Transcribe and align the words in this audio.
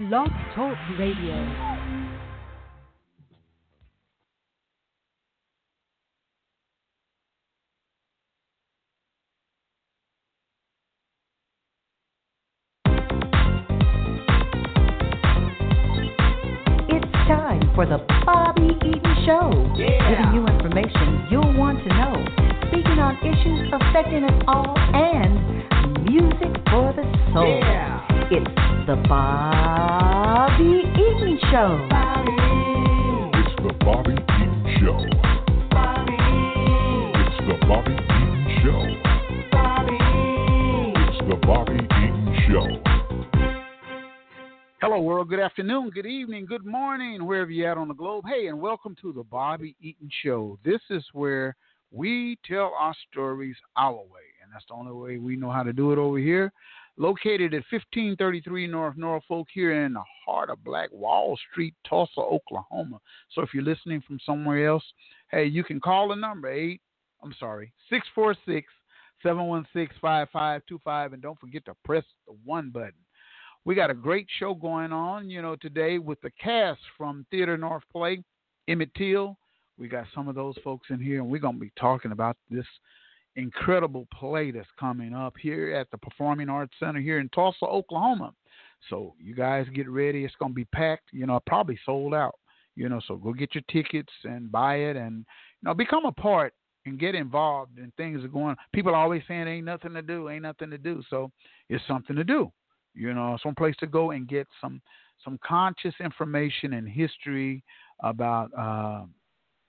Blog 0.00 0.30
Talk 0.54 0.78
Radio. 0.98 1.69
Good 45.90 46.06
evening, 46.06 46.46
good 46.46 46.64
morning, 46.64 47.26
wherever 47.26 47.50
you're 47.50 47.68
at 47.68 47.76
on 47.76 47.88
the 47.88 47.94
globe. 47.94 48.24
Hey, 48.28 48.46
and 48.46 48.60
welcome 48.60 48.94
to 49.02 49.12
the 49.12 49.24
Bobby 49.24 49.74
Eaton 49.80 50.08
Show. 50.22 50.56
This 50.64 50.80
is 50.88 51.04
where 51.12 51.56
we 51.90 52.38
tell 52.46 52.72
our 52.78 52.94
stories 53.10 53.56
our 53.76 53.96
way, 53.96 54.28
and 54.40 54.52
that's 54.52 54.64
the 54.68 54.74
only 54.74 54.92
way 54.92 55.18
we 55.18 55.34
know 55.34 55.50
how 55.50 55.64
to 55.64 55.72
do 55.72 55.90
it 55.90 55.98
over 55.98 56.18
here. 56.18 56.52
Located 56.96 57.54
at 57.54 57.64
1533 57.72 58.68
North 58.68 58.96
Norfolk, 58.96 59.48
here 59.52 59.84
in 59.84 59.94
the 59.94 60.04
heart 60.24 60.48
of 60.48 60.62
Black 60.62 60.90
Wall 60.92 61.36
Street, 61.50 61.74
Tulsa, 61.88 62.20
Oklahoma. 62.20 63.00
So 63.34 63.42
if 63.42 63.52
you're 63.52 63.64
listening 63.64 64.00
from 64.06 64.20
somewhere 64.24 64.68
else, 64.68 64.84
hey, 65.32 65.46
you 65.46 65.64
can 65.64 65.80
call 65.80 66.08
the 66.08 66.14
number 66.14 66.52
eight. 66.52 66.80
I'm 67.20 67.34
sorry, 67.40 67.72
six 67.88 68.06
four 68.14 68.36
six 68.46 68.68
seven 69.24 69.46
one 69.46 69.66
six 69.72 69.96
five 70.00 70.28
five 70.32 70.62
two 70.68 70.78
five, 70.84 71.14
and 71.14 71.22
don't 71.22 71.40
forget 71.40 71.64
to 71.64 71.74
press 71.84 72.04
the 72.28 72.34
one 72.44 72.70
button. 72.70 72.92
We 73.66 73.74
got 73.74 73.90
a 73.90 73.94
great 73.94 74.26
show 74.38 74.54
going 74.54 74.90
on, 74.90 75.28
you 75.28 75.42
know, 75.42 75.54
today 75.54 75.98
with 75.98 76.18
the 76.22 76.30
cast 76.42 76.80
from 76.96 77.26
Theater 77.30 77.58
North 77.58 77.82
Play, 77.92 78.22
Emmett 78.68 78.94
Till. 78.94 79.36
We 79.78 79.86
got 79.86 80.06
some 80.14 80.28
of 80.28 80.34
those 80.34 80.54
folks 80.64 80.88
in 80.88 80.98
here, 80.98 81.20
and 81.20 81.30
we're 81.30 81.40
going 81.40 81.56
to 81.56 81.60
be 81.60 81.72
talking 81.78 82.12
about 82.12 82.38
this 82.50 82.64
incredible 83.36 84.06
play 84.18 84.50
that's 84.50 84.66
coming 84.78 85.14
up 85.14 85.34
here 85.38 85.74
at 85.74 85.90
the 85.90 85.98
Performing 85.98 86.48
Arts 86.48 86.72
Center 86.80 87.00
here 87.00 87.18
in 87.18 87.28
Tulsa, 87.30 87.66
Oklahoma. 87.66 88.32
So 88.88 89.14
you 89.20 89.34
guys 89.34 89.66
get 89.74 89.90
ready. 89.90 90.24
It's 90.24 90.34
going 90.36 90.52
to 90.52 90.56
be 90.56 90.64
packed, 90.64 91.08
you 91.12 91.26
know, 91.26 91.38
probably 91.46 91.78
sold 91.84 92.14
out, 92.14 92.36
you 92.76 92.88
know, 92.88 93.00
so 93.06 93.16
go 93.16 93.34
get 93.34 93.54
your 93.54 93.64
tickets 93.70 94.12
and 94.24 94.50
buy 94.50 94.76
it 94.76 94.96
and, 94.96 95.18
you 95.18 95.68
know, 95.68 95.74
become 95.74 96.06
a 96.06 96.12
part 96.12 96.54
and 96.86 96.98
get 96.98 97.14
involved 97.14 97.76
and 97.76 97.94
things 97.96 98.24
are 98.24 98.28
going. 98.28 98.56
People 98.72 98.92
are 98.92 99.02
always 99.02 99.22
saying 99.28 99.46
ain't 99.46 99.66
nothing 99.66 99.92
to 99.92 100.02
do, 100.02 100.30
ain't 100.30 100.44
nothing 100.44 100.70
to 100.70 100.78
do. 100.78 101.02
So 101.10 101.30
it's 101.68 101.86
something 101.86 102.16
to 102.16 102.24
do 102.24 102.50
you 102.94 103.14
know, 103.14 103.38
some 103.42 103.54
place 103.54 103.74
to 103.80 103.86
go 103.86 104.10
and 104.10 104.28
get 104.28 104.46
some 104.60 104.80
some 105.24 105.38
conscious 105.46 105.94
information 106.02 106.74
and 106.74 106.88
history 106.88 107.62
about 108.02 108.50
uh, 108.58 109.04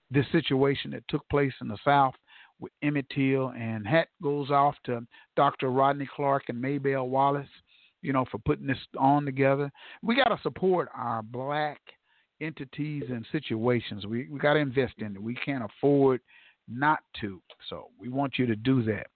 this 0.09 0.25
situation 0.31 0.91
that 0.91 1.03
took 1.09 1.27
place 1.29 1.53
in 1.61 1.67
the 1.67 1.77
South 1.83 2.13
with 2.59 2.71
Emmett 2.83 3.07
Till, 3.13 3.49
and 3.49 3.85
hat 3.87 4.07
goes 4.21 4.49
off 4.51 4.75
to 4.85 5.05
Dr. 5.35 5.71
Rodney 5.71 6.07
Clark 6.15 6.43
and 6.47 6.61
Maybelle 6.61 7.09
Wallace, 7.09 7.49
you 8.01 8.13
know, 8.13 8.25
for 8.31 8.37
putting 8.37 8.67
this 8.67 8.77
on 8.97 9.25
together. 9.25 9.71
We 10.03 10.15
got 10.15 10.29
to 10.29 10.39
support 10.41 10.89
our 10.95 11.21
black 11.21 11.81
entities 12.39 13.03
and 13.09 13.25
situations. 13.31 14.05
We 14.05 14.27
we 14.29 14.39
got 14.39 14.53
to 14.53 14.59
invest 14.59 14.95
in 14.99 15.15
it. 15.15 15.21
We 15.21 15.35
can't 15.35 15.63
afford 15.63 16.21
not 16.67 16.99
to. 17.21 17.41
So 17.69 17.89
we 17.99 18.09
want 18.09 18.37
you 18.37 18.45
to 18.45 18.55
do 18.55 18.83
that. 18.83 19.07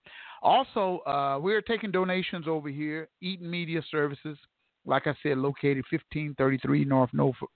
Also, 0.46 1.00
uh, 1.08 1.40
we're 1.42 1.60
taking 1.60 1.90
donations 1.90 2.48
over 2.48 2.70
here. 2.70 3.10
Eaton 3.20 3.50
Media 3.50 3.82
Services, 3.90 4.38
like 4.86 5.08
I 5.08 5.16
said, 5.24 5.40
located 5.40 5.84
1533 5.90 6.86
North 6.86 7.10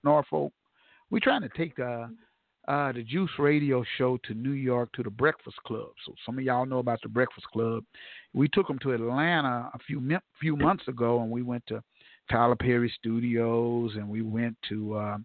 Norfolk. 0.04 0.52
We're 1.12 1.20
trying 1.20 1.44
to 1.44 1.50
take 1.56 1.78
uh, 1.78 2.08
uh, 2.68 2.92
the 2.92 3.04
Juice 3.04 3.30
Radio 3.38 3.86
show 4.00 4.18
to 4.24 4.34
New 4.34 4.54
York 4.54 4.90
to 4.94 5.04
the 5.04 5.12
Breakfast 5.12 5.58
Club. 5.68 5.90
So 6.04 6.16
some 6.26 6.40
of 6.40 6.44
y'all 6.44 6.66
know 6.66 6.80
about 6.80 7.00
the 7.04 7.10
Breakfast 7.10 7.46
Club. 7.54 7.84
We 8.34 8.48
took 8.48 8.68
them 8.68 8.80
to 8.80 8.94
Atlanta 8.94 9.70
a 9.72 9.80
few 9.86 10.02
few 10.42 10.56
months 10.56 10.88
ago, 10.88 11.22
and 11.22 11.30
we 11.30 11.44
went 11.44 11.68
to 11.68 11.84
Tyler 12.32 12.56
Perry 12.56 12.92
Studios, 12.98 13.92
and 13.98 14.10
we 14.10 14.24
went 14.24 14.58
to 14.70 14.96
uh, 14.96 15.18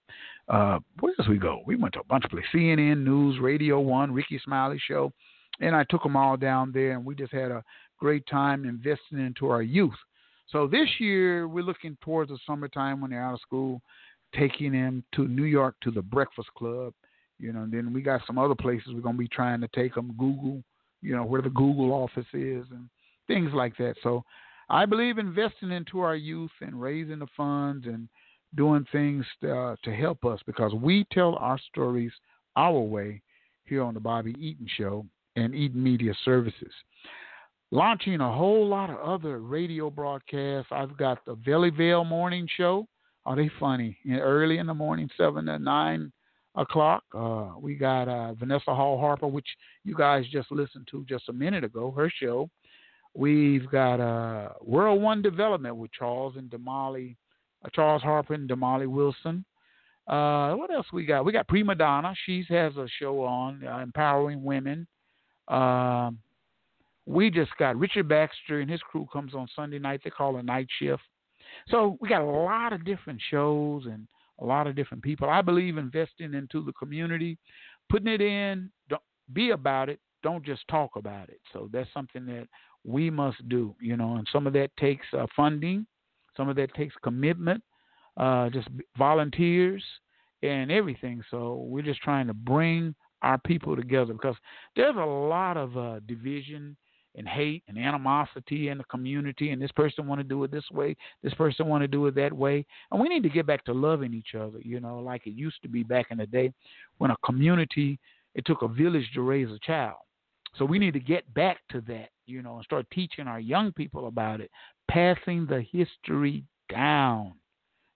uh, 0.49 0.81
where 1.01 1.15
else 1.19 1.31
we 1.31 1.39
go? 1.39 1.63
We 1.65 1.77
went 1.77 1.95
to 1.95 2.01
a 2.01 2.05
bunch 2.05 2.27
of 2.27 2.31
places: 2.31 2.51
CNN 2.55 3.05
News, 3.05 3.41
Radio 3.41 3.81
One, 3.81 4.13
Rickey 4.13 4.39
Smiley 4.45 4.79
Show 4.87 5.15
and 5.61 5.75
I 5.75 5.85
took 5.85 6.03
them 6.03 6.17
all 6.17 6.37
down 6.37 6.73
there, 6.73 6.93
and 6.93 7.05
we 7.05 7.15
just 7.15 7.33
had 7.33 7.51
a 7.51 7.65
great 7.99 8.27
time 8.27 8.65
investing 8.65 9.19
into 9.19 9.49
our 9.49 9.63
youth. 9.63 9.95
So 10.49 10.67
this 10.67 10.89
year 10.99 11.49
we're 11.49 11.65
looking 11.65 11.97
towards 12.03 12.31
the 12.31 12.39
summertime 12.47 13.01
when 13.01 13.11
they're 13.11 13.25
out 13.25 13.35
of 13.35 13.41
school, 13.41 13.81
taking 14.37 14.73
them 14.73 15.05
to 15.15 15.27
New 15.27 15.45
York 15.45 15.77
to 15.83 15.91
the 15.91 16.03
Breakfast 16.03 16.49
Club. 16.57 16.93
You 17.39 17.53
know, 17.53 17.63
and 17.63 17.73
then 17.73 17.93
we 17.93 18.03
got 18.03 18.21
some 18.27 18.39
other 18.39 18.55
places 18.55 18.93
we're 18.95 19.01
gonna 19.01 19.19
be 19.19 19.29
trying 19.29 19.61
to 19.61 19.69
take 19.75 19.95
them. 19.95 20.15
Google, 20.19 20.63
you 21.03 21.17
know, 21.17 21.25
where 21.25 21.43
the 21.43 21.51
Google 21.51 21.93
office 21.93 22.27
is 22.33 22.65
and 22.71 22.89
things 23.27 23.51
like 23.53 23.77
that. 23.79 23.95
So 24.03 24.25
I 24.69 24.87
believe 24.87 25.19
investing 25.19 25.71
into 25.71 26.01
our 26.01 26.17
youth 26.17 26.53
and 26.61 26.81
raising 26.81 27.19
the 27.19 27.27
funds 27.37 27.87
and 27.87 28.09
doing 28.55 28.87
things 28.93 29.25
uh, 29.43 29.77
to 29.83 29.95
help 29.95 30.25
us 30.25 30.41
because 30.47 30.73
we 30.75 31.07
tell 31.13 31.35
our 31.37 31.59
stories 31.71 32.13
our 32.57 32.79
way 32.79 33.21
here 33.65 33.83
on 33.83 33.95
the 33.95 34.01
Bobby 34.01 34.35
Eaton 34.39 34.69
Show 34.77 35.05
and 35.37 35.55
Eaton 35.55 35.83
Media 35.83 36.13
Services. 36.25 36.73
Launching 37.71 38.21
a 38.21 38.33
whole 38.33 38.67
lot 38.69 38.91
of 38.91 38.99
other 38.99 39.41
radio 39.41 39.91
broadcasts. 39.91 40.71
I've 40.71 40.97
got 40.97 41.25
the 41.25 41.35
Valleyville 41.37 42.07
Morning 42.07 42.49
Show. 42.57 42.87
Are 43.27 43.37
they 43.37 43.51
funny? 43.59 43.97
Early 44.11 44.59
in 44.59 44.67
the 44.67 44.75
morning, 44.75 45.09
7 45.17 45.47
to 45.47 45.59
9 45.59 46.13
o'clock. 46.57 47.03
Uh, 47.17 47.53
we 47.59 47.75
got 47.75 48.09
uh, 48.09 48.35
Vanessa 48.35 48.75
Hall 48.75 48.99
Harper, 48.99 49.27
which 49.27 49.49
you 49.85 49.95
guys 49.95 50.25
just 50.31 50.53
listened 50.53 50.87
to 50.91 51.05
just 51.09 51.29
a 51.29 51.33
minute 51.33 51.65
ago, 51.65 51.91
her 51.91 52.11
show. 52.21 52.49
We've 53.15 53.69
got 53.71 54.01
uh, 54.01 54.51
World 54.61 55.01
One 55.01 55.23
Development 55.23 55.77
with 55.77 55.93
Charles 55.93 56.35
and 56.37 56.51
Damali, 56.51 57.17
uh, 57.65 57.69
Charles 57.73 58.03
Harper 58.03 58.35
and 58.35 58.49
Damali 58.49 58.87
Wilson. 58.87 59.45
Uh, 60.07 60.53
what 60.55 60.71
else 60.71 60.87
we 60.93 61.07
got? 61.07 61.25
We 61.25 61.33
got 61.33 61.49
Prima 61.49 61.75
Donna. 61.75 62.15
She 62.27 62.45
has 62.51 62.77
a 62.77 62.87
show 62.99 63.23
on 63.23 63.65
uh, 63.67 63.79
empowering 63.79 64.43
women. 64.43 64.87
Um, 65.49 66.19
we 67.07 67.31
just 67.31 67.51
got 67.59 67.79
Richard 67.79 68.09
Baxter 68.09 68.61
and 68.61 68.71
his 68.71 68.81
crew 68.81 69.07
comes 69.13 69.35
on 69.35 69.47
Sunday 69.55 69.79
night. 69.79 70.01
They 70.03 70.11
call 70.11 70.39
it 70.39 70.45
night 70.45 70.69
shift. 70.79 71.03
So 71.69 71.99
we 72.01 72.09
got 72.09 72.23
a 72.23 72.25
lot 72.25 72.73
of 72.73 72.85
different 72.85 73.21
shows 73.31 73.85
and 73.87 74.07
a 74.41 74.45
lot 74.45 74.67
of 74.67 74.75
different 74.75 75.03
people. 75.03 75.29
I 75.29 75.43
believe 75.43 75.77
investing 75.77 76.35
into 76.35 76.65
the 76.65 76.73
community, 76.73 77.39
putting 77.89 78.09
it 78.09 78.21
in, 78.21 78.71
don't 78.89 79.03
be 79.33 79.51
about 79.51 79.89
it, 79.89 80.01
don't 80.23 80.45
just 80.45 80.67
talk 80.69 80.97
about 80.97 81.29
it. 81.29 81.41
So 81.53 81.69
that's 81.73 81.93
something 81.93 82.27
that 82.27 82.49
we 82.85 83.11
must 83.11 83.49
do, 83.49 83.75
you 83.81 83.97
know, 83.97 84.17
and 84.17 84.27
some 84.33 84.47
of 84.47 84.53
that 84.55 84.75
takes 84.77 85.07
uh, 85.17 85.27
funding, 85.37 85.87
some 86.37 86.49
of 86.49 86.57
that 86.57 86.75
takes 86.75 86.95
commitment, 87.03 87.63
uh, 88.17 88.51
just 88.51 88.69
volunteers 88.99 89.83
and 90.43 90.71
everything. 90.71 91.23
So 91.31 91.65
we're 91.69 91.83
just 91.83 92.01
trying 92.03 92.27
to 92.27 92.35
bring 92.35 92.95
our 93.25 93.39
people 93.39 93.75
together 93.77 94.13
because 94.13 94.37
there's 94.77 94.97
a 94.97 95.05
lot 95.05 95.57
of 95.57 95.77
uh, 95.77 96.01
division 96.07 96.77
and 97.17 97.29
hate 97.29 97.63
and 97.69 97.79
animosity 97.79 98.69
in 98.69 98.79
the 98.79 98.85
community 98.85 99.51
and 99.51 99.63
this 99.63 99.71
person 99.73 100.07
want 100.07 100.19
to 100.19 100.25
do 100.25 100.43
it 100.43 100.51
this 100.51 100.69
way 100.73 100.97
this 101.23 101.35
person 101.35 101.67
want 101.67 101.81
to 101.81 101.89
do 101.89 102.07
it 102.07 102.15
that 102.15 102.33
way 102.33 102.67
and 102.91 103.01
we 103.01 103.09
need 103.09 103.23
to 103.23 103.29
get 103.29 103.47
back 103.47 103.65
to 103.65 103.73
loving 103.73 104.13
each 104.13 104.35
other 104.35 104.59
you 104.63 104.81
know 104.81 104.99
like 104.99 105.27
it 105.27 105.35
used 105.35 105.63
to 105.63 105.69
be 105.69 105.83
back 105.83 106.07
in 106.11 106.19
the 106.19 106.27
day 106.27 106.53
when 106.99 107.11
a 107.11 107.17
community 107.25 107.99
it 108.35 108.45
took 108.45 108.63
a 108.63 108.69
village 108.69 109.09
to 109.15 109.23
raise 109.23 109.51
a 109.51 109.59
child. 109.61 109.97
So 110.57 110.65
we 110.65 110.79
need 110.79 110.95
to 110.95 111.01
get 111.01 111.33
back 111.35 111.59
to 111.71 111.81
that 111.83 112.11
you 112.27 112.43
know 112.43 112.57
and 112.57 112.65
start 112.65 112.87
teaching 112.93 113.27
our 113.27 113.41
young 113.41 113.73
people 113.73 114.07
about 114.07 114.41
it 114.41 114.51
passing 114.91 115.47
the 115.47 115.65
history 115.73 116.45
down 116.71 117.35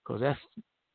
because 0.02 0.20
that's 0.20 0.40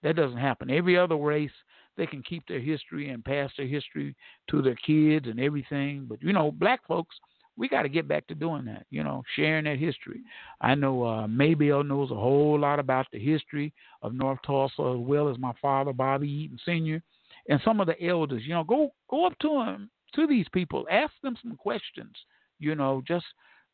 that 0.01 0.15
doesn't 0.15 0.38
happen. 0.38 0.69
Every 0.69 0.97
other 0.97 1.15
race 1.15 1.51
they 1.98 2.06
can 2.06 2.24
keep 2.24 2.48
their 2.48 2.60
history 2.60 3.10
and 3.10 3.24
pass 3.24 3.51
their 3.57 3.68
history 3.68 4.16
to 4.50 4.62
their 4.62 4.75
kids 4.75 5.28
and 5.28 5.40
everything. 5.40 6.06
But 6.07 6.22
you 6.22 6.34
know, 6.34 6.51
black 6.51 6.86
folks, 6.88 7.16
we 7.56 7.69
got 7.69 7.84
to 7.84 7.90
get 7.90 8.07
back 8.07 8.28
to 8.28 8.36
doing 8.36 8.66
that. 8.66 8.86
You 8.90 9.04
know, 9.04 9.24
sharing 9.36 9.66
that 9.66 9.78
history. 9.78 10.22
I 10.62 10.75
know 10.75 11.06
uh, 11.06 11.28
Maybelle 11.28 11.84
knows 11.84 12.12
a 12.12 12.16
whole 12.16 12.60
lot 12.60 12.80
about 12.80 13.07
the 13.12 13.19
history 13.19 13.74
of 14.01 14.13
North 14.13 14.40
Tulsa 14.45 14.95
as 15.00 15.00
well 15.00 15.30
as 15.30 15.38
my 15.38 15.54
father, 15.62 15.94
Bobby 15.94 16.30
Eaton 16.30 16.60
Sr. 16.66 17.01
and 17.50 17.62
some 17.63 17.80
of 17.80 17.88
the 17.88 18.01
elders. 18.04 18.44
You 18.46 18.54
know, 18.56 18.63
go 18.63 18.94
go 19.10 19.25
up 19.25 19.38
to 19.39 19.50
them 19.50 19.89
to 20.16 20.28
these 20.28 20.48
people, 20.54 20.88
ask 20.92 21.13
them 21.22 21.36
some 21.42 21.56
questions. 21.56 22.13
You 22.60 22.75
know, 22.75 23.04
just 23.07 23.25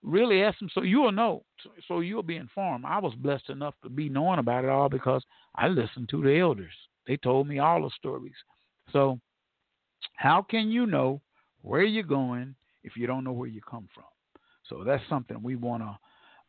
really 0.04 0.44
ask 0.44 0.60
them 0.60 0.70
so 0.74 0.82
you'll 0.82 1.12
know, 1.12 1.44
so 1.88 2.00
you'll 2.00 2.24
be 2.24 2.38
informed. 2.38 2.86
I 2.86 3.00
was 3.00 3.14
blessed 3.16 3.50
enough 3.50 3.76
to 3.84 3.90
be 3.90 4.10
knowing 4.10 4.40
about 4.40 4.64
it 4.64 4.70
all 4.70 4.90
because 4.90 5.24
I 5.56 5.68
listened 5.68 6.10
to 6.10 6.22
the 6.22 6.40
elders. 6.40 6.74
They 7.10 7.18
told 7.18 7.48
me 7.48 7.58
all 7.58 7.82
the 7.82 7.90
stories. 7.98 8.36
So, 8.94 9.20
how 10.16 10.44
can 10.44 10.70
you 10.70 10.86
know 10.86 11.22
where 11.64 11.82
you're 11.82 12.04
going 12.04 12.54
if 12.84 12.96
you 12.96 13.08
don't 13.08 13.24
know 13.24 13.32
where 13.32 13.50
you 13.50 13.62
come 13.62 13.90
from? 13.96 14.04
So 14.70 14.84
that's 14.84 15.02
something 15.10 15.42
we 15.42 15.56
want 15.56 15.82
to 15.82 15.98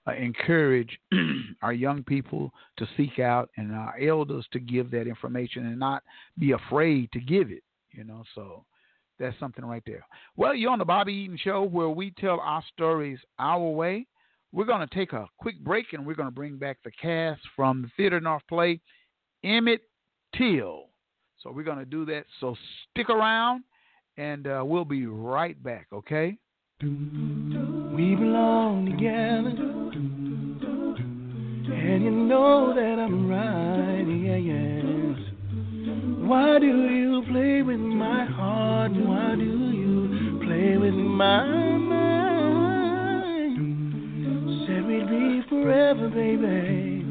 uh, 0.06 0.14
encourage 0.14 1.00
our 1.62 1.72
young 1.72 2.02
people 2.04 2.52
to 2.76 2.86
seek 2.94 3.18
out 3.18 3.48
and 3.56 3.74
our 3.74 3.98
elders 3.98 4.46
to 4.52 4.60
give 4.60 4.90
that 4.90 5.06
information 5.06 5.64
and 5.64 5.78
not 5.78 6.02
be 6.38 6.52
afraid 6.52 7.10
to 7.12 7.20
give 7.20 7.50
it, 7.50 7.64
you 7.92 8.04
know. 8.04 8.22
So 8.34 8.66
that's 9.18 9.38
something 9.40 9.64
right 9.64 9.82
there. 9.86 10.04
Well, 10.36 10.54
you're 10.54 10.72
on 10.72 10.78
the 10.78 10.84
Bobby 10.84 11.14
Eaton 11.14 11.38
Show 11.42 11.62
where 11.62 11.88
we 11.88 12.12
tell 12.18 12.38
our 12.38 12.62
stories 12.74 13.18
our 13.38 13.66
way. 13.66 14.06
We're 14.52 14.66
going 14.66 14.86
to 14.86 14.94
take 14.94 15.14
a 15.14 15.26
quick 15.38 15.58
break 15.64 15.94
and 15.94 16.04
we're 16.04 16.14
going 16.14 16.28
to 16.28 16.34
bring 16.34 16.58
back 16.58 16.76
the 16.84 16.90
cast 16.90 17.40
from 17.56 17.80
the 17.80 17.88
Theater 17.96 18.20
North 18.20 18.42
Play, 18.46 18.78
Emmett 19.42 19.80
Till. 20.36 20.84
So 21.42 21.50
we're 21.50 21.64
going 21.64 21.78
to 21.78 21.84
do 21.84 22.04
that. 22.06 22.24
So 22.40 22.56
stick 22.92 23.08
around 23.10 23.64
and 24.16 24.46
uh, 24.46 24.62
we'll 24.64 24.84
be 24.84 25.06
right 25.06 25.60
back, 25.62 25.86
okay? 25.92 26.36
We 26.82 26.86
belong 28.14 28.86
together. 28.86 29.66
And 31.72 32.04
you 32.04 32.10
know 32.10 32.74
that 32.74 32.98
I'm 32.98 33.28
right, 33.28 34.06
yeah, 34.06 34.36
yes. 34.36 35.16
Why 36.26 36.58
do 36.58 36.66
you 36.66 37.22
play 37.30 37.62
with 37.62 37.80
my 37.80 38.24
heart? 38.26 38.92
Why 38.92 39.34
do 39.34 39.42
you 39.42 40.40
play 40.44 40.76
with 40.76 40.94
my 40.94 41.44
mind? 41.44 42.00
Said 44.66 44.84
we'd 44.86 45.08
be 45.08 45.42
forever, 45.48 46.08
baby. 46.08 47.02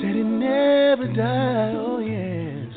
Said 0.00 0.16
it 0.16 0.24
never 0.24 0.99
die, 1.20 1.74
oh 1.76 1.98
yes. 2.00 2.72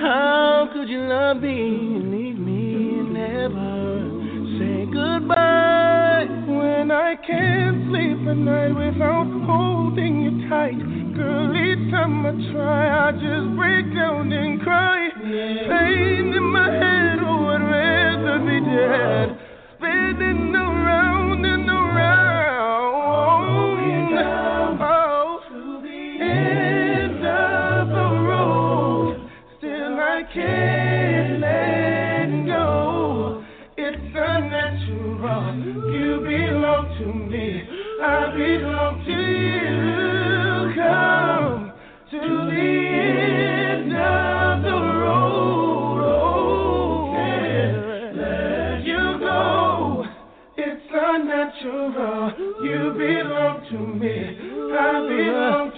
How 0.00 0.68
could 0.72 0.88
you 0.88 1.02
love 1.06 1.38
me 1.38 1.58
and 1.98 2.10
leave 2.10 2.38
me 2.38 2.98
and 2.98 3.12
never 3.14 3.70
say 4.58 4.86
goodbye? 4.90 6.26
When 6.50 6.90
I 6.90 7.14
can't 7.24 7.86
sleep 7.88 8.18
at 8.26 8.36
night 8.36 8.74
without 8.74 9.30
holding 9.46 10.22
you 10.22 10.48
tight. 10.48 10.78
Girl, 11.14 11.54
each 11.54 11.90
time 11.92 12.26
I 12.26 12.32
try, 12.52 13.08
I 13.08 13.12
just 13.12 13.46
break 13.54 13.86
down 13.94 14.32
and 14.32 14.60
cry. 14.62 15.08
Pain 15.14 16.34
in 16.34 16.46
my 16.50 16.70
head, 16.72 17.18
oh, 17.22 17.54
I'd 17.54 17.62
rather 17.62 18.38
be 18.42 18.58
dead. 18.66 19.38
Spinning 19.76 20.47
I 38.00 38.30
belong 38.30 39.04
to 39.06 39.10
you. 39.10 40.72
Come 40.76 41.72
to 42.12 42.20
the 42.54 42.72
end 42.94 43.92
of 43.92 44.62
the 44.62 44.78
road. 45.02 45.98
Can't 47.16 48.16
let 48.16 48.78
you 48.86 49.04
go. 49.18 50.04
It's 50.56 50.88
unnatural. 50.92 52.32
You 52.62 52.80
belong 52.96 53.56
to 53.70 53.78
me. 53.78 54.16
I 54.78 54.82
belong 55.08 55.72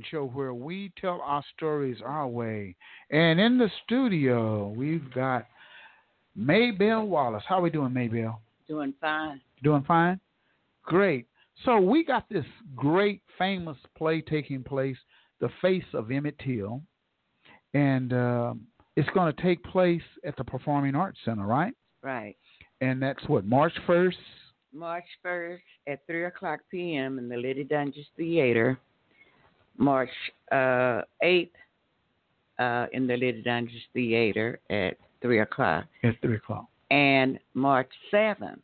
on 0.00 0.06
the 0.08 0.08
Bobby 0.08 0.08
Eaton 0.08 0.10
Show 0.10 0.26
where 0.36 0.54
we 0.54 0.92
tell 1.00 1.20
our 1.22 1.44
stories 1.56 1.98
our 2.04 2.28
way. 2.28 2.74
And 3.10 3.40
in 3.40 3.58
the 3.58 3.70
studio, 3.84 4.68
we've 4.68 5.12
got 5.12 5.46
Maybelle 6.36 7.06
Wallace. 7.06 7.42
How 7.48 7.58
are 7.58 7.62
we 7.62 7.70
doing, 7.70 7.92
Maybelle? 7.92 8.40
Doing 8.68 8.94
fine. 9.00 9.40
Doing 9.62 9.84
fine? 9.86 10.20
Great. 10.84 11.26
So 11.64 11.78
we 11.78 12.04
got 12.04 12.28
this 12.30 12.44
great 12.74 13.22
famous 13.38 13.76
play 13.96 14.22
taking 14.22 14.62
place, 14.62 14.96
The 15.40 15.50
Face 15.60 15.84
of 15.92 16.10
Emmett 16.10 16.38
Till. 16.44 16.82
and 17.74 18.12
um 18.12 18.60
it's 18.96 19.08
going 19.10 19.32
to 19.32 19.42
take 19.42 19.62
place 19.62 20.02
at 20.26 20.36
the 20.36 20.42
Performing 20.44 20.96
Arts 20.96 21.18
Center, 21.24 21.46
right? 21.46 21.72
Right. 22.02 22.36
And 22.80 23.00
that's 23.00 23.22
what 23.28 23.46
March 23.46 23.72
first. 23.86 24.18
March 24.74 25.04
1st 25.24 25.60
at 25.86 26.00
3 26.06 26.24
o'clock 26.24 26.60
p.m. 26.70 27.18
in 27.18 27.28
the 27.28 27.36
Liddy 27.36 27.64
Doenges 27.64 28.06
Theater. 28.16 28.78
March 29.80 30.10
uh, 30.52 31.00
8th 31.24 31.48
uh, 32.58 32.86
in 32.92 33.06
the 33.06 33.16
Liddy 33.16 33.42
Doenges 33.42 33.82
Theater 33.94 34.60
at 34.70 34.96
3 35.22 35.40
o'clock. 35.40 35.86
At 36.04 36.20
three 36.20 36.36
o'clock. 36.36 36.66
And 36.90 37.38
March 37.54 37.90
7th 38.12 38.60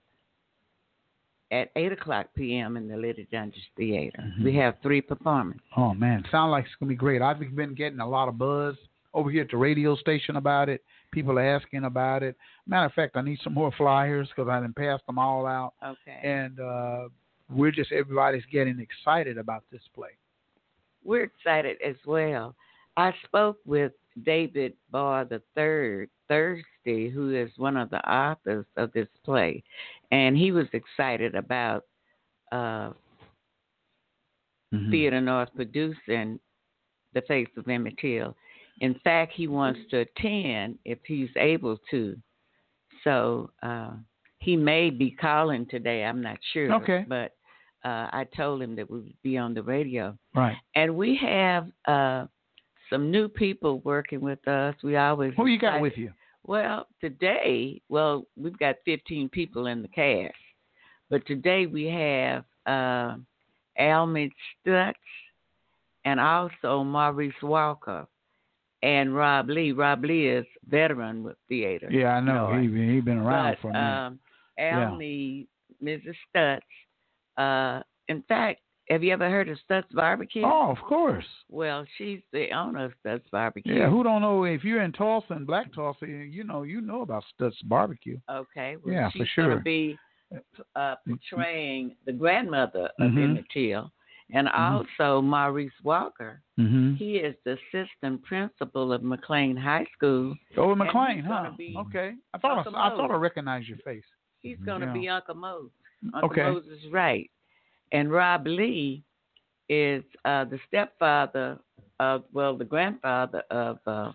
at 1.51 1.71
8 1.77 1.93
o'clock 1.93 2.27
p.m. 2.37 2.77
in 2.77 2.87
the 2.89 2.97
Liddy 2.97 3.27
Doenges 3.33 3.55
Theater. 3.77 4.19
Mhm. 4.39 4.45
We 4.45 4.55
have 4.57 4.75
three 4.83 5.01
performances. 5.01 5.63
Oh 5.77 5.95
man, 5.95 6.25
sound 6.31 6.51
like 6.51 6.65
it's 6.67 6.75
gonna 6.79 6.89
be 6.91 6.97
great. 6.97 7.23
I've 7.23 7.39
been 7.55 7.75
getting 7.75 8.01
a 8.01 8.09
lot 8.09 8.29
of 8.29 8.37
buzz 8.37 8.77
over 9.15 9.31
here 9.31 9.43
at 9.43 9.51
the 9.51 9.57
radio 9.57 9.97
station 9.97 10.37
about 10.37 10.69
it. 10.69 10.83
People 11.13 11.39
are 11.39 11.57
asking 11.57 11.85
about 11.85 12.23
it. 12.23 12.37
Matter 12.67 12.87
of 12.87 12.93
fact, 12.95 13.17
I 13.17 13.23
need 13.23 13.39
some 13.43 13.55
more 13.55 13.73
flyers 13.79 14.29
because 14.29 14.51
I 14.51 14.61
didn't 14.61 14.77
pass 14.77 15.01
them 15.07 15.19
all 15.19 15.47
out, 15.47 15.73
Okay. 15.83 16.21
and 16.23 16.59
uh, 16.61 17.09
we're 17.49 17.71
just 17.71 17.93
everybody's 17.93 18.45
getting 18.53 18.81
excited 18.81 19.39
about 19.39 19.63
this 19.71 19.81
play. 19.95 20.11
We're 21.07 21.25
excited 21.25 21.77
as 21.87 21.97
well. 22.05 22.55
I 22.97 23.13
spoke 23.25 23.59
with 23.65 23.93
David 24.25 24.73
Barr 24.91 25.27
III 25.31 26.09
Thursday, 26.29 27.09
who 27.11 27.35
is 27.35 27.51
one 27.57 27.77
of 27.77 27.91
the 27.91 28.07
authors 28.11 28.67
of 28.77 28.93
this 28.93 29.09
play, 29.25 29.63
and 30.11 30.37
he 30.37 30.53
was 30.53 30.67
excited 30.73 31.35
about 31.35 31.85
uh, 32.53 32.93
Mhm. 34.73 34.91
Theater 34.91 35.21
North 35.21 35.55
producing 35.55 36.41
The 37.13 37.23
Face 37.23 37.49
of 37.57 37.69
Emmett 37.69 37.97
Till. 37.99 38.37
In 38.81 38.95
fact, 39.01 39.33
he 39.33 39.49
wants 39.49 39.81
to 39.91 39.99
attend 39.99 40.79
if 40.85 40.99
he's 41.05 41.31
able 41.37 41.79
to. 41.91 42.17
So 43.05 43.51
uh, 43.63 43.93
he 44.39 44.57
may 44.57 44.91
be 44.91 45.11
calling 45.11 45.67
today. 45.67 46.05
I'm 46.05 46.21
not 46.21 46.39
sure. 46.53 46.73
Okay. 46.75 47.05
But 47.09 47.33
uh, 47.87 48.09
I 48.13 48.27
told 48.37 48.61
him 48.63 48.75
that 48.77 48.91
we 48.91 48.99
would 48.99 49.23
be 49.23 49.39
on 49.39 49.55
the 49.55 49.63
radio. 49.63 50.17
Right. 50.35 50.57
And 50.75 50.97
we 50.97 51.17
have 51.23 51.69
uh, 51.87 52.27
some 52.91 53.11
new 53.11 53.29
people 53.29 53.81
working 53.81 54.21
with 54.21 54.47
us. 54.49 54.75
We 54.83 54.97
always 54.97 55.33
Who 55.37 55.47
you 55.47 55.59
got 55.59 55.69
excited- 55.77 55.83
with 55.83 55.97
you? 55.97 56.13
Well, 56.49 56.87
today, 57.01 57.83
well, 57.89 58.25
we've 58.37 58.57
got 58.59 58.77
15 58.85 59.29
people 59.31 59.67
in 59.67 59.83
the 59.83 59.89
cast, 59.89 60.35
but 61.11 61.27
today 61.27 61.67
we 61.67 61.87
have 61.87 62.45
uh, 62.67 63.17
Almond 63.77 64.31
Stutz 64.65 64.95
and 66.05 66.21
also 66.21 66.85
Maurice 66.85 67.43
Walker 67.43 68.07
and 68.85 69.13
Rob 69.13 69.49
Lee. 69.49 69.73
Rob 69.73 70.05
Lee 70.05 70.29
is 70.29 70.47
veteran 70.69 71.25
with 71.25 71.37
theater. 71.49 71.89
Yeah, 71.91 72.15
I 72.15 72.21
know. 72.21 72.53
No, 72.53 72.61
he 72.61 72.69
he 72.95 73.01
been 73.01 73.19
around 73.19 73.55
but, 73.55 73.61
for 73.63 73.71
a 73.71 73.73
minute. 73.73 74.07
um, 74.07 74.19
Almy, 74.61 75.49
Mrs. 75.83 76.15
Stutz. 76.33 76.61
Uh, 77.37 77.83
in 78.09 78.23
fact, 78.29 78.61
have 78.89 79.03
you 79.03 79.13
ever 79.13 79.29
heard 79.29 79.49
of 79.49 79.59
Stutz 79.69 79.91
Barbecue? 79.93 80.43
oh, 80.45 80.71
of 80.71 80.79
course. 80.79 81.25
Well, 81.51 81.85
she's 81.99 82.21
the 82.33 82.51
owner 82.53 82.85
of 82.85 82.93
Stutz 83.05 83.29
Barbecue. 83.33 83.75
Yeah, 83.75 83.91
who 83.91 84.05
don't 84.05 84.23
know 84.23 84.45
if 84.45 84.63
you're 84.63 84.83
in 84.83 84.93
Tulsa 84.93 85.33
and 85.35 85.47
Black 85.47 85.73
Tulsa, 85.75 86.07
you 86.07 86.45
know 86.45 86.63
you 86.63 86.81
know 86.81 87.03
about 87.03 87.25
Stutz 87.39 87.57
Barbecue. 87.65 88.19
Okay. 88.31 88.77
Well, 88.83 88.95
Yeah, 88.95 89.11
for 89.11 89.19
she's 89.19 89.29
sure. 89.29 89.45
going 89.47 89.59
to 89.59 89.65
be 89.65 89.99
uh, 90.77 90.95
portraying 91.07 91.97
the 92.05 92.13
grandmother 92.13 92.89
of 93.01 93.11
Mhm. 93.11 93.25
Emmett 93.25 93.45
Till, 93.53 93.93
and 94.33 94.49
also 94.49 95.21
Maurice 95.21 95.71
Walker. 95.85 96.43
Mm-hmm. 96.59 96.95
He 96.95 97.17
is 97.19 97.37
the 97.45 97.57
assistant 97.73 98.23
principal 98.25 98.93
of 98.93 99.03
McLain 99.03 99.57
High 99.59 99.87
School. 99.97 100.35
Oh, 100.57 100.75
McLain, 100.75 101.23
huh? 101.25 101.51
Okay. 101.83 102.15
I 102.35 102.39
thought 102.39 102.67
I, 102.67 102.71
I 102.71 102.91
thought 102.91 103.11
I 103.11 103.15
recognized 103.17 103.69
your 103.69 103.79
face. 103.79 104.05
He's 104.41 104.59
going 104.65 104.81
to 104.81 104.87
Yeah. 104.89 104.93
be 104.93 105.09
Uncle 105.09 105.35
Mose. 105.37 105.71
Uncle 106.15 106.31
Okay. 106.31 106.43
Moses 106.43 106.79
right. 106.93 107.31
And 107.93 108.11
Rob 108.11 108.47
Lee 108.47 109.03
is 109.69 110.03
uh, 110.25 110.45
the 110.45 110.59
stepfather 110.69 111.59
of, 112.01 112.25
well, 112.33 112.57
the 112.57 112.65
grandfather 112.65 113.43
of 113.51 113.79
uh, 113.87 114.13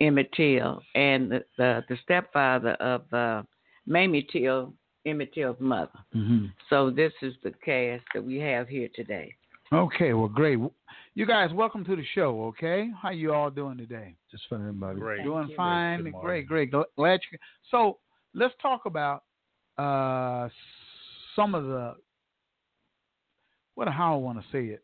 Emmett 0.00 0.32
Till 0.32 0.82
and 0.94 1.30
the, 1.30 1.44
the, 1.56 1.84
the 1.88 1.96
stepfather 2.02 2.72
of 2.72 3.12
uh, 3.12 3.42
Mamie 3.86 4.26
Till, 4.30 4.72
Emmett 5.04 5.32
Till's 5.32 5.56
mother. 5.60 5.90
Mm-hmm. 6.14 6.46
So 6.68 6.90
this 6.90 7.12
is 7.22 7.34
the 7.44 7.52
cast 7.64 8.04
that 8.14 8.24
we 8.24 8.36
have 8.38 8.68
here 8.68 8.88
today. 8.94 9.34
Okay, 9.72 10.12
well, 10.12 10.28
great. 10.28 10.58
You 11.14 11.26
guys, 11.26 11.50
welcome 11.52 11.84
to 11.86 11.96
the 11.96 12.04
show. 12.14 12.44
Okay, 12.44 12.90
how 13.00 13.10
you 13.10 13.32
all 13.32 13.50
doing 13.50 13.78
today? 13.78 14.14
Just 14.30 14.44
fine, 14.48 14.78
Bobby. 14.78 15.00
Great. 15.00 15.24
Doing 15.24 15.48
you. 15.48 15.56
fine. 15.56 16.12
Great, 16.20 16.46
great. 16.46 16.70
Glad 16.70 17.20
you. 17.32 17.38
So 17.70 17.98
let's 18.34 18.54
talk 18.60 18.82
about 18.86 19.24
uh, 19.78 20.48
some 21.34 21.54
of 21.54 21.64
the 21.64 21.94
what 23.74 23.88
how 23.88 24.14
I 24.14 24.16
want 24.16 24.38
to 24.38 24.44
say 24.52 24.66
it. 24.66 24.82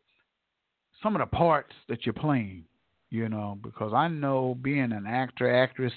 Some 1.02 1.16
of 1.16 1.20
the 1.20 1.36
parts 1.36 1.72
that 1.88 2.04
you're 2.06 2.12
playing. 2.12 2.64
You 3.10 3.28
know, 3.28 3.58
because 3.62 3.92
I 3.92 4.08
know 4.08 4.56
being 4.62 4.90
an 4.90 5.04
actor, 5.06 5.54
actress, 5.54 5.92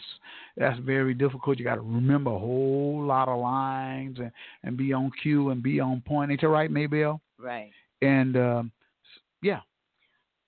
that's 0.58 0.78
very 0.80 1.14
difficult. 1.14 1.58
You 1.58 1.64
got 1.64 1.76
to 1.76 1.82
remember 1.82 2.30
a 2.32 2.38
whole 2.38 3.02
lot 3.08 3.30
of 3.30 3.40
lines 3.40 4.18
and, 4.20 4.32
and 4.64 4.76
be 4.76 4.92
on 4.92 5.12
cue 5.24 5.52
and 5.52 5.64
be 5.64 5.80
on 5.80 6.02
point. 6.06 6.32
Ain't 6.32 6.42
that 6.42 6.50
right, 6.50 6.70
Maybelle? 6.70 7.22
Right. 7.40 7.72
And 8.02 8.36
um, 8.36 8.72
yeah, 9.42 9.62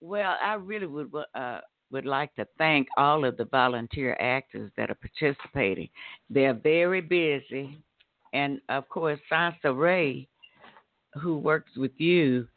Well, 0.01 0.35
I 0.43 0.55
really 0.55 0.87
would 0.87 1.09
uh, 1.33 1.59
would 1.91 2.05
like 2.05 2.33
to 2.35 2.45
thank 2.57 2.87
all 2.97 3.23
of 3.25 3.37
the 3.37 3.45
volunteer 3.45 4.17
actors 4.19 4.71
that 4.77 4.89
are 4.91 4.95
participating. 4.95 5.89
They're 6.29 6.53
very 6.53 7.01
busy, 7.01 7.77
and 8.33 8.59
of 8.69 8.87
course, 8.89 9.19
Sansa 9.31 9.77
Ray, 9.77 10.27
who 11.21 11.37
works 11.37 11.71
with 11.75 11.91
you, 11.97 12.47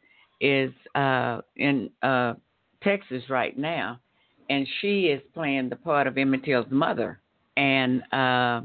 is 0.40 0.72
uh, 0.94 1.40
in 1.56 1.90
uh, 2.02 2.34
Texas 2.82 3.22
right 3.28 3.56
now, 3.58 4.00
and 4.48 4.66
she 4.80 5.06
is 5.06 5.20
playing 5.34 5.68
the 5.68 5.76
part 5.76 6.06
of 6.06 6.16
Emmett 6.16 6.44
Till's 6.44 6.66
mother, 6.70 7.20
and 7.56 8.02
uh, 8.12 8.62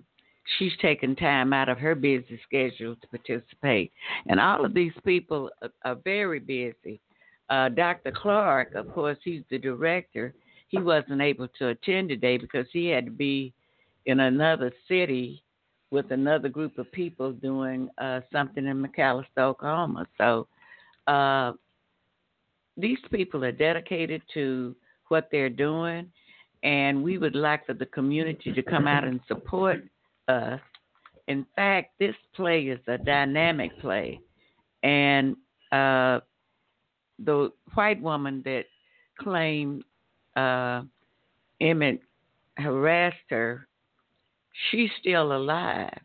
she's 0.57 0.71
taking 0.81 1.15
time 1.15 1.53
out 1.53 1.69
of 1.69 1.77
her 1.77 1.95
busy 1.95 2.39
schedule 2.47 2.95
to 2.95 3.07
participate. 3.07 3.91
And 4.27 4.39
all 4.39 4.65
of 4.65 4.73
these 4.73 4.93
people 5.03 5.49
are, 5.61 5.69
are 5.83 5.95
very 6.03 6.39
busy. 6.39 6.99
Uh, 7.49 7.69
Dr. 7.69 8.11
Clark, 8.11 8.73
of 8.73 8.91
course, 8.93 9.17
he's 9.23 9.43
the 9.49 9.59
director. 9.59 10.33
He 10.69 10.79
wasn't 10.79 11.21
able 11.21 11.47
to 11.59 11.69
attend 11.69 12.09
today 12.09 12.37
because 12.37 12.65
he 12.71 12.87
had 12.87 13.05
to 13.05 13.11
be 13.11 13.53
in 14.05 14.19
another 14.19 14.71
city 14.87 15.43
with 15.95 16.11
another 16.11 16.49
group 16.49 16.77
of 16.77 16.91
people 16.91 17.31
doing 17.31 17.89
uh, 17.97 18.19
something 18.31 18.65
in 18.65 18.83
McAlester, 18.83 19.39
Oklahoma. 19.39 20.05
So 20.17 20.45
uh, 21.07 21.53
these 22.75 22.97
people 23.11 23.45
are 23.45 23.53
dedicated 23.53 24.21
to 24.33 24.75
what 25.07 25.29
they're 25.31 25.49
doing, 25.49 26.11
and 26.63 27.01
we 27.01 27.17
would 27.17 27.33
like 27.35 27.65
for 27.65 27.73
the 27.73 27.85
community 27.85 28.51
to 28.51 28.61
come 28.61 28.87
out 28.87 29.05
and 29.05 29.21
support 29.27 29.83
us. 30.27 30.59
In 31.29 31.45
fact, 31.55 31.93
this 31.97 32.15
play 32.35 32.63
is 32.63 32.79
a 32.87 32.97
dynamic 32.97 33.79
play, 33.79 34.19
and 34.83 35.37
uh, 35.71 36.19
the 37.19 37.51
white 37.73 38.01
woman 38.01 38.41
that 38.43 38.65
claimed 39.17 39.83
uh, 40.35 40.81
Emmett 41.61 42.01
harassed 42.57 43.15
her, 43.29 43.67
she's 44.69 44.89
still 44.99 45.31
alive. 45.35 45.97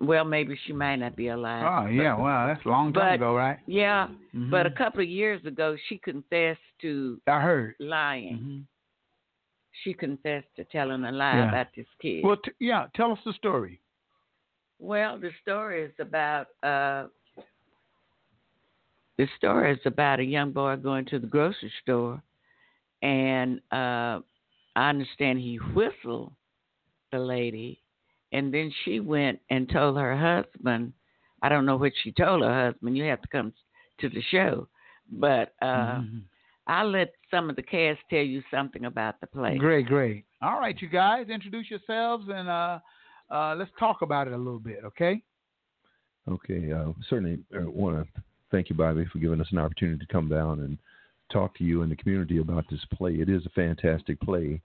Well, 0.00 0.24
maybe 0.24 0.56
she 0.66 0.72
might 0.72 0.96
not 0.96 1.16
be 1.16 1.28
alive. 1.28 1.64
oh 1.66 1.86
yeah, 1.90 2.16
well, 2.16 2.46
that's 2.46 2.64
a 2.64 2.68
long 2.68 2.92
time 2.92 3.02
but- 3.08 3.14
ago, 3.16 3.34
right? 3.34 3.58
Yeah, 3.66 4.08
but 4.32 4.64
a 4.66 4.70
couple 4.70 5.00
of 5.00 5.08
years 5.08 5.44
ago, 5.44 5.76
she 5.88 5.98
confessed 5.98 6.60
to 6.82 7.20
I 7.26 7.40
heard. 7.40 7.74
lying. 7.80 8.36
hmm 8.38 8.58
She 9.82 9.92
confessed 9.94 10.46
to 10.56 10.64
telling 10.64 11.04
a 11.04 11.10
lie 11.12 11.38
Yeah. 11.38 11.48
about 11.48 11.68
this 11.76 11.86
kid. 12.00 12.24
Well, 12.24 12.36
t- 12.36 12.52
yeah, 12.60 12.86
tell 12.94 13.10
us 13.12 13.18
the 13.24 13.32
story. 13.32 13.80
Well, 14.78 15.18
the 15.18 15.30
story 15.42 15.82
is 15.82 15.92
about 15.98 16.46
uh, 16.62 17.06
the 19.18 19.26
story 19.36 19.72
is 19.72 19.80
about 19.84 20.20
a 20.20 20.24
young 20.24 20.52
boy 20.52 20.76
going 20.76 21.04
to 21.06 21.18
the 21.18 21.26
grocery 21.26 21.72
store, 21.82 22.22
and 23.02 23.60
uh, 23.72 24.20
I 24.76 24.88
understand 24.88 25.38
he 25.40 25.56
whistled 25.74 26.32
the 27.12 27.18
lady, 27.18 27.80
and 28.32 28.52
then 28.52 28.72
she 28.84 29.00
went 29.00 29.40
and 29.50 29.68
told 29.68 29.96
her 29.96 30.16
husband. 30.16 30.92
I 31.42 31.48
don't 31.48 31.66
know 31.66 31.76
what 31.76 31.92
she 32.02 32.12
told 32.12 32.42
her 32.42 32.66
husband. 32.70 32.96
You 32.96 33.04
have 33.04 33.22
to 33.22 33.28
come 33.28 33.52
to 34.00 34.08
the 34.08 34.22
show, 34.30 34.68
but 35.10 35.54
uh, 35.62 36.00
Mhm. 36.00 36.22
I'll 36.66 36.90
let 36.90 37.12
some 37.30 37.50
of 37.50 37.56
the 37.56 37.62
cast 37.62 37.98
tell 38.08 38.22
you 38.22 38.42
something 38.50 38.84
about 38.84 39.20
the 39.20 39.26
play. 39.26 39.58
Great, 39.58 39.86
great. 39.86 40.24
All 40.40 40.60
right, 40.60 40.80
you 40.80 40.88
guys, 40.88 41.28
introduce 41.28 41.68
yourselves 41.68 42.28
and 42.28 42.48
uh, 42.48 42.78
uh, 43.30 43.54
let's 43.56 43.70
talk 43.78 44.02
about 44.02 44.28
it 44.28 44.34
a 44.34 44.36
little 44.36 44.60
bit, 44.60 44.80
okay? 44.84 45.20
Okay. 46.28 46.70
Uh, 46.72 46.92
certainly 47.08 47.40
want 47.52 48.06
to 48.06 48.22
thank 48.50 48.70
you, 48.70 48.76
Bobby, 48.76 49.04
for 49.06 49.18
giving 49.18 49.40
us 49.40 49.48
an 49.50 49.58
opportunity 49.58 49.98
to 49.98 50.12
come 50.12 50.28
down 50.28 50.60
and 50.60 50.78
talk 51.32 51.56
to 51.56 51.64
you 51.64 51.82
and 51.82 51.90
the 51.90 51.96
community 51.96 52.38
about 52.38 52.64
this 52.70 52.84
play. 52.92 53.14
It 53.14 53.28
is 53.28 53.44
a 53.46 53.50
fantastic 53.50 54.20
play 54.20 54.60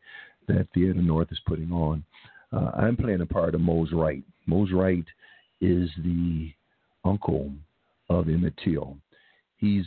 that 0.48 0.68
Theater 0.74 1.02
North 1.02 1.32
is 1.32 1.40
putting 1.48 1.72
on. 1.72 2.04
Uh, 2.52 2.72
I'm 2.76 2.96
playing 2.96 3.22
a 3.22 3.26
part 3.26 3.56
of 3.56 3.62
Mose 3.62 3.92
Wright. 3.92 4.24
Mose 4.46 4.72
Wright 4.72 5.06
is 5.62 5.90
the 6.04 6.52
uncle 7.04 7.52
of 8.10 8.28
Emmett 8.28 8.54
Till. 8.64 8.98
He's 9.58 9.86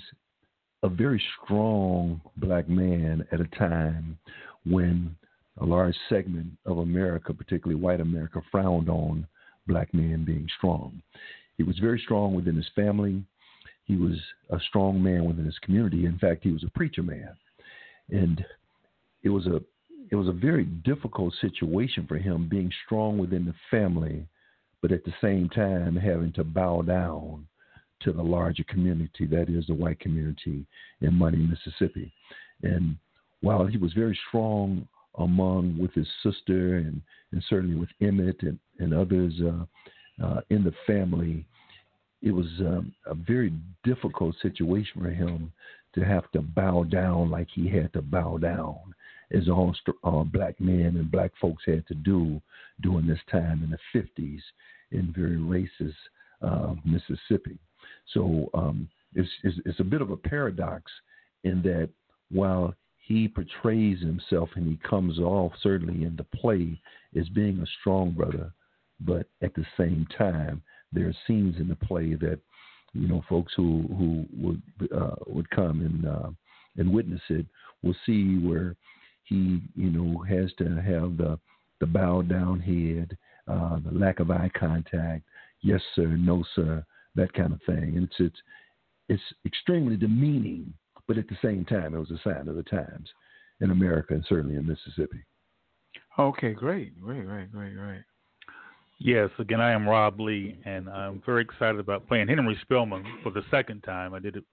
a 0.83 0.89
very 0.89 1.23
strong 1.43 2.21
black 2.37 2.69
man 2.69 3.27
at 3.33 3.41
a 3.41 3.47
time 3.59 4.19
when 4.65 5.15
a 5.61 5.65
large 5.65 5.97
segment 6.09 6.51
of 6.67 6.79
America, 6.79 7.33
particularly 7.33 7.81
white 7.81 8.01
America, 8.01 8.41
frowned 8.51 8.89
on 8.89 9.27
black 9.67 9.93
men 9.93 10.25
being 10.25 10.49
strong. 10.57 11.03
He 11.57 11.65
was 11.65 11.79
very 11.79 12.01
strong 12.05 12.35
within 12.35 12.55
his 12.57 12.69
family. 12.77 13.23
He 13.85 13.97
was 13.97 14.17
a 14.51 14.61
strong 14.69 15.03
man 15.03 15.25
within 15.25 15.45
his 15.45 15.59
community. 15.61 16.07
In 16.07 16.19
fact, 16.19 16.45
he 16.45 16.53
was 16.53 16.63
a 16.63 16.71
preacher 16.71 17.03
man, 17.03 17.31
and 18.11 18.45
it 19.23 19.31
was 19.31 19.47
a 19.47 19.61
it 20.11 20.17
was 20.17 20.29
a 20.29 20.33
very 20.33 20.65
difficult 20.65 21.35
situation 21.41 22.07
for 22.07 22.19
him 22.19 22.49
being 22.49 22.71
strong 22.87 23.19
within 23.19 23.45
the 23.45 23.55
family, 23.71 24.27
but 24.81 24.93
at 24.93 25.05
the 25.05 25.15
same 25.21 25.49
time 25.49 25.97
having 25.97 26.33
to 26.33 26.45
bow 26.45 26.83
down 26.83 27.47
to 28.01 28.13
the 28.13 28.23
larger 28.23 28.65
community 28.65 29.27
that 29.27 29.49
is 29.49 29.67
the 29.67 29.75
white 29.75 29.99
community 30.01 30.65
in 31.01 31.15
Money, 31.15 31.39
Mississippi. 31.39 32.13
And 32.63 32.97
while 33.41 33.67
he 33.67 33.77
was 33.77 33.93
very 33.93 34.19
strong 34.29 34.87
among 35.19 35.77
with 35.79 35.93
his 35.95 36.07
sister 36.23 36.77
and, 36.77 37.03
and 37.33 37.43
certainly 37.49 37.77
with 37.77 37.89
Emmett 38.01 38.43
and, 38.43 38.59
and 38.79 38.95
others 38.95 39.35
uh, 39.43 40.25
uh, 40.25 40.41
in 40.51 40.63
the 40.63 40.75
family, 40.87 41.45
it 42.23 42.31
was 42.31 42.47
um, 42.61 42.93
a 43.07 43.15
very 43.15 43.53
difficult 43.85 44.35
situation 44.43 45.03
for 45.03 45.11
him 45.11 45.53
to 45.95 46.05
have 46.05 46.31
to 46.33 46.41
bow 46.41 46.85
down 46.85 47.31
like 47.31 47.49
he 47.53 47.69
had 47.69 47.93
to 47.93 48.03
bow 48.03 48.39
down, 48.39 48.77
as 49.33 49.49
all 49.49 49.75
uh, 50.05 50.23
black 50.25 50.59
men 50.61 50.97
and 50.97 51.11
black 51.11 51.33
folks 51.41 51.63
had 51.67 51.87
to 51.87 51.95
do 51.95 52.41
during 52.81 53.07
this 53.07 53.21
time 53.31 53.63
in 53.63 53.71
the 53.71 53.99
50s 53.99 54.41
in 54.91 55.13
very 55.17 55.37
racist 55.37 55.95
uh, 56.43 56.75
Mississippi. 56.85 57.59
So 58.15 58.49
um, 58.55 58.89
it's, 59.15 59.29
it's, 59.43 59.59
it's 59.67 59.81
a 59.81 59.85
bit 59.85 60.01
of 60.01 60.11
a 60.11 60.17
paradox 60.17 60.91
in 61.45 61.63
that 61.63 61.91
while 62.31 62.75
he 62.99 63.29
portrays 63.29 64.01
himself 64.01 64.51
and 64.55 64.67
he 64.67 64.79
comes 64.89 65.19
off 65.19 65.53
certainly 65.63 66.05
in 66.05 66.17
the 66.17 66.25
play 66.25 66.81
as 67.19 67.29
being 67.31 67.59
a 67.61 67.67
strong 67.81 68.11
brother, 68.13 68.53
but 69.01 69.27
at 69.43 69.55
the 69.55 69.65
same 69.77 70.07
time 70.17 70.63
there 70.93 71.09
are 71.09 71.17
scenes 71.27 71.57
in 71.59 71.69
the 71.69 71.77
play 71.77 72.15
that 72.15 72.39
you 72.95 73.07
know 73.07 73.23
folks 73.29 73.53
who 73.57 73.85
who 73.97 74.27
would 74.37 74.63
uh, 74.95 75.15
would 75.27 75.49
come 75.51 75.81
and 75.81 76.07
uh, 76.07 76.31
and 76.77 76.93
witness 76.93 77.21
it 77.29 77.47
will 77.83 77.97
see 78.07 78.39
where 78.39 78.75
he 79.29 79.61
you 79.75 79.91
know 79.91 80.23
has 80.29 80.53
to 80.59 80.65
have 80.65 81.17
the 81.17 81.39
the 81.81 81.87
bowed 81.87 82.29
down 82.29 82.59
head, 82.61 83.17
uh, 83.47 83.79
the 83.85 83.97
lack 83.97 84.21
of 84.21 84.31
eye 84.31 84.51
contact, 84.59 85.25
yes 85.61 85.81
sir, 85.95 86.07
no 86.07 86.45
sir, 86.55 86.85
that 87.15 87.33
kind 87.33 87.53
of 87.53 87.61
thing, 87.67 87.97
and 87.97 88.05
it's 88.05 88.17
it's 88.19 88.41
it's 89.09 89.23
extremely 89.47 89.97
demeaning, 89.97 90.73
but 91.07 91.19
at 91.19 91.29
the 91.29 91.39
same 91.43 91.65
time 91.65 91.95
it 91.95 91.99
was 91.99 92.11
a 92.11 92.21
sign 92.23 92.49
of 92.49 92.57
the 92.57 92.63
times 92.65 93.09
in 93.61 93.71
America 93.71 94.15
and 94.15 94.25
certainly 94.29 94.57
in 94.57 94.67
Mississippi. 94.67 95.25
Okay, 96.19 96.53
great, 96.53 97.01
great, 97.01 97.27
great, 97.27 97.51
great, 97.53 97.77
great. 97.77 98.03
Yes, 99.01 99.31
again, 99.39 99.61
I 99.61 99.71
am 99.71 99.89
Rob 99.89 100.19
Lee, 100.19 100.59
and 100.65 100.89
I'm 100.89 101.23
very 101.25 101.43
excited 101.43 101.79
about 101.79 102.09
playing 102.09 102.27
Henry 102.27 102.59
Spearman 102.63 103.05
for 103.23 103.31
the 103.31 103.43
second 103.51 103.83
time. 103.83 104.13
I 104.13 104.19
did 104.19 104.35
it 104.35 104.45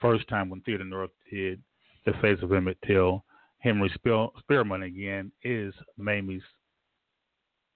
first 0.00 0.26
time 0.28 0.48
when 0.48 0.62
Theater 0.62 0.84
North 0.84 1.10
did 1.30 1.62
The 2.06 2.12
Face 2.22 2.38
of 2.42 2.52
Emmett 2.52 2.78
Till. 2.86 3.22
Henry 3.64 3.90
Spearman, 3.96 4.82
again, 4.82 5.32
is 5.42 5.72
Mamie's 5.96 6.42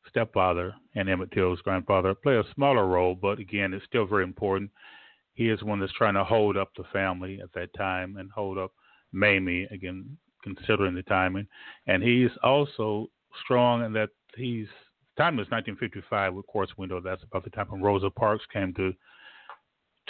stepfather 0.07 0.75
and 0.95 1.09
Emmett 1.09 1.33
Till's 1.33 1.62
grandfather. 1.62 2.14
Play 2.14 2.37
a 2.37 2.45
smaller 2.54 2.87
role, 2.87 3.14
but 3.14 3.38
again, 3.38 3.73
it's 3.73 3.87
still 3.87 4.04
very 4.04 4.23
important. 4.23 4.71
He 5.33 5.49
is 5.49 5.62
one 5.62 5.80
that's 5.80 5.92
trying 5.95 6.12
to 6.12 6.24
hold 6.24 6.59
up 6.59 6.72
the 6.77 6.85
family 6.92 7.40
at 7.42 7.55
that 7.55 7.72
time 7.72 8.18
and 8.18 8.31
hold 8.31 8.59
up 8.59 8.72
Mamie, 9.12 9.66
again, 9.70 10.18
considering 10.44 10.94
the 10.94 11.03
timing. 11.05 11.46
And 11.87 12.03
he's 12.03 12.33
also 12.42 13.07
strong 13.42 13.83
in 13.83 13.94
that 13.94 14.11
he's 14.37 14.68
time 15.16 15.38
was 15.38 15.46
1955 15.51 16.35
with 16.35 16.46
Quartz 16.46 16.77
Window. 16.77 17.01
That's 17.01 17.22
about 17.22 17.44
the 17.44 17.51
time 17.51 17.66
when 17.70 17.81
Rosa 17.81 18.11
Parks 18.11 18.44
came 18.53 18.74
to 18.74 18.92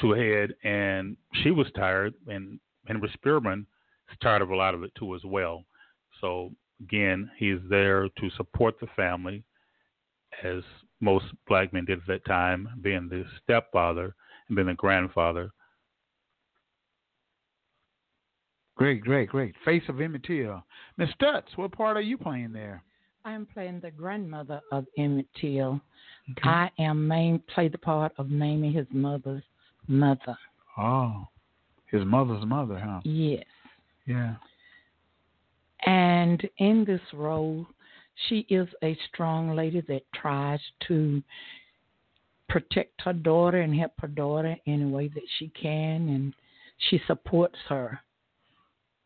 to 0.01 0.13
head, 0.13 0.55
and 0.65 1.17
she 1.43 1.53
was 1.53 1.69
tired, 1.77 2.15
and 2.27 2.59
Henry 2.87 3.11
Spearman 3.15 3.67
is 4.11 4.19
tired 4.23 4.43
of 4.43 4.51
a 4.51 4.57
lot 4.57 4.75
of 4.75 4.83
it 4.83 4.93
too 4.97 5.15
as 5.15 5.23
well. 5.25 5.65
So 6.21 6.53
again, 6.81 7.31
he's 7.37 7.59
there 7.69 8.09
to 8.09 8.31
support 8.37 8.75
the 8.81 8.87
family, 8.97 9.45
as 10.43 10.63
most 11.01 11.27
black 11.47 11.73
men 11.73 11.85
did 11.85 11.99
at 12.01 12.07
that 12.07 12.25
time, 12.25 12.69
being 12.83 13.09
the 13.09 13.25
stepfather 13.43 14.15
and 14.49 14.57
being 14.57 14.69
the 14.69 14.75
grandfather. 14.75 15.51
Great, 18.77 19.01
great, 19.01 19.29
great. 19.29 19.55
Face 19.65 19.83
of 19.89 20.01
Emmett 20.01 20.23
Till. 20.23 20.65
Miss 20.97 21.09
Stutz, 21.21 21.57
what 21.57 21.73
part 21.73 21.97
are 21.97 22.01
you 22.01 22.17
playing 22.17 22.53
there? 22.53 22.83
I'm 23.25 23.47
playing 23.53 23.81
the 23.81 23.91
grandmother 23.91 24.61
of 24.71 24.87
Emmett 24.97 25.27
Till. 25.41 25.81
Okay. 26.31 26.49
I 26.49 26.71
am 26.79 27.09
main 27.09 27.43
play 27.53 27.69
the 27.69 27.79
part 27.79 28.13
of 28.19 28.31
naming 28.31 28.73
his 28.73 28.87
mother's 28.93 29.43
mother. 29.89 30.39
Oh, 30.77 31.27
his 31.91 32.05
mother's 32.05 32.47
mother, 32.47 32.79
huh? 32.79 33.01
Yes. 33.03 33.45
Yeah. 34.07 34.37
And 35.89 36.47
in 36.59 36.85
this 36.85 37.01
role, 37.15 37.67
she 38.29 38.41
is 38.51 38.69
a 38.83 38.95
strong 39.09 39.57
lady 39.57 39.81
that 39.89 40.03
tries 40.15 40.61
to 40.87 41.23
protect 42.51 43.01
her 43.01 43.15
daughter 43.15 43.63
and 43.63 43.75
help 43.75 43.93
her 44.01 44.09
daughter 44.09 44.55
in 44.67 44.83
a 44.83 44.89
way 44.89 45.09
that 45.09 45.27
she 45.39 45.49
can, 45.61 46.11
and 46.11 46.35
she 46.91 47.01
supports 47.07 47.57
her. 47.71 47.99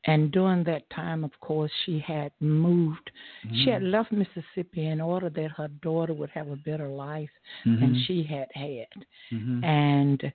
And 0.06 0.32
during 0.32 0.64
that 0.64 0.90
time, 0.90 1.22
of 1.22 1.30
course, 1.40 1.70
she 1.86 2.00
had 2.00 2.32
moved. 2.40 3.12
Mm-hmm. 3.46 3.62
She 3.62 3.70
had 3.70 3.84
left 3.84 4.10
Mississippi 4.10 4.88
in 4.88 5.00
order 5.00 5.30
that 5.30 5.52
her 5.52 5.68
daughter 5.82 6.14
would 6.14 6.30
have 6.30 6.48
a 6.48 6.56
better 6.56 6.88
life 6.88 7.30
mm-hmm. 7.64 7.80
than 7.80 8.04
she 8.08 8.24
had 8.24 8.48
had. 8.54 9.04
Mm-hmm. 9.32 9.62
And 9.62 10.32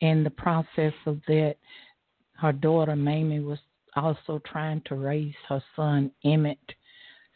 in 0.00 0.22
the 0.22 0.30
process 0.30 0.94
of 1.06 1.20
that, 1.26 1.56
her 2.34 2.52
daughter 2.52 2.94
Mamie 2.94 3.40
was 3.40 3.58
also 3.96 4.40
trying 4.46 4.82
to 4.86 4.94
raise 4.94 5.34
her 5.48 5.62
son 5.76 6.10
Emmett 6.24 6.58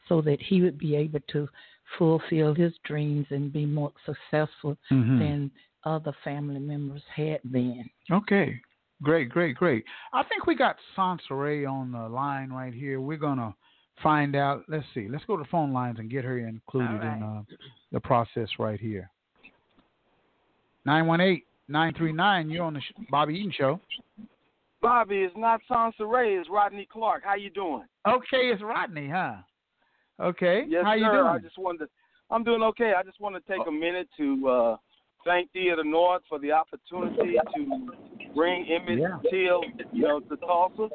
so 0.08 0.20
that 0.22 0.40
he 0.40 0.62
would 0.62 0.78
be 0.78 0.94
able 0.96 1.20
to 1.32 1.48
fulfill 1.98 2.54
his 2.54 2.72
dreams 2.84 3.26
and 3.30 3.52
be 3.52 3.66
more 3.66 3.92
successful 4.04 4.76
mm-hmm. 4.90 5.18
than 5.18 5.50
other 5.84 6.14
family 6.22 6.60
members 6.60 7.02
had 7.14 7.40
been. 7.50 7.88
Okay. 8.10 8.60
Great, 9.02 9.28
great, 9.28 9.56
great. 9.56 9.84
I 10.12 10.22
think 10.22 10.46
we 10.46 10.54
got 10.54 10.76
Sansaray 10.96 11.70
on 11.70 11.92
the 11.92 12.08
line 12.08 12.50
right 12.50 12.72
here. 12.72 13.00
We're 13.00 13.18
gonna 13.18 13.54
find 14.02 14.34
out. 14.34 14.62
Let's 14.68 14.86
see. 14.94 15.08
Let's 15.10 15.24
go 15.24 15.36
to 15.36 15.42
the 15.42 15.48
phone 15.50 15.72
lines 15.72 15.98
and 15.98 16.10
get 16.10 16.24
her 16.24 16.38
included 16.38 17.00
right. 17.00 17.16
in 17.16 17.22
uh, 17.22 17.42
the 17.92 18.00
process 18.00 18.48
right 18.58 18.80
here. 18.80 19.10
Nine 20.86 21.06
one 21.06 21.20
eight 21.20 21.44
nine 21.68 21.92
three 21.94 22.12
nine. 22.12 22.48
You're 22.48 22.64
on 22.64 22.74
the 22.74 22.80
Bobby 23.10 23.34
Eaton 23.34 23.52
Show. 23.56 23.80
Bobby, 24.84 25.16
it's 25.22 25.34
not 25.36 25.60
Sansaray. 25.70 26.38
It's 26.38 26.50
Rodney 26.50 26.86
Clark. 26.92 27.22
How 27.24 27.36
you 27.36 27.48
doing? 27.48 27.84
Okay, 28.06 28.50
it's 28.52 28.62
Rodney, 28.62 29.08
huh? 29.08 29.36
Okay. 30.20 30.64
Yes, 30.68 30.84
How 30.84 30.92
sir. 30.92 30.96
you 30.96 31.10
doing? 31.10 31.26
I 31.26 31.38
just 31.38 31.58
wanted 31.58 31.78
to. 31.86 31.86
I'm 32.30 32.44
doing 32.44 32.62
okay. 32.62 32.92
I 32.96 33.02
just 33.02 33.18
want 33.20 33.34
to 33.34 33.40
take 33.50 33.66
a 33.66 33.72
minute 33.72 34.08
to 34.18 34.48
uh, 34.48 34.76
thank 35.24 35.50
Theater 35.52 35.84
North 35.84 36.22
for 36.28 36.38
the 36.38 36.52
opportunity 36.52 37.38
to 37.56 37.86
bring 38.34 38.66
Emmett 38.70 38.98
Yeah. 38.98 39.18
Till, 39.30 39.62
you 39.92 40.02
know, 40.02 40.20
to 40.20 40.36
Tulsa, 40.36 40.88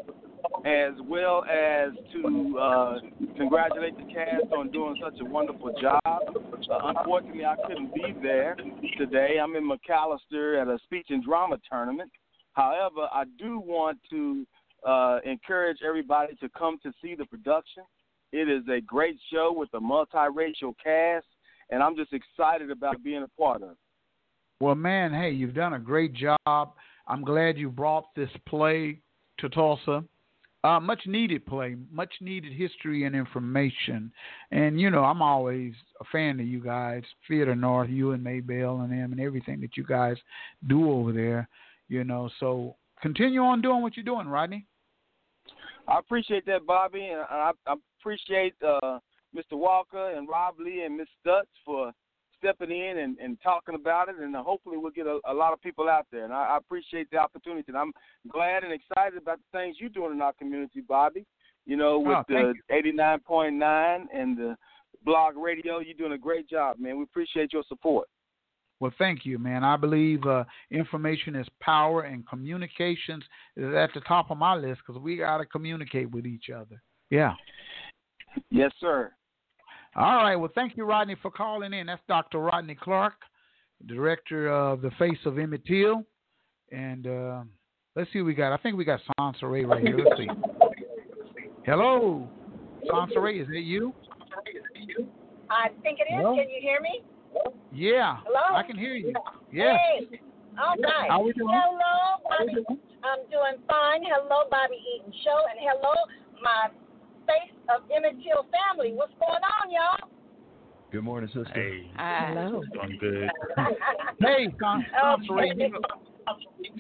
as 0.66 0.94
well 1.08 1.44
as 1.46 1.90
to 2.14 2.58
uh, 2.60 3.00
congratulate 3.38 3.98
the 3.98 4.14
cast 4.14 4.54
on 4.56 4.70
doing 4.72 4.96
such 5.04 5.20
a 5.20 5.26
wonderful 5.26 5.74
job. 5.82 6.00
Uh, 6.06 6.94
unfortunately, 6.96 7.44
I 7.46 7.56
couldn't 7.68 7.94
be 7.94 8.14
there 8.22 8.56
today. 9.00 9.38
I'm 9.42 9.56
in 9.56 9.68
McAlester 9.68 10.62
at 10.62 10.68
a 10.68 10.78
speech 10.84 11.08
and 11.10 11.24
drama 11.24 11.58
tournament. 11.70 12.12
However, 12.60 13.08
I 13.14 13.24
do 13.38 13.58
want 13.58 14.00
to 14.10 14.46
uh, 14.86 15.20
encourage 15.26 15.78
everybody 15.82 16.36
to 16.42 16.50
come 16.50 16.78
to 16.84 16.92
see 17.02 17.16
the 17.16 17.26
production. 17.26 17.84
It 18.34 18.50
is 18.50 18.64
a 18.70 18.82
great 18.82 19.18
show 19.32 19.54
with 19.56 19.70
a 19.74 19.80
multiracial 19.80 20.74
cast, 20.84 21.26
and 21.70 21.82
I'm 21.82 21.96
just 21.96 22.12
excited 22.12 22.70
about 22.70 23.02
being 23.02 23.24
a 23.24 23.42
part 23.42 23.64
of 23.64 23.70
it. 23.72 23.78
Well, 24.60 24.76
man, 24.76 25.14
hey, 25.14 25.32
you've 25.32 25.54
done 25.54 25.74
a 25.74 25.80
great 25.80 26.14
job. 26.14 26.74
I'm 27.08 27.24
glad 27.24 27.58
you 27.58 27.70
brought 27.70 28.14
this 28.14 28.30
play 28.46 29.00
to 29.38 29.48
Tulsa. 29.48 30.04
Uh, 30.66 30.82
much 30.82 31.00
needed 31.06 31.46
play, 31.46 31.78
much 31.90 32.12
needed 32.20 32.52
history 32.52 33.06
and 33.06 33.16
information. 33.16 34.12
And, 34.52 34.82
you 34.82 34.90
know, 34.90 35.06
I'm 35.06 35.22
always 35.22 35.74
a 36.02 36.04
fan 36.12 36.42
of 36.42 36.46
you 36.46 36.62
guys, 36.62 37.04
Theater 37.26 37.56
North, 37.56 37.90
you 37.90 38.12
and 38.12 38.22
Maybelle 38.22 38.82
and 38.82 38.92
them, 38.92 39.14
and 39.14 39.22
everything 39.22 39.62
that 39.62 39.78
you 39.78 39.86
guys 39.86 40.18
do 40.68 40.92
over 40.92 41.14
there, 41.14 41.48
you 41.90 42.04
know. 42.04 42.30
So 42.40 42.76
continue 43.02 43.42
on 43.42 43.62
doing 43.62 43.82
what 43.82 43.98
you're 43.98 44.06
doing, 44.06 44.28
Rodney. 44.28 44.66
I 45.88 46.00
appreciate 46.00 46.46
that, 46.46 46.66
Bobby, 46.66 47.04
and 47.08 47.22
I, 47.22 47.52
I 47.66 47.76
appreciate 48.00 48.54
uh, 48.66 49.00
Mr. 49.36 49.54
Walker 49.54 50.12
and 50.16 50.30
Rob 50.30 50.56
Lee 50.60 50.84
and 50.84 50.96
Miss 50.96 51.08
Stutz 51.26 51.46
for 51.66 51.92
stepping 52.38 52.72
in 52.72 53.00
and, 53.00 53.18
and 53.18 53.38
talking 53.42 53.76
about 53.76 54.08
it, 54.08 54.16
and 54.20 54.36
hopefully 54.36 54.78
we'll 54.78 54.92
get 54.92 55.08
a, 55.08 55.20
a 55.28 55.34
lot 55.34 55.52
of 55.52 55.62
people 55.62 55.90
out 55.90 56.06
there. 56.12 56.24
And 56.24 56.34
I, 56.34 56.46
I 56.46 56.58
appreciate 56.58 57.10
the 57.12 57.18
opportunity, 57.18 57.66
and 57.68 57.78
I'm 57.78 57.92
glad 58.32 58.64
and 58.64 58.72
excited 58.72 59.18
about 59.22 59.40
the 59.40 59.58
things 59.58 59.78
you're 59.80 59.90
doing 59.90 60.14
in 60.14 60.22
our 60.22 60.34
community, 60.34 60.82
Bobby. 60.88 61.26
You 61.66 61.76
know, 61.76 62.00
with 62.00 62.18
Oh, 62.18 62.24
the 62.28 62.54
thank 62.70 62.86
89.9 62.86 64.06
and 64.14 64.38
the 64.38 64.56
blog 65.04 65.38
radio, 65.38 65.80
you're 65.80 65.94
doing 65.96 66.14
a 66.14 66.18
great 66.18 66.50
job, 66.50 66.78
man. 66.80 66.98
We 66.98 67.04
appreciate 67.04 67.52
your 67.54 67.64
support. 67.68 68.08
Well, 68.80 68.94
thank 68.98 69.26
you, 69.26 69.38
man. 69.40 69.64
I 69.64 69.76
believe 69.76 70.26
uh, 70.26 70.46
information 70.72 71.36
is 71.36 71.48
power, 71.60 72.04
and 72.04 72.28
communications 72.28 73.24
is 73.58 73.74
at 73.76 73.90
the 73.94 74.02
top 74.08 74.32
of 74.32 74.38
my 74.38 74.56
list 74.56 74.82
because 74.86 75.02
we 75.02 75.18
got 75.18 75.40
to 75.40 75.46
communicate 75.46 76.10
with 76.12 76.26
each 76.26 76.50
other. 76.50 76.82
Yeah. 77.10 77.34
Yes, 78.50 78.72
sir. 78.80 79.12
All 79.96 80.18
right. 80.18 80.36
Well, 80.36 80.52
thank 80.56 80.78
you, 80.78 80.86
Rodney, 80.86 81.16
for 81.22 81.32
calling 81.32 81.74
in. 81.74 81.88
That's 81.88 82.02
Dr. 82.08 82.40
Rodney 82.40 82.78
Clark, 82.82 83.16
director 83.86 84.50
of 84.50 84.82
the 84.82 84.92
Face 84.92 85.18
of 85.26 85.38
Emmett 85.38 85.66
Till. 85.66 86.06
And 86.72 87.08
uh, 87.08 87.42
let's 87.96 88.12
see 88.14 88.20
what 88.20 88.28
we 88.28 88.34
got. 88.34 88.54
I 88.54 88.58
think 88.58 88.78
we 88.78 88.86
got 88.86 89.02
Sansa 89.20 89.52
Ray 89.52 89.66
right 89.66 89.82
here. 89.82 89.98
Let's 89.98 90.18
see. 90.18 90.28
Hello, 91.66 92.30
Sansa 92.90 93.22
Ray. 93.22 93.40
Is 93.40 93.48
that 93.48 93.62
you? 93.62 93.94
I 95.50 95.70
think 95.82 96.00
it 96.00 96.04
is. 96.04 96.18
Hello? 96.18 96.36
Can 96.36 96.50
you 96.50 96.62
hear 96.62 96.80
me? 96.80 97.04
Yeah. 97.72 98.18
Hello? 98.26 98.58
I 98.58 98.64
can 98.64 98.78
hear 98.78 98.96
you. 98.96 99.14
Yes. 99.52 99.78
Hey. 100.10 100.20
All 100.58 100.76
right. 100.76 101.10
How 101.10 101.22
we 101.22 101.34
doing? 101.34 101.50
Hello, 101.50 102.20
Bobby. 102.28 102.80
I'm 103.04 103.24
doing 103.32 103.64
fine. 103.68 104.02
Hello, 104.04 104.44
Bobby 104.52 104.76
Eaton 104.96 105.14
Show, 105.24 105.40
and 105.50 105.60
hello, 105.62 105.94
my 106.44 106.70
face 107.28 107.56
of 107.70 107.84
Emmett 107.96 108.22
Till 108.24 108.46
family. 108.52 108.94
What's 108.94 109.14
going 109.20 109.40
on, 109.40 109.72
y'all? 109.72 110.10
Good 110.92 111.04
morning, 111.04 111.30
sister. 111.30 111.52
Hey, 111.54 111.92
Hello. 111.96 112.64
doing 112.74 112.98
good. 113.00 113.30
Hey, 114.20 114.48
San- 114.60 114.86
Sansa 115.02 115.32
Okay. 115.32 115.54
You 115.56 115.70
know, 115.70 115.80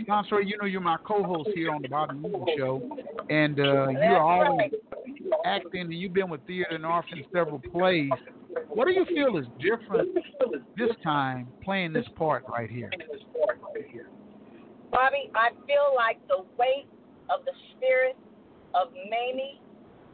Sansa 0.07 0.45
you 0.45 0.57
know 0.57 0.65
you're 0.65 0.81
my 0.81 0.97
co-host 1.05 1.49
here 1.53 1.71
on 1.71 1.81
the 1.81 1.87
Bobby 1.87 2.17
Eaton 2.19 2.45
Show, 2.57 2.81
and 3.29 3.59
uh, 3.59 3.87
you're 3.89 4.19
always 4.19 4.71
acting, 5.45 5.81
and 5.81 5.93
you've 5.93 6.13
been 6.13 6.29
with 6.29 6.41
Theater 6.47 6.77
North 6.77 7.05
in 7.11 7.23
several 7.31 7.61
plays. 7.71 8.09
What 8.67 8.85
do 8.87 8.93
you 8.93 9.05
feel 9.05 9.37
is 9.37 9.45
different 9.59 10.15
this 10.77 10.89
time 11.03 11.47
playing 11.63 11.93
this 11.93 12.05
part 12.15 12.43
right 12.49 12.69
here? 12.69 12.91
Bobby, 14.91 15.29
I 15.35 15.49
feel 15.65 15.93
like 15.95 16.17
the 16.27 16.43
weight 16.57 16.87
of 17.29 17.45
the 17.45 17.53
spirit 17.75 18.17
of 18.73 18.89
Mamie 18.93 19.61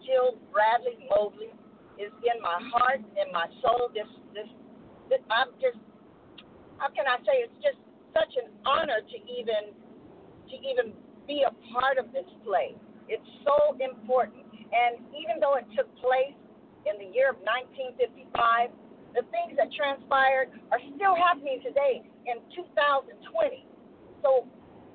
Till 0.05 0.37
Bradley 0.53 0.99
Mobley 1.09 1.49
is 1.97 2.11
in 2.21 2.37
my 2.41 2.59
heart 2.71 2.99
and 2.99 3.31
my 3.31 3.47
soul. 3.63 3.89
This, 3.93 4.07
this, 4.33 4.47
this, 5.09 5.19
I'm 5.31 5.55
just, 5.63 5.79
how 6.77 6.89
can 6.91 7.07
I 7.07 7.17
say? 7.23 7.47
It's 7.47 7.59
just 7.63 7.79
such 8.13 8.35
an 8.37 8.51
honor 8.67 8.99
to 8.99 9.17
even, 9.25 9.73
to 10.51 10.55
even 10.59 10.93
be 11.25 11.43
a 11.47 11.51
part 11.73 11.97
of 11.97 12.11
this 12.11 12.27
play. 12.43 12.75
It's 13.07 13.25
so 13.45 13.77
important, 13.79 14.45
and 14.53 14.99
even 15.13 15.39
though 15.39 15.55
it 15.55 15.65
took 15.77 15.89
place 15.97 16.35
in 16.85 17.01
the 17.01 17.09
year 17.13 17.33
of 17.33 17.37
1955, 17.41 18.69
the 19.17 19.23
things 19.31 19.57
that 19.57 19.71
transpired 19.73 20.53
are 20.69 20.81
still 20.95 21.15
happening 21.17 21.63
today 21.63 22.03
in 22.29 22.41
2020. 22.53 23.65
So 24.21 24.45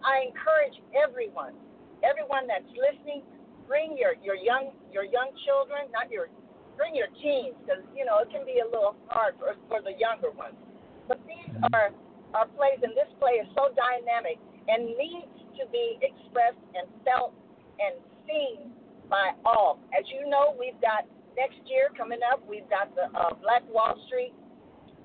I 0.03 0.29
encourage 0.29 0.76
everyone, 0.92 1.55
everyone 2.03 2.46
that's 2.46 2.68
listening, 2.74 3.22
bring 3.70 3.94
your, 3.94 4.18
your 4.18 4.35
young 4.35 4.74
your 4.90 5.07
young 5.07 5.31
children, 5.46 5.87
not 5.94 6.11
your 6.11 6.26
bring 6.74 6.98
your 6.98 7.09
teens, 7.22 7.55
because 7.62 7.83
you 7.94 8.03
know 8.05 8.18
it 8.18 8.29
can 8.35 8.42
be 8.42 8.59
a 8.59 8.66
little 8.66 8.98
hard 9.07 9.38
for, 9.38 9.55
for 9.70 9.79
the 9.81 9.94
younger 9.94 10.35
ones. 10.35 10.59
But 11.07 11.22
these 11.31 11.46
mm-hmm. 11.55 11.70
are 11.72 11.94
are 12.35 12.46
plays, 12.59 12.83
and 12.83 12.94
this 12.98 13.11
play 13.22 13.38
is 13.38 13.48
so 13.55 13.70
dynamic 13.74 14.38
and 14.66 14.94
needs 14.98 15.35
to 15.59 15.66
be 15.70 15.98
expressed 16.03 16.61
and 16.74 16.87
felt 17.07 17.35
and 17.79 17.98
seen 18.26 18.74
by 19.09 19.35
all. 19.44 19.79
As 19.90 20.07
you 20.11 20.29
know, 20.31 20.55
we've 20.59 20.79
got 20.79 21.07
next 21.37 21.61
year 21.66 21.90
coming 21.97 22.21
up. 22.33 22.43
We've 22.49 22.69
got 22.69 22.95
the 22.95 23.11
uh, 23.12 23.35
Black 23.43 23.62
Wall 23.71 23.95
Street 24.07 24.35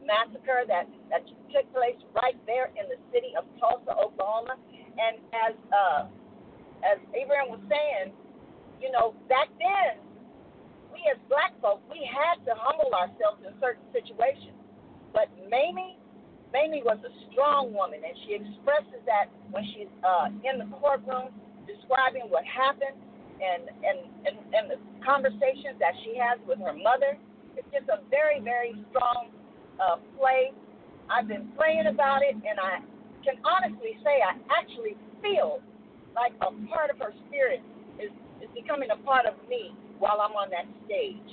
massacre 0.05 0.63
that 0.69 0.85
that 1.09 1.25
took 1.49 1.65
place 1.73 1.97
right 2.13 2.37
there 2.45 2.69
in 2.77 2.85
the 2.89 2.99
city 3.09 3.33
of 3.33 3.45
Tulsa, 3.57 3.97
Oklahoma. 3.97 4.57
And 4.95 5.19
as 5.33 5.55
uh, 5.73 6.01
as 6.85 6.97
Abraham 7.17 7.49
was 7.49 7.63
saying, 7.67 8.13
you 8.81 8.91
know, 8.91 9.17
back 9.27 9.49
then 9.57 9.99
we 10.93 11.01
as 11.11 11.19
black 11.27 11.51
folk 11.59 11.81
we 11.91 12.05
had 12.07 12.39
to 12.47 12.53
humble 12.55 12.93
ourselves 12.93 13.41
in 13.43 13.51
certain 13.59 13.83
situations. 13.91 14.55
But 15.11 15.31
Mamie, 15.47 15.97
Mamie 16.51 16.83
was 16.83 16.99
a 17.03 17.11
strong 17.31 17.71
woman, 17.71 18.03
and 18.03 18.15
she 18.27 18.35
expresses 18.35 18.99
that 19.07 19.31
when 19.51 19.63
she's 19.75 19.91
uh, 20.03 20.27
in 20.43 20.59
the 20.59 20.67
courtroom 20.79 21.31
describing 21.67 22.27
what 22.29 22.43
happened 22.45 22.95
and 23.41 23.69
and 23.69 23.99
and, 24.25 24.35
and 24.53 24.65
the 24.71 24.79
conversations 25.03 25.77
that 25.79 25.93
she 26.03 26.15
has 26.17 26.39
with 26.47 26.59
her 26.59 26.73
mother. 26.73 27.17
It's 27.55 27.67
just 27.71 27.87
a 27.87 28.03
very 28.11 28.39
very 28.39 28.75
strong 28.91 29.31
uh, 29.79 29.99
play. 30.17 30.51
I've 31.07 31.27
been 31.27 31.51
praying 31.57 31.87
about 31.87 32.25
it, 32.25 32.35
and 32.35 32.57
I 32.57 32.81
can 33.23 33.37
honestly 33.45 33.97
say 34.03 34.21
I 34.21 34.37
actually 34.51 34.97
feel 35.21 35.61
like 36.15 36.33
a 36.41 36.51
part 36.71 36.89
of 36.89 36.97
her 36.99 37.13
spirit 37.27 37.61
is 37.99 38.11
is 38.41 38.51
becoming 38.55 38.89
a 38.91 38.99
part 39.03 39.25
of 39.25 39.35
me 39.47 39.75
while 39.99 40.19
I'm 40.19 40.35
on 40.35 40.49
that 40.51 40.67
stage. 40.85 41.29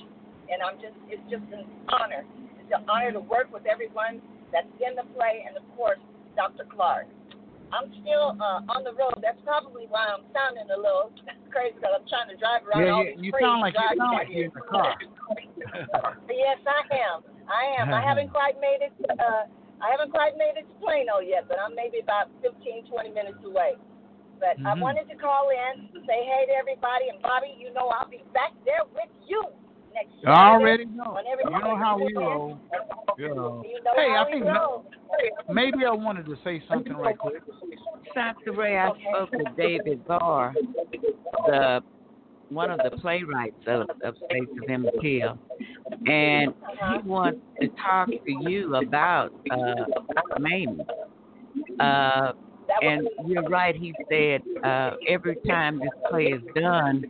And 0.51 0.59
I'm 0.61 0.75
just 0.77 0.95
it's 1.07 1.23
just 1.31 1.47
an 1.51 1.65
honor. 1.89 2.27
It's 2.59 2.71
an 2.75 2.83
honor 2.87 3.11
to 3.15 3.23
work 3.23 3.51
with 3.51 3.63
everyone 3.65 4.21
that's 4.51 4.69
in 4.83 4.95
the 4.95 5.07
play 5.15 5.43
and 5.47 5.57
of 5.57 5.63
course 5.75 5.99
Dr. 6.35 6.65
Clark. 6.69 7.07
I'm 7.73 7.89
still 8.05 8.37
uh, 8.37 8.61
on 8.69 8.85
the 8.85 8.93
road. 8.93 9.17
That's 9.17 9.41
probably 9.41 9.89
why 9.89 10.05
I'm 10.13 10.21
sounding 10.29 10.69
a 10.69 10.77
little 10.77 11.09
crazy 11.53 11.73
because 11.81 11.97
I'm 11.97 12.05
trying 12.05 12.29
to 12.29 12.37
drive 12.37 12.61
around 12.69 12.85
Yeah, 12.85 12.93
all 12.93 13.03
these 13.09 13.17
you 13.17 13.31
crazy 13.33 13.49
sound 13.49 13.61
like 13.65 13.73
you 13.73 13.89
sound 13.97 14.13
like 14.13 14.29
you're 14.29 14.45
in 14.45 14.53
the 14.53 14.65
car. 14.69 14.93
yes, 16.29 16.61
I 16.69 16.81
am. 16.93 17.25
I 17.49 17.63
am. 17.81 17.89
I 17.89 18.01
haven't 18.05 18.29
quite 18.29 18.61
made 18.61 18.85
it. 18.85 18.93
Uh, 19.17 19.49
I 19.81 19.89
haven't 19.89 20.13
quite 20.13 20.37
made 20.37 20.55
it 20.55 20.69
to 20.69 20.75
Plano 20.79 21.19
yet, 21.19 21.49
but 21.49 21.57
I'm 21.57 21.73
maybe 21.73 21.99
about 21.99 22.29
15, 22.45 22.87
20 22.87 23.09
minutes 23.11 23.41
away. 23.43 23.75
But 24.39 24.61
I 24.63 24.77
Mhm. 24.77 24.83
wanted 24.83 25.09
to 25.09 25.15
call 25.17 25.49
in, 25.49 25.89
say 26.05 26.23
hey 26.23 26.45
to 26.47 26.53
everybody, 26.53 27.09
and 27.09 27.19
Bobby, 27.25 27.57
you 27.57 27.73
know 27.73 27.89
I'll 27.89 28.07
be 28.07 28.21
back 28.37 28.53
there 28.63 28.85
with 28.93 29.09
you 29.25 29.43
next 29.93 30.11
I 30.25 30.49
already 30.51 30.85
know. 30.85 31.17
You 31.43 31.51
know 31.51 31.77
how 31.77 31.97
we 31.97 32.13
roll. 32.15 32.59
You 33.17 33.29
know. 33.35 33.63
You 33.65 33.83
know 33.83 33.91
Hey, 33.95 34.15
I 34.17 34.25
think 34.31 34.45
roll. 34.45 34.85
maybe 35.49 35.85
I 35.85 35.91
wanted 35.91 36.25
to 36.25 36.35
say 36.43 36.61
something 36.69 36.93
right 36.93 37.17
quick. 37.17 37.41
Dr. 38.15 38.53
Ray, 38.53 38.77
I 38.77 38.89
spoke 39.09 39.31
with 39.31 39.55
David 39.57 40.05
Barr, 40.07 40.53
the 41.47 41.81
one 42.49 42.69
of 42.69 42.79
the 42.83 42.95
playwrights 42.97 43.55
of, 43.65 43.89
of 44.03 44.15
Face 44.29 44.47
of 44.61 44.69
Emmett 44.69 44.93
Till, 45.01 45.37
and 46.05 46.53
he 46.79 47.07
wants 47.07 47.39
to 47.61 47.67
talk 47.83 48.07
to 48.07 48.49
you 48.49 48.75
about 48.75 49.33
uh, 49.51 50.37
Mamie. 50.39 50.77
Uh, 51.79 52.33
and 52.81 53.07
you're 53.25 53.43
right. 53.43 53.75
He 53.75 53.93
said 54.09 54.41
uh, 54.63 54.91
every 55.07 55.37
time 55.47 55.79
this 55.79 55.89
play 56.09 56.25
is 56.25 56.41
done, 56.55 57.05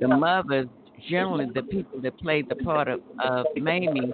the 0.00 0.08
mothers, 0.08 0.68
generally 1.08 1.46
the 1.54 1.62
people 1.62 2.00
that 2.02 2.18
played 2.18 2.48
the 2.48 2.56
part 2.56 2.88
of, 2.88 3.00
of 3.22 3.46
Mamie, 3.56 4.12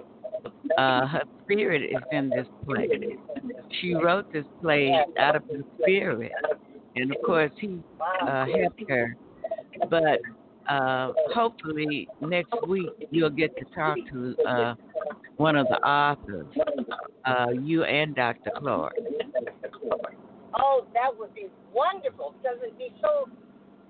uh, 0.77 1.07
her 1.07 1.23
spirit 1.43 1.83
is 1.83 2.01
in 2.11 2.29
this 2.29 2.47
play. 2.65 2.87
She 3.79 3.93
wrote 3.93 4.31
this 4.31 4.45
play 4.61 4.93
out 5.19 5.35
of 5.35 5.43
her 5.51 5.63
spirit, 5.81 6.31
and 6.95 7.11
of 7.11 7.17
course 7.25 7.51
he 7.59 7.81
uh, 8.21 8.45
helped 8.45 8.83
her. 8.89 9.15
But 9.89 10.19
uh, 10.69 11.11
hopefully 11.33 12.07
next 12.21 12.53
week 12.67 12.89
you'll 13.11 13.29
get 13.29 13.55
to 13.57 13.65
talk 13.75 13.97
to 14.11 14.35
uh, 14.47 14.75
one 15.37 15.55
of 15.55 15.67
the 15.67 15.77
authors, 15.85 16.47
uh, 17.25 17.47
you 17.61 17.83
and 17.83 18.15
Dr. 18.15 18.51
Clark. 18.57 18.93
Oh, 20.57 20.85
that 20.93 21.17
would 21.17 21.33
be 21.33 21.47
wonderful 21.73 22.33
because 22.41 22.57
it'd 22.63 22.77
be 22.77 22.93
so 23.01 23.29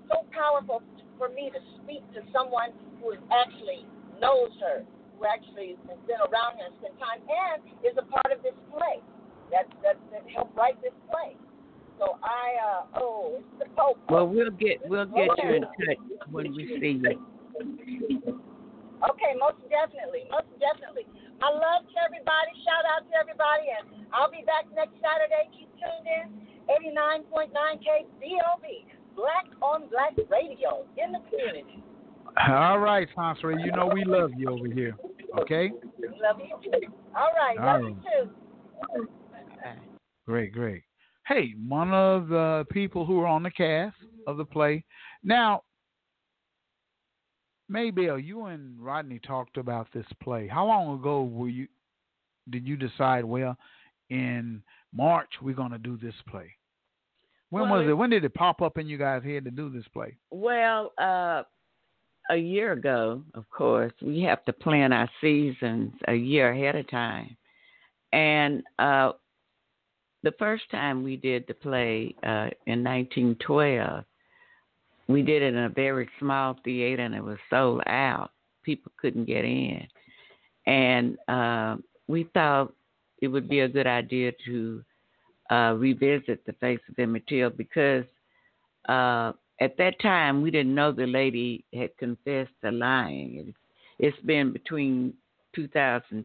so 0.08 0.24
powerful 0.32 0.82
for 1.18 1.28
me 1.28 1.50
to 1.50 1.60
speak 1.82 2.04
to 2.14 2.20
someone 2.32 2.72
who 3.00 3.12
is 3.12 3.22
actually 3.32 3.84
knows 4.20 4.52
her, 4.60 4.84
who 5.16 5.24
actually 5.24 5.76
has 5.88 6.00
been 6.08 6.20
around 6.28 6.60
her 6.60 6.70
spent 6.80 6.96
time, 7.00 7.20
and 7.24 7.60
is 7.84 7.96
a 7.96 8.06
part 8.06 8.30
of 8.32 8.40
this 8.44 8.56
play 8.72 9.00
that 9.50 9.68
that, 9.82 9.96
that 10.12 10.24
helped 10.32 10.56
write 10.56 10.80
this 10.80 10.94
play. 11.10 11.36
So 11.98 12.20
I 12.20 12.46
uh 12.60 13.00
oh 13.00 13.40
it's 13.40 13.52
the 13.58 13.68
Pope. 13.72 13.98
Well, 14.08 14.28
we'll 14.28 14.52
get 14.52 14.84
we'll 14.84 15.08
get 15.08 15.32
you 15.40 15.60
in 15.60 15.64
touch 15.64 16.00
when 16.30 16.52
we 16.52 16.68
see 16.80 17.00
you. 17.00 17.16
Okay, 18.96 19.32
most 19.36 19.60
definitely, 19.68 20.24
most 20.32 20.48
definitely. 20.56 21.04
I 21.40 21.52
love 21.52 21.84
to 21.84 21.96
everybody. 22.00 22.52
Shout 22.64 22.84
out 22.88 23.04
to 23.04 23.14
everybody, 23.16 23.68
and 23.68 24.08
I'll 24.12 24.32
be 24.32 24.40
back 24.48 24.64
next 24.72 24.96
Saturday. 25.04 25.52
Keep 25.52 25.68
tuned 25.76 26.08
in. 26.08 26.46
89.9 26.66 27.54
KBOB, 27.54 28.66
Black 29.16 29.46
on 29.62 29.88
Black 29.88 30.16
Radio 30.30 30.84
in 31.02 31.12
the 31.12 31.18
community. 31.30 31.82
All 32.48 32.78
right, 32.78 33.08
Sansa, 33.16 33.64
you 33.64 33.72
know 33.72 33.86
we 33.92 34.04
love 34.04 34.30
you 34.36 34.50
over 34.50 34.66
here. 34.66 34.94
Okay? 35.38 35.70
Love 36.22 36.36
you. 36.38 36.88
All 37.16 37.32
right. 37.34 37.58
All 37.58 37.82
love 37.82 37.82
you 37.82 37.96
too. 38.24 39.08
Great, 40.26 40.52
great. 40.52 40.82
Hey, 41.26 41.54
one 41.66 41.92
of 41.92 42.28
the 42.28 42.66
people 42.70 43.06
who 43.06 43.20
are 43.20 43.26
on 43.26 43.42
the 43.42 43.50
cast 43.50 43.96
of 44.26 44.36
the 44.36 44.44
play. 44.44 44.84
Now, 45.24 45.62
Maybelle, 47.68 48.18
you 48.18 48.46
and 48.46 48.78
Rodney 48.80 49.20
talked 49.26 49.56
about 49.56 49.88
this 49.92 50.06
play. 50.22 50.46
How 50.46 50.66
long 50.66 50.98
ago 50.98 51.24
were 51.24 51.48
you 51.48 51.66
did 52.50 52.66
you 52.66 52.76
decide, 52.76 53.24
well, 53.24 53.56
in 54.10 54.62
March 54.92 55.30
we're 55.42 55.54
gonna 55.54 55.78
do 55.78 55.96
this 55.96 56.14
play? 56.28 56.52
When 57.50 57.68
Well, 57.68 57.80
was 57.80 57.88
it-? 57.88 57.92
When 57.92 58.10
did 58.10 58.24
it 58.24 58.34
pop 58.34 58.62
up 58.62 58.78
in 58.78 58.86
you 58.86 58.98
guys' 58.98 59.24
head 59.24 59.44
to 59.44 59.50
do 59.50 59.70
this 59.70 59.86
play? 59.92 60.16
Well, 60.30 60.92
uh, 60.98 61.42
a 62.30 62.36
year 62.36 62.72
ago, 62.72 63.22
of 63.34 63.48
course, 63.50 63.92
we 64.02 64.22
have 64.22 64.44
to 64.46 64.52
plan 64.52 64.92
our 64.92 65.08
seasons 65.20 65.92
a 66.08 66.14
year 66.14 66.50
ahead 66.50 66.76
of 66.76 66.88
time. 66.90 67.36
And 68.12 68.62
uh, 68.78 69.12
the 70.22 70.32
first 70.38 70.64
time 70.70 71.02
we 71.02 71.16
did 71.16 71.44
the 71.46 71.54
play 71.54 72.14
uh, 72.22 72.50
in 72.66 72.82
1912, 72.82 74.04
we 75.08 75.22
did 75.22 75.42
it 75.42 75.54
in 75.54 75.64
a 75.64 75.68
very 75.68 76.08
small 76.18 76.56
theater 76.64 77.02
and 77.02 77.14
it 77.14 77.22
was 77.22 77.38
sold 77.48 77.82
out. 77.86 78.30
People 78.64 78.90
couldn't 79.00 79.26
get 79.26 79.44
in. 79.44 79.86
And 80.66 81.16
uh, 81.28 81.76
we 82.08 82.28
thought 82.34 82.72
it 83.22 83.28
would 83.28 83.48
be 83.48 83.60
a 83.60 83.68
good 83.68 83.86
idea 83.86 84.32
to 84.46 84.82
uh, 85.50 85.74
revisit 85.76 86.44
the 86.46 86.52
face 86.54 86.80
of 86.88 86.98
Emmett 86.98 87.26
Till 87.26 87.50
because 87.50 88.04
uh, 88.88 89.32
at 89.60 89.76
that 89.78 89.98
time 90.00 90.42
we 90.42 90.50
didn't 90.50 90.74
know 90.74 90.92
the 90.92 91.06
lady 91.06 91.64
had 91.74 91.96
confessed 91.98 92.52
to 92.64 92.70
lying. 92.70 93.54
It's, 93.98 94.18
been 94.20 94.52
between 94.52 95.14
2000, 95.54 96.24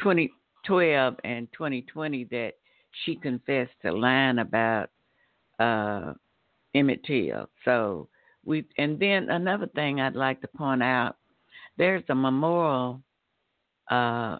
2012 0.00 1.14
and 1.24 1.48
2020 1.56 2.24
that 2.24 2.52
she 3.04 3.16
confessed 3.16 3.72
to 3.82 3.92
lying 3.92 4.38
about 4.38 4.90
uh, 5.58 6.12
Emmett 6.74 7.04
Till. 7.04 7.48
So 7.64 8.08
we, 8.44 8.64
and 8.78 8.98
then 8.98 9.30
another 9.30 9.66
thing 9.74 10.00
I'd 10.00 10.14
like 10.14 10.40
to 10.42 10.48
point 10.48 10.82
out, 10.82 11.16
there's 11.78 12.04
a 12.08 12.14
memorial 12.14 13.02
uh, 13.90 14.38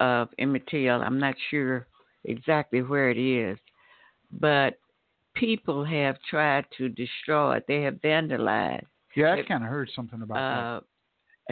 of 0.00 0.28
Emmett 0.38 0.66
Till. 0.66 1.00
I'm 1.02 1.18
not 1.18 1.34
sure 1.50 1.86
exactly 2.24 2.82
where 2.82 3.10
it 3.10 3.18
is, 3.18 3.58
but 4.40 4.78
people 5.34 5.84
have 5.84 6.16
tried 6.28 6.64
to 6.78 6.88
destroy 6.88 7.56
it. 7.56 7.64
They 7.66 7.82
have 7.82 7.94
vandalized 7.96 8.86
Yeah, 9.14 9.34
I 9.34 9.42
kind 9.42 9.64
of 9.64 9.70
heard 9.70 9.90
something 9.94 10.22
about 10.22 10.38
uh, 10.38 10.80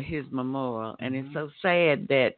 his 0.00 0.24
memorial, 0.30 0.96
and 1.00 1.14
Mm-hmm. 1.14 1.26
it's 1.26 1.34
so 1.34 1.50
sad 1.62 2.06
that 2.08 2.36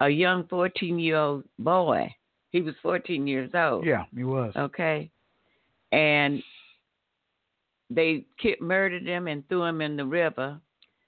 a 0.00 0.08
young 0.08 0.46
14 0.48 0.98
year 0.98 1.16
old 1.16 1.44
boy, 1.58 2.14
he 2.50 2.60
was 2.60 2.74
14 2.82 3.26
years 3.26 3.50
old. 3.54 3.84
Yeah, 3.86 4.04
he 4.14 4.24
was. 4.24 4.52
Okay, 4.56 5.10
and 5.92 6.42
they 7.90 8.24
ki- 8.38 8.56
murdered 8.60 9.06
him 9.06 9.28
and 9.28 9.46
threw 9.48 9.62
him 9.64 9.80
in 9.80 9.96
the 9.96 10.04
river. 10.04 10.60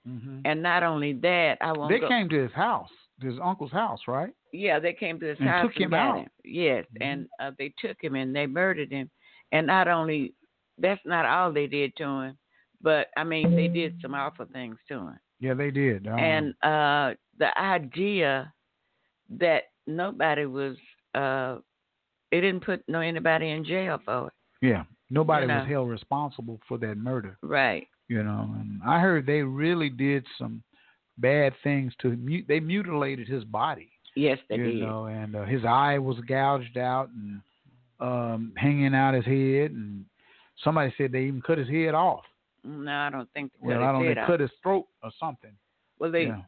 hmm 0.05 0.40
And 0.45 0.62
not 0.62 0.83
only 0.83 1.12
that, 1.14 1.59
I 1.61 1.73
won't. 1.73 1.90
They 1.90 2.01
go- 2.01 2.09
came 2.09 2.29
to 2.29 2.42
his 2.42 2.53
house, 2.53 2.90
his 3.21 3.35
uncle's 3.43 3.73
house, 3.73 4.01
right? 4.07 4.33
Yeah, 4.53 4.79
they 4.79 4.93
came 4.93 5.19
to 5.21 5.27
his 5.27 5.39
And 5.41 5.49
house 5.49 5.67
took 5.67 5.77
and 5.77 5.85
him 5.87 5.95
out. 5.95 6.17
Mm-hmm. 6.17 6.27
Yes, 6.45 6.85
and 7.01 7.27
uh, 7.41 7.51
they 7.59 7.73
took 7.79 7.97
him 8.01 8.15
and 8.15 8.35
they 8.35 8.47
murdered 8.47 8.93
him. 8.93 9.11
And 9.53 9.67
not 9.67 9.89
only 9.89 10.35
that's 10.79 11.01
not 11.05 11.25
all 11.27 11.53
they 11.53 11.67
did 11.67 11.97
to 11.97 12.05
him, 12.05 12.39
but 12.83 13.09
I 13.17 13.25
mean 13.25 13.55
they 13.57 13.69
did 13.69 13.95
some 14.03 14.15
awful 14.15 14.47
things 14.53 14.77
to 14.89 14.95
him. 14.95 15.19
Yeah, 15.41 15.55
they 15.55 15.71
did. 15.71 16.07
Um, 16.07 16.19
and 16.19 16.55
uh 16.63 17.15
the 17.39 17.57
idea 17.59 18.53
that 19.39 19.65
nobody 19.87 20.47
was 20.47 20.77
uh 21.15 21.57
they 22.31 22.41
didn't 22.41 22.65
put 22.65 22.83
no 22.89 23.01
anybody 23.01 23.51
in 23.51 23.65
jail 23.65 23.99
for 24.05 24.27
it. 24.29 24.33
yeah, 24.67 24.85
nobody 25.11 25.47
you 25.47 25.53
was 25.53 25.69
held 25.69 25.89
responsible 25.89 26.61
for 26.69 26.77
that 26.79 26.97
murder. 26.97 27.39
Right. 27.43 27.87
You 28.09 28.23
know, 28.23 28.51
and 28.61 28.81
I 28.87 29.01
heard 29.01 29.27
they 29.27 29.43
really 29.43 29.89
did 29.91 30.25
some 30.39 30.63
bad 31.19 31.53
things 31.63 31.93
to 32.03 32.17
they 32.49 32.61
mutilated 32.61 33.29
his 33.29 33.45
body. 33.45 33.91
Yes, 34.15 34.39
they 34.49 34.57
you 34.57 34.65
did. 34.73 34.81
know, 34.81 35.07
and 35.07 35.37
uh, 35.37 35.45
his 35.45 35.65
eye 35.65 35.99
was 35.99 36.17
gouged 36.27 36.79
out 36.79 37.11
and 37.11 37.41
um 38.01 38.53
hanging 38.57 38.95
out 38.95 39.15
his 39.15 39.25
head, 39.25 39.71
and 39.73 40.05
somebody 40.65 40.93
said 40.97 41.13
they 41.13 41.23
even 41.25 41.43
cut 41.43 41.59
his 41.59 41.69
head 41.69 41.95
off. 41.95 42.25
No, 42.65 42.91
I 42.93 43.11
don't 43.11 43.29
think 43.33 43.53
they 43.61 43.69
Well, 43.69 43.79
cut 43.79 43.85
I 43.85 43.87
his 43.89 43.95
don't. 44.07 44.15
They 44.15 44.21
off. 44.21 44.27
cut 44.27 44.41
his 44.41 44.51
throat 44.63 44.87
or 45.03 45.11
something. 45.21 45.53
Well 45.99 46.11
they 46.11 46.25
yeah. 46.25 46.43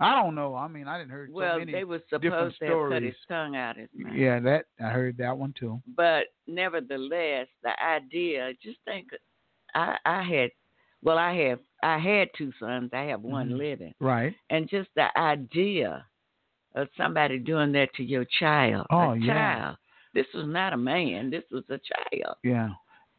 I 0.00 0.14
don't 0.22 0.36
know. 0.36 0.54
I 0.54 0.68
mean, 0.68 0.86
I 0.86 0.96
didn't 0.98 1.10
hear. 1.10 1.28
well 1.32 1.58
so 1.58 1.64
they 1.64 1.82
were 1.82 2.00
supposed 2.08 2.58
to 2.60 2.66
have 2.66 2.90
cut 2.90 3.02
his 3.02 3.14
tongue 3.26 3.56
out 3.56 3.76
his 3.76 3.88
mouth. 3.94 4.14
Yeah, 4.14 4.38
that 4.40 4.66
I 4.80 4.90
heard 4.90 5.16
that 5.18 5.36
one 5.36 5.52
too. 5.58 5.80
But 5.96 6.26
nevertheless, 6.46 7.48
the 7.64 7.72
idea, 7.84 8.52
just 8.62 8.78
think 8.84 9.08
I 9.74 9.96
I 10.04 10.22
had 10.22 10.50
well 11.02 11.18
I 11.18 11.34
have 11.34 11.60
I 11.82 11.98
had 11.98 12.28
two 12.36 12.52
sons, 12.58 12.90
I 12.92 13.02
have 13.04 13.22
one 13.22 13.50
Mhm. 13.50 13.56
living. 13.58 13.94
Right. 14.00 14.34
And 14.50 14.68
just 14.68 14.88
the 14.96 15.16
idea 15.18 16.04
of 16.74 16.88
somebody 16.96 17.38
doing 17.38 17.72
that 17.72 17.92
to 17.94 18.02
your 18.04 18.24
child. 18.38 18.86
Oh, 18.90 19.12
a 19.12 19.16
yeah. 19.16 19.26
child. 19.34 19.76
This 20.14 20.26
was 20.34 20.46
not 20.46 20.72
a 20.72 20.76
man, 20.76 21.30
this 21.30 21.44
was 21.52 21.64
a 21.70 21.78
child. 21.78 22.36
Yeah, 22.42 22.70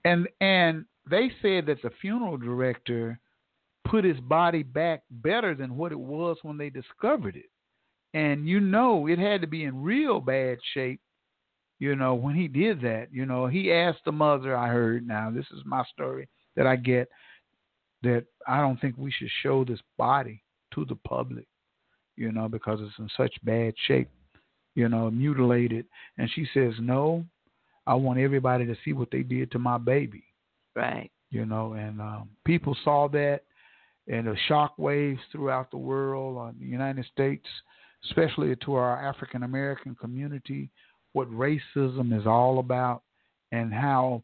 and 0.04 0.28
and 0.42 0.86
they 1.10 1.30
said 1.42 1.66
that 1.68 1.82
the 1.82 1.90
funeral 2.02 2.38
director 2.38 3.20
put 3.86 4.04
his 4.04 4.20
body 4.20 4.64
back 4.64 5.02
better 5.10 5.56
than 5.56 5.78
what 5.78 5.92
it 5.92 6.00
was 6.00 6.38
when 6.44 6.58
they 6.58 6.70
discovered 6.70 7.36
it, 7.38 7.50
and 8.14 8.48
you 8.48 8.60
know 8.60 9.08
it 9.08 9.18
had 9.20 9.42
to 9.42 9.48
be 9.48 9.64
in 9.64 9.82
real 9.82 10.20
bad 10.20 10.58
shape. 10.74 11.00
You 11.80 11.96
know 11.96 12.14
when 12.16 12.36
he 12.36 12.48
did 12.50 12.82
that, 12.82 13.08
you 13.14 13.26
know 13.26 13.48
he 13.48 13.72
asked 13.72 14.04
the 14.04 14.12
mother. 14.12 14.56
I 14.58 14.68
heard 14.68 15.08
now 15.08 15.32
this 15.32 15.50
is 15.52 15.64
my 15.66 15.84
story 15.86 16.28
that 16.56 16.68
I 16.68 16.76
get 16.76 17.08
that 18.04 18.26
I 18.48 18.62
don't 18.62 18.80
think 18.80 18.96
we 18.98 19.12
should 19.12 19.30
show 19.44 19.64
this 19.64 19.80
body 19.98 20.42
to 20.74 20.86
the 20.86 20.96
public. 20.96 21.46
You 22.16 22.32
know 22.34 22.50
because 22.50 22.80
it's 22.82 23.00
in 23.00 23.10
such 23.16 23.34
bad 23.44 23.74
shape. 23.88 24.10
You 24.76 24.90
know 24.90 25.10
mutilated, 25.10 25.86
and 26.18 26.30
she 26.34 26.46
says 26.54 26.74
no. 26.80 27.26
I 27.88 27.96
want 27.96 28.20
everybody 28.20 28.66
to 28.66 28.76
see 28.86 28.94
what 28.94 29.10
they 29.12 29.24
did 29.24 29.52
to 29.52 29.60
my 29.60 29.78
baby, 29.80 30.24
Right. 30.76 31.10
you 31.32 31.46
know. 31.46 31.74
And 31.74 32.00
um, 32.00 32.30
people 32.46 32.76
saw 32.84 33.08
that, 33.10 33.42
and 34.08 34.28
the 34.28 34.36
shock 34.48 34.78
waves 34.78 35.20
throughout 35.32 35.72
the 35.72 35.78
world, 35.78 36.38
on 36.38 36.56
the 36.60 36.68
United 36.68 37.06
States, 37.12 37.46
especially 38.06 38.56
to 38.58 38.76
our 38.76 39.04
African 39.04 39.44
American 39.44 39.96
community, 39.96 40.70
what 41.14 41.32
racism 41.32 42.18
is 42.18 42.28
all 42.28 42.60
about, 42.60 43.02
and 43.52 43.74
how 43.74 44.24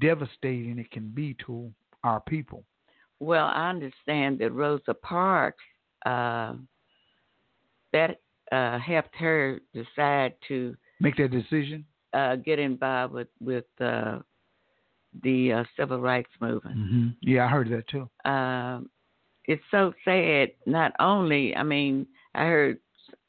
devastating 0.00 0.78
it 0.78 0.90
can 0.90 1.08
be 1.08 1.34
to 1.46 1.70
our 2.04 2.20
people. 2.20 2.62
Well, 3.22 3.46
I 3.46 3.70
understand 3.70 4.40
that 4.40 4.50
Rosa 4.50 4.94
Parks 4.94 5.62
uh, 6.04 6.54
that 7.92 8.20
uh, 8.50 8.78
helped 8.80 9.14
her 9.16 9.60
decide 9.72 10.34
to 10.48 10.74
Make 11.00 11.16
that 11.18 11.30
decision. 11.30 11.84
uh, 12.14 12.34
get 12.36 12.58
involved 12.58 13.14
with 13.14 13.28
with 13.40 13.64
uh, 13.80 14.18
the 15.22 15.52
uh, 15.52 15.64
civil 15.78 16.00
rights 16.00 16.30
movement. 16.40 16.76
Mm-hmm. 16.76 17.08
Yeah, 17.20 17.44
I 17.44 17.48
heard 17.48 17.70
that 17.70 17.86
too. 17.88 18.08
um, 18.28 18.90
it's 19.44 19.62
so 19.70 19.92
sad. 20.04 20.50
Not 20.66 20.92
only, 21.00 21.54
I 21.56 21.62
mean, 21.64 22.06
I 22.34 22.44
heard, 22.44 22.78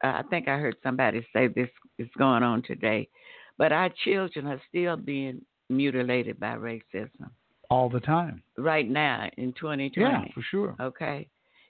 I 0.03 0.21
think 0.29 0.47
I 0.47 0.57
heard 0.57 0.75
somebody 0.83 1.25
say 1.33 1.47
this 1.47 1.69
is 1.97 2.07
going 2.17 2.43
on 2.43 2.61
today, 2.63 3.09
but 3.57 3.71
our 3.71 3.89
children 4.03 4.45
are 4.47 4.61
still 4.69 4.95
being 4.95 5.41
mutilated 5.69 6.39
by 6.39 6.55
racism 6.55 7.29
All 7.69 7.89
the 7.89 7.99
time. 7.99 8.43
right 8.57 8.87
now 8.87 9.29
in 9.37 9.53
2020. 9.53 9.99
Yeah, 9.99 10.33
for 10.33 10.41
sure. 10.51 10.75
Okay, 10.79 11.27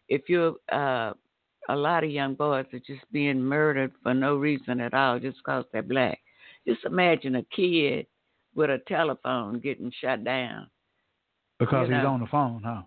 if 0.10 0.24
you're, 0.28 0.56
uh, 0.72 1.14
a 1.70 1.76
lot 1.76 2.04
of 2.04 2.10
young 2.10 2.34
boys 2.36 2.66
are 2.74 2.80
just 2.80 3.10
being 3.12 3.42
murdered 3.42 3.92
for 4.02 4.14
no 4.14 4.36
reason 4.36 4.82
at 4.82 4.94
all, 4.94 5.18
just 5.20 5.38
because 5.38 5.64
they're 5.72 5.82
black. 5.82 6.20
Just 6.68 6.84
imagine 6.84 7.36
a 7.36 7.44
kid 7.56 8.06
with 8.56 8.70
a 8.70 8.80
telephone 8.88 9.60
getting 9.60 9.92
shut 10.02 10.24
down. 10.24 10.68
Because 11.60 11.88
You 11.88 11.96
he's 11.96 12.04
know. 12.04 12.10
on 12.10 12.20
the 12.20 12.28
phone, 12.28 12.62
huh? 12.66 12.82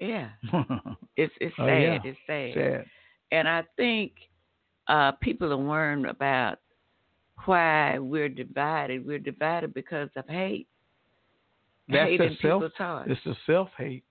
Yeah, 0.00 0.28
it's 1.16 1.32
it's 1.40 1.56
sad. 1.56 1.68
Oh, 1.68 1.76
yeah. 1.78 1.98
It's 2.04 2.18
sad. 2.26 2.54
Sad. 2.54 2.84
And 3.32 3.48
I 3.48 3.64
think 3.76 4.12
uh, 4.88 5.12
people 5.20 5.52
are 5.52 5.56
worrying 5.56 6.06
about 6.06 6.58
why 7.44 7.98
we're 7.98 8.28
divided. 8.28 9.04
We're 9.06 9.18
divided 9.18 9.74
because 9.74 10.08
of 10.16 10.26
hate. 10.28 10.68
That's 11.92 12.10
the 12.18 12.36
self. 12.42 12.62
people's 12.62 12.72
hearts. 12.76 13.10
It's 13.10 13.20
the 13.24 13.36
self 13.46 13.68
hate, 13.76 14.04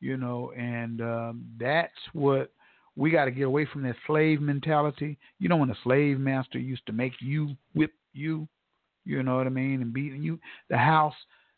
you 0.00 0.16
know, 0.16 0.52
and 0.56 1.00
um, 1.00 1.44
that's 1.58 1.92
what 2.12 2.52
we 2.96 3.10
got 3.10 3.24
to 3.24 3.30
get 3.30 3.44
away 3.44 3.66
from 3.72 3.82
that 3.82 3.96
slave 4.06 4.40
mentality. 4.40 5.18
You 5.38 5.48
know, 5.48 5.56
when 5.56 5.68
the 5.68 5.76
slave 5.82 6.18
master 6.18 6.58
used 6.58 6.86
to 6.86 6.92
make 6.92 7.12
you 7.20 7.56
whip 7.74 7.92
you, 8.12 8.48
you 9.04 9.22
know 9.22 9.36
what 9.36 9.46
I 9.46 9.50
mean, 9.50 9.82
and 9.82 9.92
beating 9.92 10.22
you, 10.22 10.38
the 10.68 10.76
house 10.76 11.14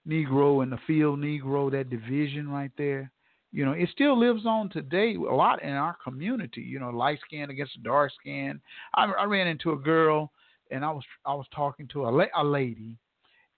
Negro 0.07 0.63
and 0.63 0.71
the 0.71 0.79
field 0.87 1.19
Negro, 1.19 1.71
that 1.71 1.91
division 1.91 2.49
right 2.49 2.71
there. 2.77 3.11
You 3.53 3.65
know, 3.65 3.73
it 3.73 3.89
still 3.93 4.19
lives 4.19 4.47
on 4.47 4.69
today 4.69 5.15
a 5.15 5.21
lot 5.21 5.63
in 5.63 5.71
our 5.71 5.97
community. 6.03 6.61
You 6.61 6.81
know, 6.81 6.91
light 6.91 7.21
skin 7.25 7.51
against 7.51 7.83
dark 7.85 8.13
skin. 8.21 8.61
I, 8.95 9.05
I 9.05 9.25
ran 9.25 9.47
into 9.47 9.73
a 9.73 9.77
girl, 9.77 10.33
and 10.71 10.85
I 10.85 10.91
was 10.91 11.05
I 11.25 11.35
was 11.35 11.47
talking 11.55 11.89
to 11.93 12.07
a, 12.07 12.11
la- 12.11 12.25
a 12.37 12.45
lady, 12.45 12.97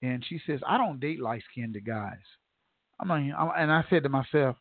and 0.02 0.24
she 0.28 0.40
says, 0.46 0.60
"I 0.66 0.78
don't 0.78 1.00
date 1.00 1.20
light 1.20 1.42
skinned 1.50 1.76
guys." 1.84 2.18
I 3.00 3.04
mean, 3.04 3.32
I, 3.32 3.62
and 3.62 3.72
I 3.72 3.84
said 3.90 4.02
to 4.04 4.08
myself, 4.08 4.56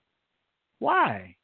"Why?" 0.80 1.36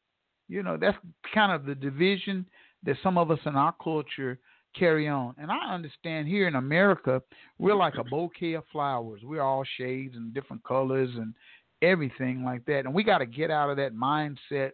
You 0.47 0.63
know, 0.63 0.77
that's 0.77 0.97
kind 1.33 1.51
of 1.51 1.65
the 1.65 1.75
division 1.75 2.45
that 2.83 2.97
some 3.03 3.17
of 3.17 3.31
us 3.31 3.39
in 3.45 3.55
our 3.55 3.73
culture 3.81 4.39
carry 4.77 5.07
on. 5.07 5.35
And 5.37 5.51
I 5.51 5.73
understand 5.73 6.27
here 6.27 6.47
in 6.47 6.55
America, 6.55 7.21
we're 7.57 7.75
like 7.75 7.95
a 7.95 8.03
bouquet 8.03 8.53
of 8.53 8.63
flowers. 8.71 9.21
We're 9.23 9.41
all 9.41 9.63
shades 9.77 10.15
and 10.15 10.33
different 10.33 10.63
colors 10.63 11.09
and 11.15 11.33
everything 11.81 12.43
like 12.43 12.65
that. 12.65 12.85
And 12.85 12.93
we 12.93 13.03
got 13.03 13.19
to 13.19 13.25
get 13.25 13.51
out 13.51 13.69
of 13.69 13.77
that 13.77 13.93
mindset 13.93 14.71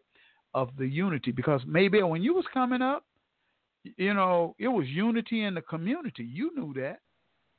of 0.54 0.70
the 0.78 0.88
unity 0.88 1.32
because 1.32 1.62
maybe 1.68 2.02
when 2.02 2.24
you 2.24 2.34
was 2.34 2.46
coming 2.54 2.82
up, 2.82 3.06
you 3.98 4.14
know, 4.14 4.56
it 4.60 4.68
was 4.68 4.88
unity 4.88 5.44
in 5.44 5.54
the 5.54 5.62
community. 5.62 6.24
You 6.24 6.52
knew 6.56 6.74
that. 6.74 7.00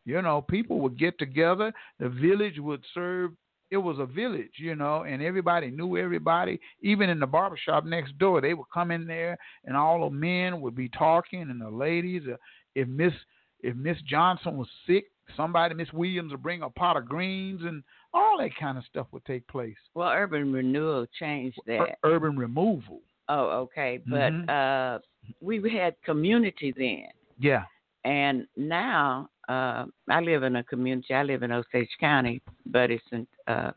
You 0.04 0.22
know, 0.22 0.40
people 0.40 0.78
would 0.80 0.98
get 0.98 1.18
together, 1.18 1.72
the 1.98 2.08
village 2.08 2.58
would 2.58 2.82
serve 2.94 3.32
it 3.70 3.76
was 3.76 3.98
a 3.98 4.06
village, 4.06 4.52
you 4.56 4.74
know, 4.74 5.02
and 5.02 5.22
everybody 5.22 5.70
knew 5.70 5.98
everybody. 5.98 6.58
Even 6.80 7.10
in 7.10 7.20
the 7.20 7.26
barbershop 7.26 7.84
next 7.84 8.16
door, 8.18 8.40
they 8.40 8.54
would 8.54 8.70
come 8.72 8.90
in 8.90 9.06
there, 9.06 9.36
and 9.66 9.76
all 9.76 10.08
the 10.08 10.16
men 10.16 10.62
would 10.62 10.74
be 10.74 10.88
talking, 10.88 11.42
and 11.42 11.60
the 11.60 11.68
ladies. 11.68 12.22
Uh, 12.26 12.36
if 12.74 12.88
Miss 12.88 13.12
if 13.60 13.76
Miss 13.76 13.98
Johnson 14.08 14.56
was 14.56 14.68
sick, 14.86 15.10
somebody 15.36 15.74
Miss 15.74 15.92
Williams 15.92 16.32
would 16.32 16.42
bring 16.42 16.62
a 16.62 16.70
pot 16.70 16.96
of 16.96 17.04
greens, 17.06 17.60
and 17.62 17.82
all 18.14 18.38
that 18.38 18.56
kind 18.58 18.78
of 18.78 18.84
stuff 18.86 19.06
would 19.12 19.24
take 19.26 19.46
place. 19.48 19.76
Well, 19.92 20.08
urban 20.08 20.50
renewal 20.50 21.06
changed 21.18 21.58
that. 21.66 21.80
Ur- 21.80 21.96
urban 22.04 22.38
removal. 22.38 23.02
Oh, 23.28 23.48
okay, 23.64 24.00
but 24.06 24.32
Mhm. 24.32 24.48
uh, 24.48 25.00
we 25.42 25.60
had 25.70 25.94
community 26.02 26.70
then, 26.70 27.10
Yeah. 27.38 27.64
and 28.04 28.48
now 28.56 29.28
uh, 29.48 29.86
I 30.10 30.20
live 30.20 30.42
in 30.42 30.56
a 30.56 30.64
community. 30.64 31.14
I 31.14 31.22
live 31.22 31.42
in 31.42 31.52
Osage 31.52 31.90
County, 31.98 32.42
but 32.66 32.90
it's 32.90 33.04
in 33.12 33.26
uh, 33.46 33.72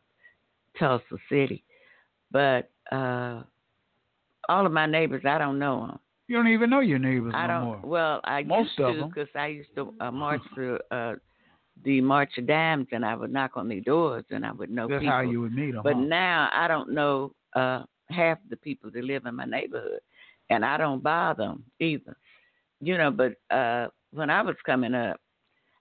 Tulsa 0.77 1.03
City. 1.29 1.63
But 2.31 2.69
uh, 2.91 3.43
all 4.49 4.65
of 4.65 4.71
my 4.71 4.85
neighbors, 4.85 5.23
I 5.25 5.37
don't 5.37 5.59
know 5.59 5.87
them. 5.87 5.99
You 6.27 6.37
don't 6.37 6.47
even 6.47 6.69
know 6.69 6.79
your 6.79 6.99
neighbors 6.99 7.33
I 7.35 7.47
no 7.47 7.53
don't. 7.53 7.63
more. 7.65 7.79
Well, 7.83 8.21
I 8.23 8.43
Most 8.43 8.77
used 8.77 8.77
to 8.77 9.05
because 9.07 9.29
I 9.35 9.47
used 9.47 9.75
to 9.75 9.93
uh, 9.99 10.11
march 10.11 10.41
through 10.55 10.79
uh, 10.89 11.15
the 11.83 11.99
March 12.01 12.37
of 12.37 12.47
Dimes, 12.47 12.87
and 12.91 13.05
I 13.05 13.15
would 13.15 13.33
knock 13.33 13.51
on 13.55 13.67
their 13.67 13.81
doors, 13.81 14.23
and 14.29 14.45
I 14.45 14.51
would 14.51 14.69
know 14.69 14.87
That's 14.87 15.01
people. 15.01 15.13
how 15.13 15.21
you 15.21 15.41
would 15.41 15.53
meet 15.53 15.71
them. 15.71 15.83
But 15.83 15.97
now 15.97 16.49
I 16.53 16.67
don't 16.67 16.93
know 16.93 17.33
uh, 17.55 17.83
half 18.09 18.37
the 18.49 18.55
people 18.57 18.91
that 18.91 19.03
live 19.03 19.25
in 19.25 19.35
my 19.35 19.45
neighborhood, 19.45 19.99
and 20.49 20.63
I 20.63 20.77
don't 20.77 21.03
bother 21.03 21.43
them 21.43 21.63
either. 21.79 22.15
You 22.81 22.97
know, 22.97 23.11
but 23.11 23.33
uh, 23.55 23.87
when 24.11 24.29
I 24.29 24.41
was 24.41 24.55
coming 24.65 24.93
up, 24.93 25.19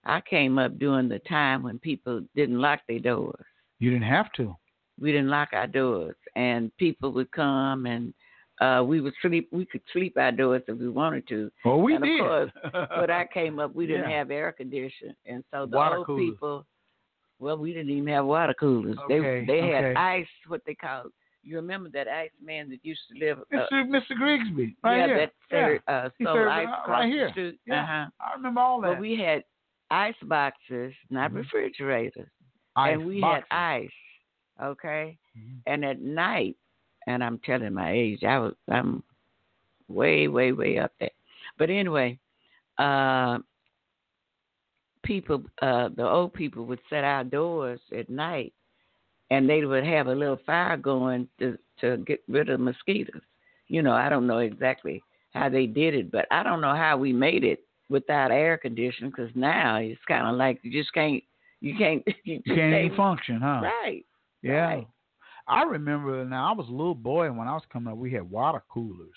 I 0.04 0.20
came 0.22 0.58
up 0.58 0.78
during 0.78 1.08
the 1.08 1.18
time 1.20 1.62
when 1.62 1.78
people 1.78 2.22
didn't 2.34 2.60
lock 2.60 2.80
their 2.88 2.98
doors. 3.00 3.44
you 3.78 3.90
didn't 3.90 4.08
have 4.08 4.32
to. 4.34 4.54
We 5.00 5.12
didn't 5.12 5.28
lock 5.30 5.50
our 5.52 5.66
doors, 5.66 6.16
and 6.36 6.74
people 6.76 7.12
would 7.12 7.30
come 7.32 7.86
and. 7.86 8.14
Uh, 8.60 8.82
we 8.84 9.00
would 9.00 9.14
sleep. 9.22 9.48
We 9.52 9.64
could 9.64 9.80
sleep 9.90 10.18
outdoors 10.18 10.60
if 10.68 10.78
we 10.78 10.90
wanted 10.90 11.26
to. 11.28 11.50
Well, 11.64 11.80
we 11.80 11.94
and 11.94 12.04
did. 12.04 12.20
Of 12.20 12.26
course, 12.26 12.50
when 13.00 13.10
I 13.10 13.26
came 13.32 13.58
up, 13.58 13.74
we 13.74 13.86
didn't 13.86 14.10
Yeah. 14.10 14.18
have 14.18 14.30
air 14.30 14.52
conditioning, 14.52 15.14
and 15.24 15.42
so 15.50 15.64
the 15.64 15.78
Water 15.78 15.96
old 15.96 16.06
coolers. 16.06 16.30
people. 16.32 16.66
Well, 17.38 17.56
we 17.56 17.72
didn't 17.72 17.88
even 17.88 18.08
have 18.08 18.26
water 18.26 18.52
coolers. 18.52 18.98
Okay, 19.04 19.18
they 19.18 19.46
they 19.46 19.60
okay. 19.62 19.72
had 19.88 19.96
ice, 19.96 20.26
what 20.46 20.60
they 20.66 20.74
call. 20.74 21.04
You 21.42 21.56
remember 21.56 21.88
that 21.94 22.06
ice 22.06 22.28
man 22.44 22.68
that 22.68 22.80
used 22.82 23.00
to 23.10 23.18
live? 23.18 23.38
Uh, 23.50 23.64
Mr. 23.72 23.88
Mr. 23.88 24.14
Grigsby, 24.18 24.76
right 24.84 24.98
yeah, 24.98 25.06
here. 25.06 25.16
that 25.16 25.32
served, 25.50 25.82
uh, 25.88 26.10
He 26.18 26.24
sold 26.26 26.36
served 26.36 26.50
ice 26.50 26.66
right 26.86 27.08
here. 27.08 27.32
Yeah. 27.64 27.82
Uh-huh. 27.82 28.10
I 28.20 28.36
remember 28.36 28.60
all 28.60 28.82
that. 28.82 28.88
But 28.92 29.00
we 29.00 29.18
had 29.18 29.42
ice 29.90 30.14
boxes, 30.22 30.92
not 31.10 31.32
Mhm. 31.32 31.34
refrigerators, 31.34 32.28
Ice 32.76 33.00
and 33.00 33.06
we 33.06 33.20
boxes. 33.20 33.44
had 33.50 33.56
ice. 33.56 33.90
Okay, 34.62 35.18
Mhm. 35.36 35.62
and 35.66 35.84
at 35.84 36.00
night, 36.00 36.56
and 37.06 37.22
I'm 37.24 37.38
telling 37.38 37.74
my 37.74 37.90
age, 37.92 38.24
I 38.24 38.38
was 38.38 38.54
I'm 38.70 39.02
way, 39.88 40.28
way, 40.28 40.52
way 40.52 40.78
up 40.78 40.92
there. 41.00 41.10
But 41.58 41.70
anyway, 41.70 42.18
uh, 42.78 43.38
people, 45.02 45.42
uh, 45.62 45.88
the 45.96 46.06
old 46.06 46.32
people 46.34 46.64
would 46.66 46.80
set 46.88 47.04
outdoors 47.04 47.80
at 47.96 48.08
night, 48.08 48.52
and 49.30 49.48
they 49.48 49.64
would 49.64 49.84
have 49.84 50.06
a 50.08 50.14
little 50.14 50.38
fire 50.46 50.76
going 50.76 51.28
to 51.38 51.56
to 51.80 51.98
get 52.06 52.20
rid 52.28 52.48
of 52.50 52.60
mosquitoes. 52.60 53.22
You 53.68 53.82
know, 53.82 53.92
I 53.92 54.08
don't 54.08 54.26
know 54.26 54.38
exactly 54.38 55.02
how 55.32 55.48
they 55.48 55.66
did 55.66 55.94
it, 55.94 56.10
but 56.10 56.26
I 56.30 56.42
don't 56.42 56.60
know 56.60 56.74
how 56.74 56.96
we 56.96 57.12
made 57.12 57.44
it 57.44 57.60
without 57.90 58.30
air 58.30 58.56
conditioning. 58.56 59.10
Because 59.10 59.30
now 59.34 59.76
it's 59.76 60.00
kind 60.08 60.26
of 60.26 60.36
like 60.36 60.60
you 60.62 60.70
just 60.72 60.94
can't, 60.94 61.22
you 61.60 61.76
can't, 61.76 62.02
you 62.24 62.40
can't 62.46 62.84
even 62.84 62.96
function, 62.96 63.40
huh? 63.42 63.60
Right. 63.62 64.06
Yeah. 64.42 64.52
right. 64.52 64.86
I 65.46 65.64
remember 65.64 66.24
now 66.24 66.50
I 66.50 66.56
was 66.56 66.68
a 66.68 66.72
little 66.72 66.94
boy 66.94 67.26
and 67.26 67.36
when 67.36 67.48
I 67.48 67.52
was 67.54 67.64
coming 67.70 67.92
up 67.92 67.98
we 67.98 68.12
had 68.12 68.30
water 68.30 68.62
coolers. 68.72 69.10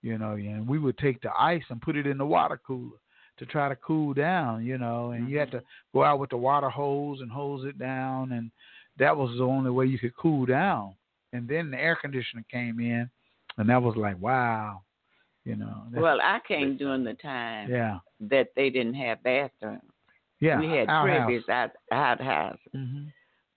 You 0.00 0.16
know, 0.16 0.32
and 0.34 0.66
we 0.66 0.78
would 0.78 0.96
take 0.98 1.20
the 1.22 1.30
ice 1.36 1.64
and 1.70 1.82
put 1.82 1.96
it 1.96 2.06
in 2.06 2.18
the 2.18 2.24
water 2.26 2.60
cooler 2.64 2.98
to 3.38 3.46
try 3.46 3.68
to 3.68 3.74
cool 3.76 4.14
down, 4.14 4.64
you 4.64 4.78
know, 4.78 5.10
and 5.10 5.28
you 5.28 5.38
had 5.38 5.48
Mm-hmm. 5.48 5.58
to 5.58 5.64
go 5.92 6.04
out 6.04 6.20
with 6.20 6.30
the 6.30 6.36
water 6.36 6.70
hose 6.70 7.20
and 7.20 7.30
hose 7.30 7.64
it 7.64 7.78
down 7.78 8.32
and 8.32 8.50
that 8.98 9.16
was 9.16 9.36
the 9.36 9.44
only 9.44 9.70
way 9.70 9.86
you 9.86 9.98
could 9.98 10.16
cool 10.16 10.46
down. 10.46 10.94
And 11.32 11.48
then 11.48 11.70
the 11.70 11.78
air 11.78 11.96
conditioner 12.00 12.44
came 12.50 12.80
in 12.80 13.10
and 13.58 13.68
that 13.68 13.82
was 13.82 13.96
like, 13.96 14.20
wow. 14.20 14.82
You 15.44 15.56
know. 15.56 15.84
Well, 15.94 16.18
I 16.22 16.40
came 16.46 16.76
during 16.76 17.04
the 17.04 17.14
time 17.14 17.70
yeah. 17.70 17.98
that 18.20 18.48
they 18.56 18.70
didn't 18.70 18.94
have 18.94 19.22
bathrooms. 19.22 19.82
Yeah. 20.40 20.58
we 20.60 20.68
had 20.68 20.88
previous 21.02 21.48
out 21.48 21.70
outhouses, 21.90 22.60
Mhm. 22.74 23.12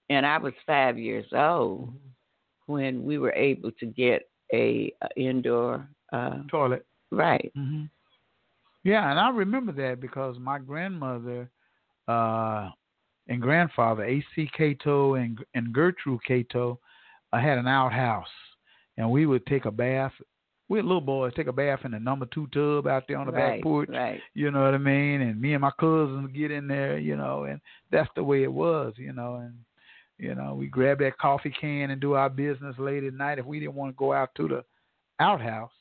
and 0.10 0.26
I 0.26 0.38
was 0.40 0.54
five 0.66 0.98
years 0.98 1.26
old 1.34 1.90
Mm-hmm. 1.90 2.74
when 2.74 3.04
we 3.04 3.18
were 3.20 3.34
able 3.34 3.72
to 3.74 3.86
get 3.86 4.30
a, 4.54 4.92
a 5.02 5.08
indoor 5.20 5.88
uh, 6.12 6.44
Toilet. 6.50 6.86
right. 7.12 7.52
hmm 7.56 7.84
Yeah, 8.84 9.10
and 9.12 9.20
I 9.20 9.30
remember 9.30 9.72
that 9.74 10.00
because 10.02 10.40
my 10.40 10.58
grandmother 10.60 11.50
uh, 12.08 12.70
and 13.28 13.42
grandfather, 13.42 14.04
A.C. 14.04 14.50
Cato 14.58 15.16
and 15.16 15.38
and 15.54 15.72
Gertrude 15.72 16.24
Cato, 16.24 16.80
uh, 17.32 17.40
had 17.40 17.58
an 17.60 17.68
outhouse, 17.68 18.28
and 18.98 19.10
we 19.10 19.26
would 19.26 19.46
take 19.46 19.66
a 19.66 19.72
bath. 19.72 20.14
We 20.72 20.78
were 20.78 20.84
little 20.84 21.02
boys 21.02 21.34
take 21.36 21.48
a 21.48 21.52
bath 21.52 21.82
in 21.84 21.92
the 21.92 22.00
number 22.00 22.26
two 22.28 22.48
tub 22.54 22.88
out 22.88 23.04
there 23.06 23.18
on 23.18 23.26
the 23.26 23.34
right, 23.34 23.56
back 23.56 23.62
porch. 23.62 23.90
Right. 23.92 24.22
You 24.34 24.52
know 24.52 24.64
what 24.64 24.74
I 24.74 24.78
mean? 24.78 25.20
And 25.20 25.42
me 25.42 25.52
and 25.52 25.60
my 25.60 25.72
cousins 25.78 26.32
get 26.34 26.50
in 26.50 26.66
there, 26.66 26.98
you 26.98 27.18
know, 27.18 27.44
and 27.44 27.60
that's 27.92 28.10
the 28.16 28.24
way 28.24 28.44
it 28.44 28.54
was, 28.54 28.94
you 28.96 29.12
know. 29.12 29.36
And 29.36 29.54
you 30.18 30.34
know, 30.34 30.56
we 30.56 30.68
grab 30.68 31.00
that 31.00 31.18
coffee 31.18 31.54
can 31.60 31.92
and 31.92 32.00
do 32.00 32.14
our 32.14 32.30
business 32.30 32.74
late 32.80 33.04
at 33.04 33.14
night 33.14 33.38
if 33.38 33.46
we 33.46 33.60
didn't 33.60 33.76
want 33.76 33.92
to 33.92 33.98
go 33.98 34.14
out 34.14 34.30
to 34.38 34.48
the 34.48 34.64
outhouse. 35.20 35.74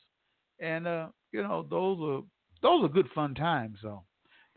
And 0.59 0.85
uh, 0.85 1.07
you 1.31 1.41
know, 1.41 1.65
those 1.69 1.97
are 2.01 2.21
those 2.61 2.83
are 2.83 2.93
good 2.93 3.07
fun 3.15 3.33
times 3.33 3.77
though. 3.81 4.03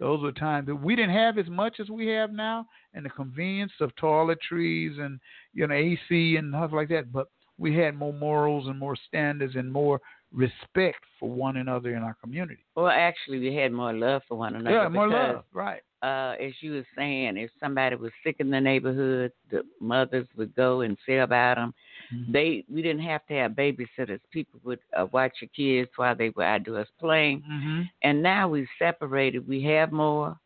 Those 0.01 0.21
were 0.21 0.33
times 0.33 0.67
that 0.67 0.75
we 0.75 0.97
didn't 0.97 1.15
have 1.15 1.39
as 1.39 1.47
much 1.47 1.79
as 1.79 1.91
we 1.91 2.09
have 2.09 2.33
now 2.33 2.67
and 2.93 3.07
the 3.07 3.11
convenience 3.11 3.71
of 3.81 3.95
toiletries 4.03 4.99
and 4.99 5.21
you 5.53 5.65
know 5.69 5.75
AC 5.77 6.35
and 6.39 6.53
stuff 6.53 6.73
like 6.73 6.89
that, 6.89 7.13
but 7.13 7.29
we 7.59 7.77
had 7.77 7.97
more 7.97 8.13
morals 8.13 8.67
and 8.67 8.79
more 8.79 8.97
standards 9.07 9.55
and 9.55 9.73
more 9.73 10.01
respect 10.35 10.99
for 11.21 11.31
one 11.31 11.57
another 11.59 11.95
in 11.95 12.03
our 12.03 12.17
community. 12.23 12.65
Well, 12.75 12.89
actually, 12.89 13.39
we 13.39 13.55
had 13.55 13.73
more 13.73 13.93
love 13.93 14.23
for 14.29 14.37
one 14.37 14.57
another. 14.57 14.77
yeah, 14.77 14.89
more 14.89 15.07
because, 15.09 15.35
love, 15.37 15.45
right? 15.53 15.83
Uh, 16.03 16.35
as 16.45 16.53
you 16.61 16.73
were 16.73 16.87
saying, 16.99 17.37
if 17.39 17.51
somebody 17.59 17.97
was 17.97 18.13
sick 18.23 18.37
in 18.41 18.51
the 18.51 18.61
neighborhood, 18.61 19.33
the 19.51 19.63
mothers 19.81 20.27
would 20.37 20.55
go 20.55 20.83
and 20.83 20.99
see 21.07 21.17
about 21.17 21.55
them. 21.57 21.73
Mhm. 22.13 22.33
They 22.33 22.65
we 22.69 22.83
didn't 22.83 23.03
have 23.03 23.25
to 23.27 23.35
have 23.35 23.53
babysitters. 23.53 24.21
People 24.31 24.61
would 24.65 24.81
uh, 24.95 25.07
watch 25.13 25.33
your 25.41 25.49
kids 25.57 25.91
while 25.97 26.15
they 26.15 26.31
were 26.31 26.43
outdoors 26.43 26.89
playing. 26.99 27.43
Mm-hmm. 27.51 27.83
and 28.03 28.23
now 28.23 28.49
we've 28.49 28.69
separated. 28.79 29.49
We 29.49 29.63
have 29.65 29.93
more, 29.93 30.37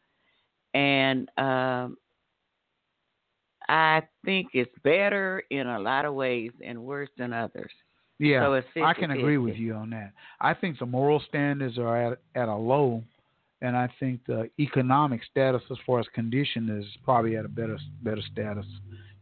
and 0.74 1.28
um, 1.38 1.96
I 3.68 4.02
think 4.24 4.48
it's 4.54 4.70
better 4.82 5.42
in 5.50 5.66
a 5.66 5.78
lot 5.80 6.04
of 6.04 6.14
ways 6.14 6.52
and 6.64 6.84
worse 6.84 7.10
than 7.18 7.32
others. 7.32 7.72
Yeah, 8.18 8.44
So 8.46 8.52
it's 8.54 8.66
I 8.84 8.94
can 8.94 9.10
agree 9.12 9.36
50-50. 9.36 9.44
with 9.44 9.56
you 9.56 9.74
on 9.74 9.90
that. 9.90 10.12
I 10.40 10.54
think 10.54 10.78
the 10.78 10.86
moral 10.86 11.22
standards 11.28 11.78
are 11.78 12.12
at 12.12 12.18
at 12.34 12.48
a 12.48 12.54
low, 12.54 13.02
and 13.62 13.76
I 13.76 13.88
think 14.00 14.20
the 14.26 14.50
economic 14.58 15.20
status 15.30 15.62
as 15.70 15.76
far 15.86 16.00
as 16.00 16.06
condition 16.14 16.68
is 16.80 16.84
probably 17.04 17.36
at 17.36 17.44
a 17.44 17.48
better 17.48 17.78
better 18.02 18.22
status. 18.32 18.66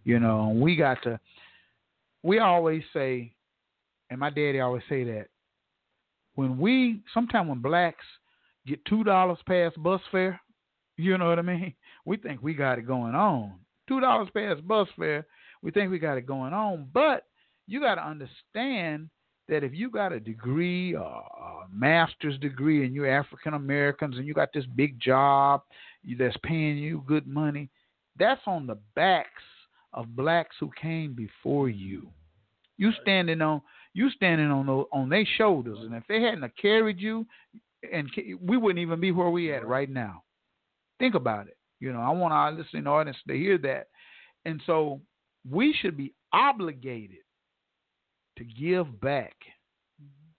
You 0.04 0.18
know, 0.20 0.50
and 0.50 0.60
we 0.60 0.76
got 0.76 1.02
to. 1.02 1.18
We 2.22 2.38
always 2.38 2.82
say, 2.92 3.32
and 4.10 4.18
my 4.18 4.30
daddy 4.30 4.60
always 4.60 4.82
say 4.88 5.04
that 5.04 5.26
when 6.34 6.58
we 6.58 7.00
sometime 7.12 7.48
when 7.48 7.60
blacks 7.60 8.04
get 8.66 8.84
two 8.86 9.04
dollars 9.04 9.38
past 9.46 9.80
bus 9.82 10.00
fare, 10.10 10.40
you 10.96 11.18
know 11.18 11.28
what 11.28 11.38
I 11.38 11.42
mean. 11.42 11.74
We 12.04 12.16
think 12.16 12.42
we 12.42 12.54
got 12.54 12.78
it 12.78 12.86
going 12.86 13.14
on. 13.14 13.52
two 13.88 14.00
dollars 14.00 14.28
past 14.34 14.66
bus 14.66 14.88
fare. 14.96 15.26
We 15.62 15.70
think 15.70 15.90
we 15.90 15.98
got 15.98 16.16
it 16.18 16.26
going 16.26 16.52
on, 16.52 16.88
but 16.94 17.24
you 17.66 17.80
got 17.80 17.96
to 17.96 18.06
understand 18.06 19.10
that 19.48 19.62
if 19.62 19.72
you 19.72 19.90
got 19.90 20.12
a 20.12 20.20
degree, 20.20 20.94
a, 20.94 21.00
a 21.00 21.66
master's 21.72 22.38
degree, 22.38 22.84
and 22.84 22.94
you're 22.94 23.10
African 23.10 23.54
Americans, 23.54 24.16
and 24.16 24.26
you 24.26 24.34
got 24.34 24.52
this 24.52 24.66
big 24.74 25.00
job 25.00 25.62
that's 26.18 26.36
paying 26.42 26.78
you 26.78 27.04
good 27.06 27.26
money, 27.26 27.68
that's 28.18 28.40
on 28.46 28.66
the 28.66 28.78
backs 28.94 29.42
of 29.92 30.16
blacks 30.16 30.56
who 30.58 30.70
came 30.80 31.14
before 31.14 31.68
you. 31.68 32.08
You 32.76 32.92
standing 33.02 33.40
on 33.40 33.62
you 33.94 34.10
standing 34.10 34.50
on 34.50 34.66
those, 34.66 34.84
on 34.92 35.08
their 35.08 35.24
shoulders, 35.38 35.78
and 35.80 35.94
if 35.94 36.02
they 36.06 36.20
hadn't 36.20 36.52
carried 36.60 37.00
you, 37.00 37.26
and 37.90 38.10
we 38.42 38.58
wouldn't 38.58 38.82
even 38.82 39.00
be 39.00 39.10
where 39.10 39.30
we 39.30 39.54
at 39.54 39.66
right 39.66 39.88
now. 39.88 40.22
Think 40.98 41.14
about 41.14 41.46
it. 41.46 41.56
You 41.80 41.94
know, 41.94 42.00
I 42.00 42.10
want 42.10 42.34
our 42.34 42.52
listening 42.52 42.86
audience 42.86 43.16
to 43.26 43.34
hear 43.34 43.56
that, 43.58 43.86
and 44.44 44.60
so 44.66 45.00
we 45.50 45.74
should 45.80 45.96
be 45.96 46.12
obligated 46.32 47.18
to 48.36 48.44
give 48.44 49.00
back. 49.00 49.34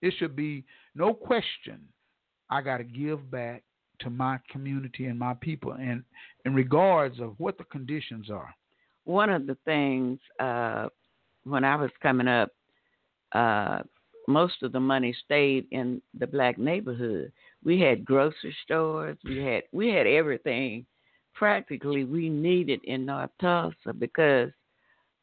It 0.01 0.13
should 0.17 0.35
be 0.35 0.63
no 0.95 1.13
question. 1.13 1.79
I 2.49 2.61
got 2.61 2.77
to 2.77 2.83
give 2.83 3.29
back 3.29 3.63
to 3.99 4.09
my 4.09 4.39
community 4.51 5.05
and 5.05 5.17
my 5.17 5.33
people, 5.33 5.73
and 5.73 6.03
in 6.45 6.53
regards 6.53 7.19
of 7.19 7.33
what 7.39 7.57
the 7.57 7.63
conditions 7.65 8.29
are. 8.29 8.53
one 9.05 9.29
of 9.29 9.47
the 9.47 9.57
things 9.65 10.19
uh, 10.39 10.87
when 11.45 11.63
I 11.63 11.75
was 11.77 11.91
coming 12.01 12.27
up, 12.27 12.49
uh, 13.31 13.79
most 14.27 14.61
of 14.61 14.71
the 14.73 14.79
money 14.79 15.15
stayed 15.25 15.65
in 15.71 16.01
the 16.19 16.27
black 16.27 16.57
neighborhood. 16.57 17.31
We 17.63 17.79
had 17.79 18.05
grocery 18.05 18.55
stores. 18.63 19.17
We 19.23 19.37
had 19.37 19.63
we 19.71 19.89
had 19.89 20.05
everything 20.05 20.85
practically 21.33 22.03
we 22.03 22.29
needed 22.29 22.81
in 22.83 23.05
North 23.05 23.29
Tulsa 23.39 23.93
because 23.97 24.49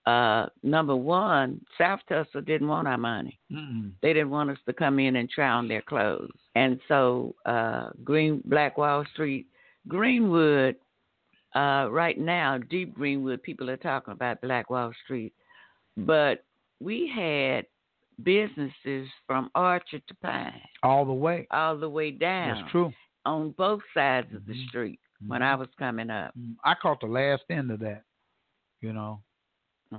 uh, 0.07 0.47
number 0.63 0.95
one, 0.95 1.65
South 1.79 2.01
Tulsa 2.09 2.41
didn't 2.43 2.69
want 2.69 2.87
our 2.89 2.99
money. 2.99 3.39
Mm-mm. 3.51 3.93
They 4.03 4.13
didn't 4.13 4.31
want 4.31 4.51
us 4.51 4.59
to 4.67 4.73
come 4.73 4.99
in 4.99 5.17
and 5.17 5.31
try 5.31 5.49
on 5.49 5.67
their 5.69 5.83
clothes. 5.83 6.31
And 6.55 6.79
so 6.89 7.35
uh 7.47 7.91
Green 8.05 8.43
Black 8.45 8.77
Wall 8.79 9.05
Street, 9.13 9.47
Greenwood, 9.89 10.77
uh 11.55 11.89
right 11.91 12.19
now, 12.19 12.59
deep 12.59 12.95
Greenwood, 12.95 13.43
people 13.43 13.71
are 13.71 13.77
talking 13.79 14.13
about 14.13 14.41
Black 14.43 14.69
Wall 14.71 14.93
Street. 15.05 15.33
But 15.97 16.45
we 16.81 17.11
had 17.15 17.65
businesses 18.23 19.09
from 19.27 19.51
Archer 19.55 19.99
to 20.07 20.15
Pine, 20.23 20.61
All 20.83 21.05
the 21.05 21.13
way. 21.13 21.47
all 21.51 21.77
the 21.77 21.89
way 21.89 22.11
down 22.11 22.59
That's 22.61 22.71
true. 22.73 22.93
on 23.25 23.51
both 23.53 23.81
sides 23.95 24.33
of 24.35 24.45
the 24.47 24.53
Mhm. 24.55 24.69
street 24.69 25.01
when 25.27 25.43
I 25.43 25.55
was 25.55 25.69
coming 25.79 26.11
up. 26.11 26.33
Mm, 26.39 26.57
I 26.65 26.75
caught 26.75 27.01
the 27.01 27.07
last 27.07 27.45
end 27.51 27.71
of 27.71 27.81
that. 27.81 28.03
You 28.81 28.93
know, 28.93 29.21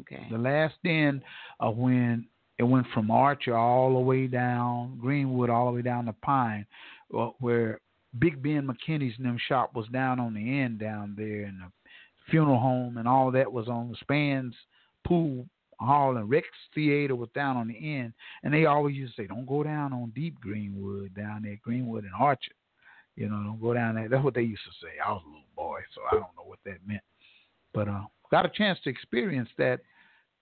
Okay. 0.02 0.28
the 0.32 0.38
last 0.38 0.76
end 0.86 1.22
of 1.60 1.78
when 1.78 2.28
it 2.58 2.64
went 2.64 2.88
from 2.94 3.12
Archer 3.12 3.56
all 3.56 3.94
the 3.94 4.00
way 4.00 4.28
down 4.28 4.98
Greenwood, 5.02 5.50
all 5.50 5.68
the 5.68 5.74
way 5.74 5.82
down 5.82 6.06
to 6.06 6.14
Pine, 6.14 6.66
uh, 7.18 7.30
where 7.40 7.80
Big 8.20 8.42
Ben 8.42 8.68
McKinney's 8.68 9.18
and 9.18 9.26
them 9.26 9.38
shop 9.48 9.76
was 9.76 9.88
down 9.90 10.20
on 10.20 10.34
the 10.34 10.60
end 10.62 10.80
down 10.80 11.16
there, 11.18 11.44
and 11.44 11.60
the 11.60 11.72
funeral 12.30 12.60
home 12.60 12.98
and 12.98 13.08
all 13.08 13.32
that 13.32 13.52
was 13.52 13.68
on 13.68 13.90
the 13.90 13.98
Spans 14.02 14.56
pool 15.06 15.46
hall 15.80 16.16
and 16.16 16.30
Rex 16.30 16.48
Theater 16.74 17.16
was 17.16 17.30
down 17.36 17.58
on 17.58 17.68
the 17.68 17.98
end. 17.98 18.14
And 18.44 18.54
they 18.54 18.66
always 18.66 18.96
used 18.96 19.16
to 19.16 19.24
say, 19.24 19.28
"Don't 19.28 19.46
go 19.46 19.64
down 19.64 19.94
on 19.94 20.12
Deep 20.12 20.40
Greenwood 20.40 21.14
down 21.14 21.44
there, 21.44 21.58
Greenwood 21.62 22.06
and 22.06 22.14
Archer." 22.18 22.54
You 23.16 23.30
know, 23.30 23.44
don't 23.44 23.62
go 23.62 23.74
down 23.74 23.96
there. 23.96 24.10
That's 24.10 24.24
what 24.24 24.34
they 24.34 24.42
used 24.42 24.64
to 24.66 24.86
say. 24.86 25.00
I 25.06 25.12
was 25.12 25.24
a 25.26 25.28
little 25.28 25.44
boy, 25.56 25.82
so 25.94 26.02
I 26.10 26.16
don't 26.16 26.36
know 26.36 26.44
what 26.46 26.60
that 26.66 26.86
meant. 26.86 27.04
But 27.74 27.88
uh, 27.88 28.04
got 28.32 28.46
a 28.46 28.50
chance 28.50 28.80
to 28.84 28.90
experience 28.90 29.50
that 29.58 29.82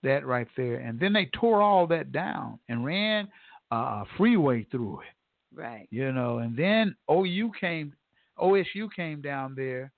that 0.04 0.26
right 0.26 0.48
there. 0.56 0.76
And 0.76 1.00
then 1.00 1.14
they 1.14 1.30
tore 1.34 1.62
all 1.62 1.88
that 1.88 2.12
down 2.12 2.60
and 2.70 2.86
ran 2.86 3.28
uh, 3.72 3.76
a 3.76 4.06
freeway 4.18 4.66
through 4.70 5.00
it. 5.02 5.60
Right. 5.60 5.88
You 5.92 6.12
know, 6.12 6.40
and 6.40 6.56
then 6.58 6.96
OU 7.10 7.52
came, 7.60 7.94
OSU 8.38 8.90
came 8.96 9.22
down 9.22 9.54
there 9.56 9.92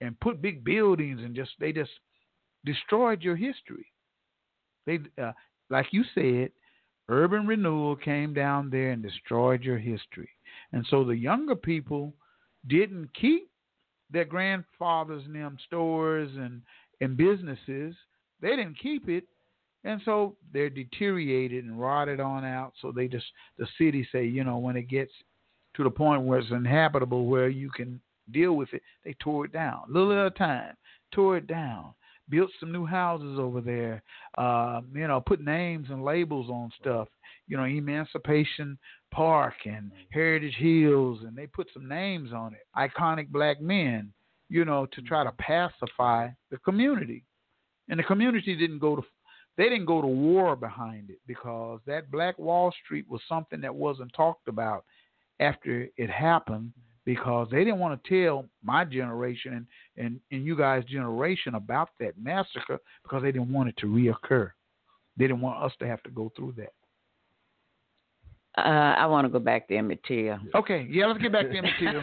and 0.00 0.18
put 0.20 0.42
big 0.42 0.64
buildings 0.64 1.20
and 1.22 1.34
just 1.34 1.50
they 1.60 1.72
just 1.72 1.90
destroyed 2.64 3.22
your 3.22 3.36
history. 3.36 3.86
They, 4.86 5.00
uh, 5.22 5.32
like 5.70 5.86
you 5.90 6.04
said, 6.14 6.50
urban 7.08 7.46
renewal 7.46 7.96
came 7.96 8.32
down 8.32 8.70
there 8.70 8.90
and 8.90 9.02
destroyed 9.02 9.62
your 9.62 9.78
history. 9.78 10.30
And 10.72 10.86
so 10.88 11.04
the 11.04 11.16
younger 11.16 11.56
people 11.56 12.14
didn't 12.68 13.10
keep 13.14 13.50
their 14.10 14.24
grandfathers 14.24 15.24
and 15.26 15.34
them 15.34 15.56
stores 15.66 16.30
and 16.36 16.62
and 17.02 17.16
businesses. 17.16 17.94
They 18.40 18.50
didn't 18.50 18.78
keep 18.78 19.08
it, 19.08 19.24
and 19.84 20.00
so 20.04 20.36
they're 20.52 20.70
deteriorated 20.70 21.64
and 21.64 21.80
rotted 21.80 22.20
on 22.20 22.44
out. 22.44 22.72
So 22.80 22.92
they 22.92 23.08
just 23.08 23.26
the 23.58 23.66
city 23.78 24.08
say, 24.12 24.24
you 24.24 24.44
know, 24.44 24.58
when 24.58 24.76
it 24.76 24.88
gets 24.88 25.12
to 25.74 25.84
the 25.84 25.90
point 25.90 26.22
where 26.22 26.38
it's 26.38 26.50
inhabitable, 26.50 27.26
where 27.26 27.48
you 27.48 27.70
can 27.70 28.00
deal 28.30 28.54
with 28.54 28.72
it, 28.72 28.82
they 29.04 29.14
tore 29.20 29.46
it 29.46 29.52
down, 29.52 29.82
little 29.88 30.12
at 30.12 30.26
a 30.26 30.30
time, 30.30 30.74
tore 31.12 31.36
it 31.38 31.46
down, 31.46 31.92
built 32.28 32.50
some 32.60 32.72
new 32.72 32.86
houses 32.86 33.38
over 33.38 33.60
there, 33.60 34.02
uh, 34.38 34.80
you 34.94 35.08
know, 35.08 35.20
put 35.20 35.40
names 35.40 35.88
and 35.90 36.04
labels 36.04 36.48
on 36.48 36.70
stuff, 36.80 37.08
you 37.48 37.56
know, 37.56 37.64
Emancipation 37.64 38.78
Park 39.12 39.54
and 39.66 39.90
Heritage 40.10 40.54
Hills, 40.58 41.20
and 41.26 41.36
they 41.36 41.46
put 41.46 41.68
some 41.74 41.88
names 41.88 42.32
on 42.32 42.54
it, 42.54 42.66
iconic 42.76 43.28
black 43.28 43.60
men, 43.60 44.12
you 44.52 44.66
know, 44.66 44.86
to 44.92 45.00
try 45.00 45.24
to 45.24 45.30
mm-hmm. 45.30 45.68
pacify 45.78 46.28
the 46.50 46.58
community. 46.58 47.24
And 47.88 47.98
the 47.98 48.04
community 48.04 48.54
didn't 48.54 48.78
go 48.78 48.96
to 48.96 49.02
they 49.58 49.64
didn't 49.64 49.84
go 49.84 50.00
to 50.00 50.06
war 50.06 50.56
behind 50.56 51.10
it 51.10 51.18
because 51.26 51.80
that 51.86 52.10
Black 52.10 52.38
Wall 52.38 52.72
Street 52.84 53.04
was 53.08 53.20
something 53.28 53.60
that 53.60 53.74
wasn't 53.74 54.10
talked 54.14 54.48
about 54.48 54.84
after 55.40 55.88
it 55.96 56.10
happened 56.10 56.68
mm-hmm. 56.68 56.80
because 57.04 57.48
they 57.50 57.64
didn't 57.64 57.78
want 57.78 58.02
to 58.02 58.24
tell 58.24 58.46
my 58.62 58.84
generation 58.84 59.52
and, 59.54 60.06
and, 60.06 60.20
and 60.30 60.46
you 60.46 60.56
guys' 60.56 60.84
generation 60.84 61.54
about 61.54 61.90
that 62.00 62.14
massacre 62.20 62.78
because 63.02 63.22
they 63.22 63.32
didn't 63.32 63.52
want 63.52 63.68
it 63.68 63.76
to 63.78 63.86
reoccur. 63.86 64.50
They 65.18 65.26
didn't 65.26 65.42
want 65.42 65.62
us 65.62 65.72
to 65.80 65.86
have 65.86 66.02
to 66.04 66.10
go 66.10 66.32
through 66.34 66.54
that. 66.56 66.72
Uh, 68.58 68.60
I 68.98 69.06
want 69.06 69.24
to 69.24 69.30
go 69.30 69.38
back 69.38 69.66
to 69.68 69.76
Emmett 69.76 70.00
Till. 70.06 70.38
Okay, 70.54 70.86
yeah, 70.90 71.06
let's 71.06 71.20
get 71.22 71.32
back 71.32 71.48
to 71.48 71.56
Emmett 71.56 71.72
Till. 71.80 72.02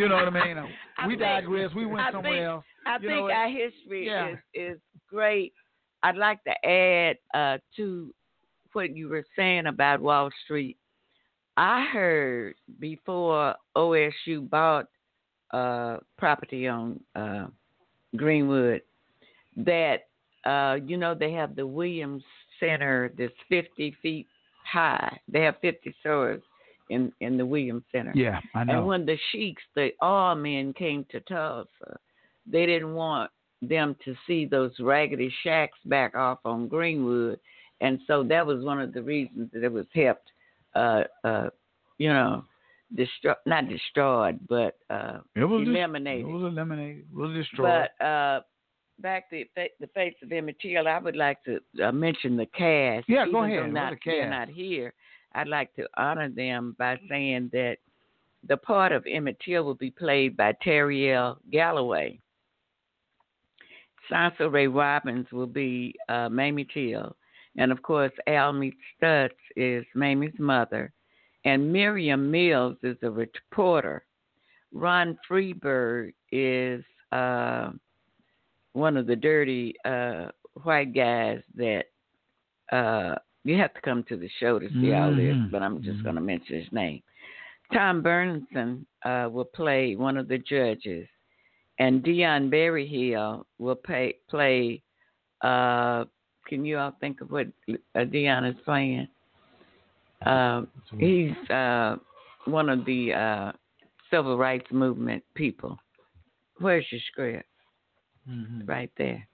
you 0.00 0.08
know 0.08 0.16
what 0.16 0.28
I 0.36 0.44
mean? 0.46 0.58
I 0.98 1.06
We 1.06 1.12
think- 1.12 1.20
digress. 1.20 1.70
We 1.74 1.86
went 1.86 2.00
I 2.08 2.12
somewhere 2.12 2.32
think- 2.32 2.44
else. 2.44 2.64
I 2.86 2.96
You 3.00 3.08
think 3.08 3.30
our 3.30 3.48
history 3.48 4.06
yeah. 4.06 4.28
is 4.32 4.38
is 4.54 4.78
great. 5.08 5.52
I'd 6.02 6.16
like 6.16 6.38
to 6.44 6.66
add 6.68 7.16
uh, 7.34 7.58
to 7.76 8.12
what 8.72 8.94
you 8.96 9.08
were 9.08 9.24
saying 9.36 9.66
about 9.66 10.00
Wall 10.00 10.30
Street. 10.44 10.76
I 11.56 11.86
heard 11.92 12.54
before 12.80 13.54
OSU 13.76 14.48
bought 14.50 14.86
uh, 15.52 15.98
property 16.18 16.68
on 16.68 17.00
uh, 17.14 17.46
Greenwood 18.14 18.82
that 19.56 20.08
uh, 20.44 20.76
you 20.84 20.96
know 20.96 21.14
they 21.14 21.32
have 21.32 21.56
the 21.56 21.66
Williams 21.66 22.22
Center 22.60 23.10
that's 23.18 23.32
50 23.48 23.96
feet 24.02 24.26
high. 24.76 25.18
They 25.28 25.42
have 25.42 25.56
50 25.60 25.94
stories 26.00 26.42
in 26.90 27.12
in 27.20 27.36
the 27.36 27.46
Williams 27.46 27.84
Center. 27.92 28.12
Yeah, 28.14 28.40
I 28.54 28.64
know. 28.64 28.78
And 28.78 28.86
when 28.86 29.06
the 29.06 29.16
sheiks, 29.32 29.62
the 29.74 29.90
all 30.00 30.34
men 30.34 30.72
came 30.72 31.04
to 31.10 31.20
Tulsa, 31.20 31.98
they 32.46 32.66
didn't 32.66 32.94
want 32.94 33.30
them 33.62 33.96
to 34.04 34.14
see 34.26 34.44
those 34.44 34.72
raggedy 34.78 35.32
shacks 35.42 35.78
back 35.86 36.14
off 36.14 36.38
on 36.44 36.68
Greenwood, 36.68 37.40
and 37.80 37.98
so 38.06 38.22
that 38.24 38.46
was 38.46 38.62
one 38.64 38.80
of 38.80 38.92
the 38.92 39.02
reasons 39.02 39.50
that 39.52 39.64
it 39.64 39.72
was 39.72 39.86
helped, 39.94 40.30
uh, 40.74 41.04
uh, 41.24 41.48
you 41.98 42.08
know, 42.08 42.44
destroy 42.94 43.34
not 43.46 43.68
destroyed, 43.68 44.38
but 44.48 44.76
uh, 44.90 45.18
it 45.34 45.44
was 45.44 45.66
eliminated. 45.66 46.26
it 46.26 46.32
was 46.32 46.52
eliminated. 46.52 47.04
It 47.10 47.16
was 47.16 47.34
destroyed. 47.34 47.88
But 47.98 48.04
uh, 48.04 48.40
back 49.00 49.30
to 49.30 49.44
fa- 49.54 49.68
the 49.80 49.86
face 49.88 50.14
of 50.22 50.32
Emmett 50.32 50.58
Till, 50.60 50.88
I 50.88 50.98
would 50.98 51.16
like 51.16 51.38
to 51.44 51.60
uh, 51.84 51.92
mention 51.92 52.36
the 52.36 52.46
cast. 52.46 53.08
Yeah, 53.08 53.26
go 53.30 53.44
Even 53.46 53.50
though 53.50 53.60
ahead. 53.60 53.72
Not, 53.72 53.92
the 53.92 53.98
They're 54.04 54.30
not 54.30 54.48
here. 54.48 54.94
I'd 55.34 55.48
like 55.48 55.74
to 55.76 55.86
honor 55.96 56.28
them 56.30 56.74
by 56.78 56.98
saying 57.08 57.50
that 57.52 57.76
the 58.48 58.56
part 58.56 58.92
of 58.92 59.04
Emmett 59.06 59.38
Till 59.44 59.64
will 59.64 59.74
be 59.74 59.90
played 59.90 60.36
by 60.36 60.52
Terry 60.62 61.12
L. 61.12 61.38
Galloway. 61.50 62.18
Sansa 64.10 64.50
Ray 64.50 64.68
Robbins 64.68 65.26
will 65.32 65.46
be 65.48 65.94
uh, 66.08 66.28
Mamie 66.28 66.66
Till. 66.72 67.16
And 67.58 67.72
of 67.72 67.82
course, 67.82 68.12
Almy 68.28 68.72
Stutz 69.02 69.30
is 69.56 69.84
Mamie's 69.94 70.38
mother. 70.38 70.92
And 71.44 71.72
Miriam 71.72 72.30
Mills 72.30 72.76
is 72.82 72.96
a 73.02 73.10
reporter. 73.10 74.04
Ron 74.72 75.18
Freeberg 75.28 76.12
is 76.32 76.84
uh, 77.12 77.70
one 78.76 78.98
of 78.98 79.06
the 79.06 79.16
dirty 79.16 79.74
uh, 79.86 80.26
white 80.62 80.94
guys 80.94 81.40
that 81.54 81.84
uh, 82.70 83.14
you 83.44 83.56
have 83.56 83.72
to 83.72 83.80
come 83.80 84.04
to 84.08 84.16
the 84.16 84.28
show 84.38 84.58
to 84.58 84.68
see 84.80 84.92
all 84.92 85.14
this, 85.14 85.34
Mhm. 85.34 85.50
but 85.50 85.62
I'm 85.62 85.82
just 85.82 86.00
Mhm. 86.00 86.02
going 86.02 86.14
to 86.16 86.20
mention 86.20 86.60
his 86.60 86.72
name. 86.72 87.02
Tom 87.72 88.02
Burnson 88.02 88.84
uh, 89.04 89.28
will 89.32 89.46
play 89.46 89.96
one 89.96 90.16
of 90.16 90.28
the 90.28 90.38
judges, 90.38 91.08
and 91.78 92.02
Dion 92.02 92.50
Berryhill 92.50 93.46
will 93.58 93.76
pay, 93.76 94.18
play. 94.28 94.82
Uh, 95.40 96.04
can 96.46 96.64
you 96.64 96.78
all 96.78 96.92
think 97.00 97.20
of 97.22 97.30
what 97.30 97.46
uh, 97.94 98.04
Dion 98.04 98.44
is 98.44 98.56
playing? 98.64 99.08
Uh, 100.24 100.62
he's 100.98 101.36
uh, 101.50 101.96
one 102.44 102.68
of 102.68 102.84
the 102.84 103.12
uh, 103.14 103.52
civil 104.10 104.36
rights 104.36 104.70
movement 104.70 105.24
people. 105.34 105.78
Where's 106.58 106.86
your 106.90 107.00
script? 107.12 107.48
Mhm. 108.28 108.68
Right 108.68 108.90
there. 108.96 109.26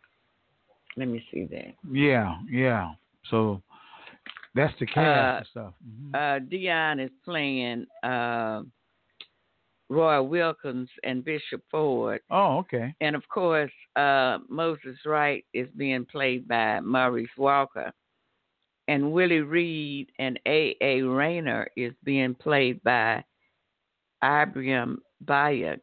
Let 0.97 1.09
me 1.09 1.24
see 1.30 1.47
that. 1.47 1.74
Yeah, 1.90 2.38
yeah. 2.49 2.95
So 3.30 3.62
that's 4.55 4.78
the 4.78 4.86
cast 4.86 4.99
Uh, 4.99 5.36
and 5.38 5.47
stuff. 5.47 5.74
Mhm. 5.84 6.14
Uh, 6.14 6.38
Dion 6.40 7.01
is 7.01 7.11
playing 7.24 7.86
uh, 8.03 8.62
Roy 9.88 10.22
Wilkins 10.22 10.90
and 11.05 11.24
Bishop 11.24 11.62
Ford. 11.70 12.20
Oh, 12.30 12.59
okay. 12.59 12.95
And 13.01 13.16
of 13.16 13.26
course, 13.28 13.72
uh, 13.97 14.38
Moses 14.49 14.97
Wright 15.05 15.45
is 15.53 15.68
being 15.76 16.05
played 16.05 16.47
by 16.49 16.80
Maurice 16.80 17.36
Walker. 17.36 17.93
And 18.88 19.12
Willie 19.12 19.40
Reed 19.40 20.11
and 20.18 20.40
A.A. 20.47 21.03
Rayner 21.03 21.68
is 21.76 21.95
being 22.05 22.34
played 22.34 22.82
by 22.82 23.24
Ibrahim 24.24 25.01
Bayeks. 25.24 25.80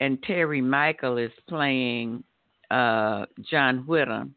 And 0.00 0.22
Terry 0.22 0.60
Michael 0.60 1.18
is 1.18 1.32
playing 1.48 2.24
uh, 2.70 3.26
John 3.50 3.84
Whittam, 3.86 4.30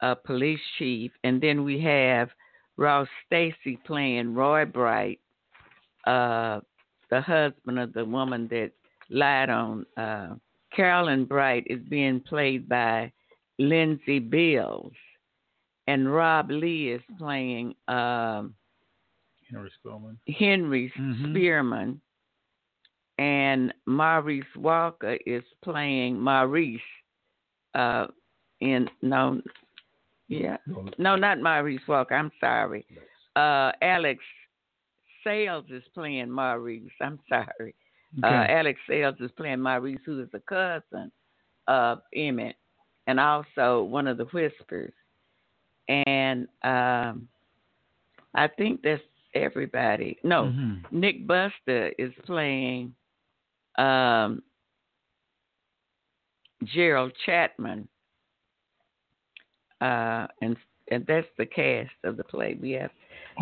a 0.00 0.16
police 0.16 0.60
chief. 0.78 1.12
And 1.24 1.40
then 1.40 1.64
we 1.64 1.80
have 1.82 2.30
Ross 2.76 3.08
Stacy 3.26 3.78
playing 3.86 4.34
Roy 4.34 4.64
Bright, 4.64 5.20
uh, 6.06 6.60
the 7.10 7.20
husband 7.20 7.78
of 7.78 7.92
the 7.92 8.04
woman 8.04 8.48
that 8.48 8.70
lied 9.10 9.50
on 9.50 9.86
uh, 9.96 10.34
Carolyn 10.74 11.24
Bright 11.24 11.64
is 11.68 11.80
being 11.88 12.20
played 12.20 12.68
by 12.68 13.12
Lindsay 13.58 14.18
Bills, 14.18 14.92
and 15.86 16.12
Rob 16.12 16.50
Lee 16.50 16.90
is 16.92 17.00
playing 17.18 17.74
um, 17.88 18.54
Henry 19.48 19.70
Spillman. 19.82 20.16
Henry 20.28 20.92
Mhm. 20.98 21.30
Spearman, 21.32 22.00
and 23.18 23.72
Maurice 23.86 24.44
Walker 24.56 25.16
is 25.26 25.42
playing 25.62 26.18
Maurice. 26.20 26.80
Uh, 27.74 28.06
in 28.60 28.88
no, 29.02 29.40
yeah, 30.28 30.56
no, 30.98 31.14
not 31.16 31.40
Maurice 31.40 31.86
Walker. 31.86 32.14
I'm 32.14 32.32
sorry. 32.40 32.86
Uh, 33.36 33.72
Alex 33.82 34.24
Sales 35.22 35.66
is 35.70 35.82
playing 35.94 36.30
Maurice. 36.30 36.90
I'm 37.00 37.18
sorry. 37.28 37.74
Uh, 38.22 38.46
Alex 38.48 38.80
Sales 38.88 39.16
is 39.20 39.30
playing 39.36 39.60
Maurice, 39.60 39.98
who 40.06 40.20
is 40.22 40.28
a 40.32 40.40
cousin 40.40 41.12
of 41.68 42.00
Emmett, 42.14 42.56
and 43.06 43.20
also 43.20 43.82
one 43.82 44.06
of 44.06 44.16
the 44.16 44.24
Whispers. 44.26 44.94
And 45.88 46.48
um, 46.64 47.28
I 48.34 48.48
think 48.56 48.80
that's 48.82 49.02
everybody. 49.34 50.18
No, 50.24 50.44
Mhm. 50.44 50.90
Nick 50.90 51.26
Buster 51.26 51.92
is 51.98 52.12
playing 52.24 52.94
um, 53.78 54.42
Gerald 56.64 57.12
Chapman, 57.24 57.88
uh, 59.80 60.26
and 60.40 60.56
and 60.90 61.04
that's 61.06 61.26
the 61.38 61.46
cast 61.46 61.90
of 62.04 62.16
the 62.16 62.24
play. 62.24 62.56
We 62.60 62.72
have 62.72 62.90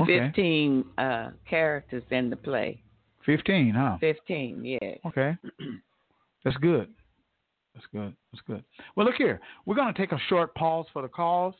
Okay. 0.01 0.19
fifteen 0.19 0.85
uh, 0.99 1.31
characters 1.49 2.03
in 2.11 2.29
the 2.31 2.37
play. 2.37 2.83
Fifteen, 3.25 3.73
huh? 3.75 3.97
Fifteen, 4.01 4.65
yeah. 4.65 4.95
Okay. 5.07 5.37
That's 6.45 6.57
good. 6.59 6.89
That's 7.75 7.87
good. 7.93 8.15
That's 8.33 8.43
good. 8.47 8.63
Well, 8.95 9.07
look 9.07 9.15
here. 9.17 9.41
We're 9.65 9.77
going 9.77 9.93
to 9.93 9.99
take 9.99 10.13
a 10.13 10.19
short 10.29 10.55
pause 10.55 10.87
for 10.93 11.03
the 11.03 11.09
calls. 11.09 11.55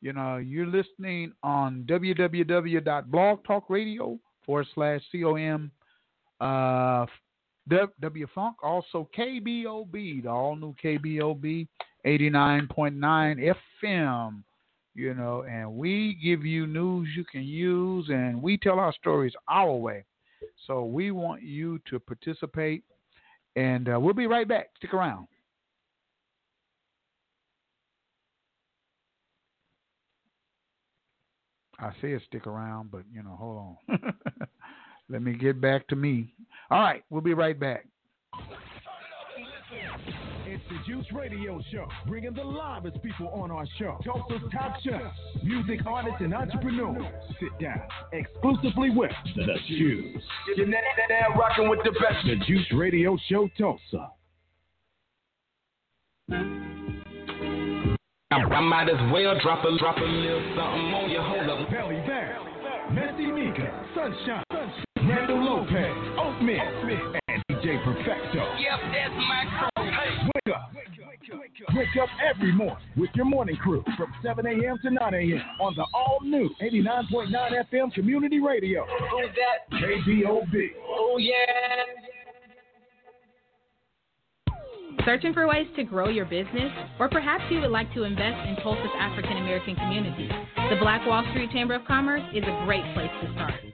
You 0.00 0.12
know, 0.12 0.36
you're 0.38 0.66
listening 0.66 1.32
on 1.42 1.84
www.blogtalkradio 1.88 4.18
forward 4.44 4.66
slash 4.74 5.00
com 5.12 5.70
uh, 6.40 7.06
W 7.68 8.26
Funk, 8.34 8.56
also 8.62 9.08
KBOB, 9.16 10.22
the 10.22 10.28
all 10.28 10.56
new 10.56 10.74
KBOB 10.82 11.66
89.9 12.06 13.54
FM. 13.82 14.42
You 14.96 15.12
know, 15.14 15.42
and 15.42 15.72
we 15.72 16.16
give 16.22 16.44
you 16.46 16.68
news 16.68 17.08
you 17.16 17.24
can 17.24 17.42
use, 17.42 18.08
and 18.10 18.40
we 18.40 18.56
tell 18.56 18.78
our 18.78 18.92
stories 18.92 19.32
our 19.48 19.74
way. 19.74 20.04
So 20.66 20.84
we 20.84 21.10
want 21.10 21.42
you 21.42 21.80
to 21.90 21.98
participate, 21.98 22.84
and 23.56 23.88
uh, 23.88 23.98
we'll 23.98 24.14
be 24.14 24.28
right 24.28 24.46
back. 24.46 24.70
Stick 24.76 24.94
around. 24.94 25.26
I 31.80 31.92
said 32.00 32.20
stick 32.28 32.46
around, 32.46 32.90
but 32.92 33.02
you 33.12 33.22
know, 33.22 33.36
hold 33.36 33.76
on. 33.98 34.14
Let 35.08 35.22
me 35.22 35.34
get 35.34 35.60
back 35.60 35.86
to 35.88 35.96
me. 35.96 36.34
All 36.70 36.80
right, 36.80 37.02
we'll 37.10 37.20
be 37.20 37.34
right 37.34 37.58
back. 37.58 37.86
It's 40.46 40.62
the 40.68 40.76
Juice 40.86 41.06
Radio 41.12 41.60
Show, 41.72 41.86
bringing 42.06 42.32
the 42.32 42.44
livest 42.44 43.02
people 43.02 43.28
on 43.28 43.50
our 43.50 43.66
show. 43.78 43.98
Tulsa's 44.04 44.42
top 44.52 44.76
chefs, 44.82 45.16
music 45.42 45.80
artists, 45.86 46.20
and 46.20 46.32
entrepreneurs. 46.32 47.02
Sit 47.40 47.58
down 47.60 47.80
exclusively 48.12 48.90
with 48.90 49.10
the 49.36 49.54
Juice. 49.68 50.22
You're 50.56 50.66
now, 50.66 50.78
now 51.08 51.38
rocking 51.38 51.68
with 51.68 51.80
the 51.84 51.90
best. 51.92 52.24
The 52.24 52.36
Juice 52.46 52.66
Radio 52.72 53.18
Show, 53.28 53.48
Tulsa. 53.58 54.10
I, 56.30 56.36
I 58.30 58.60
might 58.60 58.88
as 58.88 59.12
well 59.12 59.38
drop 59.42 59.64
a 59.64 59.78
drop 59.78 59.96
a 59.98 60.00
little 60.00 60.40
something 60.56 60.94
on 60.94 61.10
you. 61.10 61.20
Hold 61.20 61.50
up. 61.50 61.70
Belly 61.70 62.00
Bear, 62.06 62.38
Messy 62.92 63.26
Mika, 63.26 63.86
Sunshine, 63.94 64.44
Randall 65.08 65.44
Lopez, 65.44 65.96
Oatmeal, 66.18 67.14
and 67.28 67.42
DJ 67.50 67.82
Perfecto. 67.84 68.40
Yep, 68.56 68.80
that's 68.92 69.14
my 69.28 69.44
crew. 69.58 69.84
Hey. 69.84 70.30
Wake 70.34 70.54
up. 70.56 70.72
Wake 71.74 71.88
up 72.02 72.08
every 72.24 72.52
morning 72.52 72.76
with 72.96 73.10
your 73.14 73.26
morning 73.26 73.56
crew 73.56 73.84
from 73.98 74.12
7 74.22 74.46
a.m. 74.46 74.78
to 74.82 74.90
9 74.90 75.14
a.m. 75.14 75.42
on 75.60 75.74
the 75.74 75.84
all 75.92 76.18
new 76.22 76.48
89.9 76.62 77.30
FM 77.72 77.92
Community 77.92 78.40
Radio. 78.40 78.86
Who's 79.10 79.30
that? 79.36 79.78
KBOB. 79.78 80.68
Oh 80.88 81.18
yeah. 81.18 81.34
Searching 85.04 85.34
for 85.34 85.46
ways 85.46 85.66
to 85.76 85.84
grow 85.84 86.08
your 86.08 86.24
business? 86.24 86.72
Or 86.98 87.10
perhaps 87.10 87.44
you 87.50 87.60
would 87.60 87.70
like 87.70 87.92
to 87.92 88.04
invest 88.04 88.48
in 88.48 88.56
Tulsa's 88.62 88.88
African 88.98 89.36
American 89.36 89.76
community? 89.76 90.28
The 90.70 90.76
Black 90.80 91.06
Wall 91.06 91.22
Street 91.32 91.50
Chamber 91.50 91.74
of 91.74 91.84
Commerce 91.84 92.22
is 92.34 92.42
a 92.42 92.64
great 92.64 92.84
place 92.94 93.10
to 93.20 93.32
start. 93.34 93.73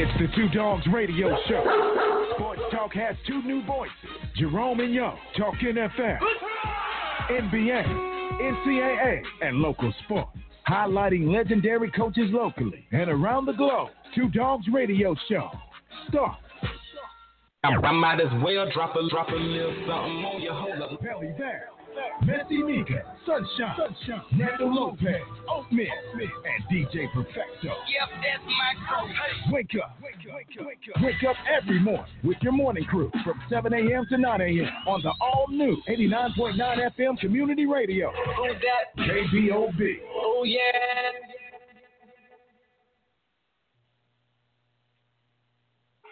It's 0.00 0.12
the 0.20 0.28
Two 0.36 0.48
Dogs 0.50 0.86
Radio 0.92 1.36
Show. 1.48 2.32
Sports 2.36 2.60
Talk 2.70 2.94
has 2.94 3.16
two 3.26 3.42
new 3.42 3.64
voices 3.66 3.92
Jerome 4.36 4.78
and 4.78 4.94
Young, 4.94 5.18
talking 5.36 5.74
FM, 5.74 6.18
NBA, 7.28 7.84
NCAA, 8.40 9.22
and 9.42 9.56
local 9.56 9.92
sports. 10.04 10.38
Highlighting 10.68 11.34
legendary 11.34 11.90
coaches 11.90 12.30
locally 12.30 12.86
and 12.92 13.10
around 13.10 13.46
the 13.46 13.54
globe. 13.54 13.88
Two 14.14 14.28
Dogs 14.28 14.66
Radio 14.72 15.16
Show. 15.28 15.50
Start. 16.08 16.38
I, 17.64 17.90
might 17.90 18.20
as 18.20 18.30
well 18.40 18.70
drop 18.72 18.94
a 18.94 19.10
drop 19.10 19.30
a 19.30 19.34
little 19.34 19.74
something 19.80 20.24
on 20.24 20.40
your 20.40 20.54
Hold 20.54 20.80
up. 20.80 21.02
Belly 21.02 21.34
Bear, 21.36 21.70
Messy 22.24 22.62
Mika, 22.62 23.02
Sunshine, 23.26 23.76
Sunshine, 23.76 24.22
Randall 24.38 24.74
Lopez, 24.74 25.22
Oatmeal, 25.48 25.86
and 26.14 26.64
DJ 26.70 27.06
Perfecto. 27.12 27.62
Yep, 27.62 28.08
that's 28.22 28.44
my 28.44 28.72
crew. 28.86 29.08
Hey. 29.08 29.52
Wake 29.52 29.70
up. 29.82 29.96
Wake 30.02 30.14
up. 30.28 30.34
Wake 30.34 30.58
up. 30.58 30.66
Wake 30.66 30.78
up. 30.94 31.02
Wake 31.02 31.24
up 31.28 31.36
every 31.56 31.80
morning 31.80 32.06
with 32.24 32.36
your 32.42 32.52
morning 32.52 32.84
crew 32.84 33.10
from 33.24 33.40
7 33.48 33.72
a.m. 33.72 34.06
to 34.10 34.18
9 34.18 34.40
a.m. 34.40 34.70
on 34.86 35.02
the 35.02 35.12
all 35.20 35.46
new 35.48 35.76
89.9 35.88 36.90
FM 36.98 37.18
Community 37.18 37.66
Radio. 37.66 38.12
Who's 38.36 38.56
that? 38.62 39.04
KBOB. 39.04 39.96
Oh 40.14 40.44
yeah. 40.44 40.60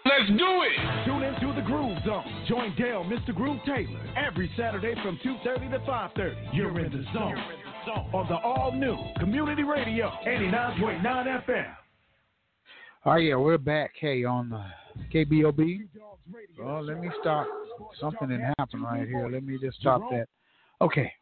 Let's 0.06 0.28
do 0.38 0.62
it! 0.62 1.04
Tune 1.04 1.24
into 1.24 1.52
the 1.52 1.66
Groove 1.66 1.98
Zone. 2.04 2.24
Join 2.48 2.76
Dale, 2.76 3.02
Mr. 3.02 3.34
Groove 3.34 3.58
Taylor, 3.66 4.00
every 4.16 4.48
Saturday 4.56 4.94
from 5.02 5.18
2.30 5.24 5.70
to 5.72 5.78
5.30. 5.80 6.34
You're 6.52 6.78
in 6.78 6.92
the 6.92 7.02
zone. 7.12 7.34
Zone 7.84 8.10
on 8.12 8.28
the 8.28 8.36
all 8.36 8.70
new 8.72 8.96
Community 9.18 9.64
Radio 9.64 10.10
89.9 10.24 11.02
FM. 11.44 11.74
Oh 13.04 13.16
yeah, 13.16 13.34
we're 13.34 13.58
back. 13.58 13.94
Hey, 13.98 14.24
on 14.24 14.48
the 14.48 14.64
KBOB. 15.12 15.88
Oh, 16.62 16.80
let 16.80 17.00
me 17.00 17.10
stop. 17.20 17.48
Something 18.00 18.28
that 18.28 18.54
happened 18.58 18.84
right 18.84 19.08
here. 19.08 19.28
Let 19.28 19.42
me 19.42 19.58
just 19.60 19.78
stop 19.80 20.02
that. 20.10 20.26
Okay. 20.80 21.12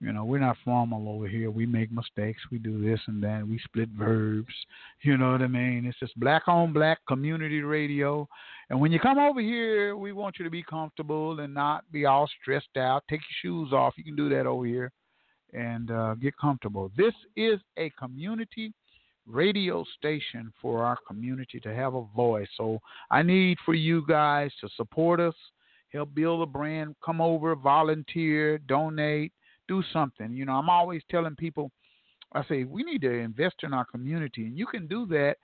You 0.00 0.12
know, 0.12 0.24
we're 0.24 0.38
not 0.38 0.56
formal 0.64 1.08
over 1.08 1.26
here. 1.26 1.50
We 1.50 1.66
make 1.66 1.90
mistakes. 1.90 2.40
We 2.52 2.58
do 2.58 2.80
this 2.80 3.00
and 3.08 3.22
that. 3.24 3.46
We 3.46 3.58
split 3.64 3.88
verbs. 3.88 4.54
You 5.02 5.16
know 5.16 5.32
what 5.32 5.42
I 5.42 5.48
mean? 5.48 5.86
It's 5.86 5.98
just 5.98 6.18
black 6.20 6.44
on 6.46 6.72
black 6.72 6.98
community 7.08 7.62
radio. 7.62 8.28
And 8.70 8.80
when 8.80 8.92
you 8.92 9.00
come 9.00 9.18
over 9.18 9.40
here, 9.40 9.96
we 9.96 10.12
want 10.12 10.38
you 10.38 10.44
to 10.44 10.50
be 10.50 10.62
comfortable 10.62 11.40
and 11.40 11.52
not 11.52 11.90
be 11.90 12.06
all 12.06 12.28
stressed 12.40 12.76
out. 12.76 13.02
Take 13.10 13.20
your 13.20 13.38
shoes 13.42 13.72
off. 13.72 13.94
You 13.96 14.04
can 14.04 14.14
do 14.14 14.28
that 14.28 14.46
over 14.46 14.66
here 14.66 14.92
and 15.52 15.90
uh, 15.90 16.14
get 16.14 16.36
comfortable. 16.36 16.92
This 16.96 17.14
is 17.36 17.58
a 17.76 17.90
community 17.98 18.72
radio 19.26 19.84
station 19.96 20.52
for 20.62 20.84
our 20.84 20.96
community 21.06 21.58
to 21.60 21.74
have 21.74 21.94
a 21.94 22.04
voice. 22.14 22.48
So 22.56 22.78
I 23.10 23.22
need 23.22 23.58
for 23.64 23.74
you 23.74 24.04
guys 24.06 24.52
to 24.60 24.68
support 24.76 25.18
us, 25.18 25.34
help 25.92 26.14
build 26.14 26.42
a 26.42 26.46
brand, 26.46 26.94
come 27.04 27.20
over, 27.20 27.54
volunteer, 27.56 28.58
donate, 28.58 29.32
do 29.68 29.82
something. 29.92 30.32
You 30.32 30.44
know, 30.44 30.52
I'm 30.52 30.70
always 30.70 31.02
telling 31.10 31.36
people, 31.36 31.70
I 32.32 32.44
say, 32.48 32.64
we 32.64 32.82
need 32.82 33.02
to 33.02 33.10
invest 33.10 33.56
in 33.62 33.72
our 33.72 33.84
community. 33.84 34.44
And 34.46 34.58
you 34.58 34.66
can 34.66 34.86
do 34.86 35.06
that 35.06 35.36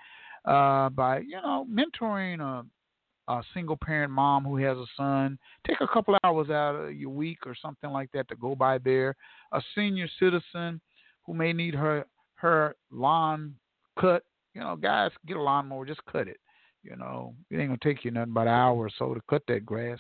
uh, 0.51 0.89
by, 0.91 1.21
you 1.21 1.41
know, 1.43 1.67
mentoring 1.71 2.41
a, 2.41 3.33
a 3.33 3.43
single 3.55 3.77
parent 3.77 4.13
mom 4.13 4.45
who 4.45 4.57
has 4.57 4.77
a 4.77 4.87
son. 4.97 5.39
Take 5.67 5.81
a 5.81 5.89
couple 5.89 6.17
hours 6.25 6.51
out 6.51 6.75
of 6.75 6.95
your 6.95 7.11
week 7.11 7.39
or 7.47 7.55
something 7.61 7.91
like 7.91 8.11
that 8.13 8.29
to 8.29 8.37
go 8.37 8.55
by 8.55 8.79
there. 8.79 9.15
A 9.53 9.63
senior 9.75 10.09
citizen 10.19 10.81
who 11.25 11.35
may 11.35 11.53
need 11.53 11.75
her 11.75 12.07
her 12.37 12.77
lawn 12.91 13.55
cut. 13.99 14.25
You 14.55 14.61
know, 14.61 14.77
guys, 14.77 15.11
get 15.27 15.37
a 15.37 15.43
lawnmower, 15.43 15.87
just 15.87 16.05
cut 16.05 16.29
it. 16.29 16.37
You 16.83 16.97
know, 16.97 17.35
it 17.51 17.57
ain't 17.57 17.69
gonna 17.69 17.79
take 17.83 18.05
you 18.05 18.11
nothing 18.11 18.35
but 18.35 18.43
an 18.43 18.49
hour 18.49 18.77
or 18.77 18.91
so 18.99 19.15
to 19.15 19.21
cut 19.29 19.43
that 19.49 19.65
grass. 19.65 19.99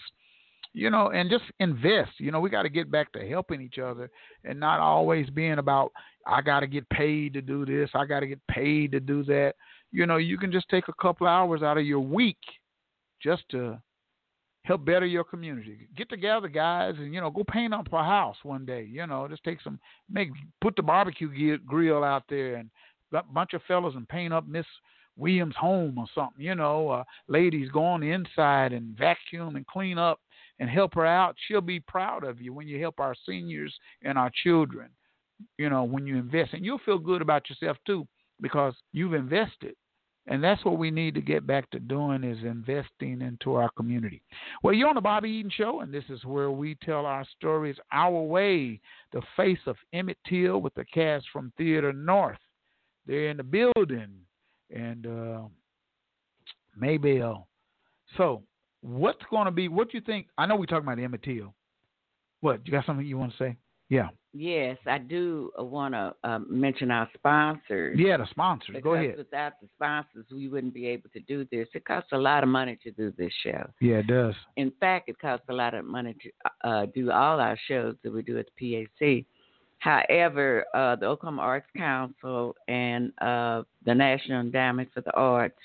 You 0.76 0.90
know, 0.90 1.10
and 1.10 1.30
just 1.30 1.44
invest. 1.60 2.10
You 2.18 2.32
know, 2.32 2.40
we 2.40 2.50
got 2.50 2.62
to 2.62 2.68
get 2.68 2.90
back 2.90 3.12
to 3.12 3.28
helping 3.28 3.60
each 3.60 3.78
other 3.78 4.10
and 4.44 4.58
not 4.58 4.80
always 4.80 5.30
being 5.30 5.58
about 5.58 5.92
I 6.26 6.42
got 6.42 6.60
to 6.60 6.66
get 6.66 6.88
paid 6.90 7.34
to 7.34 7.42
do 7.42 7.64
this, 7.64 7.90
I 7.94 8.04
got 8.06 8.20
to 8.20 8.26
get 8.26 8.44
paid 8.48 8.92
to 8.92 9.00
do 9.00 9.22
that. 9.24 9.54
You 9.92 10.06
know, 10.06 10.16
you 10.16 10.36
can 10.36 10.50
just 10.50 10.68
take 10.68 10.88
a 10.88 11.02
couple 11.02 11.26
hours 11.26 11.62
out 11.62 11.78
of 11.78 11.86
your 11.86 12.00
week 12.00 12.38
just 13.22 13.42
to 13.50 13.78
help 14.64 14.84
better 14.84 15.06
your 15.06 15.24
community. 15.24 15.88
Get 15.96 16.08
together, 16.08 16.48
guys, 16.48 16.94
and 16.98 17.14
you 17.14 17.20
know, 17.20 17.30
go 17.30 17.44
paint 17.44 17.74
up 17.74 17.92
a 17.92 18.02
house 18.02 18.36
one 18.42 18.64
day. 18.64 18.88
You 18.90 19.06
know, 19.06 19.28
just 19.28 19.44
take 19.44 19.60
some, 19.62 19.78
make 20.10 20.30
put 20.60 20.74
the 20.76 20.82
barbecue 20.82 21.58
grill 21.58 22.02
out 22.02 22.24
there 22.28 22.56
and 22.56 22.70
a 23.12 23.22
bunch 23.22 23.52
of 23.52 23.62
fellas 23.68 23.94
and 23.94 24.08
paint 24.08 24.32
up 24.32 24.48
Miss 24.48 24.66
Williams' 25.16 25.54
home 25.56 25.98
or 25.98 26.06
something. 26.14 26.44
You 26.44 26.54
know, 26.54 26.88
uh, 26.88 27.04
ladies 27.28 27.70
go 27.70 27.84
on 27.84 28.00
the 28.00 28.10
inside 28.10 28.72
and 28.72 28.96
vacuum 28.96 29.56
and 29.56 29.66
clean 29.66 29.98
up 29.98 30.18
and 30.58 30.70
help 30.70 30.94
her 30.94 31.06
out. 31.06 31.36
She'll 31.46 31.60
be 31.60 31.80
proud 31.80 32.24
of 32.24 32.40
you 32.40 32.52
when 32.52 32.68
you 32.68 32.80
help 32.80 33.00
our 33.00 33.14
seniors 33.26 33.74
and 34.02 34.18
our 34.18 34.30
children. 34.42 34.90
You 35.58 35.68
know, 35.68 35.84
when 35.84 36.06
you 36.06 36.16
invest, 36.16 36.52
and 36.54 36.64
you'll 36.64 36.80
feel 36.84 36.98
good 36.98 37.20
about 37.20 37.50
yourself 37.50 37.76
too 37.86 38.06
because 38.40 38.74
you've 38.92 39.14
invested. 39.14 39.74
And 40.26 40.42
that's 40.42 40.64
what 40.64 40.78
we 40.78 40.90
need 40.90 41.14
to 41.14 41.20
get 41.20 41.46
back 41.46 41.70
to 41.70 41.78
doing 41.78 42.24
is 42.24 42.38
investing 42.44 43.20
into 43.20 43.54
our 43.54 43.68
community. 43.76 44.22
Well, 44.62 44.72
you're 44.72 44.88
on 44.88 44.94
the 44.94 45.02
Bobby 45.02 45.28
Eaton 45.28 45.50
Show, 45.54 45.80
and 45.80 45.92
this 45.92 46.04
is 46.08 46.24
where 46.24 46.50
we 46.50 46.76
tell 46.76 47.04
our 47.04 47.26
stories 47.36 47.76
our 47.92 48.22
way. 48.22 48.80
The 49.12 49.20
face 49.36 49.58
of 49.66 49.76
Emmett 49.92 50.16
Till 50.26 50.62
with 50.62 50.72
the 50.74 50.86
cast 50.86 51.26
from 51.30 51.52
Theater 51.58 51.92
North. 51.92 52.38
They're 53.06 53.28
in 53.28 53.36
the 53.36 53.42
building, 53.42 54.12
and 54.74 55.06
uh, 55.06 55.42
Maybelle. 56.74 57.46
So, 58.16 58.42
what's 58.84 59.22
going 59.30 59.46
to 59.46 59.50
be? 59.50 59.68
What 59.68 59.90
do 59.90 59.98
you 59.98 60.04
think? 60.04 60.28
I 60.36 60.46
know 60.46 60.56
we're 60.56 60.66
talking 60.66 60.86
about 60.86 60.98
Emmett 60.98 61.22
Till. 61.22 61.54
What 62.40 62.66
you 62.66 62.72
got 62.72 62.84
something 62.84 63.06
you 63.06 63.18
want 63.18 63.32
to 63.32 63.38
say? 63.38 63.56
Yeah. 63.88 64.08
Yes, 64.32 64.78
I 64.86 64.98
do 64.98 65.52
want 65.56 65.94
to 65.94 66.14
uh, 66.24 66.40
mention 66.48 66.90
our 66.90 67.08
sponsors. 67.14 67.96
Yeah, 67.98 68.16
the 68.16 68.26
sponsors. 68.30 68.76
Go 68.82 68.94
ahead. 68.94 69.16
Without 69.16 69.52
the 69.62 69.68
sponsors, 69.76 70.26
we 70.32 70.48
wouldn't 70.48 70.74
be 70.74 70.86
able 70.88 71.08
to 71.10 71.20
do 71.20 71.46
this. 71.52 71.68
It 71.72 71.84
costs 71.84 72.10
a 72.12 72.18
lot 72.18 72.42
of 72.42 72.48
money 72.48 72.76
to 72.82 72.90
do 72.90 73.12
this 73.16 73.32
show. 73.44 73.70
Yeah, 73.80 73.96
it 73.96 74.08
does. 74.08 74.34
In 74.56 74.72
fact, 74.80 75.08
it 75.08 75.18
costs 75.20 75.46
a 75.48 75.52
lot 75.52 75.74
of 75.74 75.84
money 75.84 76.16
to 76.20 76.68
uh, 76.68 76.86
do 76.86 77.12
all 77.12 77.38
our 77.38 77.56
shows 77.68 77.94
that 78.02 78.12
we 78.12 78.22
do 78.22 78.38
at 78.38 78.46
the 78.58 78.86
PAC. 78.98 79.24
However, 79.78 80.64
uh, 80.74 80.96
the 80.96 81.06
Oklahoma 81.06 81.42
Arts 81.42 81.68
Council 81.76 82.56
and 82.66 83.12
uh, 83.20 83.62
the 83.84 83.94
National 83.94 84.40
Endowment 84.40 84.88
for 84.92 85.02
the 85.02 85.12
Arts, 85.12 85.58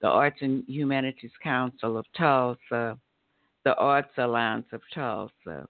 the 0.00 0.08
Arts 0.08 0.38
and 0.40 0.64
Humanities 0.66 1.30
Council 1.42 1.96
of 1.96 2.04
Tulsa, 2.16 2.98
the 3.64 3.74
Arts 3.76 4.12
Alliance 4.18 4.66
of 4.72 4.80
Tulsa, 4.94 5.66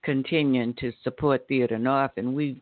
continuing 0.05 0.75
to 0.75 0.93
support 1.03 1.49
Theater 1.49 1.79
North. 1.79 2.13
And 2.17 2.35
we've 2.35 2.61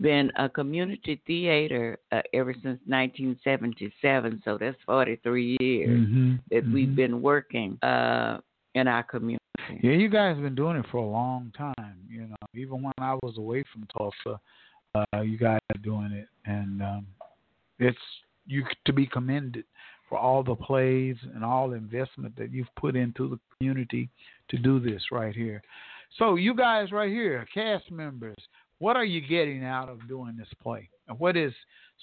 been 0.00 0.30
a 0.36 0.48
community 0.48 1.20
theater 1.26 1.98
uh, 2.12 2.22
ever 2.32 2.52
since 2.52 2.78
1977, 2.86 4.42
so 4.44 4.56
that's 4.58 4.76
43 4.86 5.56
years 5.60 5.88
Mm-hmm. 5.88 6.34
that 6.52 6.64
we've 6.72 6.94
been 6.94 7.20
working 7.20 7.76
uh, 7.82 8.38
in 8.78 8.88
our 8.88 9.02
community. 9.02 9.42
Yeah, 9.82 9.92
you 9.92 10.08
guys 10.08 10.34
have 10.34 10.42
been 10.42 10.54
doing 10.54 10.76
it 10.76 10.86
for 10.90 10.98
a 10.98 11.06
long 11.06 11.52
time. 11.56 11.96
You 12.08 12.22
know, 12.22 12.36
even 12.54 12.82
when 12.82 12.92
I 12.98 13.14
was 13.22 13.36
away 13.36 13.64
from 13.72 13.86
Tulsa, 13.96 14.40
uh, 14.94 15.20
you 15.20 15.36
guys 15.36 15.60
are 15.74 15.82
doing 15.82 16.12
it, 16.12 16.28
and 16.46 16.82
um, 16.82 17.06
it's 17.78 17.98
you 18.46 18.64
to 18.86 18.92
be 18.92 19.06
commended 19.06 19.64
for 20.08 20.16
all 20.16 20.42
the 20.42 20.54
plays 20.54 21.16
and 21.34 21.44
all 21.44 21.68
the 21.68 21.76
investment 21.76 22.34
that 22.36 22.50
you've 22.50 22.74
put 22.76 22.96
into 22.96 23.28
the 23.28 23.38
community 23.58 24.08
to 24.48 24.56
do 24.56 24.80
this 24.80 25.02
right 25.12 25.34
here. 25.34 25.62
So, 26.18 26.36
you 26.36 26.54
guys 26.54 26.90
right 26.90 27.10
here, 27.10 27.46
cast 27.52 27.90
members, 27.90 28.36
what 28.78 28.96
are 28.96 29.04
you 29.04 29.20
getting 29.20 29.64
out 29.64 29.90
of 29.90 30.08
doing 30.08 30.36
this 30.38 30.48
play? 30.62 30.88
And 31.08 31.18
what 31.18 31.36
is 31.36 31.52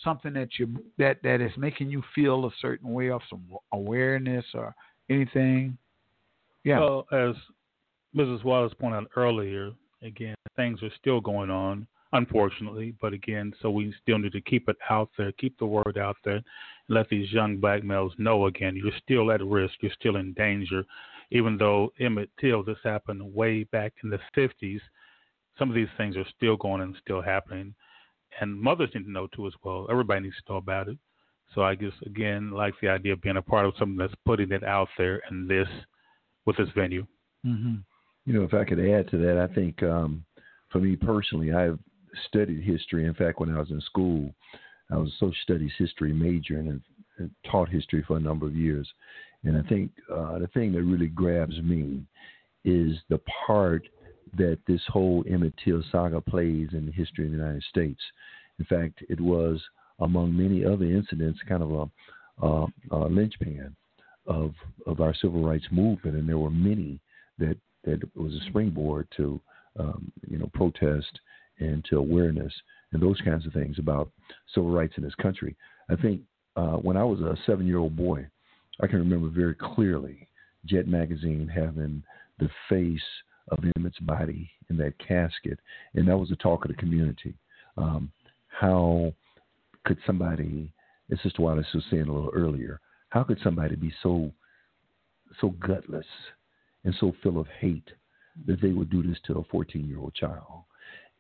something 0.04 0.34
that 0.34 0.50
you 0.60 0.68
that 0.98 1.18
that 1.24 1.42
is 1.42 1.52
making 1.58 1.90
you 1.90 2.04
feel 2.14 2.46
a 2.46 2.52
certain 2.62 2.92
way 2.92 3.10
of 3.10 3.22
some 3.30 3.44
awareness 3.72 4.46
or 4.54 4.76
anything? 5.10 5.78
Yeah. 6.66 6.80
Well, 6.80 7.08
as 7.12 7.36
Mrs. 8.18 8.44
Wallace 8.44 8.74
pointed 8.78 8.98
out 8.98 9.12
earlier, 9.16 9.72
again, 10.02 10.36
things 10.56 10.82
are 10.84 10.90
still 11.00 11.22
going 11.22 11.52
on, 11.52 11.88
unfortunately. 12.12 12.96
But 13.00 13.14
again, 13.14 13.54
so 13.62 13.70
we 13.70 13.94
still 14.02 14.18
need 14.18 14.34
to 14.34 14.42
keep 14.42 14.68
it 14.68 14.76
out 14.90 15.10
there, 15.18 15.32
keep 15.34 15.58
the 15.60 15.66
word 15.66 15.98
out 15.98 16.18
there, 16.26 16.36
and 16.38 16.44
let 16.90 17.08
these 17.08 17.32
young 17.32 17.58
black 17.58 17.84
males 17.84 18.14
know 18.18 18.48
again, 18.48 18.76
you're 18.76 18.92
still 19.02 19.32
at 19.32 19.46
risk, 19.46 19.76
you're 19.82 19.92
still 19.98 20.16
in 20.18 20.34
danger. 20.34 20.84
Even 21.32 21.58
though 21.58 21.94
Emmett 22.00 22.30
Till, 22.42 22.64
this 22.64 22.78
happened 22.84 23.34
way 23.34 23.64
back 23.66 23.94
in 24.04 24.10
the 24.10 24.20
50s, 24.36 24.82
some 25.58 25.70
of 25.70 25.76
these 25.76 25.88
things 25.98 26.18
are 26.18 26.26
still 26.36 26.58
going 26.58 26.82
and 26.82 26.96
still 27.02 27.22
happening. 27.22 27.76
And 28.42 28.60
mothers 28.60 28.90
need 28.94 29.04
to 29.04 29.12
know 29.12 29.28
too 29.28 29.48
as 29.48 29.54
well. 29.64 29.88
Everybody 29.90 30.22
needs 30.22 30.36
to 30.48 30.54
know 30.54 30.58
about 30.58 30.88
it. 30.88 30.98
So 31.54 31.62
I 31.62 31.76
guess 31.76 31.94
again, 32.06 32.52
like 32.52 32.74
the 32.82 32.90
idea 32.90 33.14
of 33.14 33.22
being 33.22 33.38
a 33.38 33.42
part 33.42 33.66
of 33.66 33.74
something 33.78 33.98
that's 33.98 34.14
putting 34.26 34.52
it 34.52 34.64
out 34.64 34.90
there 34.98 35.22
and 35.30 35.50
this 35.50 35.68
with 36.46 36.58
this 36.58 36.70
venue. 36.76 37.06
Mm-hmm. 37.46 37.76
You 38.26 38.34
know, 38.34 38.44
if 38.44 38.54
I 38.54 38.64
could 38.64 38.80
add 38.80 39.10
to 39.12 39.18
that, 39.18 39.38
I 39.38 39.54
think 39.54 39.82
um, 39.84 40.24
for 40.72 40.80
me 40.80 40.96
personally, 40.96 41.54
I've 41.54 41.80
studied 42.28 42.64
history. 42.64 43.06
In 43.06 43.14
fact, 43.14 43.40
when 43.40 43.54
I 43.56 43.60
was 43.60 43.72
in 43.72 43.82
school, 43.82 44.34
I 44.92 44.98
was 44.98 45.10
a 45.10 45.14
social 45.14 45.36
studies 45.44 45.72
history 45.78 46.14
major 46.14 46.58
and, 46.58 46.82
and 47.18 47.30
taught 47.50 47.70
history 47.70 48.04
for 48.08 48.18
a 48.18 48.22
number 48.22 48.46
of 48.46 48.56
years. 48.56 48.88
And 49.44 49.58
I 49.58 49.68
think 49.68 49.92
uh, 50.12 50.40
the 50.40 50.50
thing 50.54 50.72
that 50.74 50.84
really 50.84 51.08
grabs 51.08 51.62
me 51.62 52.04
is 52.64 52.98
the 53.10 53.20
part 53.46 53.88
that 54.38 54.58
this 54.68 54.82
whole 54.88 55.24
Emmett 55.30 55.54
Till 55.64 55.84
saga 55.92 56.20
plays 56.20 56.70
in 56.74 56.86
the 56.86 56.92
history 56.92 57.26
of 57.26 57.32
the 57.32 57.38
United 57.38 57.64
States. 57.70 58.02
In 58.60 58.66
fact, 58.66 59.04
it 59.08 59.22
was 59.22 59.62
among 60.00 60.36
many 60.36 60.66
other 60.66 60.86
incidents 60.86 61.40
kind 61.48 61.64
of 61.64 61.72
a, 61.72 62.46
a, 62.46 62.66
a 62.92 63.08
linchpin 63.08 63.76
of 64.28 64.54
of 64.86 65.02
our 65.02 65.14
civil 65.14 65.46
rights 65.46 65.66
movement, 65.72 66.18
and 66.18 66.28
there 66.28 66.38
were 66.38 66.52
many 66.52 67.00
that 67.38 67.58
that 67.84 68.02
was 68.16 68.34
a 68.34 68.46
springboard 68.50 69.08
to 69.18 69.40
um, 69.80 70.12
you 70.28 70.38
know 70.38 70.50
protest 70.54 71.20
and 71.60 71.86
to 71.86 71.98
awareness 71.98 72.54
and 72.92 73.02
those 73.02 73.20
kinds 73.22 73.46
of 73.46 73.54
things 73.54 73.78
about 73.80 74.10
civil 74.54 74.70
rights 74.70 74.94
in 74.98 75.04
this 75.04 75.16
country. 75.16 75.56
I 75.90 75.96
think 75.96 76.22
uh, 76.56 76.78
when 76.78 76.98
I 76.98 77.04
was 77.04 77.20
a 77.20 77.38
seven 77.46 77.68
year 77.68 77.78
old 77.78 77.96
boy, 77.96 78.28
I 78.82 78.88
can 78.88 79.00
remember 79.00 79.30
very 79.30 79.56
clearly 79.56 80.28
Jet 80.66 80.88
magazine 80.88 81.48
having 81.54 82.04
the 82.40 82.50
face 82.70 83.00
of 83.50 83.60
Emmett's 83.76 84.00
body 84.00 84.50
in 84.70 84.78
that 84.78 84.98
casket, 84.98 85.60
and 85.94 86.08
that 86.08 86.18
was 86.18 86.30
the 86.30 86.36
talk 86.38 86.66
of 86.66 86.72
the 86.72 86.78
community. 86.78 87.36
Um, 87.78 88.12
how 88.48 89.14
could 89.86 89.98
somebody, 90.06 90.72
as 91.12 91.20
Sister 91.22 91.42
Wallace 91.42 91.68
was 91.74 91.84
saying 91.92 92.08
a 92.08 92.14
little 92.14 92.32
earlier, 92.34 92.80
how 93.10 93.24
could 93.24 93.40
somebody 93.44 93.76
be 93.76 93.94
so 94.04 94.32
so 95.42 95.50
gutless 95.66 96.06
and 96.84 96.96
so 97.00 97.14
full 97.24 97.40
of 97.40 97.48
hate 97.60 97.90
that 98.46 98.62
they 98.62 98.72
would 98.72 98.90
do 98.90 99.04
this 99.04 99.18
to 99.26 99.40
a 99.40 99.44
14 99.46 99.88
year 99.88 100.00
old 100.00 100.14
child? 100.14 100.64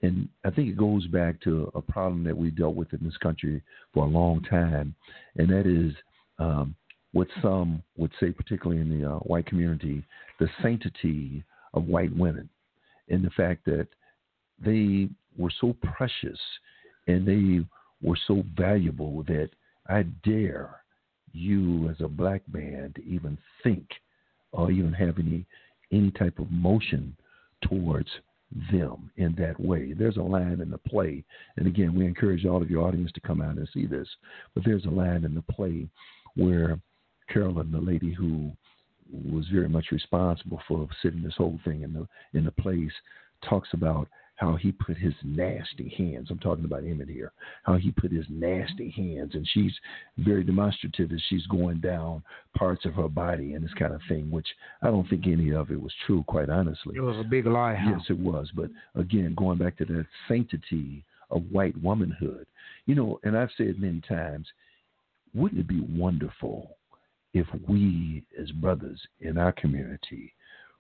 And 0.01 0.27
I 0.43 0.49
think 0.49 0.69
it 0.69 0.77
goes 0.77 1.07
back 1.07 1.41
to 1.41 1.71
a 1.73 1.81
problem 1.81 2.23
that 2.25 2.37
we 2.37 2.51
dealt 2.51 2.75
with 2.75 2.93
in 2.93 3.03
this 3.03 3.17
country 3.17 3.61
for 3.93 4.05
a 4.05 4.09
long 4.09 4.43
time, 4.43 4.93
and 5.37 5.49
that 5.49 5.65
is 5.65 5.93
um, 6.37 6.75
what 7.13 7.27
some 7.41 7.81
would 7.95 8.11
say, 8.19 8.31
particularly 8.31 8.81
in 8.81 8.99
the 8.99 9.09
uh, 9.09 9.19
white 9.19 9.45
community, 9.45 10.03
the 10.39 10.49
sanctity 10.61 11.43
of 11.73 11.85
white 11.85 12.15
women, 12.15 12.49
and 13.09 13.23
the 13.23 13.29
fact 13.31 13.63
that 13.65 13.87
they 14.63 15.07
were 15.37 15.51
so 15.61 15.75
precious 15.81 16.39
and 17.07 17.25
they 17.25 17.65
were 18.01 18.17
so 18.27 18.43
valuable 18.57 19.23
that 19.23 19.49
I 19.87 20.03
dare 20.23 20.81
you 21.35 21.89
as 21.89 21.97
a 22.01 22.07
black 22.07 22.41
man 22.51 22.93
to 22.95 23.03
even 23.03 23.37
think 23.63 23.87
or 24.51 24.71
even 24.71 24.93
have 24.93 25.19
any 25.19 25.45
any 25.91 26.11
type 26.11 26.39
of 26.39 26.49
motion 26.51 27.15
towards 27.61 28.09
them 28.71 29.11
in 29.17 29.35
that 29.37 29.59
way. 29.59 29.93
There's 29.93 30.17
a 30.17 30.21
line 30.21 30.59
in 30.61 30.69
the 30.69 30.77
play, 30.77 31.23
and 31.57 31.67
again, 31.67 31.93
we 31.93 32.05
encourage 32.05 32.45
all 32.45 32.61
of 32.61 32.69
your 32.69 32.87
audience 32.87 33.11
to 33.13 33.21
come 33.21 33.41
out 33.41 33.57
and 33.57 33.69
see 33.73 33.85
this. 33.85 34.07
But 34.53 34.63
there's 34.65 34.85
a 34.85 34.89
line 34.89 35.23
in 35.23 35.35
the 35.35 35.41
play 35.53 35.87
where 36.35 36.79
Carolyn, 37.31 37.71
the 37.71 37.79
lady 37.79 38.13
who 38.13 38.51
was 39.11 39.45
very 39.51 39.69
much 39.69 39.87
responsible 39.91 40.61
for 40.67 40.87
setting 41.01 41.21
this 41.21 41.35
whole 41.37 41.59
thing 41.63 41.83
in 41.83 41.93
the 41.93 42.07
in 42.37 42.45
the 42.45 42.51
place, 42.51 42.91
talks 43.47 43.69
about 43.73 44.07
how 44.35 44.55
he 44.55 44.71
put 44.71 44.97
his 44.97 45.13
nasty 45.23 45.89
hands. 45.97 46.27
I'm 46.29 46.39
talking 46.39 46.65
about 46.65 46.83
Emmett 46.83 47.07
here. 47.07 47.31
How 47.63 47.75
he 47.75 47.91
put 47.91 48.11
his 48.11 48.25
nasty 48.29 48.89
hands, 48.89 49.33
and 49.33 49.47
she's 49.53 49.73
very 50.17 50.43
demonstrative 50.43 51.11
as 51.11 51.21
she's 51.29 51.45
going 51.47 51.79
down 51.79 52.21
parts 52.57 52.85
of 52.85 52.93
her 52.95 53.07
body 53.07 53.53
and 53.53 53.63
this 53.63 53.73
kind 53.79 53.93
of 53.93 54.01
thing. 54.09 54.29
Which 54.29 54.47
I 54.81 54.87
don't 54.87 55.09
think 55.09 55.25
any 55.27 55.53
of 55.53 55.71
it 55.71 55.81
was 55.81 55.93
true, 56.05 56.23
quite 56.27 56.49
honestly. 56.49 56.95
It 56.97 57.01
was 57.01 57.17
a 57.17 57.29
big 57.29 57.45
lie. 57.45 57.75
Huh? 57.75 57.91
Yes, 57.91 58.01
it 58.09 58.19
was. 58.19 58.49
But 58.55 58.69
again, 58.95 59.33
going 59.37 59.57
back 59.57 59.77
to 59.77 59.85
that 59.85 60.05
sanctity 60.27 61.03
of 61.31 61.43
white 61.51 61.81
womanhood, 61.81 62.45
you 62.85 62.95
know, 62.95 63.19
and 63.23 63.37
I've 63.37 63.49
said 63.57 63.79
many 63.79 64.01
times, 64.01 64.47
wouldn't 65.33 65.61
it 65.61 65.67
be 65.67 65.81
wonderful 65.97 66.71
if 67.33 67.47
we, 67.67 68.23
as 68.41 68.51
brothers 68.51 68.99
in 69.21 69.37
our 69.37 69.51
community, 69.51 70.33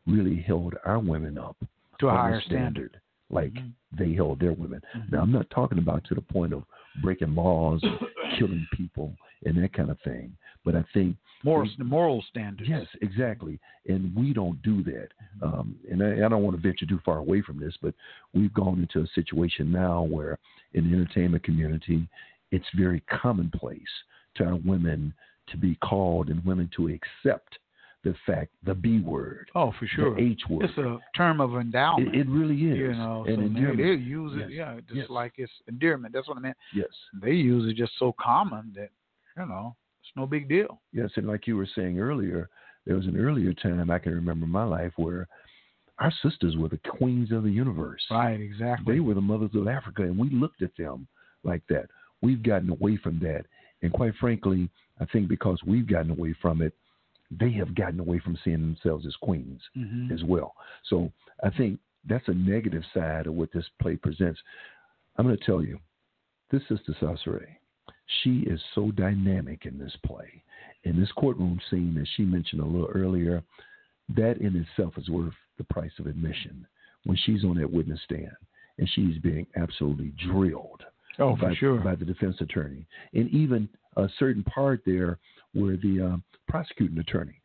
really 0.07 0.41
held 0.41 0.75
our 0.85 0.99
women 0.99 1.37
up 1.37 1.57
To 1.99 2.07
a 2.07 2.11
higher 2.11 2.41
standard, 2.45 2.99
like 3.35 3.53
Mm-hmm. 3.53 4.03
they 4.03 4.13
held 4.13 4.39
their 4.39 4.53
women. 4.53 4.81
Now, 5.11 5.21
I'm 5.21 5.31
not 5.31 5.49
talking 5.51 5.77
about 5.77 6.03
to 6.05 6.15
the 6.15 6.21
point 6.21 6.53
of 6.53 6.63
breaking 7.03 7.35
laws, 7.35 7.81
killing 8.39 8.65
people, 8.73 9.13
and 9.45 9.61
that 9.61 9.73
kind 9.73 9.89
of 9.89 9.97
thing. 10.03 10.35
But 10.63 10.75
I 10.75 10.83
think 10.93 11.15
Moral, 11.43 11.69
we- 11.77 11.85
moral 11.85 12.23
standards. 12.29 12.67
Yes, 12.69 12.87
exactly. 13.01 13.59
And 13.87 14.15
we 14.15 14.33
don't 14.33 14.59
do 14.63 14.83
that. 14.83 15.09
Um, 15.43 15.75
and 15.91 16.01
I, 16.01 16.25
I 16.25 16.29
don't 16.29 16.41
want 16.43 16.55
to 16.55 16.61
venture 16.61 16.87
too 16.87 16.99
far 17.05 17.17
away 17.19 17.41
from 17.41 17.59
this, 17.59 17.75
but 17.81 17.93
we've 18.33 18.53
gone 18.53 18.79
into 18.79 19.05
a 19.05 19.13
situation 19.13 19.71
now 19.71 20.01
where 20.03 20.39
in 20.73 20.89
the 20.89 20.97
entertainment 20.97 21.43
community, 21.43 22.07
it's 22.51 22.65
very 22.75 23.01
commonplace 23.01 23.93
to 24.37 24.43
our 24.45 24.55
women 24.65 25.13
to 25.51 25.57
be 25.57 25.75
called 25.75 26.29
and 26.29 26.43
women 26.45 26.67
to 26.75 26.87
accept 26.87 27.59
the 28.05 28.15
fact, 28.25 28.51
the 28.63 28.73
B 28.75 28.99
word. 29.01 29.49
Oh, 29.55 29.73
for 29.79 29.87
sure. 29.87 30.15
The 30.15 30.21
H 30.21 30.41
word. 30.49 30.65
It's 30.69 30.77
a 30.77 30.99
term 31.17 31.41
of 31.41 31.55
endowment. 31.55 32.15
It, 32.15 32.21
it 32.21 32.29
really 32.29 32.55
is. 32.55 32.77
You 32.77 32.93
know, 32.93 33.25
and 33.27 33.35
so 33.35 33.41
they, 33.41 33.47
endearment. 33.47 33.77
they 33.79 34.03
use 34.05 34.31
it, 34.35 34.39
Yes. 34.41 34.49
yeah, 34.51 34.75
just 34.87 34.95
Yes. 34.95 35.09
like 35.09 35.33
it's 35.37 35.51
endearment. 35.67 36.13
That's 36.13 36.27
what 36.27 36.37
I 36.37 36.39
meant. 36.39 36.55
Yes. 36.73 36.87
They 37.21 37.31
use 37.31 37.69
it 37.69 37.75
just 37.75 37.93
so 37.97 38.13
common 38.21 38.71
that 38.75 38.89
you 39.35 39.47
know 39.47 39.75
it's 40.01 40.11
no 40.15 40.25
big 40.27 40.47
deal. 40.47 40.79
Yes, 40.93 41.09
and 41.15 41.25
like 41.27 41.47
you 41.47 41.57
were 41.57 41.67
saying 41.75 41.99
earlier, 41.99 42.47
there 42.85 42.95
was 42.95 43.07
an 43.07 43.17
earlier 43.17 43.53
time 43.53 43.89
I 43.89 43.97
can 43.97 44.13
remember 44.13 44.45
in 44.45 44.51
my 44.51 44.63
life 44.63 44.93
where 44.97 45.27
our 45.97 46.13
sisters 46.21 46.55
were 46.57 46.69
the 46.69 46.79
queens 46.89 47.31
of 47.31 47.41
the 47.43 47.51
universe. 47.51 48.03
Right, 48.11 48.39
exactly. 48.39 48.93
They 48.93 48.99
were 48.99 49.15
the 49.15 49.21
mothers 49.21 49.51
of 49.55 49.67
Africa, 49.67 50.03
and 50.03 50.17
we 50.17 50.29
looked 50.29 50.61
at 50.61 50.77
them 50.77 51.07
like 51.43 51.63
that. 51.69 51.87
We've 52.21 52.43
gotten 52.43 52.69
away 52.69 52.97
from 52.97 53.17
that, 53.19 53.45
and 53.81 53.91
quite 53.91 54.13
frankly, 54.19 54.69
I 55.01 55.05
think 55.05 55.27
because 55.27 55.59
we've 55.65 55.87
gotten 55.87 56.11
away 56.11 56.35
from 56.39 56.61
it, 56.61 56.73
they 57.31 57.51
have 57.51 57.75
gotten 57.75 57.99
away 57.99 58.19
from 58.19 58.37
seeing 58.43 58.61
themselves 58.61 59.05
as 59.05 59.15
queens 59.17 59.61
Mhm. 59.75 60.11
as 60.11 60.23
well. 60.23 60.55
So 60.83 61.11
I 61.43 61.49
think 61.49 61.79
that's 62.05 62.27
a 62.27 62.33
negative 62.33 62.83
side 62.93 63.27
of 63.27 63.33
what 63.33 63.51
this 63.51 63.67
play 63.79 63.95
presents. 63.95 64.39
I'm 65.17 65.25
going 65.25 65.37
to 65.37 65.43
tell 65.45 65.63
you, 65.63 65.79
this 66.51 66.61
Sister 66.67 66.93
Sasere, 66.93 67.47
she 68.21 68.41
is 68.41 68.61
so 68.75 68.91
dynamic 68.91 69.65
in 69.65 69.77
this 69.79 69.95
play. 70.05 70.43
In 70.83 70.99
this 70.99 71.11
courtroom 71.13 71.59
scene, 71.69 71.97
as 71.97 72.07
she 72.09 72.23
mentioned 72.23 72.61
a 72.61 72.65
little 72.65 72.89
earlier, 72.93 73.43
that 74.09 74.37
in 74.37 74.55
itself 74.55 74.97
is 74.97 75.09
worth 75.09 75.33
the 75.57 75.63
price 75.63 75.97
of 75.97 76.05
admission. 76.05 76.67
When 77.05 77.17
she's 77.17 77.43
on 77.43 77.55
that 77.57 77.71
witness 77.71 78.01
stand 78.03 78.35
and 78.77 78.87
she's 78.89 79.17
being 79.19 79.47
absolutely 79.55 80.11
drilled 80.17 80.83
Oh, 81.17 81.35
for 81.37 81.47
by, 81.47 81.55
sure. 81.55 81.79
by 81.79 81.95
the 81.95 82.05
defense 82.05 82.39
attorney, 82.41 82.85
and 83.13 83.29
even 83.29 83.69
a 83.97 84.07
certain 84.19 84.43
part 84.43 84.81
there 84.85 85.19
where 85.53 85.77
the 85.77 86.01
um, 86.01 86.23
prosecuting 86.47 86.97
attorney, 86.99 87.41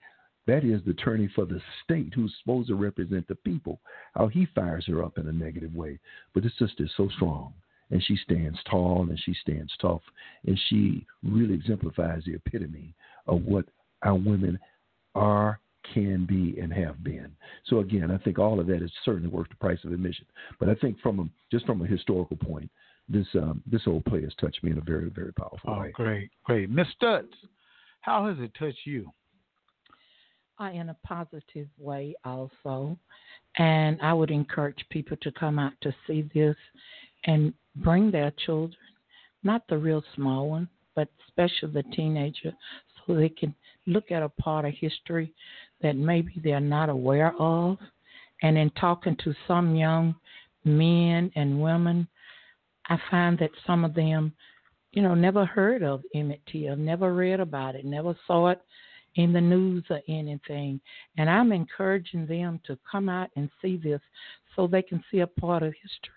that 0.46 0.64
is 0.64 0.80
the 0.84 0.90
attorney 0.90 1.28
for 1.34 1.44
the 1.44 1.60
state 1.84 2.12
who's 2.14 2.34
supposed 2.40 2.68
to 2.68 2.74
represent 2.74 3.26
the 3.28 3.34
people, 3.36 3.80
how 4.14 4.26
he 4.26 4.46
fires 4.54 4.84
her 4.86 5.04
up 5.04 5.18
in 5.18 5.28
a 5.28 5.32
negative 5.32 5.74
way. 5.74 5.98
But 6.34 6.42
this 6.42 6.52
sister 6.58 6.84
is 6.84 6.90
so 6.96 7.08
strong, 7.16 7.52
and 7.90 8.02
she 8.02 8.16
stands 8.16 8.58
tall 8.68 9.06
and 9.08 9.20
she 9.24 9.34
stands 9.42 9.72
tough, 9.80 10.02
and 10.46 10.58
she 10.68 11.06
really 11.22 11.54
exemplifies 11.54 12.24
the 12.24 12.34
epitome 12.34 12.94
of 13.26 13.42
what 13.44 13.66
our 14.02 14.16
women 14.16 14.58
are, 15.14 15.60
can 15.94 16.26
be, 16.26 16.58
and 16.60 16.72
have 16.72 17.02
been. 17.02 17.30
So 17.66 17.78
again, 17.78 18.10
I 18.10 18.18
think 18.18 18.38
all 18.38 18.60
of 18.60 18.66
that 18.66 18.82
is 18.82 18.92
certainly 19.04 19.28
worth 19.28 19.48
the 19.48 19.56
price 19.56 19.78
of 19.84 19.92
admission. 19.92 20.26
But 20.58 20.68
I 20.68 20.74
think 20.74 21.00
from 21.00 21.20
a, 21.20 21.28
just 21.50 21.66
from 21.66 21.82
a 21.82 21.86
historical 21.86 22.36
point, 22.36 22.70
this 23.10 23.26
um, 23.34 23.62
this 23.66 23.82
old 23.86 24.04
play 24.04 24.22
has 24.22 24.34
touched 24.40 24.62
me 24.62 24.70
in 24.70 24.78
a 24.78 24.82
very 24.82 25.10
very 25.10 25.32
powerful 25.32 25.60
Oh, 25.66 25.80
way. 25.80 25.92
great, 25.92 26.30
great. 26.44 26.70
Miss 26.70 26.86
Stutz, 27.00 27.34
how 28.00 28.26
has 28.28 28.36
it 28.38 28.52
touched 28.58 28.86
you? 28.86 29.12
uh, 30.60 30.70
in 30.70 30.90
a 30.90 30.96
positive 31.04 31.68
way 31.78 32.14
also. 32.24 32.96
And 33.56 33.98
I 34.02 34.12
would 34.12 34.30
encourage 34.30 34.84
people 34.90 35.16
to 35.22 35.32
come 35.32 35.58
out 35.58 35.72
to 35.82 35.94
see 36.06 36.28
this 36.34 36.56
and 37.24 37.52
bring 37.76 38.10
their 38.10 38.32
children, 38.44 38.76
not 39.42 39.62
the 39.68 39.78
real 39.78 40.04
small 40.14 40.48
one, 40.50 40.68
but 40.94 41.08
especially 41.26 41.72
the 41.72 41.82
teenager, 41.94 42.52
so 43.06 43.14
they 43.14 43.28
can 43.28 43.54
look 43.86 44.10
at 44.10 44.22
a 44.22 44.28
part 44.28 44.64
of 44.64 44.74
history 44.74 45.32
that 45.82 45.96
maybe 45.96 46.32
they're 46.44 46.60
not 46.60 46.88
aware 46.90 47.34
of. 47.40 47.78
And 48.42 48.56
in 48.56 48.70
talking 48.70 49.16
to 49.24 49.34
some 49.48 49.74
young 49.74 50.14
men 50.64 51.30
and 51.36 51.60
women, 51.60 52.06
I 52.88 52.98
find 53.10 53.38
that 53.38 53.50
some 53.66 53.84
of 53.84 53.94
them, 53.94 54.32
you 54.92 55.02
know, 55.02 55.14
never 55.14 55.44
heard 55.44 55.82
of 55.82 56.02
Emmett 56.14 56.40
Till, 56.50 56.76
never 56.76 57.14
read 57.14 57.40
about 57.40 57.74
it, 57.76 57.84
never 57.84 58.16
saw 58.26 58.48
it 58.48 58.60
in 59.16 59.32
the 59.32 59.40
news 59.40 59.84
or 59.90 60.00
anything. 60.08 60.80
And 61.16 61.28
I'm 61.28 61.52
encouraging 61.52 62.26
them 62.26 62.60
to 62.66 62.78
come 62.90 63.08
out 63.08 63.30
and 63.36 63.50
see 63.62 63.76
this 63.76 64.00
so 64.54 64.66
they 64.66 64.82
can 64.82 65.02
see 65.10 65.20
a 65.20 65.26
part 65.26 65.62
of 65.62 65.72
history 65.74 66.14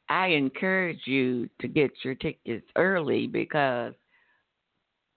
I 0.09 0.27
encourage 0.27 1.01
you 1.05 1.49
to 1.59 1.67
get 1.67 1.91
your 2.03 2.15
tickets 2.15 2.65
early 2.75 3.27
because 3.27 3.93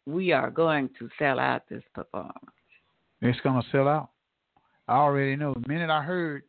we 0.06 0.32
are 0.32 0.50
going 0.50 0.90
to 0.98 1.08
sell 1.18 1.38
out 1.38 1.62
this 1.68 1.84
performance. 1.94 2.34
It's 3.20 3.40
gonna 3.40 3.62
sell 3.70 3.88
out. 3.88 4.10
I 4.86 4.96
already 4.96 5.36
know. 5.36 5.54
The 5.54 5.68
minute 5.68 5.90
I 5.90 6.02
heard 6.02 6.44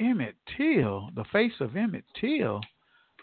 Emmett 0.00 0.36
Till, 0.56 1.10
the 1.16 1.24
face 1.32 1.52
of 1.60 1.76
Emmett 1.76 2.04
Till, 2.20 2.60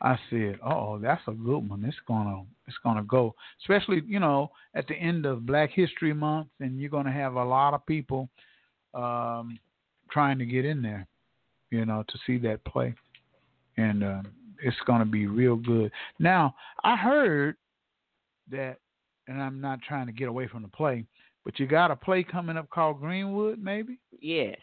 I 0.01 0.18
said, 0.30 0.60
"Oh, 0.64 0.97
that's 0.97 1.26
a 1.28 1.32
good 1.32 1.70
one. 1.70 1.86
It's 1.86 1.97
gonna, 2.07 2.45
it's 2.70 2.78
gonna 2.84 3.03
go." 3.03 3.36
Especially, 3.61 4.01
you 4.05 4.20
know, 4.20 4.51
at 4.76 4.88
the 4.88 4.95
end 4.95 5.26
of 5.26 5.45
Black 5.45 5.72
History 5.72 6.13
Month, 6.13 6.47
and 6.59 6.80
you're 6.80 6.89
gonna 6.89 7.11
have 7.11 7.36
a 7.36 7.43
lot 7.43 7.74
of 7.74 7.86
people 7.86 8.30
um, 8.93 9.59
trying 10.11 10.39
to 10.39 10.45
get 10.45 10.65
in 10.65 10.82
there, 10.82 11.05
you 11.72 11.86
know, 11.86 12.03
to 12.07 12.17
see 12.26 12.38
that 12.39 12.63
play, 12.63 12.93
and 13.78 14.03
uh, 14.03 14.22
it's 14.63 14.78
gonna 14.86 15.05
be 15.05 15.28
real 15.28 15.55
good. 15.55 15.91
Now, 16.20 16.55
I 16.84 16.95
heard 16.95 17.57
that, 18.51 18.78
and 19.28 19.41
I'm 19.41 19.59
not 19.59 19.82
trying 19.82 20.07
to 20.07 20.13
get 20.13 20.28
away 20.28 20.47
from 20.47 20.61
the 20.61 20.70
play, 20.70 21.05
but 21.43 21.59
you 21.59 21.67
got 21.67 21.91
a 21.91 21.95
play 21.95 22.24
coming 22.24 22.57
up 22.57 22.70
called 22.70 22.99
Greenwood, 22.99 23.59
maybe 23.61 23.97
Yes, 24.22 24.57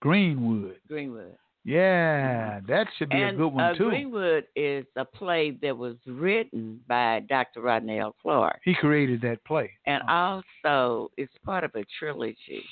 Greenwood. 0.00 0.76
Greenwood. 0.88 1.36
Yeah, 1.68 2.60
that 2.66 2.86
should 2.96 3.10
be 3.10 3.20
and 3.20 3.34
a 3.34 3.38
good 3.38 3.48
one 3.48 3.62
uh, 3.62 3.74
too. 3.74 3.90
Greenwood 3.90 4.44
is 4.56 4.86
a 4.96 5.04
play 5.04 5.50
that 5.60 5.76
was 5.76 5.96
written 6.06 6.80
by 6.88 7.20
Dr. 7.28 7.60
Rodney 7.60 7.98
L. 7.98 8.16
Clark. 8.22 8.60
He 8.64 8.72
created 8.74 9.20
that 9.20 9.44
play. 9.44 9.70
and 9.84 10.02
also 10.08 11.10
it's 11.18 11.32
part 11.44 11.64
of 11.64 11.74
a 11.74 11.84
trilogy. 11.98 12.64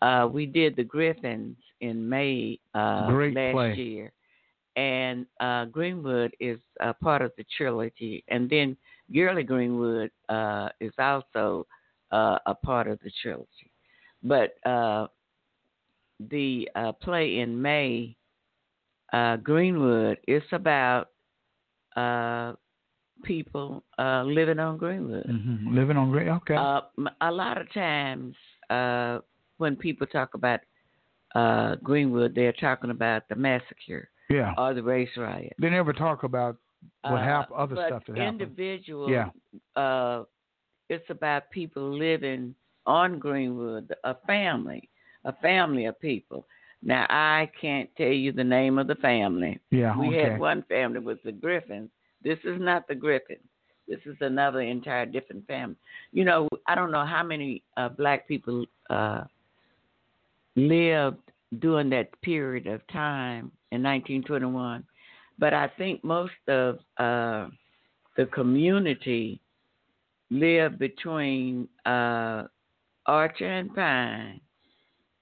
Uh, 0.00 0.26
we 0.32 0.46
did 0.46 0.74
the 0.74 0.82
Griffins 0.82 1.58
in 1.82 2.08
May 2.08 2.58
uh, 2.74 3.08
Great 3.10 3.34
last 3.34 3.52
play. 3.52 3.74
year, 3.74 4.12
and 4.74 5.26
uh, 5.40 5.66
Greenwood 5.66 6.34
is 6.40 6.58
a 6.80 6.94
part 6.94 7.20
of 7.20 7.32
the 7.36 7.44
trilogy, 7.58 8.24
and 8.28 8.48
then 8.48 8.74
Gurley 9.14 9.42
Greenwood 9.42 10.10
uh, 10.30 10.70
is 10.80 10.92
also 10.98 11.66
uh, 12.10 12.38
a 12.46 12.54
part 12.54 12.86
of 12.88 12.98
the 13.04 13.10
trilogy. 13.20 13.70
But 14.22 14.54
uh, 14.64 15.08
the 16.30 16.70
uh, 16.74 16.92
play 16.92 17.40
in 17.40 17.60
May, 17.60 18.16
uh, 19.12 19.36
Greenwood, 19.36 20.18
is 20.28 20.42
about 20.52 21.08
uh, 21.96 22.54
people 23.24 23.82
uh, 23.98 24.22
living 24.24 24.58
on 24.58 24.76
Greenwood. 24.76 25.26
hmm 25.26 25.74
Living 25.74 25.96
on 25.96 26.10
Green. 26.10 26.28
Okay. 26.28 26.56
Uh, 26.56 26.80
a 27.20 27.30
lot 27.30 27.60
of 27.60 27.72
times, 27.72 28.34
uh, 28.70 29.18
when 29.58 29.76
people 29.76 30.06
talk 30.06 30.34
about 30.34 30.60
uh, 31.34 31.76
Greenwood, 31.82 32.34
they're 32.34 32.52
talking 32.52 32.90
about 32.90 33.28
the 33.28 33.36
massacre 33.36 34.08
yeah. 34.28 34.52
or 34.56 34.74
the 34.74 34.82
race 34.82 35.10
riot. 35.16 35.54
They 35.60 35.70
never 35.70 35.92
talk 35.92 36.22
about 36.22 36.56
what 37.02 37.22
Uh, 37.22 37.44
other 37.54 37.76
stuff 37.86 38.02
that 38.06 38.16
happened. 38.16 38.40
individual, 38.40 39.10
Yeah. 39.10 39.30
uh, 39.76 40.24
it's 40.88 41.08
about 41.10 41.50
people 41.50 41.96
living 41.96 42.54
on 42.86 43.18
Greenwood, 43.18 43.94
a 44.04 44.14
family, 44.26 44.88
a 45.24 45.32
family 45.34 45.84
of 45.84 46.00
people. 46.00 46.46
Now, 46.82 47.06
I 47.10 47.50
can't 47.60 47.90
tell 47.96 48.08
you 48.08 48.32
the 48.32 48.44
name 48.44 48.78
of 48.78 48.86
the 48.86 48.94
family. 48.96 49.60
Yeah, 49.70 49.98
we 49.98 50.08
okay. 50.08 50.30
had 50.30 50.40
one 50.40 50.64
family 50.68 51.00
with 51.00 51.22
the 51.22 51.32
Griffins. 51.32 51.90
This 52.22 52.38
is 52.44 52.60
not 52.60 52.88
the 52.88 52.94
Griffins. 52.94 53.40
This 53.86 54.00
is 54.06 54.16
another 54.20 54.60
entire 54.60 55.04
different 55.04 55.46
family. 55.46 55.76
You 56.12 56.24
know, 56.24 56.48
I 56.66 56.74
don't 56.74 56.92
know 56.92 57.04
how 57.04 57.22
many 57.22 57.62
uh, 57.76 57.88
black 57.88 58.28
people 58.28 58.64
uh, 58.88 59.24
lived 60.56 61.18
during 61.58 61.90
that 61.90 62.08
period 62.22 62.66
of 62.66 62.86
time 62.88 63.50
in 63.72 63.82
1921, 63.82 64.84
but 65.38 65.52
I 65.52 65.68
think 65.76 66.04
most 66.04 66.32
of 66.48 66.78
uh, 66.98 67.48
the 68.16 68.26
community 68.32 69.40
lived 70.30 70.78
between 70.78 71.68
uh, 71.84 72.44
Archer 73.06 73.48
and 73.48 73.74
Pine 73.74 74.40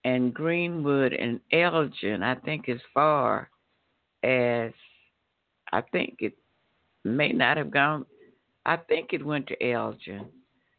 and 0.09 0.33
Greenwood 0.33 1.13
and 1.13 1.39
Elgin. 1.53 2.23
I 2.23 2.35
think 2.37 2.69
as 2.69 2.81
far 2.95 3.51
as 4.23 4.73
I 5.73 5.83
think 5.93 6.17
it 6.21 6.33
may 7.05 7.31
not 7.33 7.57
have 7.59 7.71
gone. 7.71 8.07
I 8.65 8.77
think 8.77 9.13
it 9.13 9.25
went 9.25 9.47
to 9.49 9.63
Elgin, 9.71 10.27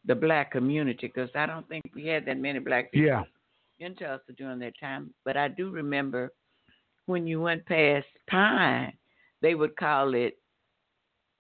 the 0.06 0.16
black 0.16 0.52
community, 0.52 1.08
because 1.08 1.30
I 1.36 1.46
don't 1.46 1.68
think 1.68 1.84
we 1.96 2.08
had 2.08 2.26
that 2.26 2.38
many 2.38 2.60
black 2.60 2.92
people 2.92 3.08
Yeah. 3.08 3.24
in 3.80 3.96
Tulsa 3.96 4.34
during 4.38 4.60
that 4.60 4.74
time. 4.80 5.14
But 5.26 5.38
I 5.38 5.48
do 5.48 5.70
remember 5.70 6.32
when 7.06 7.28
you 7.28 7.40
went 7.42 7.66
past 7.66 8.08
Pine, 8.28 8.94
they 9.42 9.56
would 9.56 9.76
call 9.76 10.14
it 10.16 10.38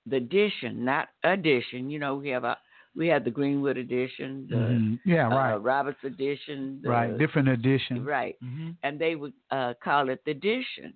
the 0.05 0.17
addition, 0.17 0.85
not 0.85 1.09
addition. 1.23 1.89
You 1.89 1.99
know, 1.99 2.15
we 2.15 2.29
have 2.29 2.43
a 2.43 2.57
we 2.95 3.07
had 3.07 3.23
the 3.23 3.31
Greenwood 3.31 3.77
edition, 3.77 4.47
the 4.49 4.55
Mhm. 4.55 4.99
Yeah, 5.05 5.27
uh, 5.27 5.31
right. 5.31 5.55
Roberts 5.55 6.03
edition, 6.03 6.81
the, 6.81 6.89
right. 6.89 7.17
Different 7.17 7.47
edition. 7.47 8.03
right, 8.03 8.35
Mhm. 8.43 8.75
and 8.83 8.99
they 8.99 9.15
would 9.15 9.33
uh, 9.51 9.73
call 9.83 10.09
it 10.09 10.23
the 10.25 10.31
edition 10.31 10.93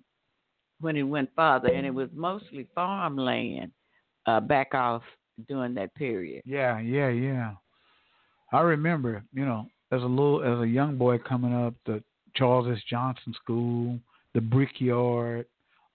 when 0.80 0.96
it 0.96 1.02
went 1.04 1.32
farther, 1.34 1.68
and 1.72 1.86
it 1.86 1.94
was 1.94 2.10
mostly 2.12 2.64
farmland 2.74 3.72
uh, 4.26 4.40
back 4.40 4.74
off 4.74 5.02
during 5.48 5.74
that 5.74 5.94
period. 5.94 6.42
Yeah, 6.44 6.78
yeah, 6.78 7.08
yeah. 7.08 7.54
I 8.52 8.60
remember, 8.60 9.22
you 9.32 9.44
know, 9.44 9.68
as 9.90 10.02
a 10.02 10.06
little, 10.06 10.42
as 10.42 10.60
a 10.60 10.66
young 10.68 10.96
boy 10.96 11.18
coming 11.18 11.52
up, 11.54 11.74
the 11.84 12.02
Charles 12.34 12.66
S. 12.68 12.82
Johnson 12.84 13.32
School, 13.34 13.98
the 14.32 14.40
Brickyard, 14.40 15.46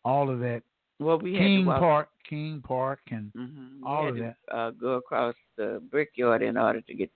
all 0.05 0.29
of 0.29 0.39
that. 0.39 0.63
Well, 0.99 1.17
we 1.19 1.33
had 1.33 1.39
King 1.43 1.63
to 1.63 1.69
walk, 1.69 1.79
Park, 1.79 2.09
King 2.29 2.61
Park, 2.61 2.99
and 3.11 3.31
Mhm. 3.33 3.81
We 3.81 3.87
all 3.87 4.03
had 4.05 4.09
of 4.11 4.15
to, 4.17 4.21
that. 4.21 4.55
Uh, 4.55 4.71
go 4.71 4.93
across 4.95 5.35
the 5.55 5.81
brickyard 5.89 6.41
in 6.41 6.57
order 6.57 6.81
to 6.81 6.93
get 6.93 7.09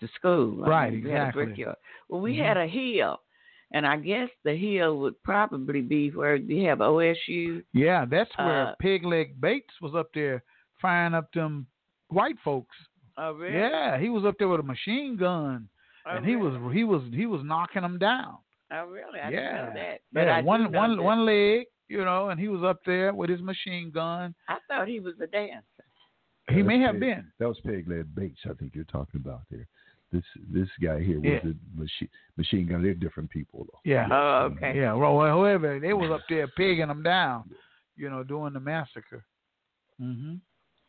to 0.00 0.08
school. 0.08 0.62
I 0.64 0.68
Right, 0.68 0.92
mean, 0.92 1.04
we 1.04 1.10
had 1.10 1.16
a 1.16 1.24
exactly. 1.24 1.44
brickyard. 1.46 1.76
Well, 2.08 2.20
we 2.20 2.36
Mhm. 2.36 2.44
had 2.44 2.56
a 2.58 2.66
hill, 2.66 3.22
and 3.72 3.86
I 3.86 3.96
guess 3.96 4.28
the 4.44 4.54
hill 4.54 4.98
would 4.98 5.20
probably 5.22 5.80
be 5.80 6.10
where 6.10 6.36
we 6.36 6.62
have 6.64 6.80
OSU. 6.82 7.64
Yeah, 7.72 8.04
that's 8.04 8.36
where 8.36 8.66
Uh, 8.68 8.74
Pig 8.78 9.04
Leg 9.04 9.40
Bates 9.40 9.80
was 9.80 9.94
up 9.94 10.12
there 10.12 10.42
firing 10.78 11.14
up 11.14 11.32
them 11.32 11.66
white 12.08 12.38
folks. 12.40 12.76
Oh, 13.16 13.32
really? 13.32 13.54
Yeah, 13.54 13.96
he 13.98 14.10
was 14.10 14.26
up 14.26 14.36
there 14.38 14.48
with 14.48 14.60
a 14.60 14.62
machine 14.62 15.16
gun, 15.16 15.70
Oh, 16.04 16.10
and 16.16 16.24
he 16.26 16.36
really? 16.36 16.58
was 16.58 16.72
he 16.74 16.84
was 16.84 17.02
he 17.14 17.24
was 17.24 17.42
knocking 17.42 17.80
them 17.82 17.96
down. 17.98 18.36
Oh, 18.70 18.84
really? 18.86 19.20
I 19.20 19.30
yeah, 19.30 19.52
didn't 19.52 19.74
know 19.74 19.80
that. 19.80 20.00
But 20.12 20.26
yeah, 20.26 20.36
I 20.36 20.42
one 20.42 20.70
one 20.70 20.96
that. 20.98 21.02
one 21.02 21.24
leg, 21.24 21.66
you 21.88 22.04
know, 22.04 22.30
and 22.30 22.40
he 22.40 22.48
was 22.48 22.62
up 22.62 22.80
there 22.86 23.12
with 23.14 23.30
his 23.30 23.40
machine 23.40 23.90
gun. 23.90 24.34
I 24.48 24.58
thought 24.68 24.88
he 24.88 25.00
was 25.00 25.14
a 25.22 25.26
dancer. 25.26 25.62
He 26.48 26.56
That 26.56 26.64
may 26.64 26.78
have 26.80 26.92
Peg- 26.94 27.00
been. 27.00 27.32
That 27.38 27.48
was 27.48 27.58
Peg 27.60 27.88
Leg 27.88 28.06
Bates, 28.14 28.40
I 28.48 28.54
think 28.54 28.74
you're 28.74 28.84
talking 28.84 29.20
about 29.20 29.40
there. 29.50 29.66
This 30.12 30.22
this 30.52 30.68
guy 30.80 31.00
here 31.02 31.16
was 31.20 31.24
Yeah. 31.30 31.40
the 31.42 31.56
machine 31.74 32.08
machine 32.36 32.66
gun. 32.68 32.82
They're 32.82 32.94
different 32.94 33.28
people 33.30 33.66
though. 33.70 33.80
Yeah. 33.84 34.06
Oh, 34.10 34.44
okay. 34.52 34.72
Yeah, 34.76 34.92
well, 34.94 35.16
well, 35.16 35.36
whoever 35.38 35.80
they 35.80 35.92
was 35.92 36.10
up 36.12 36.20
there 36.28 36.46
pigging 36.56 36.86
them 36.86 37.02
down, 37.02 37.50
you 37.96 38.08
know, 38.08 38.22
doing 38.22 38.52
the 38.52 38.60
massacre. 38.60 39.24
Mm-hmm. 40.00 40.34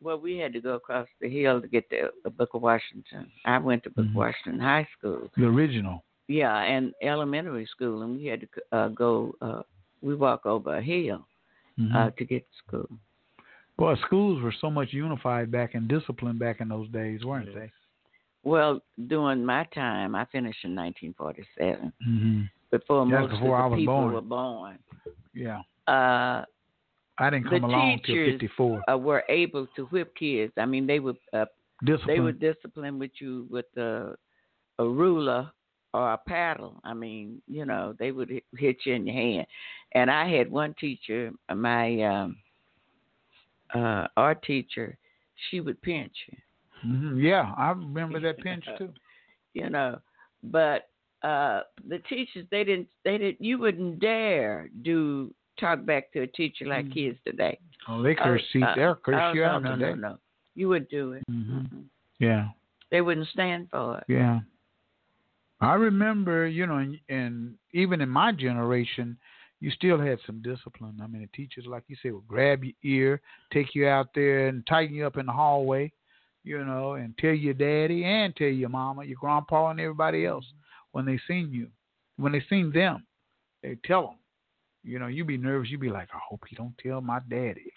Well, 0.02 0.20
we 0.20 0.38
had 0.38 0.54
to 0.54 0.62
go 0.62 0.76
across 0.76 1.08
the 1.20 1.28
hill 1.30 1.60
to 1.62 1.68
get 1.68 1.90
to 1.90 2.12
Booker 2.30 2.60
Washington. 2.60 3.32
I 3.46 3.58
went 3.58 3.84
to 3.86 3.90
Booker 3.90 4.10
Mhm. 4.10 4.14
Washington 4.14 4.60
High 4.60 4.88
School. 4.98 5.32
The 5.36 5.48
original. 5.48 6.04
Yeah, 6.28 6.56
and 6.62 6.94
elementary 7.02 7.66
school, 7.66 8.04
and 8.04 8.18
we 8.18 8.26
had 8.26 8.42
to 8.42 8.48
uh, 8.72 8.88
go. 8.90 9.34
Uh, 9.42 9.64
we 10.02 10.16
walk 10.16 10.46
over 10.46 10.76
a 10.78 10.82
hill 10.82 11.26
Mhm. 11.80 11.96
uh, 11.96 12.12
to 12.12 12.26
get 12.26 12.46
to 12.50 12.58
school. 12.68 12.90
Well, 13.78 13.96
schools 14.06 14.42
were 14.42 14.52
so 14.60 14.72
much 14.72 14.92
unified 14.94 15.52
back 15.52 15.76
and 15.76 15.88
disciplined 15.88 16.40
back 16.40 16.62
in 16.62 16.70
those 16.70 16.90
days, 16.90 17.24
weren't 17.24 17.54
they? 17.54 17.72
Well, 18.44 18.82
during 19.08 19.46
my 19.46 19.66
time, 19.66 20.16
I 20.16 20.26
finished 20.26 20.64
in 20.64 20.74
1947. 20.74 21.92
Mm-hmm. 22.08 22.42
Before 22.72 23.06
That's 23.06 23.22
most 23.22 23.32
before 23.40 23.60
of 23.60 23.62
the 23.62 23.64
I 23.64 23.68
was 23.68 23.80
people 23.80 23.94
born. 23.96 24.14
were 24.14 24.22
born, 24.22 24.80
Yeah. 25.34 25.62
uh, 25.88 26.44
I 27.20 27.30
didn't 27.30 27.46
the 27.46 27.60
come 27.60 27.64
along 27.66 28.00
till 28.06 28.16
54. 28.16 28.84
uh, 28.90 28.98
were 28.98 29.24
able 29.30 29.68
to 29.76 29.86
whip 29.88 30.16
kids. 30.16 30.54
I 30.58 30.66
mean, 30.66 30.86
they 30.88 31.00
would 31.00 31.18
uh, 31.34 31.46
Discipline. 31.84 32.08
they 32.16 32.20
would 32.20 32.40
discipline 32.40 32.98
with 33.00 33.12
you 33.22 33.48
with 33.50 33.66
a, 33.78 34.16
a 34.80 34.88
ruler 34.88 35.52
or 35.94 36.14
a 36.14 36.18
paddle. 36.18 36.80
I 36.84 36.94
mean, 36.94 37.42
you 37.48 37.66
know, 37.66 37.94
they 37.98 38.12
would 38.12 38.30
hit- 38.58 38.86
you 38.86 38.94
in 38.94 39.08
your 39.08 39.16
hand. 39.16 39.48
And 39.94 40.12
I 40.12 40.28
had 40.30 40.52
one 40.52 40.74
teacher, 40.80 41.32
my 41.54 42.02
um, 42.04 42.38
uh, 43.74 44.08
art 44.16 44.44
teacher, 44.44 44.98
she 45.50 45.60
would 45.60 45.82
pinch 45.82 46.14
you. 46.32 46.38
hmm 46.82 47.20
Yeah, 47.20 47.54
I 47.58 47.72
remember 47.72 48.20
that 48.22 48.40
pinch 48.40 48.66
too. 48.78 48.94
you 49.54 49.70
know. 49.70 50.00
But 50.44 50.90
uh 51.24 51.62
the 51.88 51.98
teachers 52.08 52.46
they 52.52 52.64
didn't 52.64 52.88
they 53.04 53.18
didn't 53.18 53.42
you 53.42 53.58
wouldn't 53.58 54.00
dare 54.00 54.70
do 54.84 55.34
talk 55.60 55.84
back 55.84 56.12
to 56.14 56.22
a 56.22 56.28
teacher 56.28 56.66
like 56.68 56.86
Mm. 56.86 56.94
kids 56.94 57.18
today. 57.26 57.58
Oh, 57.90 58.04
they 58.04 58.14
curse 58.14 58.44
Oh, 58.54 58.58
you. 58.60 58.66
uh, 58.66 58.76
They'll 58.76 58.96
curse 58.96 59.22
oh, 59.24 59.34
you 59.34 59.42
no, 59.42 59.48
out 59.48 59.64
no, 59.64 59.76
today. 59.76 59.90
No, 59.90 60.10
no, 60.10 60.18
You 60.54 60.70
would 60.70 60.88
do 60.90 61.14
it. 61.14 61.24
hmm 61.28 61.66
Yeah. 62.20 62.50
They 62.92 63.02
wouldn't 63.02 63.28
stand 63.30 63.70
for 63.72 63.98
it. 63.98 64.04
Yeah. 64.08 64.42
I 65.60 65.74
remember, 65.74 66.48
you 66.48 66.68
know, 66.68 66.96
and, 67.10 67.56
even 67.74 68.02
in 68.02 68.10
my 68.10 68.32
generation, 68.32 69.18
you 69.60 69.72
still 69.72 70.00
had 70.00 70.20
some 70.26 70.42
discipline. 70.42 71.00
I 71.02 71.08
mean, 71.08 71.22
the 71.22 71.28
teachers, 71.36 71.66
like 71.68 71.84
you 71.88 71.96
said, 72.02 72.14
would 72.14 72.28
grab 72.28 72.64
your 72.64 72.74
ear, 72.84 73.22
take 73.52 73.74
you 73.74 73.88
out 73.88 74.10
there, 74.14 74.48
and 74.48 74.66
tighten 74.68 74.96
you 74.96 75.06
up 75.06 75.18
in 75.18 75.26
the 75.26 75.32
hallway, 75.32 75.92
you 76.44 76.64
know, 76.64 76.94
and 76.94 77.18
tell 77.18 77.34
your 77.34 77.54
daddy 77.54 78.04
and 78.04 78.36
tell 78.36 78.48
your 78.48 78.70
mama, 78.70 79.04
your 79.04 79.18
grandpa, 79.20 79.70
and 79.70 79.80
everybody 79.80 80.26
else 80.26 80.46
when 80.92 81.06
they 81.06 81.20
seen 81.28 81.52
you, 81.52 81.68
when 82.18 82.32
they 82.32 82.44
seen 82.50 82.72
them, 82.72 83.06
they 83.62 83.78
tell 83.86 84.02
them. 84.02 84.16
You 84.84 85.00
know, 85.00 85.08
you 85.08 85.26
be 85.26 85.38
nervous. 85.38 85.70
You 85.70 85.78
be 85.78 85.90
like, 85.90 86.08
I 86.14 86.20
hope 86.28 86.42
he 86.50 86.56
don't 86.56 86.76
tell 86.82 87.02
my 87.02 87.20
daddy. 87.30 87.72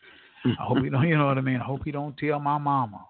I 0.45 0.63
hope 0.63 0.79
he 0.79 0.89
don't. 0.89 1.03
You 1.09 1.19
know 1.19 1.27
what 1.27 1.37
I 1.39 1.43
mean? 1.43 1.57
I 1.57 1.65
hope 1.65 1.83
he 1.85 1.91
don't 1.93 2.17
tell 2.17 2.39
my 2.41 2.57
mama. 2.57 3.05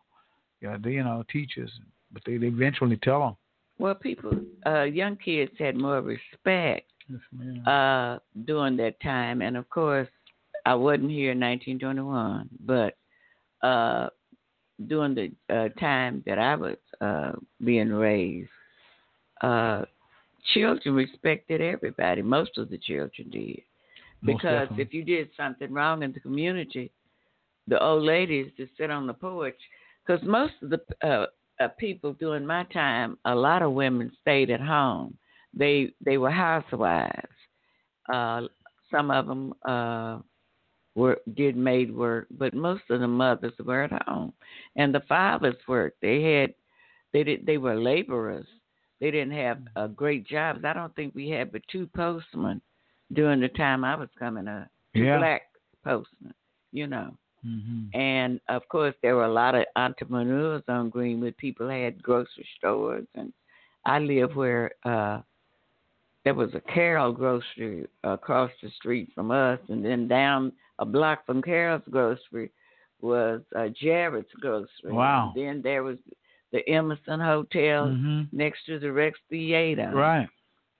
Yeah, 0.61 0.77
they, 0.83 0.93
you 0.93 1.05
know, 1.05 1.25
teachers, 1.31 1.71
but 2.13 2.23
they, 2.27 2.39
they 2.39 2.47
eventually 2.47 2.97
tell 2.97 3.21
them. 3.21 3.37
Well, 3.81 3.95
people, 3.95 4.33
uh, 4.67 4.83
young 4.83 5.17
kids 5.17 5.53
had 5.59 5.75
more 5.75 6.03
respect 6.03 6.93
Yes, 7.09 7.67
uh, 7.67 8.19
during 8.45 8.77
that 8.77 9.01
time, 9.01 9.41
and 9.41 9.57
of 9.57 9.71
course, 9.71 10.07
I 10.67 10.75
wasn't 10.75 11.11
here 11.11 11.33
in 11.33 11.41
1921, 11.41 12.51
but 12.67 12.99
uh, 13.67 14.11
during 14.87 15.15
the 15.15 15.33
uh, 15.49 15.69
time 15.81 16.23
that 16.27 16.39
I 16.39 16.57
was 16.57 16.77
uh, 17.01 17.33
being 17.65 17.89
raised, 17.91 18.51
uh, 19.41 19.87
children 20.53 20.95
respected 20.95 21.63
everybody. 21.63 22.21
Most 22.21 22.59
of 22.59 22.69
the 22.69 22.77
children 22.77 23.31
did, 23.31 23.63
because 24.27 24.69
if 24.77 24.93
you 24.93 25.05
did 25.05 25.31
something 25.39 25.73
wrong 25.73 26.03
in 26.03 26.13
the 26.13 26.21
community, 26.21 26.93
the 27.67 27.83
old 27.83 28.03
ladies 28.03 28.53
just 28.59 28.77
sit 28.77 28.91
on 28.91 29.07
the 29.07 29.15
porch. 29.15 29.57
Because 30.07 30.23
most 30.27 30.55
of 30.63 30.69
the 30.69 30.81
uh, 31.03 31.27
uh, 31.61 31.69
people 31.79 32.15
during 32.15 32.47
my 32.47 32.65
time, 32.73 33.19
a 33.25 33.35
lot 33.35 33.63
of 33.63 33.73
women 33.73 34.11
stayed 34.21 34.51
at 34.51 34.61
home. 34.61 35.17
They 35.55 35.93
they 36.05 36.19
were 36.19 36.31
housewives. 36.31 37.29
Uh, 38.13 38.43
some 38.91 39.11
of 39.11 39.27
them 39.27 39.55
uh, 39.67 40.19
were 40.95 41.19
did 41.35 41.57
maid 41.57 41.95
work, 41.95 42.27
but 42.31 42.55
most 42.55 42.83
of 42.91 43.01
the 43.01 43.09
mothers 43.09 43.53
were 43.65 43.83
at 43.83 44.03
home, 44.07 44.33
and 44.77 44.95
the 44.95 45.03
fathers 45.09 45.57
worked. 45.69 46.01
They 46.01 46.23
had 46.23 46.55
they 47.13 47.25
did 47.25 47.47
they 47.47 47.59
were 47.59 47.75
laborers. 47.81 48.47
They 49.01 49.11
didn't 49.11 49.33
have 49.33 49.59
uh, 49.77 49.87
great 49.89 50.27
jobs. 50.27 50.65
I 50.65 50.73
don't 50.73 50.95
think 50.95 51.15
we 51.15 51.31
had 51.31 51.53
but 51.53 51.63
two 51.71 51.89
postmen 51.97 52.61
during 53.13 53.41
the 53.41 53.49
time 53.49 53.85
I 53.85 53.97
was 53.97 54.11
coming 54.19 54.47
up. 54.47 54.69
Two 54.95 55.05
Yeah. 55.05 55.19
black 55.19 55.43
postmen, 55.85 56.35
you 56.73 56.87
know. 56.87 57.17
Mm-hmm. 57.47 57.99
And 57.99 58.41
of 58.49 58.69
course, 58.69 58.95
there 59.03 59.17
were 59.17 59.25
a 59.25 59.33
lot 59.33 59.55
of 59.55 59.65
entrepreneurs 59.77 60.63
on 60.69 60.91
Greenwood. 60.91 61.37
People 61.37 61.69
had 61.69 62.03
grocery 62.03 62.47
stores, 62.59 63.07
and 63.15 63.33
I 63.87 63.99
lived 63.99 64.35
where 64.37 64.73
uh, 64.85 65.21
there 66.25 66.35
was 66.35 66.55
a 66.55 66.61
Carol 66.61 67.13
grocery 67.13 67.87
across 68.05 68.51
the 68.63 68.71
street 68.71 69.09
from 69.15 69.31
us, 69.31 69.59
and 69.69 69.85
then 69.85 70.07
down 70.07 70.53
a 70.79 70.85
block 70.85 71.25
from 71.27 71.41
Carol's 71.43 71.83
grocery 71.91 72.51
was 73.01 73.41
uh, 73.57 73.69
Jared's 73.69 74.29
grocery. 74.41 74.93
Wow. 74.93 75.33
then 75.35 75.63
there 75.63 75.83
was 75.83 75.97
the 76.53 76.69
Emerson 76.69 77.21
Hotel 77.21 77.89
Mhm. 77.89 78.29
next 78.33 78.67
to 78.67 78.79
the 78.79 78.93
Rex 78.93 79.19
Theater. 79.31 79.91
Right. 79.95 80.29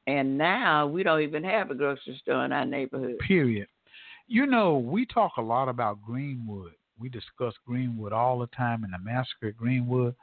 And 0.07 0.37
now 0.37 0.87
we 0.87 1.03
don't 1.03 1.21
even 1.23 1.45
have 1.45 1.71
a 1.71 1.75
grocery 1.75 2.17
store 2.21 2.45
in 2.45 2.53
our 2.53 2.67
neighborhood. 2.67 3.19
Period. 3.21 3.69
You 4.33 4.47
know, 4.47 4.79
we 4.79 5.07
talk 5.07 5.33
a 5.39 5.43
lot 5.43 5.69
about 5.69 5.99
Greenwood. 6.07 6.71
We 7.01 7.09
discuss 7.09 7.53
Greenwood 7.67 8.13
all 8.13 8.39
the 8.39 8.47
time 8.47 8.85
in 8.85 8.93
the 8.93 8.99
massacre 8.99 9.49
at 9.49 9.57
Greenwood. 9.57 10.15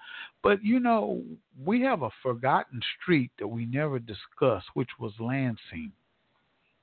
But 0.41 0.63
you 0.63 0.79
know, 0.79 1.21
we 1.65 1.81
have 1.81 2.03
a 2.03 2.09
forgotten 2.23 2.79
street 3.01 3.31
that 3.37 3.47
we 3.47 3.65
never 3.65 3.99
discuss, 3.99 4.63
which 4.75 4.87
was 4.97 5.11
Lansing. 5.19 5.91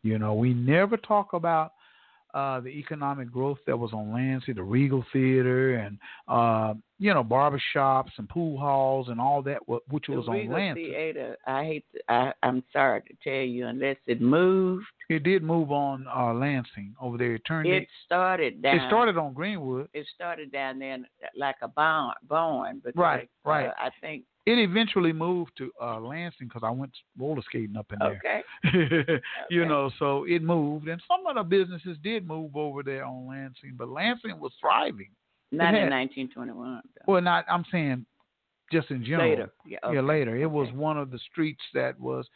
You 0.02 0.18
know, 0.18 0.34
we 0.34 0.52
never 0.52 0.98
talk 0.98 1.32
about 1.32 1.72
uh, 2.34 2.60
the 2.60 2.68
economic 2.68 3.32
growth 3.32 3.58
that 3.66 3.78
was 3.78 3.94
on 3.94 4.12
Lansing, 4.12 4.56
the 4.56 4.62
Regal 4.62 5.02
Theater, 5.10 5.76
and 5.76 5.96
uh, 6.28 6.74
you 7.04 7.12
know, 7.12 7.22
barbershops 7.22 8.12
and 8.16 8.26
pool 8.30 8.58
halls 8.58 9.08
and 9.10 9.20
all 9.20 9.42
that, 9.42 9.58
which 9.68 10.08
was 10.08 10.24
the 10.24 10.30
on 10.30 10.36
Regal 10.38 10.54
Lansing. 10.54 10.84
Theater, 10.86 11.36
I 11.46 11.64
hate. 11.64 11.84
To, 11.92 12.00
I 12.08 12.32
I'm 12.42 12.64
sorry 12.72 13.02
to 13.02 13.14
tell 13.22 13.46
you, 13.46 13.66
unless 13.66 13.98
it 14.06 14.22
moved, 14.22 14.86
It 15.10 15.22
did 15.22 15.42
move 15.42 15.70
on 15.70 16.06
uh, 16.08 16.32
Lansing 16.32 16.94
over 16.98 17.18
there. 17.18 17.34
It 17.34 17.42
turned. 17.46 17.68
it 17.68 17.86
started 18.06 18.62
down. 18.62 18.76
it 18.76 18.88
started 18.88 19.18
on 19.18 19.34
Greenwood. 19.34 19.88
It 19.92 20.06
started 20.14 20.50
down 20.50 20.78
there 20.78 20.96
like 21.36 21.56
a 21.60 21.68
barn, 21.68 22.14
barn. 22.26 22.80
But 22.82 22.96
Right, 22.96 23.28
uh, 23.44 23.50
right. 23.50 23.70
I 23.76 23.90
think 24.00 24.24
It 24.46 24.58
eventually 24.58 25.12
moved 25.12 25.52
to 25.58 25.70
uh, 25.82 26.00
Lansing 26.00 26.48
because 26.48 26.62
I 26.64 26.70
went 26.70 26.92
roller 27.18 27.42
skating 27.42 27.76
up 27.76 27.92
in 27.92 27.98
there. 27.98 28.42
okay. 28.64 29.20
you 29.50 29.66
know, 29.66 29.90
so 29.98 30.24
it 30.26 30.42
moved, 30.42 30.88
and 30.88 31.02
some 31.06 31.26
of 31.26 31.36
the 31.36 31.42
businesses 31.42 31.98
did 32.02 32.26
move 32.26 32.56
over 32.56 32.82
there 32.82 33.04
on 33.04 33.28
Lansing, 33.28 33.74
but 33.76 33.90
Lansing 33.90 34.40
was 34.40 34.52
thriving. 34.58 35.10
Not 35.56 35.74
in 35.74 35.82
had- 35.82 35.90
1921. 35.90 36.82
Well, 37.06 37.20
not 37.22 37.44
I'm 37.48 37.64
saying 37.70 38.06
just 38.72 38.90
in 38.90 39.04
general. 39.04 39.28
Later. 39.30 39.52
Yeah, 39.66 39.78
okay. 39.84 40.00
later. 40.00 40.36
It 40.36 40.50
was 40.50 40.68
one 40.72 40.98
of 40.98 41.10
the 41.10 41.18
streets 41.30 41.62
that 41.74 41.98
was. 42.00 42.26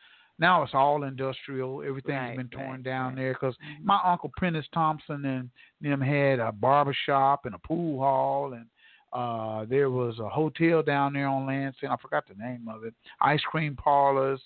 Now 0.40 0.62
it's 0.62 0.72
all 0.74 1.02
industrial. 1.02 1.82
Everything's 1.82 2.14
Right, 2.14 2.36
been 2.36 2.48
torn 2.48 2.70
right, 2.70 2.82
down 2.84 3.06
right. 3.08 3.16
there 3.16 3.32
because 3.32 3.56
my 3.82 3.98
uncle 4.04 4.30
Prentice 4.36 4.66
Thompson 4.72 5.24
and 5.24 5.50
them 5.80 6.00
had 6.00 6.38
a 6.38 6.52
barber 6.52 6.94
shop 7.06 7.44
and 7.44 7.54
a 7.56 7.58
pool 7.58 7.98
hall 7.98 8.52
and 8.52 8.66
uh 9.12 9.64
there 9.68 9.90
was 9.90 10.18
a 10.20 10.28
hotel 10.28 10.80
down 10.82 11.14
there 11.14 11.26
on 11.26 11.46
Lansing. 11.46 11.88
I 11.88 11.96
forgot 11.96 12.28
the 12.28 12.34
name 12.40 12.68
of 12.68 12.84
it. 12.84 12.94
Ice 13.20 13.40
cream 13.50 13.74
parlors 13.74 14.40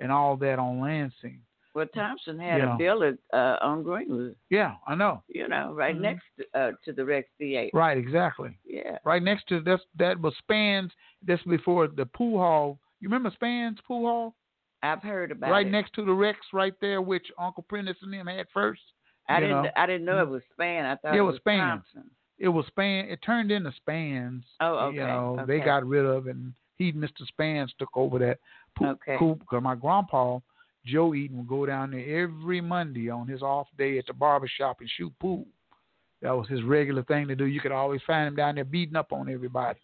and 0.00 0.10
all 0.10 0.36
that 0.38 0.58
on 0.58 0.80
Lansing. 0.80 1.38
Well, 1.76 1.86
Thompson 1.94 2.38
had 2.38 2.60
Yeah. 2.62 2.74
a 2.74 2.78
building 2.78 3.18
uh, 3.34 3.58
on 3.60 3.82
Greenwood. 3.82 4.34
Yeah, 4.48 4.76
I 4.86 4.94
know. 4.94 5.22
You 5.28 5.46
know, 5.46 5.74
right 5.74 5.94
Mhm. 5.94 6.00
next 6.00 6.24
to, 6.38 6.44
uh, 6.58 6.72
to 6.86 6.92
the 6.94 7.04
Rex 7.04 7.28
Theater. 7.36 7.70
Right, 7.74 7.98
exactly. 7.98 8.56
Yeah. 8.64 8.96
Right 9.04 9.22
next 9.22 9.46
to 9.48 9.60
that's 9.60 9.82
that 9.96 10.18
was 10.18 10.34
Spans. 10.38 10.90
That's 11.22 11.42
before 11.42 11.86
the 11.88 12.06
pool 12.06 12.38
hall. 12.38 12.78
You 13.00 13.08
remember 13.08 13.30
Spans 13.30 13.78
pool 13.82 14.06
hall? 14.06 14.34
I've 14.82 15.02
heard 15.02 15.30
about 15.32 15.50
right 15.50 15.66
it. 15.66 15.70
next 15.70 15.92
to 15.94 16.04
the 16.06 16.12
Rex, 16.14 16.38
right 16.54 16.74
there, 16.80 17.02
which 17.02 17.30
Uncle 17.38 17.64
Prentice 17.64 18.00
and 18.02 18.12
them 18.12 18.26
had 18.26 18.48
first. 18.54 18.80
I 19.28 19.40
didn't. 19.40 19.64
know. 19.64 19.70
I 19.76 19.84
didn't 19.86 20.06
know 20.06 20.22
it 20.22 20.28
was 20.28 20.42
Span. 20.52 20.86
I 20.86 20.96
thought 20.96 21.14
It 21.14 21.18
it 21.18 21.22
was 21.22 21.34
was 21.34 21.40
Span. 21.42 21.58
Thompson. 21.58 22.10
It 22.38 22.48
was 22.48 22.66
Span. 22.68 23.06
It 23.10 23.20
turned 23.20 23.50
into 23.50 23.72
Spans. 23.72 24.44
Oh, 24.60 24.76
okay. 24.86 24.96
You 24.96 25.02
know, 25.02 25.44
they 25.46 25.60
got 25.60 25.84
rid 25.86 26.06
of 26.06 26.26
it, 26.26 26.36
and 26.36 26.54
he, 26.76 26.92
Mr. 26.92 27.26
Spans, 27.26 27.74
took 27.74 27.94
over 27.94 28.18
that 28.20 28.38
pool. 28.76 28.88
Okay. 28.90 29.16
Because 29.18 29.62
my 29.62 29.74
grandpa, 29.74 30.38
Joe 30.86 31.14
Eaton, 31.14 31.38
would 31.38 31.48
go 31.48 31.66
down 31.66 31.90
there 31.90 32.22
every 32.22 32.60
Monday 32.60 33.10
on 33.10 33.26
his 33.26 33.42
off 33.42 33.66
day 33.76 33.98
at 33.98 34.06
the 34.06 34.12
barber 34.12 34.48
shop 34.48 34.78
and 34.80 34.90
shoot 34.96 35.12
pool. 35.20 35.46
That 36.22 36.36
was 36.36 36.48
his 36.48 36.62
regular 36.62 37.02
thing 37.02 37.28
to 37.28 37.36
do. 37.36 37.44
You 37.44 37.60
could 37.60 37.72
always 37.72 38.00
find 38.06 38.28
him 38.28 38.36
down 38.36 38.54
there 38.54 38.64
beating 38.64 38.96
up 38.96 39.12
on 39.12 39.28
everybody. 39.28 39.80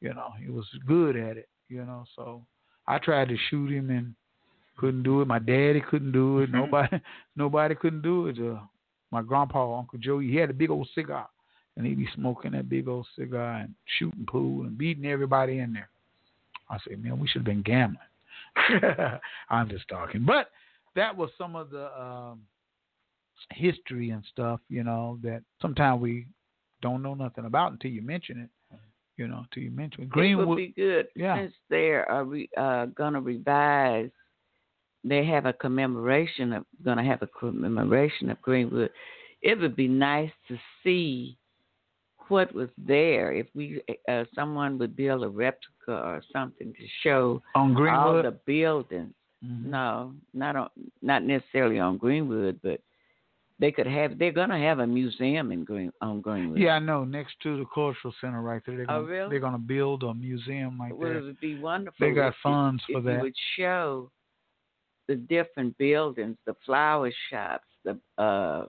You 0.00 0.14
know, 0.14 0.32
he 0.38 0.50
was 0.50 0.66
good 0.86 1.16
at 1.16 1.36
it. 1.36 1.48
You 1.68 1.84
know, 1.84 2.04
so 2.14 2.42
I 2.86 2.98
tried 2.98 3.28
to 3.28 3.36
shoot 3.50 3.72
him 3.72 3.90
and 3.90 4.14
couldn't 4.76 5.02
do 5.02 5.20
it. 5.22 5.26
My 5.26 5.38
daddy 5.38 5.80
couldn't 5.80 6.12
do 6.12 6.40
it. 6.40 6.50
Nobody, 6.50 7.00
nobody 7.36 7.74
couldn't 7.74 8.02
do 8.02 8.28
it. 8.28 8.38
Uh, 8.38 8.60
my 9.10 9.22
grandpa, 9.22 9.78
Uncle 9.78 9.98
Joe, 9.98 10.18
he 10.18 10.36
had 10.36 10.50
a 10.50 10.54
big 10.54 10.70
old 10.70 10.88
cigar, 10.94 11.28
and 11.76 11.86
he'd 11.86 11.98
be 11.98 12.08
smoking 12.14 12.52
that 12.52 12.68
big 12.68 12.86
old 12.86 13.06
cigar 13.18 13.56
and 13.56 13.74
shooting 13.98 14.26
pool 14.26 14.62
and 14.62 14.78
beating 14.78 15.06
everybody 15.06 15.58
in 15.58 15.72
there. 15.72 15.88
I 16.68 16.78
said, 16.86 17.02
man, 17.02 17.18
we 17.18 17.26
should 17.26 17.40
have 17.40 17.46
been 17.46 17.62
gambling. 17.62 17.98
I'm 19.50 19.68
just 19.68 19.88
talking, 19.88 20.24
but 20.24 20.50
that 20.94 21.16
was 21.16 21.30
some 21.38 21.56
of 21.56 21.70
the 21.70 21.86
um, 22.00 22.40
history 23.52 24.10
and 24.10 24.22
stuff, 24.30 24.60
you 24.68 24.82
know, 24.84 25.18
that 25.22 25.42
sometimes 25.60 26.00
we 26.00 26.26
don't 26.82 27.02
know 27.02 27.14
nothing 27.14 27.44
about 27.44 27.72
until 27.72 27.90
you 27.90 28.02
mention 28.02 28.40
it. 28.40 28.50
You 29.16 29.28
know, 29.28 29.38
until 29.44 29.62
you 29.62 29.70
mention 29.70 30.02
it. 30.02 30.04
It 30.04 30.10
Greenwood. 30.10 30.48
would 30.48 30.56
be 30.56 30.74
good 30.76 31.06
Yeah. 31.16 31.38
since 31.38 31.54
they're 31.70 32.10
uh, 32.12 32.22
re, 32.22 32.50
uh, 32.56 32.86
gonna 32.86 33.20
revise. 33.20 34.10
They 35.04 35.24
have 35.24 35.46
a 35.46 35.54
commemoration 35.54 36.52
of 36.52 36.66
gonna 36.84 37.02
have 37.04 37.22
a 37.22 37.26
commemoration 37.28 38.28
of 38.28 38.42
Greenwood. 38.42 38.90
It 39.40 39.58
would 39.58 39.74
be 39.74 39.88
nice 39.88 40.30
to 40.48 40.58
see 40.82 41.38
what 42.28 42.52
was 42.54 42.68
there 42.78 43.32
if 43.32 43.46
we 43.54 43.80
uh, 44.08 44.24
someone 44.34 44.78
would 44.78 44.96
build 44.96 45.22
a 45.24 45.28
replica 45.28 45.92
or 45.92 46.22
something 46.32 46.72
to 46.72 46.86
show 47.02 47.42
on 47.54 47.70
all 47.70 47.74
Greenwood. 47.76 48.24
the 48.24 48.30
buildings. 48.46 49.12
Mhm. 49.44 49.66
No, 49.66 50.14
not 50.34 50.56
on, 50.56 50.68
not 51.02 51.22
necessarily 51.22 51.78
on 51.78 51.98
Greenwood, 51.98 52.58
but 52.62 52.80
they 53.58 53.70
could 53.70 53.86
have. 53.86 54.18
They're 54.18 54.32
gonna 54.32 54.58
have 54.58 54.78
a 54.80 54.86
museum 54.86 55.52
in 55.52 55.62
Green 55.64 55.92
on 56.00 56.20
Greenwood. 56.20 56.58
Yeah, 56.58 56.72
I 56.76 56.78
know. 56.78 57.04
Next 57.04 57.34
to 57.42 57.58
the 57.58 57.64
cultural 57.74 58.14
center, 58.20 58.40
right 58.42 58.62
there, 58.66 58.76
they're 58.76 58.90
Oh, 58.90 59.00
gonna, 59.02 59.12
really? 59.12 59.30
they're 59.30 59.40
gonna 59.40 59.58
build 59.58 60.02
a 60.04 60.14
museum 60.14 60.78
like 60.78 60.94
Well, 60.96 61.16
it 61.16 61.22
would 61.22 61.40
be 61.40 61.58
wonderful. 61.58 62.06
They 62.06 62.14
got 62.14 62.28
you- 62.28 62.32
funds 62.42 62.82
for 62.90 63.00
that. 63.02 63.16
You 63.16 63.20
would 63.22 63.36
show 63.56 64.10
the 65.08 65.14
different 65.16 65.76
buildings, 65.78 66.36
the 66.46 66.54
flower 66.64 67.10
shops, 67.30 67.68
the 67.84 67.98
uh, 68.18 68.66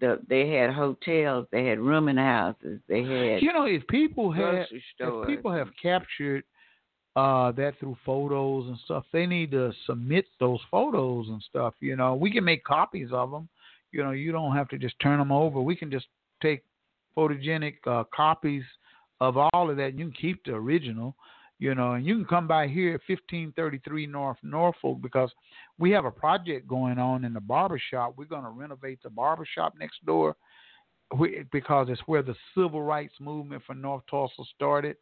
the 0.00 0.20
they 0.28 0.48
had 0.48 0.70
hotels, 0.70 1.46
they 1.52 1.66
had 1.66 1.78
rooming 1.78 2.16
houses, 2.16 2.80
they 2.88 3.02
had 3.02 3.42
You 3.42 3.52
know, 3.52 3.64
if 3.64 3.86
people 3.88 4.32
have 4.32 4.66
if 4.70 5.26
people 5.26 5.52
have 5.52 5.68
captured 5.80 6.44
uh 7.16 7.52
that 7.52 7.74
through 7.78 7.96
photos 8.04 8.66
and 8.68 8.78
stuff, 8.84 9.04
they 9.12 9.26
need 9.26 9.50
to 9.52 9.72
submit 9.86 10.26
those 10.40 10.60
photos 10.70 11.28
and 11.28 11.42
stuff. 11.42 11.74
You 11.80 11.96
know, 11.96 12.14
we 12.14 12.32
can 12.32 12.44
make 12.44 12.64
copies 12.64 13.08
of 13.12 13.30
them. 13.30 13.48
You 13.92 14.02
know, 14.02 14.10
you 14.10 14.32
don't 14.32 14.56
have 14.56 14.68
to 14.70 14.78
just 14.78 14.98
turn 15.00 15.18
them 15.18 15.30
over. 15.30 15.60
We 15.60 15.76
can 15.76 15.90
just 15.90 16.06
take 16.42 16.64
photogenic 17.16 17.74
uh, 17.86 18.04
copies 18.14 18.64
of 19.20 19.36
all 19.36 19.70
of 19.70 19.76
that. 19.76 19.96
You 19.96 20.06
can 20.06 20.12
keep 20.12 20.44
the 20.44 20.54
original. 20.54 21.14
You 21.58 21.74
know, 21.74 21.92
and 21.92 22.04
you 22.04 22.16
can 22.16 22.24
come 22.24 22.48
by 22.48 22.66
here 22.66 22.94
at 22.94 23.00
1533 23.08 24.06
North 24.06 24.38
Norfolk 24.42 25.00
because 25.00 25.30
we 25.78 25.90
have 25.92 26.04
a 26.04 26.10
project 26.10 26.66
going 26.66 26.98
on 26.98 27.24
in 27.24 27.32
the 27.32 27.40
barber 27.40 27.80
shop. 27.90 28.14
We're 28.16 28.24
going 28.24 28.42
to 28.42 28.50
renovate 28.50 29.02
the 29.02 29.10
barber 29.10 29.46
shop 29.46 29.74
next 29.78 30.04
door 30.04 30.36
because 31.52 31.88
it's 31.90 32.00
where 32.06 32.22
the 32.22 32.34
civil 32.54 32.82
rights 32.82 33.14
movement 33.20 33.62
for 33.66 33.74
North 33.74 34.02
Tulsa 34.10 34.42
started 34.54 34.96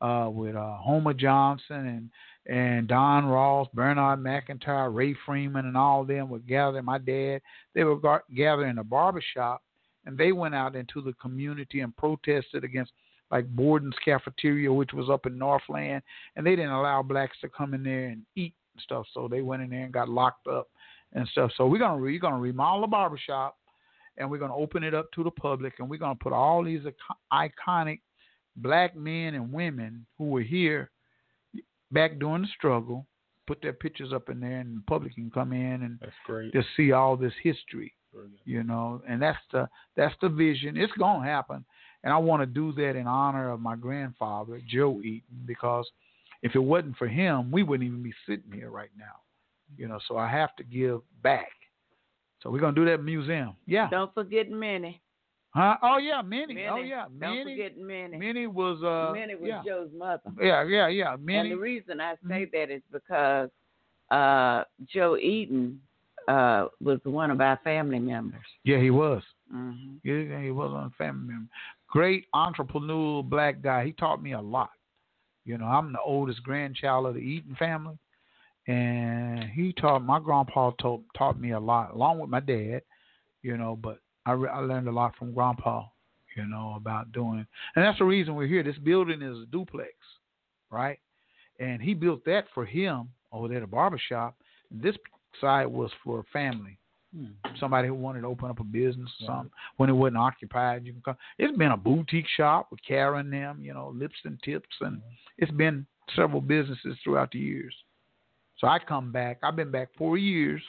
uh, 0.00 0.28
with 0.30 0.54
uh, 0.54 0.76
Homer 0.76 1.14
Johnson 1.14 1.86
and 1.86 2.10
and 2.48 2.86
Don 2.86 3.26
Ross, 3.26 3.66
Bernard 3.74 4.20
McIntyre, 4.20 4.94
Ray 4.94 5.16
Freeman, 5.26 5.66
and 5.66 5.76
all 5.76 6.02
of 6.02 6.06
them 6.06 6.28
were 6.28 6.38
gathering. 6.38 6.84
My 6.84 6.98
dad, 6.98 7.40
they 7.74 7.82
were 7.82 7.96
gar- 7.96 8.22
gathered 8.36 8.68
in 8.68 8.78
a 8.78 8.84
barber 8.84 9.20
shop, 9.34 9.62
and 10.04 10.16
they 10.16 10.30
went 10.30 10.54
out 10.54 10.76
into 10.76 11.02
the 11.02 11.12
community 11.14 11.80
and 11.80 11.96
protested 11.96 12.62
against 12.62 12.92
like 13.30 13.46
Borden's 13.48 13.96
Cafeteria, 14.04 14.72
which 14.72 14.92
was 14.92 15.10
up 15.10 15.26
in 15.26 15.38
Northland, 15.38 16.02
and 16.36 16.46
they 16.46 16.56
didn't 16.56 16.70
allow 16.72 17.02
blacks 17.02 17.36
to 17.40 17.48
come 17.48 17.74
in 17.74 17.82
there 17.82 18.06
and 18.06 18.22
eat 18.36 18.54
and 18.74 18.82
stuff. 18.82 19.06
So 19.12 19.28
they 19.28 19.42
went 19.42 19.62
in 19.62 19.70
there 19.70 19.84
and 19.84 19.92
got 19.92 20.08
locked 20.08 20.46
up 20.46 20.68
and 21.12 21.26
stuff. 21.28 21.50
So 21.56 21.66
we're 21.66 21.78
gonna 21.78 22.00
we're 22.00 22.20
gonna 22.20 22.38
remodel 22.38 22.82
the 22.82 22.86
barber 22.86 23.18
shop, 23.18 23.56
and 24.16 24.30
we're 24.30 24.38
gonna 24.38 24.56
open 24.56 24.82
it 24.84 24.94
up 24.94 25.10
to 25.12 25.24
the 25.24 25.30
public, 25.30 25.74
and 25.78 25.88
we're 25.88 25.98
gonna 25.98 26.14
put 26.14 26.32
all 26.32 26.62
these 26.62 26.82
iconic 27.32 28.00
black 28.56 28.96
men 28.96 29.34
and 29.34 29.52
women 29.52 30.06
who 30.18 30.26
were 30.26 30.42
here 30.42 30.90
back 31.92 32.18
during 32.18 32.42
the 32.42 32.48
struggle. 32.56 33.06
Put 33.46 33.62
their 33.62 33.72
pictures 33.72 34.12
up 34.12 34.28
in 34.28 34.40
there, 34.40 34.58
and 34.58 34.78
the 34.78 34.82
public 34.88 35.14
can 35.14 35.30
come 35.30 35.52
in 35.52 35.82
and 35.82 35.98
That's 36.00 36.12
great. 36.26 36.52
just 36.52 36.66
see 36.76 36.90
all 36.90 37.16
this 37.16 37.32
history 37.44 37.92
you 38.44 38.62
know 38.62 39.02
and 39.06 39.20
that's 39.20 39.38
the 39.52 39.68
that's 39.94 40.14
the 40.22 40.28
vision 40.28 40.76
it's 40.76 40.92
going 40.94 41.20
to 41.20 41.26
happen 41.26 41.64
and 42.04 42.12
i 42.12 42.16
want 42.16 42.40
to 42.42 42.46
do 42.46 42.72
that 42.72 42.96
in 42.96 43.06
honor 43.06 43.50
of 43.50 43.60
my 43.60 43.76
grandfather 43.76 44.60
joe 44.68 45.00
eaton 45.02 45.42
because 45.46 45.86
if 46.42 46.54
it 46.54 46.58
wasn't 46.60 46.96
for 46.96 47.08
him 47.08 47.50
we 47.50 47.62
wouldn't 47.62 47.86
even 47.88 48.02
be 48.02 48.12
sitting 48.28 48.50
here 48.52 48.70
right 48.70 48.90
now 48.98 49.16
you 49.76 49.88
know 49.88 49.98
so 50.06 50.16
i 50.16 50.28
have 50.28 50.54
to 50.56 50.62
give 50.64 51.00
back 51.22 51.48
so 52.42 52.50
we're 52.50 52.60
going 52.60 52.74
to 52.74 52.80
do 52.80 52.88
that 52.90 53.02
museum 53.02 53.54
yeah 53.66 53.88
Don't 53.90 54.12
forget 54.14 54.48
Minnie. 54.50 55.00
huh 55.50 55.76
oh 55.82 55.96
yeah 55.98 56.22
minnie, 56.22 56.66
oh 56.68 56.76
Minnie. 56.76 56.88
yeah 56.90 57.06
Don't 57.20 57.42
forget 57.44 57.76
Minnie. 57.78 58.16
minnie 58.18 58.46
was 58.46 58.82
uh 58.84 59.12
Minnie 59.12 59.34
was 59.34 59.48
yeah. 59.48 59.62
Joe's 59.66 59.88
mother. 59.96 60.20
yeah 60.40 60.62
yeah 60.64 60.86
yeah 60.88 61.12
And 61.14 61.50
the 61.50 61.56
reason 61.56 62.00
I 62.00 62.14
say 62.28 62.46
Mm-hmm. 62.46 62.56
that 62.56 62.70
is 62.70 62.82
because 62.92 63.48
uh, 64.10 64.62
Joe 64.86 65.16
Eaton 65.16 65.80
uh, 66.28 66.66
was 66.80 67.00
one 67.04 67.30
of 67.32 67.40
our 67.40 67.58
family 67.64 67.98
members. 67.98 68.44
yeah 68.64 68.78
he 68.78 68.90
was 68.90 69.22
Mm-hmm. 69.54 69.96
Yeah, 70.02 70.40
he 70.42 70.50
was 70.50 70.72
a 70.72 70.90
family 70.98 71.28
member. 71.28 71.48
Great 71.96 72.26
entrepreneurial 72.34 73.26
black 73.26 73.62
guy. 73.62 73.86
He 73.86 73.92
taught 73.92 74.22
me 74.22 74.32
a 74.32 74.40
lot. 74.40 74.68
You 75.46 75.56
know, 75.56 75.64
I'm 75.64 75.94
the 75.94 75.98
oldest 76.04 76.42
grandchild 76.42 77.06
of 77.06 77.14
the 77.14 77.20
Eaton 77.20 77.56
family, 77.58 77.96
and 78.66 79.44
he 79.44 79.72
taught 79.72 80.04
my 80.04 80.20
grandpa 80.20 80.72
taught 80.72 81.00
taught 81.16 81.40
me 81.40 81.52
a 81.52 81.58
lot, 81.58 81.94
along 81.94 82.18
with 82.18 82.28
my 82.28 82.40
dad. 82.40 82.82
You 83.40 83.56
know, 83.56 83.76
but 83.76 84.00
I 84.26 84.32
re- 84.32 84.50
I 84.50 84.58
learned 84.58 84.88
a 84.88 84.92
lot 84.92 85.16
from 85.16 85.32
grandpa. 85.32 85.84
You 86.36 86.44
know 86.44 86.74
about 86.76 87.12
doing, 87.12 87.46
and 87.76 87.84
that's 87.86 87.98
the 87.98 88.04
reason 88.04 88.34
we're 88.34 88.46
here. 88.46 88.62
This 88.62 88.76
building 88.76 89.22
is 89.22 89.38
a 89.38 89.46
duplex, 89.46 89.94
right? 90.70 90.98
And 91.60 91.80
he 91.80 91.94
built 91.94 92.26
that 92.26 92.44
for 92.52 92.66
him 92.66 93.08
over 93.32 93.48
there 93.48 93.56
at 93.56 93.62
the 93.62 93.68
barber 93.68 93.98
shop. 94.06 94.36
This 94.70 94.96
side 95.40 95.68
was 95.68 95.90
for 96.04 96.26
family 96.30 96.78
somebody 97.58 97.88
who 97.88 97.94
wanted 97.94 98.22
to 98.22 98.26
open 98.26 98.50
up 98.50 98.60
a 98.60 98.64
business 98.64 99.10
or 99.22 99.26
something 99.26 99.50
when 99.76 99.88
it 99.88 99.92
wasn't 99.92 100.18
occupied. 100.18 100.84
You 100.84 100.92
can 100.92 101.02
come. 101.02 101.16
It's 101.38 101.56
been 101.56 101.72
a 101.72 101.76
boutique 101.76 102.26
shop 102.36 102.68
with 102.70 102.80
Karen 102.86 103.30
them, 103.30 103.60
you 103.62 103.72
know, 103.74 103.92
lips 103.94 104.16
and 104.24 104.38
tips, 104.42 104.68
and 104.80 105.00
it's 105.38 105.52
been 105.52 105.86
several 106.14 106.40
businesses 106.40 106.96
throughout 107.02 107.30
the 107.32 107.38
years. 107.38 107.74
So 108.58 108.66
I 108.66 108.78
come 108.78 109.12
back. 109.12 109.38
I've 109.42 109.56
been 109.56 109.70
back 109.70 109.88
four 109.98 110.16
years. 110.16 110.62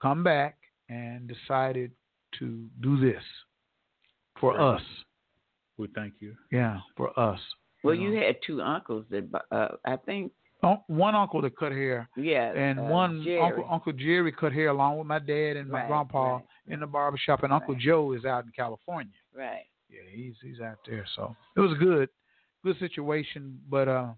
Come 0.00 0.22
back 0.22 0.56
and 0.88 1.28
decided 1.28 1.90
to 2.38 2.64
do 2.80 3.00
this 3.00 3.22
for 4.40 4.52
Very 4.52 4.74
us. 4.76 4.82
We 5.78 5.88
thank 5.94 6.14
you. 6.20 6.34
Yeah, 6.50 6.80
for 6.96 7.18
us. 7.18 7.40
Well, 7.82 7.94
you 7.94 8.12
had 8.14 8.36
two 8.46 8.62
uncles 8.62 9.04
that 9.10 9.24
uh, 9.50 9.68
I 9.84 9.96
think. 9.96 10.32
One 10.88 11.14
uncle 11.14 11.40
that 11.42 11.56
cut 11.56 11.70
hair, 11.72 12.08
Yeah. 12.16 12.52
and 12.52 12.80
uh, 12.80 12.82
one 12.84 13.22
Jerry. 13.22 13.40
uncle 13.40 13.66
Uncle 13.70 13.92
Jerry 13.92 14.32
cut 14.32 14.52
hair 14.52 14.68
along 14.68 14.98
with 14.98 15.06
my 15.06 15.18
dad 15.20 15.56
and 15.56 15.68
my 15.68 15.80
Right, 15.80 15.88
grandpa 15.88 16.34
right, 16.36 16.44
in 16.68 16.80
the 16.80 16.86
barber 16.86 17.18
shop, 17.18 17.42
and 17.44 17.52
Uncle 17.52 17.74
Joe 17.76 18.12
is 18.14 18.24
out 18.24 18.44
in 18.44 18.50
California. 18.50 19.12
Right. 19.34 19.66
Yeah, 19.88 20.00
he's 20.10 20.34
he's 20.42 20.60
out 20.60 20.78
there. 20.86 21.06
So 21.14 21.36
it 21.56 21.60
was 21.60 21.76
good, 21.78 22.08
good 22.64 22.78
situation. 22.80 23.60
But 23.68 23.86
uh, 23.86 24.08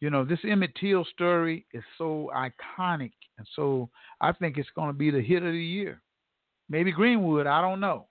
you 0.00 0.10
know, 0.10 0.24
this 0.24 0.40
Emmett 0.44 0.74
Till 0.80 1.04
story 1.04 1.64
is 1.72 1.84
so 1.96 2.30
iconic, 2.34 3.12
and 3.38 3.46
so 3.54 3.88
I 4.20 4.32
think 4.32 4.58
it's 4.58 4.68
going 4.74 4.88
to 4.88 4.98
be 4.98 5.10
the 5.10 5.22
hit 5.22 5.42
of 5.44 5.52
the 5.52 5.58
year. 5.58 6.02
Maybe 6.68 6.90
Greenwood, 6.90 7.46
I 7.46 7.60
don't 7.60 7.78
know. 7.78 8.06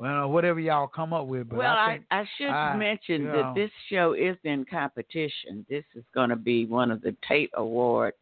Well, 0.00 0.30
whatever 0.30 0.60
y'all 0.60 0.86
come 0.86 1.12
up 1.12 1.26
with, 1.26 1.50
but 1.50 1.58
well, 1.58 1.74
I 1.76 2.00
I, 2.10 2.20
I, 2.20 2.24
should 2.38 2.48
I- 2.48 2.74
mention 2.76 3.22
you 3.22 3.28
know. 3.28 3.32
that 3.42 3.54
this 3.54 3.70
show 3.90 4.14
is 4.14 4.36
in 4.44 4.64
competition. 4.64 5.66
This 5.68 5.84
is 5.94 6.04
going 6.14 6.30
to 6.30 6.36
be 6.36 6.64
one 6.64 6.90
of 6.90 7.02
the 7.02 7.14
Tate 7.28 7.50
Award, 7.52 8.14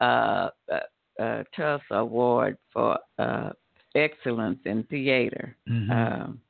uh, 0.00 0.48
uh, 0.72 0.80
uh, 1.22 1.78
Award 1.90 2.56
for 2.72 2.98
uh, 3.18 3.50
excellence 3.94 4.60
in 4.64 4.82
theater. 4.84 5.54
Mhm. 5.68 5.90
Um, 5.90 6.40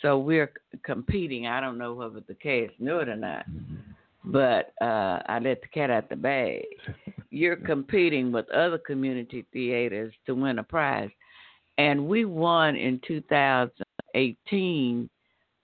so 0.00 0.18
we're 0.18 0.50
competing. 0.84 1.46
I 1.46 1.60
don't 1.60 1.76
know 1.76 1.92
whether 1.92 2.20
the 2.20 2.34
cast 2.34 2.72
knew 2.80 2.98
it 2.98 3.08
or 3.10 3.16
not, 3.16 3.44
but 4.24 4.72
uh, 4.80 5.20
I 5.26 5.38
let 5.38 5.60
the 5.60 5.68
cat 5.68 5.90
out 5.90 6.08
the 6.08 6.16
bag. 6.16 6.64
You're 7.30 7.56
competing 7.56 8.32
with 8.32 8.48
other 8.50 8.78
community 8.78 9.44
theaters 9.52 10.14
to 10.26 10.34
win 10.34 10.58
a 10.58 10.62
prize, 10.62 11.10
and 11.78 12.08
we 12.08 12.24
won 12.24 12.74
in 12.76 13.00
2018. 14.14 15.08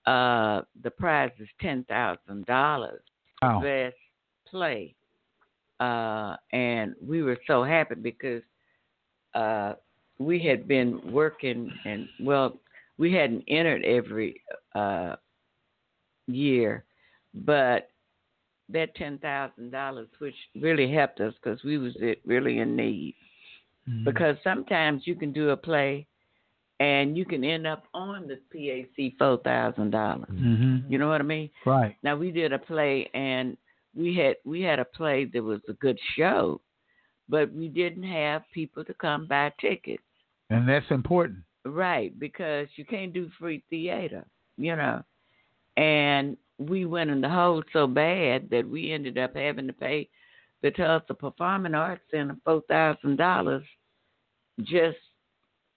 Uh, 0.06 0.62
the 0.82 0.90
prize 0.90 1.30
is 1.38 1.48
ten 1.60 1.84
thousand 1.84 2.46
dollars. 2.46 3.02
Wow. 3.42 3.60
Best 3.62 3.96
play, 4.48 4.94
uh, 5.80 6.36
and 6.52 6.94
we 7.06 7.22
were 7.22 7.38
so 7.46 7.62
happy 7.62 7.94
because 7.94 8.42
uh, 9.34 9.74
we 10.18 10.40
had 10.40 10.66
been 10.66 11.00
working 11.12 11.70
and 11.84 12.08
well, 12.20 12.58
we 12.96 13.12
hadn't 13.12 13.44
entered 13.48 13.84
every 13.84 14.40
uh, 14.74 15.16
year, 16.26 16.84
but 17.34 17.90
that 18.70 18.94
ten 18.96 19.18
thousand 19.18 19.70
dollars, 19.70 20.08
which 20.18 20.34
really 20.60 20.92
helped 20.92 21.20
us 21.20 21.34
because 21.42 21.62
we 21.64 21.78
was 21.78 21.94
really 22.24 22.58
in 22.58 22.76
need. 22.76 23.14
Mm-hmm. 23.88 24.04
Because 24.04 24.36
sometimes 24.42 25.02
you 25.06 25.14
can 25.14 25.32
do 25.32 25.50
a 25.50 25.56
play, 25.56 26.06
and 26.80 27.16
you 27.16 27.24
can 27.24 27.42
end 27.44 27.66
up 27.66 27.84
on 27.94 28.28
the 28.28 28.36
PAC 28.52 29.12
four 29.18 29.38
thousand 29.38 29.90
dollars. 29.90 30.28
Mhm. 30.30 30.90
You 30.90 30.98
know 30.98 31.08
what 31.08 31.20
I 31.20 31.24
mean? 31.24 31.50
right. 31.66 31.96
Now 32.02 32.16
we 32.16 32.30
did 32.30 32.52
a 32.52 32.58
play 32.58 33.08
and 33.14 33.56
we 33.94 34.14
had 34.16 34.36
we 34.44 34.62
had 34.62 34.78
a 34.78 34.84
play 34.84 35.24
that 35.26 35.42
was 35.42 35.60
a 35.68 35.72
good 35.74 35.98
show, 36.16 36.60
but 37.28 37.52
we 37.52 37.68
didn't 37.68 38.04
have 38.04 38.42
people 38.52 38.84
to 38.84 38.94
come 38.94 39.26
buy 39.26 39.52
tickets. 39.60 40.02
And 40.50 40.68
that's 40.68 40.90
important. 40.90 41.40
Right, 41.64 42.18
because 42.18 42.68
you 42.76 42.84
can't 42.86 43.12
do 43.12 43.28
free 43.38 43.62
theater, 43.68 44.24
you 44.56 44.74
know. 44.76 45.02
And 45.76 46.36
we 46.58 46.86
went 46.86 47.10
in 47.10 47.20
the 47.20 47.28
hole 47.28 47.62
so 47.72 47.86
bad 47.86 48.48
that 48.50 48.68
we 48.68 48.92
ended 48.92 49.18
up 49.18 49.36
having 49.36 49.66
to 49.66 49.72
pay 49.72 50.08
the 50.62 50.70
Tulsa 50.70 51.14
Performing 51.14 51.74
Arts 51.74 52.02
Center 52.10 52.36
four 52.44 52.62
thousand 52.68 53.16
dollars. 53.16 53.64
Just, 54.60 54.96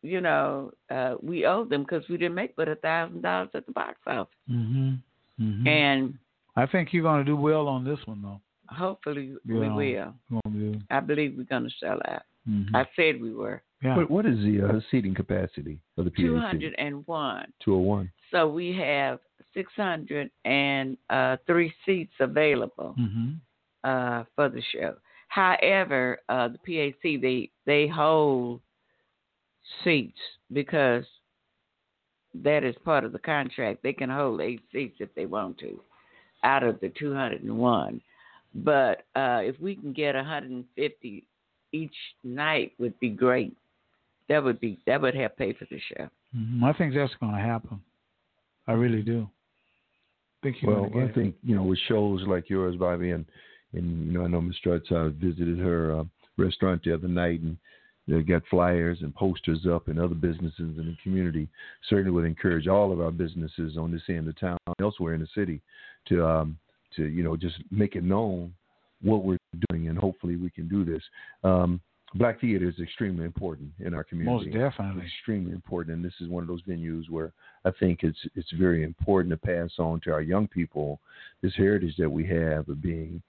you 0.04 0.20
know, 0.22 0.72
uh, 0.90 1.16
we 1.22 1.46
owed 1.46 1.70
them 1.70 1.84
because 1.84 2.04
we 2.10 2.18
didn't 2.18 2.36
make 2.36 2.56
but 2.56 2.68
a 2.68 2.76
thousand 2.76 3.22
dollars 3.22 3.50
at 3.54 3.66
the 3.66 3.72
box 3.72 3.98
office. 4.08 4.34
hmm 4.48 4.94
hmm 5.38 5.68
And 5.68 6.16
I 6.56 6.66
think 6.66 6.92
you're 6.92 7.04
going 7.04 7.24
to 7.24 7.32
do 7.32 7.36
well 7.38 7.68
on 7.68 7.84
this 7.86 8.00
one, 8.06 8.22
though. 8.22 8.42
hopefully 8.68 9.34
we 9.48 9.60
will. 9.60 9.78
You're 9.78 10.14
gonna 10.44 10.74
do. 10.74 10.80
I 10.90 11.00
believe 11.00 11.36
we're 11.38 11.44
going 11.44 11.64
to 11.64 11.70
sell 11.80 12.00
out. 12.08 12.24
Mhm. 12.50 12.68
I 12.74 12.86
said 12.96 13.22
we 13.22 13.34
were. 13.34 13.62
Yeah. 13.84 13.98
What, 13.98 14.10
what 14.12 14.26
is 14.26 14.38
the 14.40 14.62
uh, 14.68 14.80
seating 14.92 15.14
capacity 15.16 15.80
of 15.98 16.06
the 16.06 16.12
PAC? 16.12 16.26
201. 16.26 17.54
201. 17.64 18.12
So 18.32 18.48
we 18.48 18.74
have 18.78 19.20
603 19.54 21.74
seats 21.86 22.14
available 22.20 22.96
hmm 22.98 23.32
uh, 23.84 24.24
for 24.36 24.48
the 24.50 24.62
show. 24.72 24.94
However, 25.30 26.20
uh, 26.30 26.50
the 26.50 26.58
PAC 26.60 27.02
they 27.22 27.50
they 27.66 27.88
hold 27.88 28.62
seats 29.84 30.18
because 30.52 31.04
that 32.44 32.64
is 32.64 32.76
part 32.86 33.04
of 33.04 33.12
the 33.12 33.20
contract. 33.20 33.84
They 33.84 33.94
can 33.94 34.10
hold 34.10 34.42
eight 34.42 34.62
seats 34.72 34.98
if 35.00 35.14
they 35.16 35.26
want 35.26 35.58
to, 35.60 35.80
out 36.44 36.64
of 36.64 36.80
the 36.80 36.90
201. 36.98 38.02
But 38.54 39.04
uh, 39.16 39.40
if 39.44 39.60
we 39.60 39.76
can 39.76 39.94
get 39.94 40.16
150 40.16 41.28
each 41.72 41.96
night, 42.24 42.74
would 42.80 43.00
be 43.00 43.10
great. 43.10 43.56
That 44.30 44.44
would 44.44 44.60
be 44.60 44.78
that 44.88 45.02
would 45.02 45.16
help 45.16 45.38
pay 45.38 45.54
for 45.54 45.66
the 45.70 45.80
show. 45.80 46.10
Mhm. 46.36 46.64
I 46.64 46.74
think 46.74 46.94
that's 46.94 47.14
going 47.20 47.34
to 47.34 47.42
happen. 47.42 47.82
I 48.68 48.74
really 48.74 49.02
do. 49.02 49.30
think 50.44 50.62
you're 50.62 50.72
Well, 50.82 50.92
I 50.96 51.06
it. 51.06 51.16
think 51.16 51.36
you 51.44 51.56
know 51.56 51.64
with 51.64 51.80
shows 51.88 52.22
like 52.28 52.50
yours, 52.50 52.76
Bobby, 52.76 53.12
and 53.12 53.26
and 53.74 54.08
you 54.08 54.12
know 54.14 54.26
I 54.26 54.28
know 54.28 54.42
Miss 54.42 54.58
Struts. 54.58 54.92
I 54.92 55.10
visited 55.10 55.60
her 55.60 56.00
uh, 56.00 56.04
restaurant 56.38 56.84
the 56.84 56.94
other 56.94 57.08
night, 57.08 57.42
and 57.42 57.58
they 58.08 58.22
got 58.22 58.44
flyers 58.50 59.00
and 59.02 59.14
posters 59.14 59.66
up, 59.72 59.88
in 59.88 60.00
other 60.00 60.16
businesses 60.16 60.78
in 60.78 60.86
the 60.86 60.98
community. 61.04 61.48
Certainly 61.90 62.12
would 62.12 62.26
encourage 62.26 62.68
all 62.68 62.92
of 62.92 63.00
our 63.00 63.12
businesses 63.12 63.78
on 63.78 63.92
this 63.92 64.02
end 64.10 64.28
of 64.28 64.40
town, 64.40 64.58
elsewhere 64.80 65.14
in 65.14 65.22
the 65.22 65.28
city, 65.36 65.62
to 66.08 66.26
um, 66.26 66.58
to 66.96 67.06
you 67.06 67.24
know 67.24 67.38
just 67.38 67.58
make 67.70 67.96
it 67.96 68.04
known 68.04 68.54
what 69.02 69.24
we're 69.24 69.38
doing, 69.70 69.88
and 69.88 69.98
hopefully 69.98 70.36
we 70.36 70.50
can 70.50 70.68
do 70.68 70.84
this. 70.84 71.04
Um, 71.44 71.82
Black 72.14 72.42
theater 72.42 72.68
is 72.68 72.78
extremely 72.80 73.24
important 73.24 73.72
in 73.80 73.94
our 73.94 74.04
community. 74.04 74.50
Most 74.50 74.54
definitely. 74.54 75.04
extremely 75.06 75.54
important, 75.54 75.96
and 75.96 76.04
this 76.04 76.14
is 76.20 76.28
one 76.28 76.44
of 76.44 76.48
those 76.48 76.62
venues 76.64 77.10
where 77.10 77.32
I 77.64 77.72
think 77.80 78.04
it's 78.04 78.20
it's 78.36 78.52
very 78.52 78.84
important 78.84 79.32
to 79.32 79.38
pass 79.38 79.72
on 79.80 80.02
to 80.02 80.12
our 80.12 80.22
young 80.22 80.48
people 80.48 81.00
this 81.42 81.56
heritage 81.56 81.96
that 81.98 82.10
we 82.10 82.28
have 82.28 82.68
of 82.68 82.82
being 82.82 83.22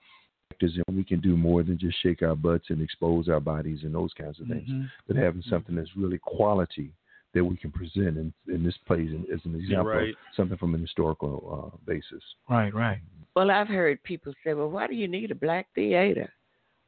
actors, 0.53 0.79
and 0.87 0.97
we 0.97 1.05
can 1.05 1.21
do 1.21 1.37
more 1.37 1.63
than 1.63 1.79
just 1.79 2.01
shake 2.03 2.23
our 2.23 2.37
butts 2.37 2.67
and 2.69 2.83
expose 2.83 3.29
our 3.29 3.41
bodies 3.41 3.81
and 3.83 3.95
those 3.95 4.13
kinds 4.15 4.39
of 4.41 4.47
things, 4.47 4.69
Mhm. 4.69 4.91
but 5.07 5.17
having 5.17 5.43
something 5.43 5.75
that's 5.75 5.97
really 5.97 6.19
quality 6.19 6.93
that 7.33 7.45
we 7.45 7.57
can 7.57 7.71
present, 7.71 8.19
and, 8.19 8.33
and 8.47 8.65
this 8.65 8.77
plays 8.87 9.11
in- 9.11 9.27
as 9.33 9.45
an 9.47 9.55
example 9.55 9.87
right. 9.87 10.15
something 10.35 10.59
from 10.59 10.75
an 10.75 10.81
historical 10.83 11.35
uh, 11.75 11.77
basis. 11.87 12.23
Right, 12.49 12.75
right. 12.75 13.01
Well, 13.35 13.51
I've 13.51 13.69
heard 13.69 14.03
people 14.03 14.35
say, 14.45 14.53
"Well, 14.53 14.71
why 14.71 14.87
do 14.87 14.95
you 14.95 15.09
need 15.09 15.31
a 15.31 15.35
black 15.35 15.67
theater?" 15.75 16.31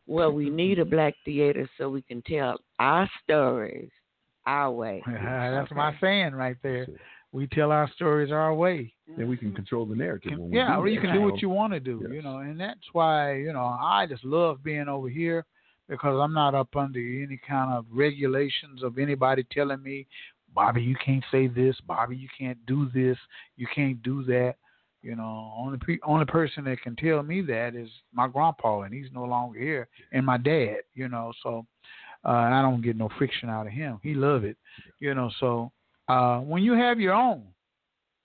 Well, 0.07 0.33
we 0.33 0.51
need 0.51 0.79
a 0.79 0.85
black 0.85 1.15
theater 1.25 1.67
so 1.79 1.89
we 1.89 2.03
can 2.03 2.21
tell 2.23 2.61
our 2.79 3.09
stories 3.23 3.91
our 4.47 4.71
way. 4.71 5.03
That's 5.07 5.71
my 5.71 5.97
saying 6.01 6.35
right 6.35 6.57
there. 6.63 6.87
We 7.35 7.49
tell 7.49 7.73
our 7.73 7.91
stories 7.97 8.31
our 8.31 8.55
way. 8.55 8.95
Then 9.19 9.27
we 9.27 9.37
can 9.37 9.53
control 9.53 9.87
the 9.87 9.97
narrative. 9.97 10.39
when 10.39 10.51
we 10.53 10.57
yeah, 10.57 10.79
or 10.79 10.87
you 10.87 11.01
can 11.01 11.13
do 11.13 11.21
what 11.21 11.43
you 11.43 11.49
want 11.49 11.73
to 11.73 11.81
do, 11.81 12.07
you 12.09 12.23
know, 12.23 12.39
and 12.39 12.59
that's 12.61 12.87
why 12.93 13.35
you 13.35 13.53
know 13.53 13.77
I 13.81 14.07
just 14.09 14.25
love 14.25 14.63
being 14.63 14.87
over 14.87 15.09
here 15.09 15.45
because 15.89 16.17
I'm 16.23 16.33
not 16.33 16.55
up 16.55 16.77
under 16.77 17.01
any 17.01 17.41
kind 17.47 17.73
of 17.73 17.87
regulations 17.91 18.85
of 18.85 18.99
anybody 18.99 19.45
telling 19.51 19.83
me, 19.83 20.07
Bobby, 20.55 20.81
you 20.83 20.95
can't 21.05 21.25
say 21.33 21.49
this, 21.49 21.75
Bobby, 21.89 22.17
you 22.17 22.29
can't 22.39 22.65
do 22.67 22.89
this, 22.95 23.19
you 23.57 23.67
can't 23.75 24.01
do 24.05 24.23
that. 24.27 24.55
You 25.03 25.17
know, 25.17 25.53
only 25.57 25.79
pe- 25.85 25.99
only 26.07 26.27
person 26.27 26.63
that 26.65 26.83
can 26.83 26.95
tell 26.95 27.21
me 27.25 27.41
that 27.43 27.75
is 27.75 27.91
my 28.13 28.29
grandpa, 28.29 28.83
and 28.83 28.95
he's 28.95 29.11
no 29.13 29.25
longer 29.25 29.59
here, 29.59 29.89
and 30.13 30.25
my 30.25 30.39
dad. 30.39 30.83
You 30.95 31.09
know, 31.09 31.33
so 31.43 31.67
uh, 32.25 32.29
I 32.29 32.63
don't 32.63 32.81
get 32.81 32.97
no 32.97 33.09
friction 33.19 33.51
out 33.51 33.67
of 33.67 33.73
him. 33.73 33.99
He 34.05 34.15
love 34.15 34.45
it. 34.45 34.57
You 35.01 35.17
know, 35.17 35.33
so 35.41 35.73
uh, 36.09 36.39
when 36.41 36.63
you 36.63 36.75
have 36.75 37.01
your 37.01 37.15
own, 37.15 37.45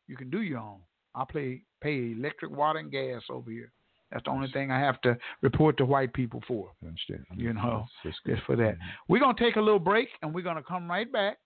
you 0.07 0.15
can 0.17 0.29
do 0.29 0.41
your 0.41 0.59
own. 0.59 0.79
I 1.15 1.23
pay 1.31 1.61
pay 1.81 2.11
electric, 2.11 2.51
water, 2.51 2.79
and 2.79 2.91
gas 2.91 3.21
over 3.29 3.49
here. 3.51 3.71
That's 4.11 4.23
the 4.25 4.31
only 4.31 4.51
thing 4.51 4.71
I 4.71 4.79
have 4.79 4.99
to 5.01 5.17
report 5.41 5.77
to 5.77 5.85
white 5.85 6.13
people 6.13 6.41
for. 6.47 6.71
I 6.83 6.87
understand. 6.87 7.25
You 7.35 7.53
know, 7.53 7.61
That's- 7.61 7.89
that's 8.03 8.17
just 8.25 8.43
for 8.45 8.55
that. 8.57 8.77
We're 9.07 9.19
gonna 9.19 9.37
take 9.37 9.55
a 9.55 9.61
little 9.61 9.79
break, 9.79 10.09
and 10.21 10.33
we're 10.33 10.41
gonna 10.43 10.63
come 10.63 10.89
right 10.89 11.09
back 11.11 11.37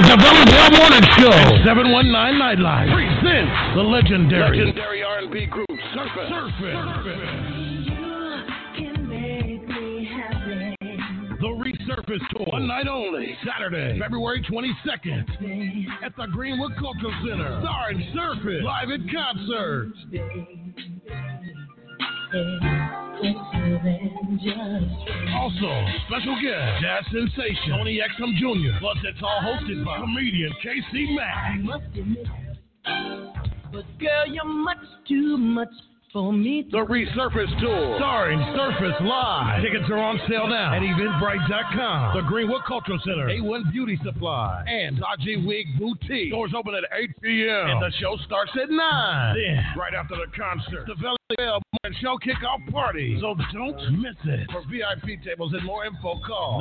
Ready 0.00 0.12
at 0.12 0.16
the 0.16 0.22
Villanelle 0.24 0.72
Morning 0.80 1.04
Show. 1.18 1.36
719 1.64 2.40
Nightlife 2.40 2.88
presents 2.88 3.52
the 3.76 3.82
legendary, 3.82 4.64
Legendary 4.64 5.02
R&B 5.02 5.46
group 5.46 5.68
Surface. 5.92 6.30
The 11.40 11.48
Resurface 11.48 12.28
Tour. 12.30 12.46
One 12.46 12.66
night 12.66 12.88
only. 12.88 13.36
Saturday, 13.46 13.98
February 13.98 14.42
22nd. 14.42 15.26
At 16.02 16.16
the 16.16 16.26
Greenwood 16.32 16.72
Cultural 16.78 17.12
Center. 17.26 17.60
Starring 17.62 18.12
Surface. 18.14 18.62
Live 18.64 18.90
in 18.90 19.08
concert. 19.12 19.92
Also, 25.34 25.70
special 26.06 26.36
guest, 26.40 26.80
jazz 26.80 27.04
sensation, 27.10 27.70
Tony 27.76 28.00
Exum 28.00 28.38
Jr. 28.38 28.78
Plus, 28.78 28.98
it's 29.04 29.20
all 29.22 29.40
hosted 29.42 29.84
by 29.84 29.98
comedian 29.98 30.52
KC 30.64 31.16
Mack. 31.16 31.60
But 33.72 33.84
girl, 33.98 34.26
you're 34.26 34.44
much 34.44 34.78
too 35.08 35.36
much 35.36 35.68
for 36.12 36.32
me. 36.32 36.66
The 36.70 36.78
Resurface 36.78 37.60
Tour, 37.60 37.96
starring 37.98 38.40
Surface 38.56 39.00
Live. 39.00 39.62
Tickets 39.62 39.90
are 39.90 39.98
on 39.98 40.20
sale 40.28 40.46
now 40.48 40.74
at 40.74 40.82
eventbrite.com. 40.82 42.16
The 42.16 42.22
Greenwood 42.28 42.62
Cultural 42.66 42.98
Center, 43.04 43.26
A1 43.26 43.72
Beauty 43.72 43.98
Supply, 44.04 44.64
and 44.66 44.98
Saji 44.98 45.46
Wig 45.46 45.66
Boutique. 45.78 46.30
Doors 46.30 46.52
open 46.56 46.74
at 46.74 46.84
8 46.96 47.10
p.m. 47.22 47.70
And 47.70 47.82
the 47.82 47.92
show 48.00 48.16
starts 48.24 48.52
at 48.60 48.70
9. 48.70 49.36
Then, 49.36 49.64
right 49.76 49.94
after 49.94 50.16
the 50.16 50.26
concert, 50.36 50.86
the 50.86 51.16
Valley 51.30 51.46
Bell 51.46 51.62
Morning 51.82 51.98
Show 52.00 52.16
kickoff 52.18 52.72
party. 52.72 53.18
So 53.20 53.36
don't 53.52 54.00
miss 54.00 54.16
it. 54.24 54.50
For 54.50 54.62
VIP 54.62 55.22
tables 55.24 55.52
and 55.52 55.62
more 55.64 55.84
info, 55.86 56.18
call 56.26 56.60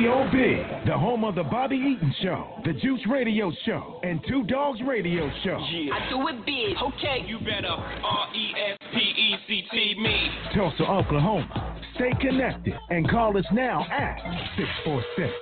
KBOB, 0.07 0.87
the 0.87 0.97
home 0.97 1.25
of 1.25 1.35
the 1.35 1.43
Bobby 1.43 1.75
Eaton 1.75 2.15
Show, 2.23 2.61
the 2.65 2.73
Juice 2.75 3.01
Radio 3.11 3.51
Show, 3.65 3.99
and 4.05 4.21
Two 4.29 4.45
Dogs 4.45 4.79
Radio 4.87 5.29
Show. 5.43 5.59
Yeah. 5.69 5.95
I 5.95 6.09
do 6.11 6.29
it 6.29 6.47
big, 6.47 6.77
okay? 6.81 7.25
You 7.27 7.41
better 7.41 7.67
R 7.67 8.29
E 8.33 8.53
S 8.71 8.79
P 8.93 8.99
E 8.99 9.35
C 9.49 9.63
T 9.69 9.95
me. 9.99 10.29
Tulsa, 10.55 10.85
Oklahoma. 10.85 11.81
Stay 11.97 12.13
connected 12.21 12.75
and 12.91 13.11
call 13.11 13.37
us 13.37 13.45
now 13.53 13.85
at 13.91 14.17
646 14.57 15.33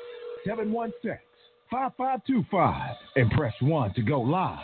716 0.47 1.19
5525 1.71 2.97
and 3.17 3.31
press 3.33 3.55
1 3.61 3.93
to 3.93 4.03
go 4.03 4.23
live. 4.23 4.59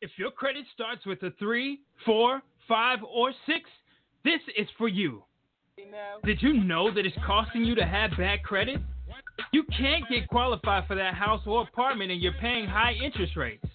If 0.00 0.12
your 0.18 0.30
credit 0.30 0.66
starts 0.72 1.04
with 1.04 1.20
a 1.24 1.32
three, 1.36 1.80
four, 2.06 2.42
five, 2.68 3.00
or 3.02 3.32
six, 3.46 3.68
this 4.22 4.40
is 4.56 4.68
for 4.78 4.86
you. 4.86 5.24
Did 6.24 6.40
you 6.40 6.64
know 6.64 6.92
that 6.94 7.04
it's 7.04 7.16
costing 7.26 7.64
you 7.64 7.74
to 7.74 7.84
have 7.84 8.12
bad 8.16 8.42
credit? 8.42 8.80
You 9.52 9.64
can't 9.76 10.04
get 10.08 10.28
qualified 10.28 10.86
for 10.86 10.94
that 10.94 11.14
house 11.14 11.42
or 11.46 11.62
apartment 11.62 12.10
and 12.10 12.20
you're 12.20 12.34
paying 12.40 12.66
high 12.66 12.92
interest 12.92 13.36
rates, 13.36 13.66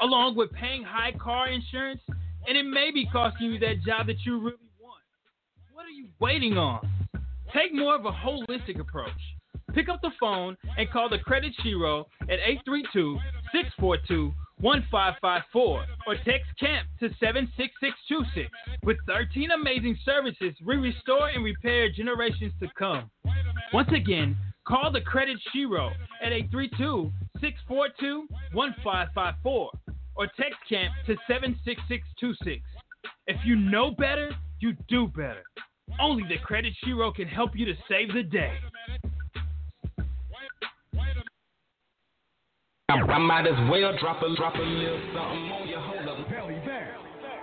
along 0.00 0.36
with 0.36 0.50
paying 0.52 0.82
high 0.82 1.12
car 1.12 1.48
insurance, 1.48 2.00
and 2.46 2.56
it 2.56 2.64
may 2.64 2.90
be 2.90 3.06
costing 3.12 3.52
you 3.52 3.58
that 3.60 3.82
job 3.86 4.06
that 4.06 4.16
you 4.24 4.38
really 4.38 4.56
want. 4.80 5.02
What 5.72 5.84
are 5.84 5.90
you 5.90 6.08
waiting 6.20 6.56
on? 6.56 6.88
Take 7.54 7.74
more 7.74 7.94
of 7.94 8.06
a 8.06 8.12
holistic 8.12 8.80
approach. 8.80 9.10
Pick 9.74 9.88
up 9.88 10.00
the 10.02 10.10
phone 10.18 10.56
and 10.76 10.90
call 10.90 11.08
the 11.08 11.18
Credit 11.18 11.52
Shiro 11.62 12.06
at 12.22 12.38
832 12.44 13.18
642 13.52 14.32
1554 14.62 15.84
or 16.06 16.14
text 16.24 16.48
CAMP 16.58 16.86
to 17.00 17.08
76626. 17.18 18.48
With 18.84 18.96
13 19.06 19.50
amazing 19.50 19.98
services, 20.04 20.54
we 20.64 20.76
restore 20.76 21.28
and 21.28 21.44
repair 21.44 21.90
generations 21.90 22.52
to 22.60 22.68
come. 22.78 23.10
Once 23.72 23.90
again, 23.94 24.36
call 24.66 24.92
the 24.92 25.00
Credit 25.00 25.36
Shiro 25.52 25.90
at 26.22 26.32
832 26.32 27.12
642 27.40 28.28
1554 28.52 29.70
or 30.14 30.26
text 30.38 30.58
CAMP 30.68 30.92
to 31.06 31.16
76626. 31.26 32.62
If 33.26 33.36
you 33.44 33.56
know 33.56 33.90
better, 33.90 34.30
you 34.60 34.74
do 34.88 35.08
better. 35.08 35.42
Only 36.00 36.22
the 36.28 36.38
Credit 36.38 36.72
Shiro 36.84 37.12
can 37.12 37.26
help 37.26 37.50
you 37.54 37.66
to 37.66 37.74
save 37.88 38.14
the 38.14 38.22
day. 38.22 38.52
I 42.88 43.18
might 43.18 43.46
as 43.46 43.70
well 43.70 43.96
drop 43.98 44.22
a 44.22 44.36
drop 44.36 44.54
a 44.54 44.58
little 44.58 45.00
something 45.14 45.50
on 45.52 45.68
you. 45.68 45.76
Hold 45.78 46.08
up. 46.08 46.28
Belly 46.28 46.60
Val, 46.66 47.00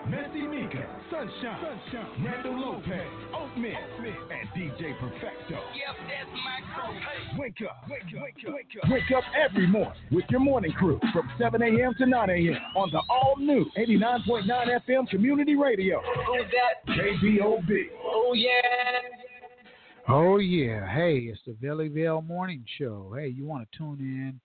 Messi 0.07 0.48
Mika, 0.48 0.86
Sunshine, 1.10 1.80
Sunshine, 1.91 2.26
Randall 2.26 2.60
Lopez, 2.60 3.07
Oatmeal, 3.34 3.78
and 4.30 4.49
DJ 4.56 4.99
Perfecto. 4.99 5.57
Yep, 5.74 5.95
that's 6.06 6.30
my 6.44 6.60
crew. 6.76 7.40
Wake 7.40 7.56
up, 7.68 7.90
wake 7.90 8.02
up, 8.16 8.22
wake 8.22 8.36
up, 8.48 8.53
wake 8.53 8.84
up. 8.84 8.90
Wake 8.91 9.11
up 9.18 9.24
every 9.44 9.66
morning 9.66 9.94
with 10.11 10.26
your 10.30 10.40
morning 10.40 10.72
crew 10.74 10.99
from 11.14 11.30
7 11.40 11.61
a.m. 11.61 11.95
to 11.98 12.06
9 12.06 12.30
a.m. 12.30 12.57
on 12.76 12.91
the 12.91 13.02
all 13.10 13.36
new 13.38 13.66
89.9 13.78 14.45
FM 14.88 15.10
Community 15.10 15.56
Radio. 15.56 16.02
Who's 16.28 16.45
that? 16.52 16.94
KBOB. 16.95 17.70
Oh 18.03 18.34
yeah. 18.36 18.52
Oh 20.07 20.38
yeah, 20.38 20.88
hey, 20.94 21.30
it's 21.32 21.40
the 21.45 21.53
Valleyville 21.66 22.26
Morning 22.26 22.66
Show. 22.78 23.14
Hey, 23.18 23.28
you 23.28 23.45
want 23.45 23.68
to 23.72 23.78
tune 23.78 23.99
in 23.99 24.40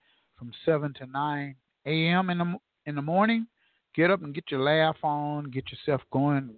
from 0.45 0.53
seven 0.65 0.93
to 0.95 1.07
nine 1.07 1.55
a.m. 1.87 2.31
in 2.31 2.39
the 2.39 2.57
in 2.87 2.95
the 2.95 3.03
morning? 3.03 3.47
Get 3.95 4.11
up 4.11 4.23
and 4.23 4.35
get 4.35 4.51
your 4.51 4.61
laugh 4.61 4.97
on, 5.03 5.51
get 5.51 5.65
yourself 5.71 6.03
going. 6.13 6.51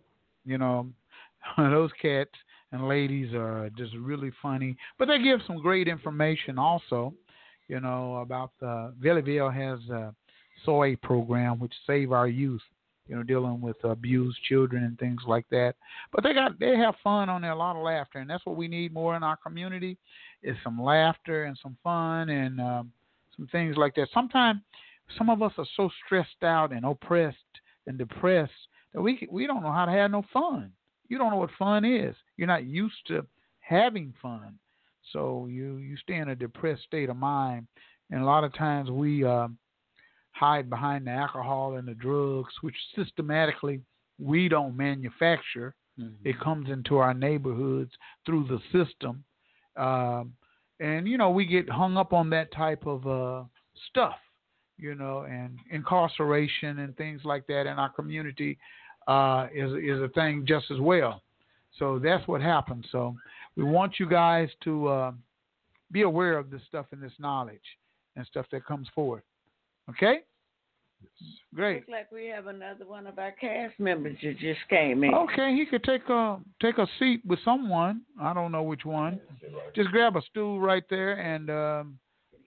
You 0.45 0.59
know, 0.59 0.89
those 1.57 1.91
cats 2.01 2.31
and 2.73 2.89
ladies 2.89 3.33
are 3.35 3.71
just 3.77 3.95
really 3.95 4.33
funny, 4.43 4.77
but 4.99 5.07
they 5.07 5.23
give 5.23 5.41
some 5.47 5.59
great 5.59 5.89
information 5.89 6.59
also. 6.59 7.15
You 7.69 7.81
know 7.81 8.17
about 8.17 8.53
the 8.61 8.95
Valleyville 9.03 9.53
has 9.55 9.89
a 9.91 10.15
soy 10.65 10.97
program 11.03 11.59
which 11.59 11.73
save 11.87 12.13
our 12.13 12.29
youth. 12.29 12.63
You 13.09 13.15
know, 13.15 13.23
dealing 13.23 13.61
with 13.61 13.77
abused 13.85 14.39
children 14.49 14.83
and 14.83 14.99
things 14.99 15.21
like 15.29 15.47
that. 15.51 15.77
But 16.11 16.25
they 16.25 16.35
got 16.35 16.59
they 16.59 16.77
have 16.77 16.97
fun 17.05 17.29
on 17.29 17.43
there, 17.43 17.53
a 17.53 17.57
lot 17.57 17.77
of 17.77 17.83
laughter, 17.83 18.19
and 18.19 18.29
that's 18.29 18.45
what 18.45 18.57
we 18.57 18.67
need 18.67 18.93
more 18.93 19.15
in 19.15 19.23
our 19.23 19.37
community 19.37 19.97
is 20.43 20.57
some 20.65 20.83
laughter 20.83 21.45
and 21.45 21.57
some 21.63 21.77
fun 21.85 22.31
and 22.31 22.61
um, 22.61 22.93
some 23.37 23.47
things 23.49 23.77
like 23.77 23.95
that. 23.95 24.09
Sometimes 24.13 24.61
some 25.17 25.31
of 25.31 25.43
us 25.43 25.53
are 25.59 25.67
so 25.77 25.91
stressed 26.05 26.43
out 26.43 26.73
and 26.73 26.85
oppressed 26.85 27.37
and 27.87 27.99
depressed 27.99 28.53
that 28.93 29.01
we 29.01 29.27
we 29.31 29.47
don't 29.47 29.63
know 29.63 29.73
how 29.73 29.85
to 29.85 29.93
have 29.93 30.11
no 30.11 30.25
fun. 30.33 30.73
You 31.09 31.19
don't 31.19 31.31
know 31.31 31.37
what 31.37 31.51
fun 31.59 31.85
is. 31.85 32.15
You're 32.37 32.49
not 32.49 32.65
used 32.65 33.07
to 33.09 33.27
having 33.61 34.13
fun, 34.21 34.59
so 35.13 35.47
you 35.49 35.77
you 35.77 35.97
stay 35.97 36.17
in 36.17 36.31
a 36.31 36.37
depressed 36.37 36.83
state 36.83 37.09
of 37.09 37.17
mind. 37.17 37.67
And 38.11 38.23
a 38.23 38.25
lot 38.25 38.45
of 38.45 38.55
times 38.55 38.91
we 38.91 39.25
uh, 39.25 39.49
hide 40.31 40.71
behind 40.71 41.07
the 41.07 41.11
alcohol 41.11 41.77
and 41.77 41.89
the 41.89 41.95
drugs, 41.95 42.53
which 42.61 42.77
systematically 42.95 43.81
we 44.19 44.49
don't 44.49 44.77
manufacture. 44.77 45.75
It 46.25 46.39
comes 46.41 46.69
into 46.69 46.99
our 46.99 47.15
neighborhoods 47.15 47.91
through 48.27 48.47
the 48.49 48.61
system. 48.71 49.25
Um, 49.77 50.35
and 50.81 51.09
you 51.09 51.19
know 51.19 51.31
we 51.31 51.47
get 51.47 51.69
hung 51.69 51.97
up 51.97 52.13
on 52.13 52.31
that 52.31 52.53
type 52.53 52.87
of 52.87 53.07
uh, 53.07 53.45
stuff, 53.91 54.17
you 54.79 54.95
know, 54.95 55.21
and 55.29 55.59
incarceration 55.71 56.81
and 56.81 56.97
things 56.97 57.23
like 57.25 57.47
that 57.47 57.63
in 57.63 57.79
our 57.79 57.91
community 57.91 58.59
uh, 59.07 59.47
is 59.55 59.73
is 59.73 60.01
a 60.03 60.09
thing 60.15 60.45
just 60.47 60.71
as 60.71 60.81
well. 60.81 61.23
So 61.79 61.99
that's 61.99 62.27
what 62.27 62.41
happens. 62.41 62.87
So 62.91 63.15
we 63.57 63.65
want 63.65 63.99
you 63.99 64.09
guys 64.09 64.49
to 64.65 64.89
uh, 64.89 65.13
be 65.93 66.03
aware 66.03 66.39
of 66.39 66.51
this 66.51 66.63
stuff 66.69 66.87
and 66.93 67.03
this 67.03 67.13
knowledge 67.19 67.61
and 68.17 68.27
stuff 68.27 68.47
that 68.53 68.65
comes 68.65 68.89
forward. 68.95 69.23
Okay. 69.91 70.21
Great. 71.55 71.77
Looks 71.77 71.89
like 71.89 72.13
we 72.13 72.27
have 72.27 72.49
another 72.49 72.85
one 72.87 73.07
of 73.07 73.19
our 73.19 73.33
cast 73.33 73.79
members 73.81 74.17
that 74.23 74.39
just 74.39 74.61
came 74.69 75.03
in. 75.05 75.15
Okay, 75.15 75.55
he 75.55 75.65
could 75.65 75.83
take 75.85 76.07
a 76.09 76.39
take 76.61 76.77
a 76.77 76.87
seat 76.99 77.23
with 77.27 77.39
someone. 77.45 78.03
I 78.21 78.35
don't 78.35 78.53
know 78.53 78.63
which 78.63 78.85
one. 78.85 79.21
Just 79.75 79.89
grab 79.91 80.17
a 80.17 80.23
stool 80.31 80.61
right 80.61 80.85
there 80.91 81.15
and 81.15 81.49
um, 81.51 81.99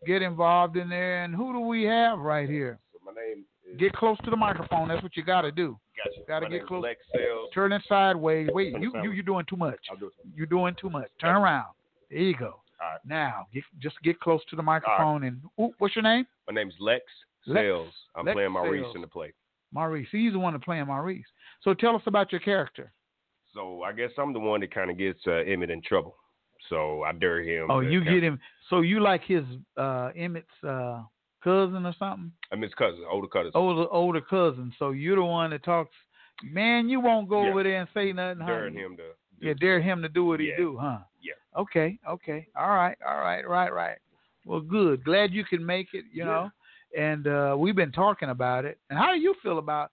get 0.06 0.22
involved 0.22 0.78
in 0.78 0.90
there. 0.90 1.24
And 1.24 1.36
who 1.36 1.54
do 1.54 1.60
we 1.60 1.84
have 1.84 2.20
right 2.20 2.48
here? 2.48 2.78
My 3.04 3.12
name 3.14 3.46
is. 3.72 3.80
Get 3.80 3.94
close 3.94 4.18
to 4.26 4.30
the 4.30 4.38
microphone. 4.38 4.90
That's 4.90 5.02
what 5.02 5.18
you 5.18 5.24
got 5.24 5.42
to 5.42 5.52
do. 5.52 5.80
Gotcha. 5.98 6.28
Got 6.28 6.40
to 6.42 6.50
get 6.50 6.68
close. 6.68 6.84
Lex 6.84 7.02
Sales. 7.14 7.50
Turn 7.54 7.72
it 7.72 7.82
sideways. 7.90 8.50
Wait, 8.54 8.74
you 8.80 8.92
you 9.02 9.12
you're 9.12 9.24
doing 9.24 9.46
too 9.50 9.58
much. 9.58 9.80
I'll 9.90 9.98
do. 9.98 10.12
You're 10.36 10.46
doing 10.46 10.76
too 10.80 10.90
much. 10.90 11.10
Turn 11.20 11.36
around. 11.36 11.68
There 12.12 12.20
you 12.20 12.36
go. 12.36 12.46
All 12.82 12.92
right. 12.92 13.00
Now, 13.06 13.48
get, 13.54 13.64
just 13.80 13.96
get 14.04 14.20
close 14.20 14.42
to 14.52 14.56
the 14.56 14.64
microphone 14.64 15.24
and 15.24 15.42
ooh, 15.60 15.74
what's 15.80 15.96
your 15.96 16.04
name? 16.04 16.26
My 16.48 16.54
name's 16.54 16.76
Lex 16.80 17.04
Lex- 17.46 17.60
Sales. 17.66 17.94
I'm 18.16 18.26
Lex 18.26 18.36
playing 18.36 18.52
Maurice 18.52 18.84
Sales. 18.84 18.96
in 18.96 19.02
the 19.02 19.08
play. 19.08 19.34
Maurice. 19.72 20.08
He's 20.12 20.34
the 20.34 20.40
one 20.40 20.54
that's 20.54 20.66
playing 20.66 20.88
Maurice. 20.88 21.26
So 21.62 21.74
tell 21.74 21.96
us 21.96 22.02
about 22.06 22.32
your 22.32 22.42
character. 22.42 22.92
So 23.54 23.84
I 23.84 23.92
guess 23.94 24.12
I'm 24.18 24.34
the 24.34 24.40
one 24.40 24.62
that 24.62 24.74
kind 24.74 24.92
of 24.92 24.98
gets 24.98 25.20
uh, 25.28 25.32
Emmett 25.48 25.70
in 25.72 25.82
trouble. 25.82 26.16
So 26.70 27.04
I 27.04 27.14
dare 27.14 27.42
him. 27.42 27.72
Oh, 27.72 27.80
you 27.80 28.04
get 28.04 28.22
him. 28.24 28.40
So 28.70 28.82
you 28.82 29.00
like 29.00 29.24
his 29.24 29.44
uh 29.78 30.12
Emmett's 30.16 30.48
uh 30.68 31.04
cousin 31.44 31.86
or 31.86 31.96
something? 31.98 32.32
I'm 32.52 32.62
his 32.62 32.74
cousin, 32.76 33.04
older 33.10 33.28
cousin. 33.28 33.52
Older 33.56 33.88
older 33.92 34.22
cousin. 34.22 34.74
So 34.78 34.92
you're 34.92 35.16
the 35.16 35.24
one 35.24 35.50
that 35.52 35.64
talks. 35.64 35.96
Man, 36.44 36.88
you 36.90 37.00
won't 37.00 37.28
go 37.30 37.44
Yeah. 37.44 37.50
over 37.50 37.64
there 37.64 37.80
and 37.80 37.90
say 37.94 38.12
nothing, 38.14 38.42
huh? 38.46 38.66
him 38.66 38.98
to. 38.98 39.04
Yeah, 39.42 39.54
dare 39.60 39.82
him 39.82 40.02
to 40.02 40.10
do 40.10 40.26
what 40.26 40.40
he 40.42 40.52
do, 40.58 40.78
huh? 40.80 41.00
Yeah. 41.22 41.34
Okay, 41.60 41.98
okay. 42.08 42.46
All 42.58 42.70
right, 42.70 42.98
all 43.08 43.18
right, 43.20 43.48
right, 43.48 43.74
right. 43.74 43.98
Well, 44.46 44.60
good. 44.62 45.04
Glad 45.06 45.34
you 45.34 45.44
can 45.46 45.66
make 45.66 45.88
it, 45.94 46.06
you 46.12 46.24
Yeah. 46.24 46.26
know. 46.26 46.50
And 46.98 47.28
uh 47.28 47.56
we've 47.58 47.76
been 47.76 47.92
talking 47.92 48.30
about 48.30 48.66
it. 48.66 48.80
And 48.90 48.98
how 48.98 49.14
do 49.14 49.20
you 49.20 49.36
feel 49.42 49.60
about 49.60 49.92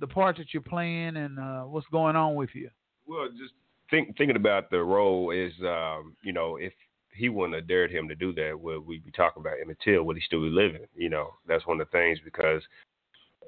the 0.00 0.06
part 0.06 0.36
that 0.36 0.52
you're 0.52 0.62
playing 0.62 1.16
and 1.16 1.38
uh 1.38 1.62
what's 1.62 1.86
going 1.88 2.16
on 2.16 2.34
with 2.34 2.50
you? 2.54 2.70
Well, 3.06 3.28
just 3.28 3.52
think, 3.90 4.16
thinking 4.16 4.36
about 4.36 4.70
the 4.70 4.82
role 4.82 5.30
is, 5.30 5.52
um, 5.60 6.16
you 6.22 6.32
know, 6.32 6.56
if 6.56 6.72
he 7.14 7.28
wouldn't 7.28 7.54
have 7.54 7.68
dared 7.68 7.90
him 7.90 8.08
to 8.08 8.14
do 8.14 8.32
that, 8.34 8.58
would 8.58 8.86
we 8.86 8.98
be 8.98 9.10
talking 9.10 9.40
about 9.40 9.54
Emmett 9.60 9.78
Till? 9.82 10.02
Would 10.02 10.16
he 10.16 10.22
still 10.22 10.42
be 10.42 10.50
living? 10.50 10.86
You 10.94 11.08
know, 11.08 11.34
that's 11.46 11.66
one 11.66 11.80
of 11.80 11.86
the 11.86 11.90
things 11.90 12.18
because 12.24 12.62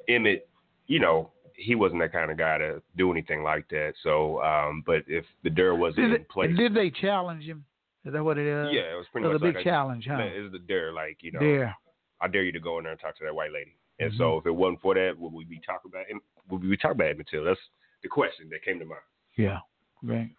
Emmett, 0.09 0.49
you 0.87 1.01
know, 1.01 1.33
he 1.55 1.75
wasn't 1.75 2.01
that 2.01 2.13
kind 2.13 2.31
of 2.31 2.39
guy 2.39 2.57
to 2.59 2.81
do 2.97 3.11
anything 3.11 3.43
like 3.43 3.69
that. 3.69 3.95
So, 4.03 4.41
um, 4.43 4.83
but 4.87 5.03
if 5.07 5.25
the 5.43 5.51
dare 5.51 5.75
wasn't 5.75 6.09
Did, 6.11 6.21
in 6.21 6.27
place, 6.31 6.57
did 6.57 6.75
they 6.75 6.91
challenge 6.91 7.45
him? 7.45 7.65
Is 8.05 8.13
that 8.13 8.25
what 8.25 8.39
it 8.39 8.47
is? 8.47 8.73
yeah, 8.73 8.93
it 8.93 8.97
was 8.97 9.07
pretty 9.13 9.27
much 9.27 9.37
a 9.37 9.39
big 9.41 9.57
like 9.57 9.65
challenge, 9.65 10.07
huh? 10.09 10.19
It 10.19 10.41
was 10.41 10.53
the 10.53 10.61
dare, 10.61 10.93
like 10.93 11.19
you 11.21 11.33
know, 11.33 11.41
Dare. 11.41 11.77
I 12.21 12.29
dare 12.29 12.43
you 12.45 12.53
to 12.53 12.61
go 12.61 12.79
in 12.79 12.85
there 12.85 12.93
and 12.93 13.01
talk 13.01 13.17
to 13.19 13.25
that 13.25 13.35
white 13.35 13.53
lady. 13.53 13.77
And 14.01 14.11
Mm-hmm. 14.13 14.19
so, 14.19 14.39
if 14.39 14.47
it 14.47 14.51
wasn't 14.55 14.81
for 14.81 14.95
that, 14.95 15.19
would 15.19 15.33
we 15.33 15.45
be 15.45 15.61
talking 15.67 15.91
about 15.91 16.07
him? 16.07 16.21
Would 16.51 16.63
we 16.63 16.69
be 16.69 16.77
talking 16.77 16.93
about 16.97 17.09
Emmett 17.11 17.27
Till? 17.31 17.45
That's 17.45 17.59
the 18.03 18.09
question 18.09 18.49
that 18.51 18.63
came 18.65 18.79
to 18.79 18.85
mind. 18.85 19.01
Yeah, 19.37 19.59
great. 20.05 20.31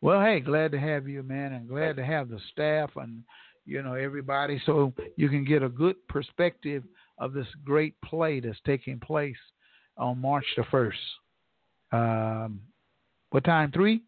Well, 0.00 0.20
hey, 0.20 0.40
glad 0.40 0.72
to 0.72 0.80
have 0.80 1.06
you, 1.08 1.22
man, 1.22 1.52
and 1.52 1.68
glad 1.68 1.96
to 1.96 2.04
have 2.04 2.28
the 2.30 2.40
staff 2.52 2.90
and 2.96 3.22
you 3.64 3.82
know 3.82 3.92
everybody, 3.94 4.60
so 4.66 4.92
you 5.16 5.28
can 5.28 5.44
get 5.44 5.62
a 5.62 5.68
good 5.68 5.94
perspective 6.08 6.82
of 7.18 7.32
this 7.32 7.46
great 7.64 7.94
play 8.02 8.40
that's 8.40 8.58
taking 8.66 8.98
place 8.98 9.36
on 9.96 10.18
March 10.20 10.46
the 10.56 10.64
first. 10.70 10.98
Um, 11.92 12.60
what 13.30 13.44
time? 13.44 13.70
Three? 13.72 14.02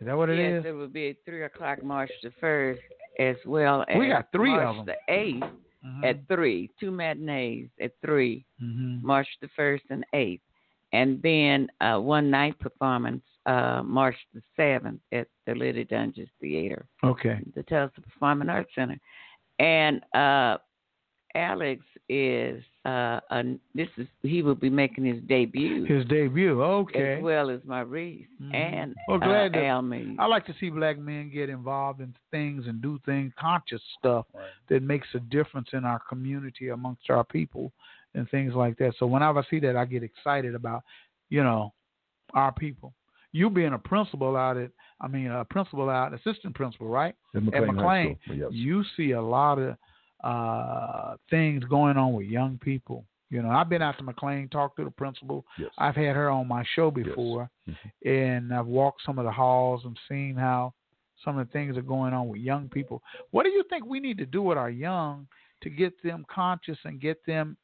Is 0.00 0.06
that 0.06 0.16
what 0.16 0.28
it 0.28 0.38
is? 0.38 0.62
yes, 0.64 0.70
it 0.70 0.76
would 0.76 0.92
be 0.92 1.08
at 1.10 1.16
three 1.24 1.44
o'clock 1.44 1.82
March 1.82 2.10
the 2.22 2.30
first, 2.40 2.80
as 3.18 3.36
well 3.46 3.84
as 3.88 3.98
We 3.98 4.08
got 4.08 4.30
three 4.32 4.50
March 4.50 4.66
of 4.66 4.76
'em. 4.80 4.84
the 4.86 4.96
8th 5.12 5.50
Mhm. 5.84 6.04
at 6.04 6.26
three. 6.28 6.70
Two 6.80 6.90
matinees 6.90 7.68
at 7.80 7.92
3 8.00 8.44
Mhm. 8.62 9.02
March 9.02 9.28
the 9.40 9.48
first 9.48 9.84
and 9.90 10.04
eighth, 10.12 10.42
and 10.92 11.20
then 11.22 11.68
uh, 11.80 11.98
one 11.98 12.30
night 12.30 12.58
performance 12.58 13.24
uh, 13.46 13.82
March 13.84 14.16
the 14.32 14.42
seventh 14.56 15.02
at 15.12 15.28
the 15.44 15.54
Liddy 15.54 15.84
Doenges 15.84 16.30
Theater, 16.40 16.86
Okay. 17.02 17.40
the 17.54 17.62
Tulsa 17.64 18.00
Performing 18.00 18.48
Arts 18.48 18.74
Center, 18.74 18.98
and 19.58 20.02
uh, 20.14 20.56
Alex 21.34 21.84
is 22.08 22.64
uh, 22.84 23.18
a, 23.30 23.42
this 23.74 23.88
is 23.96 24.06
he 24.22 24.42
will 24.42 24.54
be 24.54 24.68
making 24.68 25.04
his 25.04 25.22
debut 25.22 25.84
His 25.86 26.04
debut. 26.06 26.62
Okay. 26.62 27.14
as 27.14 27.22
well 27.22 27.48
as 27.50 27.60
Maurice 27.64 28.26
and 28.52 28.94
Well, 29.08 29.18
glad 29.18 29.56
uh, 29.56 29.60
that- 29.60 29.66
Almy. 29.66 30.16
I 30.18 30.26
like 30.26 30.44
to 30.46 30.54
see 30.60 30.68
black 30.70 30.98
men 30.98 31.30
get 31.32 31.48
involved 31.48 32.00
in 32.00 32.14
things 32.30 32.64
and 32.66 32.82
do 32.82 33.00
things, 33.06 33.32
conscious 33.40 33.80
stuff 33.98 34.26
that 34.68 34.82
makes 34.82 35.08
a 35.14 35.20
difference 35.20 35.68
in 35.72 35.84
our 35.84 36.00
community 36.08 36.68
amongst 36.68 37.08
our 37.08 37.24
people 37.24 37.72
and 38.14 38.28
things 38.30 38.54
like 38.54 38.76
that. 38.78 38.92
So 38.98 39.06
whenever 39.06 39.38
I 39.40 39.44
see 39.48 39.60
that, 39.60 39.76
I 39.76 39.86
get 39.86 40.02
excited 40.02 40.54
about, 40.54 40.82
you 41.30 41.42
know, 41.42 41.72
our 42.34 42.52
people. 42.52 42.92
You 43.32 43.50
being 43.50 43.72
a 43.72 43.78
principal 43.78 44.36
out 44.36 44.56
at, 44.56 44.70
I 45.00 45.08
mean, 45.08 45.28
a 45.28 45.44
principal 45.44 45.88
out, 45.90 46.14
assistant 46.14 46.54
principal, 46.54 46.86
right? 46.88 47.14
At 47.34 47.42
McLain 47.42 47.54
High 47.54 47.60
McLain. 47.72 48.22
School, 48.24 48.36
yes. 48.36 48.48
You 48.52 48.84
see 48.96 49.10
a 49.12 49.22
lot 49.22 49.58
of 49.58 49.76
uh, 50.24 51.16
things 51.28 51.62
going 51.64 51.96
on 51.96 52.14
with 52.14 52.26
young 52.26 52.58
people. 52.58 53.04
You 53.30 53.42
know, 53.42 53.50
I've 53.50 53.68
been 53.68 53.82
out 53.82 53.98
to 53.98 54.04
McLain, 54.04 54.50
talked 54.50 54.78
to 54.78 54.84
the 54.84 54.90
principal. 54.90 55.44
Yes. 55.58 55.70
I've 55.76 55.96
had 55.96 56.16
her 56.16 56.30
on 56.30 56.48
my 56.48 56.64
show 56.74 56.90
before, 56.90 57.50
and 58.04 58.52
I've 58.52 58.66
walked 58.66 59.02
some 59.04 59.18
of 59.18 59.24
the 59.24 59.30
halls 59.30 59.82
and 59.84 59.98
seen 60.08 60.34
how 60.36 60.72
some 61.24 61.38
of 61.38 61.46
the 61.46 61.52
things 61.52 61.76
are 61.76 61.82
going 61.82 62.14
on 62.14 62.28
with 62.28 62.40
young 62.40 62.68
people. 62.68 63.02
What 63.32 63.44
do 63.44 63.50
you 63.50 63.64
think 63.68 63.84
we 63.84 64.00
need 64.00 64.18
to 64.18 64.26
do 64.26 64.42
with 64.42 64.56
our 64.56 64.70
young 64.70 65.26
to 65.62 65.70
get 65.70 66.00
them 66.02 66.24
conscious 66.32 66.78
and 66.84 67.00
get 67.00 67.24
them 67.26 67.56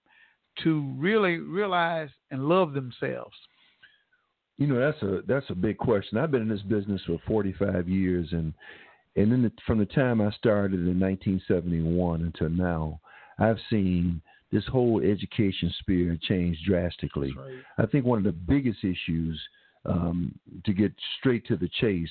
to 0.64 0.92
really 0.98 1.38
realize 1.38 2.10
and 2.30 2.48
love 2.48 2.72
themselves? 2.72 3.36
You 4.58 4.66
know, 4.66 4.78
that's 4.78 5.02
a 5.02 5.20
that's 5.26 5.48
a 5.48 5.54
big 5.54 5.78
question. 5.78 6.18
I've 6.18 6.30
been 6.30 6.42
in 6.42 6.48
this 6.48 6.62
business 6.62 7.00
for 7.06 7.18
45 7.26 7.88
years, 7.88 8.28
and 8.32 8.52
and 9.20 9.32
then 9.32 9.42
the, 9.42 9.52
from 9.66 9.78
the 9.78 9.86
time 9.86 10.20
I 10.20 10.30
started 10.32 10.80
in 10.80 10.98
1971 10.98 12.22
until 12.22 12.48
now, 12.48 13.00
I've 13.38 13.58
seen 13.68 14.20
this 14.52 14.64
whole 14.66 15.00
education 15.00 15.72
sphere 15.80 16.18
change 16.22 16.58
drastically. 16.66 17.32
I 17.78 17.86
think 17.86 18.04
one 18.04 18.18
of 18.18 18.24
the 18.24 18.32
biggest 18.32 18.78
issues, 18.84 19.40
um, 19.84 20.34
to 20.64 20.72
get 20.72 20.92
straight 21.18 21.46
to 21.46 21.56
the 21.56 21.68
chase, 21.80 22.10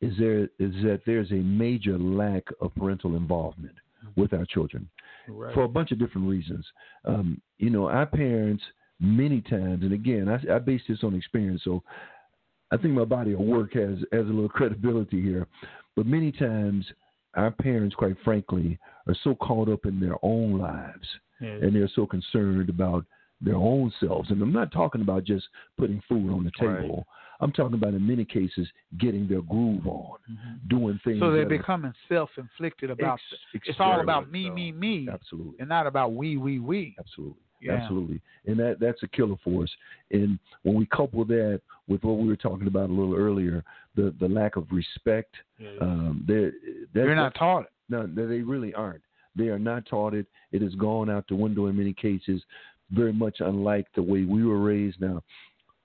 is 0.00 0.14
there 0.18 0.44
is 0.58 0.74
that 0.82 1.00
there's 1.06 1.30
a 1.30 1.34
major 1.34 1.98
lack 1.98 2.44
of 2.60 2.74
parental 2.74 3.16
involvement 3.16 3.74
with 4.16 4.32
our 4.32 4.44
children 4.44 4.88
for 5.54 5.64
a 5.64 5.68
bunch 5.68 5.92
of 5.92 5.98
different 5.98 6.28
reasons. 6.28 6.64
Um, 7.04 7.40
you 7.58 7.70
know, 7.70 7.88
our 7.88 8.06
parents 8.06 8.62
many 9.00 9.40
times, 9.40 9.82
and 9.82 9.92
again, 9.92 10.28
I, 10.28 10.54
I 10.54 10.58
base 10.58 10.82
this 10.88 11.02
on 11.02 11.14
experience, 11.14 11.62
so 11.64 11.82
I 12.74 12.76
think 12.76 12.92
my 12.94 13.04
body 13.04 13.34
of 13.34 13.40
work 13.40 13.74
has 13.74 13.98
has 14.12 14.26
a 14.26 14.32
little 14.32 14.48
credibility 14.48 15.22
here. 15.22 15.46
But 15.94 16.06
many 16.06 16.32
times, 16.32 16.84
our 17.34 17.52
parents, 17.52 17.94
quite 17.94 18.16
frankly, 18.24 18.78
are 19.06 19.16
so 19.22 19.36
caught 19.36 19.68
up 19.68 19.86
in 19.86 20.00
their 20.00 20.16
own 20.22 20.58
lives, 20.58 21.06
Yes. 21.40 21.60
and 21.62 21.74
they're 21.74 21.90
so 21.94 22.04
concerned 22.06 22.68
about 22.68 23.04
their 23.40 23.56
own 23.56 23.92
selves. 24.00 24.30
And 24.30 24.42
I'm 24.42 24.52
not 24.52 24.72
talking 24.72 25.02
about 25.02 25.24
just 25.24 25.46
putting 25.78 26.00
food 26.08 26.32
on 26.32 26.44
the 26.44 26.50
table. 26.58 27.06
I'm 27.40 27.52
talking 27.52 27.74
about 27.74 27.94
in 27.94 28.04
many 28.06 28.24
cases 28.24 28.66
getting 28.98 29.28
their 29.28 29.42
groove 29.42 29.86
on, 29.86 30.18
mm-hmm. 30.30 30.68
doing 30.68 31.00
things. 31.04 31.20
So 31.20 31.30
they're 31.32 31.46
becoming 31.46 31.92
self-inflicted 32.08 32.90
about. 32.90 33.18
Ex- 33.54 33.68
it's 33.68 33.80
all 33.80 34.00
about 34.00 34.30
me, 34.30 34.46
so. 34.46 34.54
me, 34.54 34.72
me, 34.72 35.08
Absolutely. 35.12 35.54
and 35.60 35.68
not 35.68 35.86
about 35.86 36.12
we, 36.12 36.36
we, 36.36 36.58
we. 36.58 36.96
Absolutely. 36.98 37.42
Yeah. 37.64 37.72
Absolutely. 37.72 38.20
And 38.46 38.58
that 38.58 38.76
that's 38.78 39.02
a 39.02 39.08
killer 39.08 39.36
for 39.42 39.62
us. 39.62 39.70
And 40.10 40.38
when 40.62 40.74
we 40.76 40.86
couple 40.86 41.24
that 41.24 41.62
with 41.88 42.04
what 42.04 42.18
we 42.18 42.28
were 42.28 42.36
talking 42.36 42.66
about 42.66 42.90
a 42.90 42.92
little 42.92 43.16
earlier, 43.16 43.64
the 43.96 44.14
the 44.20 44.28
lack 44.28 44.56
of 44.56 44.66
respect, 44.70 45.34
um, 45.80 46.24
they're 46.28 46.52
They're 46.92 47.14
not 47.14 47.34
taught 47.34 47.62
it. 47.62 47.70
No, 47.88 48.06
they 48.06 48.26
they 48.26 48.42
really 48.42 48.74
aren't. 48.74 49.02
They 49.36 49.48
are 49.48 49.58
not 49.58 49.86
taught 49.86 50.14
it. 50.14 50.26
It 50.52 50.62
has 50.62 50.74
gone 50.74 51.10
out 51.10 51.26
the 51.28 51.36
window 51.36 51.66
in 51.66 51.76
many 51.76 51.92
cases. 51.92 52.42
Very 52.90 53.12
much 53.12 53.36
unlike 53.40 53.86
the 53.96 54.02
way 54.02 54.24
we 54.24 54.44
were 54.44 54.60
raised. 54.60 55.00
Now, 55.00 55.22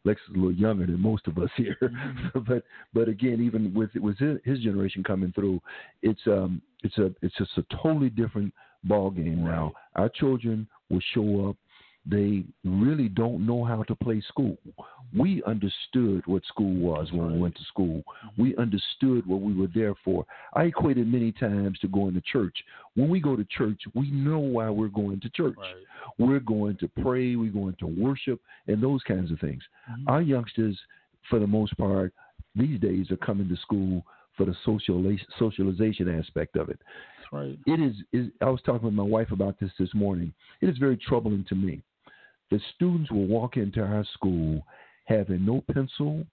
Lex 0.04 0.20
is 0.30 0.36
a 0.36 0.38
little 0.38 0.52
younger 0.54 0.86
than 0.86 1.00
most 1.00 1.28
of 1.28 1.38
us 1.38 1.50
here, 1.58 1.78
but 2.34 2.64
but 2.94 3.08
again, 3.08 3.42
even 3.42 3.74
with 3.74 3.90
with 3.96 4.18
his, 4.18 4.38
his 4.44 4.60
generation 4.60 5.04
coming 5.04 5.32
through, 5.32 5.62
it's 6.02 6.22
um 6.28 6.62
it's 6.84 6.98
a 6.98 7.14
it's 7.22 7.36
just 7.38 7.58
a 7.58 7.64
totally 7.82 8.10
different 8.10 8.54
ball 8.84 9.10
game 9.10 9.44
now. 9.44 9.74
Our 9.96 10.10
children 10.10 10.68
will 10.90 11.02
show 11.14 11.50
up. 11.50 11.58
They 12.10 12.44
really 12.64 13.08
don't 13.10 13.46
know 13.46 13.64
how 13.64 13.84
to 13.84 13.96
play 13.96 14.22
school. 14.28 14.58
We 15.16 15.44
understood 15.46 16.26
what 16.26 16.44
school 16.46 16.74
was 16.76 17.12
when 17.12 17.34
we 17.34 17.40
went 17.40 17.56
to 17.56 17.64
school. 17.66 18.04
We 18.38 18.56
understood 18.56 19.28
what 19.28 19.42
we 19.42 19.54
were 19.54 19.70
there 19.74 19.94
for. 20.04 20.26
I 20.54 20.64
equated 20.64 21.08
many 21.08 21.32
times 21.32 21.78
to 21.80 21.88
going 21.88 22.14
to 22.16 22.22
church. 22.22 22.56
When 22.96 23.10
we 23.10 23.20
go 23.20 23.36
to 23.36 23.46
church, 23.46 23.82
we 23.94 24.10
know 24.12 24.40
why 24.40 24.70
we're 24.70 24.88
going 24.88 25.20
to 25.22 25.30
church. 25.30 25.58
We're 26.18 26.40
going 26.40 26.78
to 26.78 26.88
pray, 27.02 27.36
we're 27.36 27.52
going 27.52 27.76
to 27.80 27.88
worship, 27.88 28.40
and 28.68 28.82
those 28.82 29.04
kinds 29.04 29.32
of 29.32 29.40
things. 29.40 29.62
Mm-hmm. 29.92 30.10
Our 30.10 30.22
youngsters, 30.22 30.80
for 31.30 31.40
the 31.40 31.48
most 31.48 31.78
part, 31.78 32.14
these 32.56 32.80
days 32.80 33.12
are 33.12 33.18
coming 33.18 33.50
to 33.50 33.58
school 33.58 34.04
for 34.36 34.46
the 34.46 34.56
socialization, 34.66 35.28
socialization 35.38 36.18
aspect 36.18 36.56
of 36.56 36.70
it. 36.70 36.80
That's 37.20 37.34
right. 37.34 37.60
It 37.68 37.80
is, 37.80 37.96
is. 38.14 38.32
I 38.42 38.46
was 38.46 38.62
talking 38.66 38.86
with 38.86 38.94
my 38.94 39.04
wife 39.04 39.32
about 39.32 39.60
this 39.60 39.72
this 39.78 39.94
morning. 39.94 40.34
It 40.62 40.70
is 40.70 40.78
very 40.78 40.98
troubling 40.98 41.46
to 41.50 41.56
me 41.56 41.84
that 42.52 42.62
students 42.76 43.12
will 43.12 43.28
walk 43.28 43.58
into 43.58 43.82
our 43.82 44.06
school 44.14 44.64
having 45.06 45.46
no 45.46 45.64
pencil, 45.74 46.26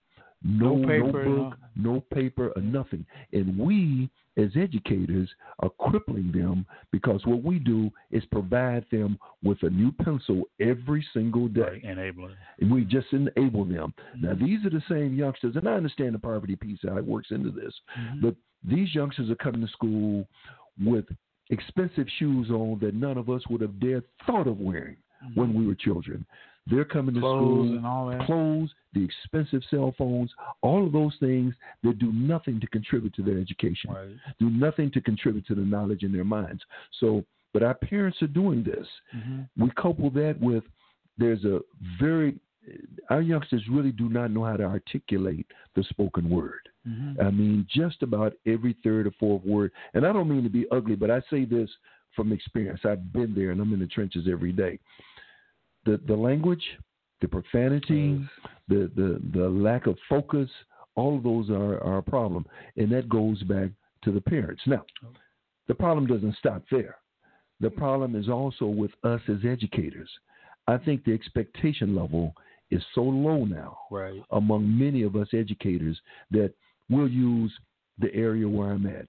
no, 0.42 0.76
No 0.76 0.86
paper, 0.86 1.24
notebook, 1.24 1.58
no 1.76 2.00
paper, 2.12 2.52
or 2.54 2.62
nothing, 2.62 3.04
and 3.32 3.58
we 3.58 4.10
as 4.36 4.50
educators 4.54 5.30
are 5.60 5.70
crippling 5.80 6.30
them 6.30 6.66
because 6.92 7.24
what 7.24 7.42
we 7.42 7.58
do 7.58 7.90
is 8.10 8.22
provide 8.26 8.84
them 8.90 9.18
with 9.42 9.56
a 9.62 9.70
new 9.70 9.90
pencil 9.90 10.42
every 10.60 11.04
single 11.14 11.48
day. 11.48 11.80
Enabling. 11.82 12.36
And 12.60 12.70
we 12.70 12.84
just 12.84 13.06
enable 13.12 13.64
them. 13.64 13.94
Now, 14.20 14.34
mm-hmm. 14.34 14.44
these 14.44 14.64
are 14.66 14.70
the 14.70 14.82
same 14.90 15.14
youngsters, 15.14 15.56
and 15.56 15.66
I 15.66 15.72
understand 15.72 16.14
the 16.14 16.18
poverty 16.18 16.54
piece 16.54 16.80
how 16.86 16.98
it 16.98 17.06
works 17.06 17.28
into 17.30 17.50
this, 17.50 17.72
mm-hmm. 17.98 18.20
but 18.20 18.34
these 18.62 18.94
youngsters 18.94 19.30
are 19.30 19.36
coming 19.36 19.62
to 19.62 19.72
school 19.72 20.28
with 20.84 21.06
expensive 21.50 22.06
shoes 22.18 22.50
on 22.50 22.78
that 22.80 22.94
none 22.94 23.16
of 23.16 23.30
us 23.30 23.42
would 23.48 23.60
have 23.62 23.80
dared 23.80 24.04
thought 24.26 24.46
of 24.46 24.58
wearing 24.58 24.96
when 25.34 25.54
we 25.54 25.66
were 25.66 25.74
children. 25.74 26.24
They're 26.68 26.84
coming 26.84 27.14
to 27.14 27.20
Clothes 27.20 27.38
school, 27.38 27.76
and 27.76 27.86
all 27.86 28.08
that. 28.08 28.26
clothes, 28.26 28.70
the 28.92 29.04
expensive 29.04 29.62
cell 29.70 29.94
phones, 29.96 30.30
all 30.62 30.84
of 30.84 30.92
those 30.92 31.14
things 31.20 31.54
that 31.84 31.98
do 31.98 32.12
nothing 32.12 32.60
to 32.60 32.66
contribute 32.66 33.14
to 33.14 33.22
their 33.22 33.38
education, 33.38 33.90
do 34.40 34.50
nothing 34.50 34.90
to 34.92 35.00
contribute 35.00 35.46
to 35.46 35.54
the 35.54 35.60
knowledge 35.60 36.02
in 36.02 36.12
their 36.12 36.24
minds. 36.24 36.62
So, 36.98 37.24
but 37.52 37.62
our 37.62 37.74
parents 37.74 38.20
are 38.20 38.26
doing 38.26 38.64
this. 38.64 38.86
Mm-hmm. 39.16 39.62
We 39.62 39.70
couple 39.80 40.10
that 40.10 40.36
with 40.40 40.64
there's 41.18 41.44
a 41.44 41.60
very 42.00 42.38
our 43.10 43.22
youngsters 43.22 43.62
really 43.70 43.92
do 43.92 44.08
not 44.08 44.32
know 44.32 44.44
how 44.44 44.56
to 44.56 44.64
articulate 44.64 45.46
the 45.76 45.84
spoken 45.84 46.28
word. 46.28 46.68
Mm-hmm. 46.86 47.20
I 47.20 47.30
mean, 47.30 47.66
just 47.72 48.02
about 48.02 48.34
every 48.46 48.76
third 48.82 49.06
or 49.06 49.12
fourth 49.18 49.44
word. 49.44 49.72
And 49.94 50.06
I 50.06 50.12
don't 50.12 50.28
mean 50.28 50.42
to 50.42 50.50
be 50.50 50.66
ugly, 50.70 50.96
but 50.96 51.10
I 51.10 51.20
say 51.30 51.44
this 51.44 51.70
from 52.16 52.32
experience. 52.32 52.80
I've 52.84 53.12
been 53.12 53.34
there 53.34 53.50
and 53.50 53.60
I'm 53.60 53.72
in 53.72 53.80
the 53.80 53.86
trenches 53.86 54.26
every 54.28 54.52
day. 54.52 54.78
The 55.84 56.00
the 56.08 56.16
language, 56.16 56.64
the 57.20 57.28
profanity, 57.28 58.20
the, 58.68 58.90
the, 58.96 59.20
the 59.32 59.48
lack 59.48 59.86
of 59.86 59.96
focus, 60.08 60.48
all 60.96 61.16
of 61.16 61.22
those 61.22 61.50
are, 61.50 61.82
are 61.82 61.98
a 61.98 62.02
problem. 62.02 62.44
And 62.76 62.90
that 62.92 63.08
goes 63.08 63.42
back 63.44 63.70
to 64.02 64.10
the 64.12 64.20
parents. 64.20 64.62
Now, 64.66 64.84
the 65.68 65.74
problem 65.74 66.06
doesn't 66.06 66.36
stop 66.38 66.62
there. 66.70 66.96
The 67.60 67.70
problem 67.70 68.16
is 68.16 68.28
also 68.28 68.66
with 68.66 68.90
us 69.04 69.20
as 69.28 69.38
educators. 69.48 70.10
I 70.66 70.76
think 70.78 71.04
the 71.04 71.12
expectation 71.12 71.94
level 71.94 72.34
is 72.70 72.82
so 72.94 73.02
low 73.02 73.44
now 73.44 73.78
Right. 73.90 74.20
among 74.32 74.76
many 74.76 75.02
of 75.02 75.14
us 75.16 75.28
educators 75.32 75.98
that 76.32 76.52
we'll 76.90 77.08
use 77.08 77.52
the 77.98 78.12
area 78.14 78.48
where 78.48 78.72
I'm 78.72 78.86
at. 78.86 79.06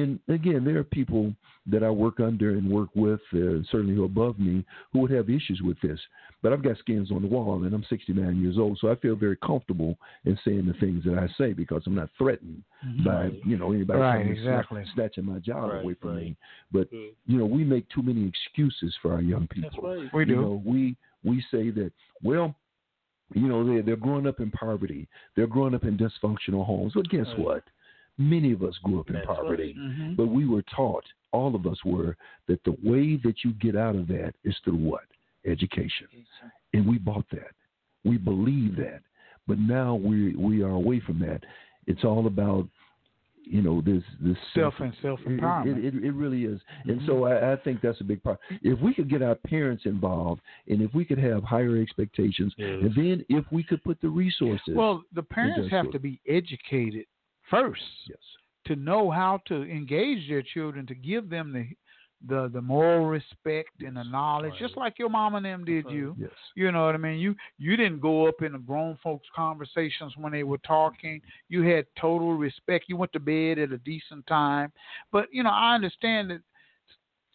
And 0.00 0.18
again, 0.28 0.64
there 0.64 0.78
are 0.78 0.84
people 0.84 1.34
that 1.66 1.82
I 1.82 1.90
work 1.90 2.20
under 2.20 2.50
and 2.50 2.70
work 2.70 2.88
with, 2.94 3.20
uh, 3.34 3.62
certainly 3.70 3.94
who 3.94 4.02
are 4.02 4.06
above 4.06 4.38
me, 4.38 4.64
who 4.92 5.00
would 5.00 5.10
have 5.10 5.28
issues 5.30 5.60
with 5.62 5.80
this. 5.80 6.00
But 6.42 6.52
I've 6.52 6.62
got 6.62 6.78
skins 6.78 7.10
on 7.12 7.22
the 7.22 7.28
wall, 7.28 7.64
and 7.64 7.74
I'm 7.74 7.84
69 7.88 8.40
years 8.42 8.56
old, 8.58 8.78
so 8.80 8.90
I 8.90 8.96
feel 8.96 9.14
very 9.14 9.36
comfortable 9.36 9.98
in 10.24 10.38
saying 10.44 10.66
the 10.66 10.72
things 10.74 11.04
that 11.04 11.18
I 11.18 11.28
say 11.36 11.52
because 11.52 11.82
I'm 11.86 11.94
not 11.94 12.08
threatened 12.16 12.62
by 13.04 13.30
you 13.44 13.58
know 13.58 13.72
anybody 13.72 13.98
Right, 14.00 14.18
coming 14.18 14.28
and 14.28 14.38
sna- 14.38 14.58
exactly. 14.60 14.84
snatching 14.94 15.24
my 15.26 15.38
job 15.38 15.68
Right, 15.70 15.82
away 15.82 15.94
from 15.94 16.14
right. 16.14 16.22
me. 16.22 16.36
But 16.72 16.88
you 16.92 17.38
know, 17.38 17.44
we 17.44 17.62
make 17.64 17.88
too 17.90 18.02
many 18.02 18.26
excuses 18.26 18.96
for 19.02 19.12
our 19.12 19.20
young 19.20 19.46
people. 19.48 19.82
right. 19.82 20.10
We 20.14 20.20
You 20.20 20.26
do. 20.26 20.40
know, 20.40 20.62
we 20.64 20.96
we 21.22 21.44
say 21.50 21.70
that 21.70 21.92
well, 22.22 22.54
you 23.34 23.48
know, 23.48 23.64
they 23.66 23.82
they're 23.82 23.96
growing 23.96 24.26
up 24.26 24.40
in 24.40 24.50
poverty. 24.50 25.08
They're 25.36 25.46
growing 25.46 25.74
up 25.74 25.84
in 25.84 25.98
dysfunctional 25.98 26.64
homes. 26.64 26.92
But 26.94 27.08
guess 27.10 27.26
Right. 27.28 27.38
what? 27.38 27.64
Many 28.20 28.52
of 28.52 28.62
us 28.62 28.74
grew 28.84 29.00
up 29.00 29.08
in 29.08 29.14
That's 29.14 29.26
poverty, 29.26 29.74
right. 29.78 29.98
Mhm. 29.98 30.16
but 30.16 30.26
we 30.26 30.46
were 30.46 30.62
taught, 30.62 31.04
all 31.32 31.54
of 31.54 31.66
us 31.66 31.82
were, 31.84 32.16
that 32.48 32.62
the 32.64 32.76
way 32.82 33.16
that 33.16 33.44
you 33.44 33.52
get 33.54 33.76
out 33.76 33.96
of 33.96 34.06
that 34.08 34.34
is 34.44 34.54
through 34.58 34.76
what? 34.76 35.04
Education. 35.46 36.06
And 36.74 36.86
we 36.86 36.98
bought 36.98 37.24
that. 37.30 37.52
We 38.04 38.18
believe 38.18 38.76
that. 38.76 39.02
But 39.46 39.58
now 39.58 39.94
we 39.94 40.34
we 40.36 40.62
are 40.62 40.70
away 40.70 41.00
from 41.00 41.18
that. 41.20 41.44
It's 41.86 42.04
all 42.04 42.26
about 42.26 42.68
you 43.42 43.62
know 43.62 43.80
this 43.80 44.02
this 44.20 44.36
Self 44.54 44.74
and 44.80 44.94
self 45.02 45.18
empowerment. 45.20 45.78
It, 45.78 45.94
it, 45.94 46.04
it 46.04 46.12
really 46.12 46.44
is, 46.44 46.60
and 46.84 47.00
so 47.06 47.24
I, 47.24 47.54
I 47.54 47.56
think 47.56 47.80
that's 47.80 48.00
a 48.00 48.04
big 48.04 48.22
part. 48.22 48.38
If 48.62 48.78
we 48.80 48.94
could 48.94 49.08
get 49.08 49.22
our 49.22 49.34
parents 49.34 49.86
involved, 49.86 50.42
and 50.68 50.80
if 50.82 50.94
we 50.94 51.04
could 51.04 51.18
have 51.18 51.42
higher 51.42 51.76
expectations, 51.80 52.54
and 52.58 52.94
then 52.94 53.24
if 53.28 53.44
we 53.50 53.62
could 53.62 53.82
put 53.82 54.00
the 54.00 54.08
resources. 54.08 54.74
Well, 54.74 55.02
the 55.14 55.22
parents 55.22 55.70
have 55.70 55.90
to 55.90 55.98
be 55.98 56.20
educated 56.28 57.06
first 57.50 57.82
yes. 58.08 58.18
to 58.66 58.76
know 58.76 59.10
how 59.10 59.40
to 59.46 59.62
engage 59.62 60.28
their 60.28 60.42
children 60.42 60.86
to 60.86 60.94
give 60.94 61.28
them 61.28 61.52
the 61.52 61.66
the 62.28 62.50
the 62.52 62.60
moral 62.60 63.06
respect 63.06 63.80
and 63.80 63.96
the 63.96 64.02
knowledge, 64.02 64.52
just 64.58 64.76
like 64.76 64.98
your 64.98 65.08
mom 65.08 65.36
and 65.36 65.46
them 65.46 65.64
did 65.64 65.86
you. 65.88 66.14
Yes. 66.18 66.30
You 66.54 66.70
know 66.70 66.84
what 66.84 66.94
I 66.94 66.98
mean? 66.98 67.18
You 67.18 67.34
you 67.58 67.76
didn't 67.76 68.00
go 68.00 68.26
up 68.26 68.42
in 68.42 68.52
the 68.52 68.58
grown 68.58 68.98
folks' 69.02 69.26
conversations 69.34 70.12
when 70.16 70.32
they 70.32 70.42
were 70.42 70.58
talking. 70.58 71.22
You 71.48 71.62
had 71.62 71.86
total 71.98 72.34
respect. 72.34 72.86
You 72.88 72.96
went 72.96 73.12
to 73.14 73.20
bed 73.20 73.58
at 73.58 73.72
a 73.72 73.78
decent 73.78 74.26
time. 74.26 74.70
But 75.12 75.28
you 75.32 75.42
know, 75.42 75.50
I 75.50 75.74
understand 75.74 76.30
that 76.30 76.40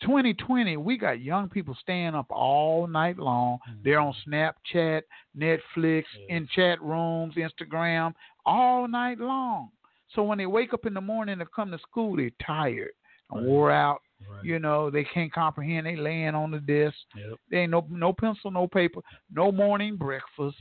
2020, 0.02 0.78
we 0.78 0.98
got 0.98 1.22
young 1.22 1.50
people 1.50 1.76
staying 1.82 2.16
up 2.16 2.28
all 2.30 2.86
night 2.86 3.18
long. 3.18 3.60
Mm-hmm. 3.70 3.80
They're 3.84 4.00
on 4.00 4.14
Snapchat, 4.28 5.02
Netflix, 5.38 6.04
in 6.30 6.48
chat 6.54 6.82
rooms, 6.82 7.36
Instagram, 7.36 8.14
all 8.46 8.88
night 8.88 9.20
long. 9.20 9.70
So 10.16 10.24
when 10.24 10.38
they 10.38 10.46
wake 10.46 10.74
up 10.74 10.86
in 10.86 10.94
the 10.94 11.02
morning 11.02 11.40
to 11.40 11.46
come 11.46 11.72
to 11.72 11.78
school, 11.80 12.16
they're 12.16 12.32
tired 12.46 12.92
and 13.32 13.46
wore 13.46 13.72
out. 13.72 14.02
You 14.44 14.60
know, 14.60 14.90
they 14.90 15.04
can't 15.04 15.32
comprehend. 15.32 15.86
They 15.86 15.98
laying 15.98 16.36
on 16.36 16.50
the 16.50 16.60
desk. 16.60 16.96
Yep. 17.16 17.38
There 17.52 17.60
ain't 17.62 17.72
no 17.72 17.86
no 17.90 18.14
pencil, 18.14 18.50
no 18.50 18.66
paper, 18.68 19.02
no 19.32 19.52
morning 19.52 19.98
breakfast, 19.98 20.56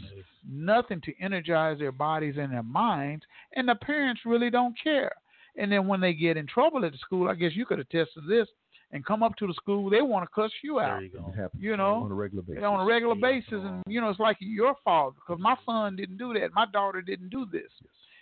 nothing 0.48 1.00
to 1.02 1.12
energize 1.20 1.78
their 1.78 1.92
bodies 1.92 2.34
and 2.38 2.52
their 2.52 2.62
minds, 2.64 3.24
and 3.54 3.68
the 3.68 3.76
parents 3.76 4.22
really 4.26 4.50
don't 4.50 4.74
care. 4.82 5.12
And 5.56 5.70
then 5.70 5.86
when 5.86 6.00
they 6.00 6.12
get 6.14 6.36
in 6.36 6.46
trouble 6.48 6.84
at 6.84 6.92
the 6.92 6.98
school, 6.98 7.28
I 7.28 7.34
guess 7.34 7.52
you 7.54 7.64
could 7.64 7.78
attest 7.78 8.14
to 8.14 8.20
this, 8.22 8.48
and 8.90 9.04
come 9.04 9.22
up 9.22 9.36
to 9.36 9.46
the 9.46 9.54
school, 9.54 9.88
they 9.88 10.02
want 10.02 10.28
to 10.28 10.34
cuss 10.34 10.50
you 10.64 10.80
out. 10.80 11.02
It 11.02 11.12
happens 11.36 11.62
You 11.62 11.76
know, 11.76 12.02
on 12.04 12.10
a 12.10 12.14
regular 12.14 12.42
basis. 12.42 12.64
on 12.64 12.80
a 12.80 12.84
regular 12.84 13.14
basis, 13.14 13.52
and 13.52 13.82
you 13.86 14.00
know 14.00 14.08
it's 14.10 14.18
like 14.20 14.36
your 14.40 14.74
fault 14.84 15.14
because 15.14 15.40
my 15.40 15.56
son 15.64 15.94
didn't 15.94 16.16
do 16.18 16.34
that, 16.34 16.52
my 16.54 16.66
daughter 16.72 17.00
didn't 17.02 17.30
do 17.30 17.46
this. 17.52 17.70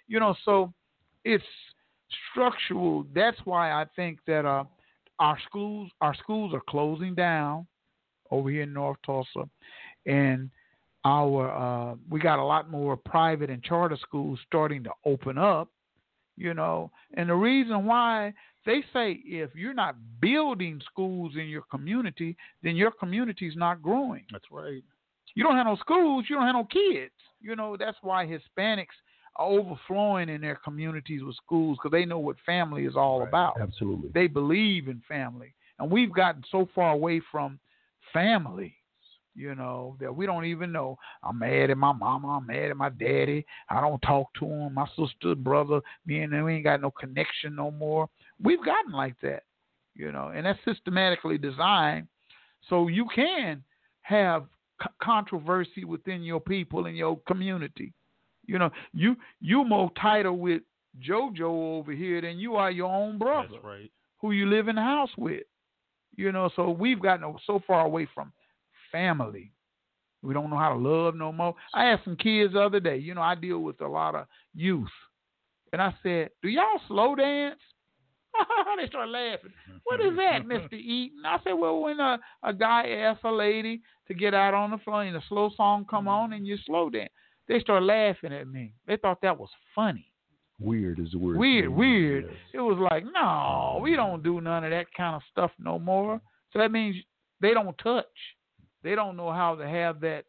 You 0.09 0.21
know, 0.21 0.35
so 0.45 0.75
it's 1.25 1.45
structural. 2.31 3.07
That's 3.15 3.39
why 3.45 3.73
I 3.73 3.87
think 3.97 4.19
that 4.27 4.45
uh, 4.45 4.65
our 5.19 5.39
schools 5.47 5.91
our 6.01 6.15
schools 6.15 6.53
are 6.55 6.63
closing 6.69 7.15
down 7.15 7.67
over 8.31 8.51
here 8.51 8.63
in 8.63 8.73
North 8.73 8.99
Tulsa, 9.05 9.49
and 10.07 10.51
our 11.05 11.51
uh, 11.51 11.95
we 12.11 12.21
got 12.21 12.39
a 12.39 12.45
lot 12.45 12.71
more 12.71 12.97
private 12.97 13.51
and 13.51 13.63
charter 13.63 13.99
schools 14.01 14.39
starting 14.47 14.83
to 14.85 14.91
open 15.05 15.39
up. 15.39 15.69
You 16.37 16.55
know, 16.55 16.91
and 17.15 17.29
the 17.29 17.35
reason 17.35 17.85
why 17.85 18.33
they 18.65 18.83
say 18.93 19.21
if 19.25 19.51
you're 19.55 19.75
not 19.75 19.97
building 20.21 20.81
schools 20.91 21.33
in 21.37 21.47
your 21.49 21.63
community, 21.71 22.37
then 22.63 22.75
your 22.75 22.91
community's 22.91 23.55
not 23.55 23.83
growing. 23.83 24.25
That's 24.33 24.51
right. 24.51 24.83
You 25.35 25.45
don't 25.45 25.57
have 25.57 25.67
no 25.67 25.77
schools, 25.77 26.27
you 26.29 26.37
don't 26.37 26.47
have 26.47 26.55
no 26.55 26.65
kids. 26.65 27.13
You 27.41 27.57
know, 27.57 27.77
that's 27.79 27.97
why 28.03 28.27
Hispanics 28.27 28.97
are 29.37 29.47
overflowing 29.47 30.29
in 30.29 30.41
their 30.41 30.57
communities 30.57 31.23
with 31.23 31.37
schools 31.37 31.79
because 31.79 31.93
they 31.93 32.05
know 32.05 32.19
what 32.19 32.37
family 32.45 32.85
is 32.85 32.97
all 32.97 33.23
about. 33.23 33.61
Absolutely. 33.61 34.11
They 34.13 34.27
believe 34.27 34.89
in 34.89 35.03
family. 35.09 35.55
And 35.79 35.91
we've 35.91 36.13
gotten 36.13 36.43
so 36.51 36.69
far 36.75 36.93
away 36.93 37.21
from 37.31 37.59
family, 38.13 38.75
you 39.35 39.55
know, 39.55 39.97
that 40.01 40.15
we 40.15 40.27
don't 40.27 40.45
even 40.45 40.71
know. 40.71 40.99
I'm 41.23 41.39
mad 41.39 41.71
at 41.71 41.79
my 41.79 41.93
mama. 41.93 42.37
I'm 42.37 42.47
mad 42.47 42.71
at 42.71 42.77
my 42.77 42.91
daddy. 42.91 43.47
I 43.69 43.81
don't 43.81 44.01
talk 44.03 44.29
to 44.39 44.45
him. 44.45 44.75
My 44.75 44.87
sister, 44.97 45.35
brother, 45.35 45.81
me 46.07 46.21
and 46.21 46.33
them, 46.33 46.45
we 46.45 46.55
ain't 46.55 46.65
got 46.65 46.83
no 46.83 46.91
connection 46.91 47.57
no 47.57 47.71
more. 47.71 48.09
We've 48.43 48.65
gotten 48.65 48.93
like 48.93 49.19
that, 49.23 49.45
you 49.95 50.13
know, 50.13 50.29
and 50.29 50.45
that's 50.45 50.59
systematically 50.65 51.39
designed 51.39 52.07
so 52.69 52.89
you 52.89 53.07
can 53.15 53.65
have 54.03 54.45
c- 54.83 54.89
controversy 55.03 55.85
within 55.85 56.23
your 56.23 56.41
people 56.41 56.87
and 56.87 56.97
your 56.97 57.19
community. 57.27 57.93
You 58.47 58.59
know, 58.59 58.71
you 58.93 59.17
you 59.41 59.65
more 59.65 59.91
tighter 60.01 60.33
with 60.33 60.63
JoJo 61.09 61.79
over 61.79 61.93
here 61.93 62.21
than 62.21 62.39
you 62.39 62.57
are 62.57 62.71
your 62.71 62.93
own 62.93 63.19
brother 63.19 63.49
That's 63.53 63.65
right. 63.65 63.91
who 64.21 64.33
you 64.33 64.47
live 64.47 64.69
in 64.69 64.77
the 64.77 64.83
house 64.83 65.11
with. 65.17 65.45
You 66.17 66.33
know, 66.33 66.51
so 66.55 66.71
we've 66.71 67.01
gotten 67.01 67.35
so 67.47 67.63
far 67.67 67.87
away 67.87 68.07
from 68.15 68.33
family. 68.91 69.53
We 70.23 70.35
don't 70.35 70.51
know 70.51 70.59
how 70.59 70.75
to 70.75 70.79
love 70.79 71.15
no 71.17 71.33
more. 71.33 71.55
I 71.75 71.87
asked 71.87 72.05
some 72.05 72.17
kids 72.17 72.53
the 72.53 72.61
other 72.61 72.81
day, 72.81 72.97
you 72.99 73.15
know, 73.15 73.23
I 73.23 73.35
deal 73.35 73.59
with 73.59 73.81
a 73.81 73.89
lot 73.89 74.15
of 74.15 74.27
youth. 74.55 74.91
And 75.73 75.81
I 75.81 75.95
said, 76.03 76.31
Do 76.43 76.49
y'all 76.49 76.81
slow 76.87 77.15
dance? 77.15 77.59
they 78.79 78.87
start 78.89 79.09
laughing. 79.09 79.53
What 79.85 80.01
is 80.01 80.17
that, 80.17 80.43
Mr. 80.47 80.75
Eaton? 80.75 81.25
I 81.27 81.39
said, 81.43 81.53
Well, 81.55 81.81
when 81.81 81.99
a, 81.99 82.19
a 82.43 82.53
guy 82.53 82.89
asks 82.89 83.25
a 83.25 83.31
lady 83.31 83.81
to 84.07 84.15
get 84.15 84.35
out 84.35 84.55
on 84.55 84.71
the 84.71 84.79
floor 84.79 85.03
and 85.03 85.17
a 85.17 85.23
slow 85.29 85.51
song 85.57 85.87
come 85.89 86.05
mm-hmm. 86.05 86.09
on 86.09 86.33
and 86.35 86.47
you 86.47 86.57
slow 86.67 86.91
dance, 86.91 87.11
they 87.49 87.61
start 87.61 87.83
laughing 87.83 88.33
at 88.33 88.49
me. 88.49 88.75
They 88.87 88.97
thought 88.97 89.21
that 89.23 89.39
was 89.39 89.51
funny. 89.75 90.13
Weird 90.61 91.01
is 91.01 91.11
the 91.13 91.19
word. 91.19 91.37
Weird, 91.37 91.69
weird. 91.71 92.31
It 92.55 92.61
was 92.61 92.79
like, 92.79 93.05
no, 93.05 93.81
we 93.83 93.95
oh. 93.95 93.97
don't 93.97 94.23
do 94.23 94.41
none 94.41 94.65
of 94.65 94.71
that 94.71 94.87
kind 94.97 95.17
of 95.17 95.23
stuff 95.31 95.51
no 95.59 95.79
more. 95.79 96.21
So 96.53 96.59
that 96.61 96.71
means 96.71 96.97
they 97.41 97.53
don't 97.53 97.77
touch. 97.79 98.07
They 98.83 98.95
don't 98.95 99.17
know 99.17 99.33
how 99.33 99.57
to 99.57 99.69
have 99.69 100.01
that 100.01 100.25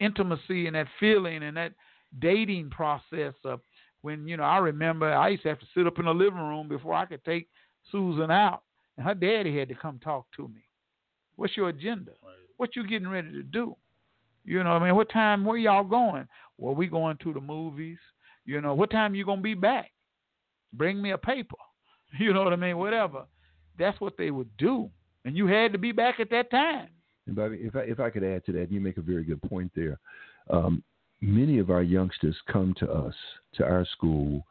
intimacy 0.00 0.66
and 0.66 0.76
that 0.76 0.88
feeling 0.98 1.42
and 1.42 1.56
that 1.56 1.72
dating 2.18 2.70
process 2.70 3.34
of 3.44 3.60
when, 4.02 4.26
you 4.26 4.36
know, 4.36 4.42
I 4.42 4.58
remember 4.58 5.12
I 5.12 5.28
used 5.28 5.42
to 5.44 5.50
have 5.50 5.60
to 5.60 5.66
sit 5.74 5.86
up 5.86 5.98
in 5.98 6.06
the 6.06 6.12
living 6.12 6.40
room 6.40 6.68
before 6.68 6.94
I 6.94 7.06
could 7.06 7.24
take 7.24 7.48
Susan 7.90 8.30
out. 8.30 8.62
And 8.96 9.06
her 9.06 9.14
daddy 9.14 9.56
had 9.58 9.68
to 9.68 9.74
come 9.74 9.98
talk 9.98 10.26
to 10.36 10.48
me. 10.48 10.64
What's 11.36 11.56
your 11.56 11.68
agenda? 11.68 12.12
What 12.56 12.76
you 12.76 12.86
getting 12.86 13.08
ready 13.08 13.32
to 13.32 13.42
do? 13.42 13.76
You 14.44 14.62
know, 14.64 14.72
what 14.72 14.82
I 14.82 14.86
mean, 14.86 14.96
what 14.96 15.10
time? 15.10 15.44
Where 15.44 15.56
y'all 15.56 15.84
going? 15.84 16.26
Well, 16.58 16.74
we 16.74 16.86
going 16.86 17.16
to 17.18 17.32
the 17.32 17.40
movies. 17.40 17.98
You 18.44 18.60
know, 18.60 18.74
what 18.74 18.90
time 18.90 19.14
you 19.14 19.24
gonna 19.24 19.40
be 19.40 19.54
back? 19.54 19.90
Bring 20.72 21.00
me 21.00 21.12
a 21.12 21.18
paper. 21.18 21.56
You 22.18 22.34
know 22.34 22.44
what 22.44 22.52
I 22.52 22.56
mean? 22.56 22.76
Whatever. 22.76 23.24
That's 23.78 23.98
what 23.98 24.18
they 24.18 24.30
would 24.30 24.54
do, 24.58 24.90
and 25.24 25.34
you 25.34 25.46
had 25.46 25.72
to 25.72 25.78
be 25.78 25.92
back 25.92 26.20
at 26.20 26.28
that 26.28 26.50
time. 26.50 26.88
And 27.26 27.34
Bobby, 27.34 27.56
if 27.62 27.74
I, 27.74 27.80
if 27.80 28.00
I 28.00 28.10
could 28.10 28.22
add 28.22 28.44
to 28.44 28.52
that, 28.52 28.70
you 28.70 28.80
make 28.80 28.98
a 28.98 29.00
very 29.00 29.24
good 29.24 29.40
point 29.40 29.72
there. 29.74 29.98
Um, 30.50 30.84
many 31.22 31.58
of 31.58 31.70
our 31.70 31.82
youngsters 31.82 32.36
come 32.52 32.74
to 32.80 32.90
us, 32.90 33.14
to 33.54 33.64
our 33.64 33.86
school, 33.92 34.44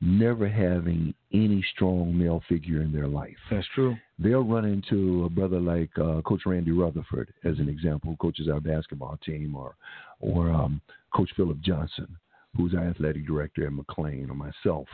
never 0.00 0.48
having 0.48 1.14
any 1.32 1.64
strong 1.74 2.16
male 2.16 2.42
figure 2.48 2.80
in 2.80 2.92
their 2.92 3.06
life. 3.06 3.36
That's 3.50 3.66
true. 3.74 3.96
They'll 4.18 4.44
run 4.44 4.64
into 4.64 5.24
a 5.24 5.28
brother 5.28 5.60
like 5.60 5.90
uh, 5.98 6.22
Coach 6.22 6.42
Randy 6.46 6.72
Rutherford, 6.72 7.32
as 7.44 7.58
an 7.58 7.68
example, 7.68 8.10
who 8.10 8.16
coaches 8.16 8.48
our 8.48 8.60
basketball 8.60 9.18
team, 9.24 9.54
or 9.54 9.74
or 10.20 10.50
um, 10.50 10.80
Coach 11.14 11.30
Philip 11.36 11.60
Johnson, 11.60 12.08
who's 12.56 12.74
our 12.74 12.88
athletic 12.88 13.26
director 13.26 13.66
at 13.66 13.72
McLain, 13.72 14.30
or 14.30 14.34
myself. 14.34 14.86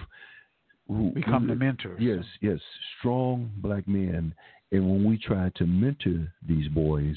Who, 0.88 1.10
Become 1.10 1.42
who- 1.42 1.48
the 1.48 1.56
mentors. 1.56 2.00
Yes, 2.00 2.24
yes, 2.40 2.60
strong 2.98 3.50
black 3.58 3.86
men. 3.88 4.34
And 4.72 4.90
when 4.90 5.04
we 5.04 5.16
try 5.16 5.50
to 5.54 5.66
mentor 5.66 6.32
these 6.46 6.68
boys, 6.68 7.16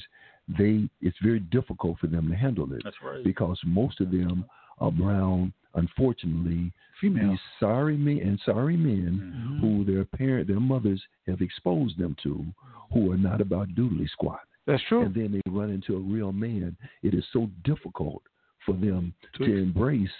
they 0.58 0.88
it's 1.00 1.16
very 1.22 1.40
difficult 1.40 1.98
for 1.98 2.06
them 2.06 2.28
to 2.28 2.36
handle 2.36 2.72
it. 2.72 2.82
That's 2.84 2.96
right. 3.04 3.24
Because 3.24 3.58
most 3.64 4.00
of 4.00 4.10
them 4.10 4.44
are 4.80 4.90
brown, 4.90 5.52
unfortunately, 5.74 6.72
Females. 7.00 7.30
these 7.30 7.38
sorry 7.58 7.96
men 7.96 8.18
and 8.18 8.40
sorry 8.44 8.76
men 8.76 9.20
Mm-hmm. 9.34 9.60
who 9.60 9.84
their 9.84 10.04
parent, 10.04 10.48
their 10.48 10.60
mothers 10.60 11.02
have 11.26 11.40
exposed 11.40 11.98
them 11.98 12.16
to, 12.22 12.44
who 12.92 13.12
are 13.12 13.16
not 13.16 13.40
about 13.40 13.68
doodly 13.70 14.08
squat. 14.10 14.40
That's 14.66 14.82
true. 14.88 15.04
And 15.04 15.14
then 15.14 15.32
they 15.32 15.50
run 15.50 15.70
into 15.70 15.96
a 15.96 16.00
real 16.00 16.32
man. 16.32 16.76
It 17.02 17.14
is 17.14 17.24
so 17.32 17.50
difficult 17.64 18.22
for 18.66 18.72
them 18.74 19.14
To 19.38 19.46
to, 19.46 19.56
embrace 19.56 20.10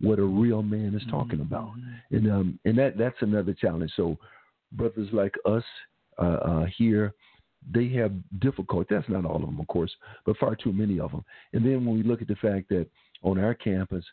what 0.00 0.18
a 0.18 0.24
real 0.24 0.62
man 0.62 0.94
is 0.94 1.02
Mm-hmm. 1.02 1.10
talking 1.10 1.40
about. 1.40 1.72
And 2.10 2.30
um 2.30 2.58
and 2.64 2.76
that 2.78 2.96
that's 2.98 3.20
another 3.20 3.54
challenge. 3.54 3.92
So 3.96 4.16
brothers 4.72 5.08
like 5.12 5.34
us 5.44 5.64
uh, 6.18 6.22
uh, 6.50 6.66
here, 6.76 7.12
they 7.72 7.88
have 7.90 8.12
difficulty. 8.40 8.86
That's 8.94 9.08
not 9.08 9.24
all 9.24 9.36
of 9.36 9.42
them, 9.42 9.60
of 9.60 9.66
course, 9.66 9.92
but 10.24 10.36
far 10.38 10.54
too 10.54 10.72
many 10.72 11.00
of 11.00 11.10
them. 11.12 11.24
And 11.52 11.64
then 11.64 11.84
when 11.84 11.96
we 11.96 12.02
look 12.02 12.22
at 12.22 12.28
the 12.28 12.36
fact 12.36 12.68
that 12.70 12.86
on 13.22 13.38
our 13.38 13.54
campus, 13.54 14.04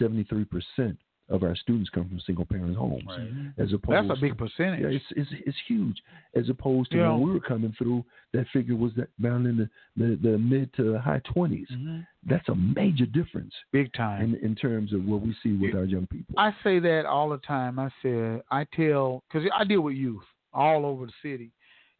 73% 0.00 0.96
of 1.30 1.42
our 1.42 1.54
students 1.54 1.90
come 1.90 2.08
from 2.08 2.20
single 2.20 2.46
parent 2.46 2.74
homes, 2.74 3.02
mm-hmm. 3.06 3.60
as 3.60 3.72
opposed 3.72 4.08
That's 4.08 4.18
a 4.18 4.20
big 4.20 4.38
percentage. 4.38 4.80
yeah, 4.80 4.88
it's, 4.88 5.04
it's 5.10 5.30
it's 5.46 5.56
huge. 5.66 5.98
As 6.34 6.48
opposed 6.48 6.90
to 6.92 6.98
Yeah. 6.98 7.10
when 7.12 7.22
we 7.22 7.32
were 7.32 7.40
coming 7.40 7.74
through, 7.76 8.02
that 8.32 8.46
figure 8.50 8.76
was 8.76 8.92
that 8.96 9.08
down 9.20 9.46
in 9.46 9.58
the, 9.58 9.68
the, 9.96 10.18
the 10.22 10.38
mid 10.38 10.72
to 10.74 10.98
high 10.98 11.20
20s. 11.36 11.70
Mm-hmm. 11.70 11.98
That's 12.24 12.48
a 12.48 12.54
major 12.54 13.04
difference. 13.04 13.52
Big 13.72 13.92
time. 13.92 14.22
In, 14.22 14.34
in 14.36 14.54
terms 14.54 14.94
of 14.94 15.04
what 15.04 15.20
we 15.20 15.36
see 15.42 15.52
with 15.52 15.74
our 15.74 15.84
young 15.84 16.06
people. 16.06 16.34
I 16.38 16.54
say 16.64 16.78
that 16.78 17.04
all 17.04 17.28
the 17.28 17.38
time. 17.38 17.78
I 17.78 17.90
say 18.02 18.40
I 18.50 18.64
tell 18.74 19.22
because 19.30 19.48
I 19.54 19.64
deal 19.64 19.82
with 19.82 19.96
youth 19.96 20.24
all 20.54 20.86
over 20.86 21.04
the 21.04 21.12
city, 21.22 21.50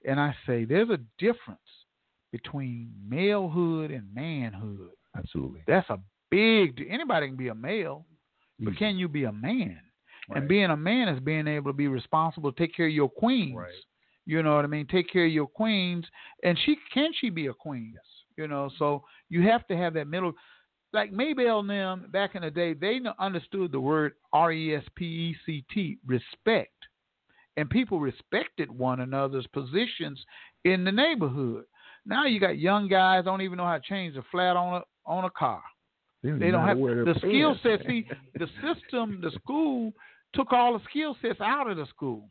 and 0.06 0.18
I 0.18 0.34
say 0.46 0.64
there's 0.64 0.88
a 0.88 1.00
difference 1.18 1.60
between 2.32 2.92
malehood 3.06 3.94
and 3.94 4.06
manhood. 4.14 4.90
Absolutely. 5.16 5.62
That's 5.66 5.88
a 5.90 5.98
big. 6.30 6.84
Anybody 6.88 7.28
can 7.28 7.36
be 7.36 7.48
a 7.48 7.54
male, 7.54 8.06
but 8.58 8.74
Mm. 8.74 8.78
can 8.78 8.98
you 8.98 9.08
be 9.08 9.24
a 9.24 9.32
man? 9.32 9.80
And 10.34 10.46
being 10.46 10.70
a 10.70 10.76
man 10.76 11.08
is 11.08 11.20
being 11.20 11.46
able 11.46 11.70
to 11.70 11.76
be 11.76 11.88
responsible, 11.88 12.52
take 12.52 12.74
care 12.74 12.86
of 12.86 12.92
your 12.92 13.08
queens. 13.08 13.56
Right. 13.56 13.72
You 14.26 14.42
know 14.42 14.56
what 14.56 14.64
I 14.64 14.68
mean? 14.68 14.86
Take 14.86 15.08
care 15.08 15.24
of 15.24 15.32
your 15.32 15.46
queens, 15.46 16.06
and 16.42 16.58
she 16.58 16.76
can 16.92 17.12
she 17.14 17.30
be 17.30 17.46
a 17.46 17.54
queen? 17.54 17.92
Yes. 17.94 18.04
You 18.36 18.46
know, 18.46 18.68
so 18.78 19.04
you 19.30 19.42
have 19.42 19.66
to 19.68 19.76
have 19.76 19.94
that 19.94 20.06
middle. 20.06 20.34
Like 20.92 21.12
Maybelle 21.12 21.60
and 21.60 21.70
them 21.70 22.10
back 22.10 22.34
in 22.34 22.42
the 22.42 22.50
day, 22.50 22.74
they 22.74 23.00
understood 23.18 23.72
the 23.72 23.80
word 23.80 24.14
R 24.32 24.52
E 24.52 24.74
S 24.74 24.84
P 24.94 25.04
E 25.04 25.36
C 25.46 25.64
T, 25.72 25.98
respect, 26.06 26.76
and 27.56 27.70
people 27.70 28.00
respected 28.00 28.70
one 28.70 29.00
another's 29.00 29.46
positions 29.48 30.22
in 30.64 30.84
the 30.84 30.92
neighborhood. 30.92 31.64
Now 32.04 32.26
you 32.26 32.38
got 32.38 32.58
young 32.58 32.86
guys 32.88 33.24
don't 33.24 33.40
even 33.42 33.56
know 33.56 33.64
how 33.66 33.78
to 33.78 33.82
change 33.88 34.16
a 34.16 34.22
flat 34.30 34.56
on 34.56 34.82
a 34.82 34.84
on 35.06 35.24
a 35.24 35.30
car. 35.30 35.62
They 36.22 36.30
don't, 36.30 36.38
They 36.40 36.50
don't 36.50 36.66
have 36.66 36.78
the 36.78 37.14
skill 37.18 37.56
sets. 37.62 37.82
See, 37.86 38.06
the 38.34 38.48
system, 38.62 39.20
the 39.22 39.30
school 39.32 39.92
took 40.34 40.52
all 40.52 40.72
the 40.74 40.84
skill 40.90 41.16
sets 41.22 41.40
out 41.40 41.70
of 41.70 41.76
the 41.76 41.86
school. 41.86 42.28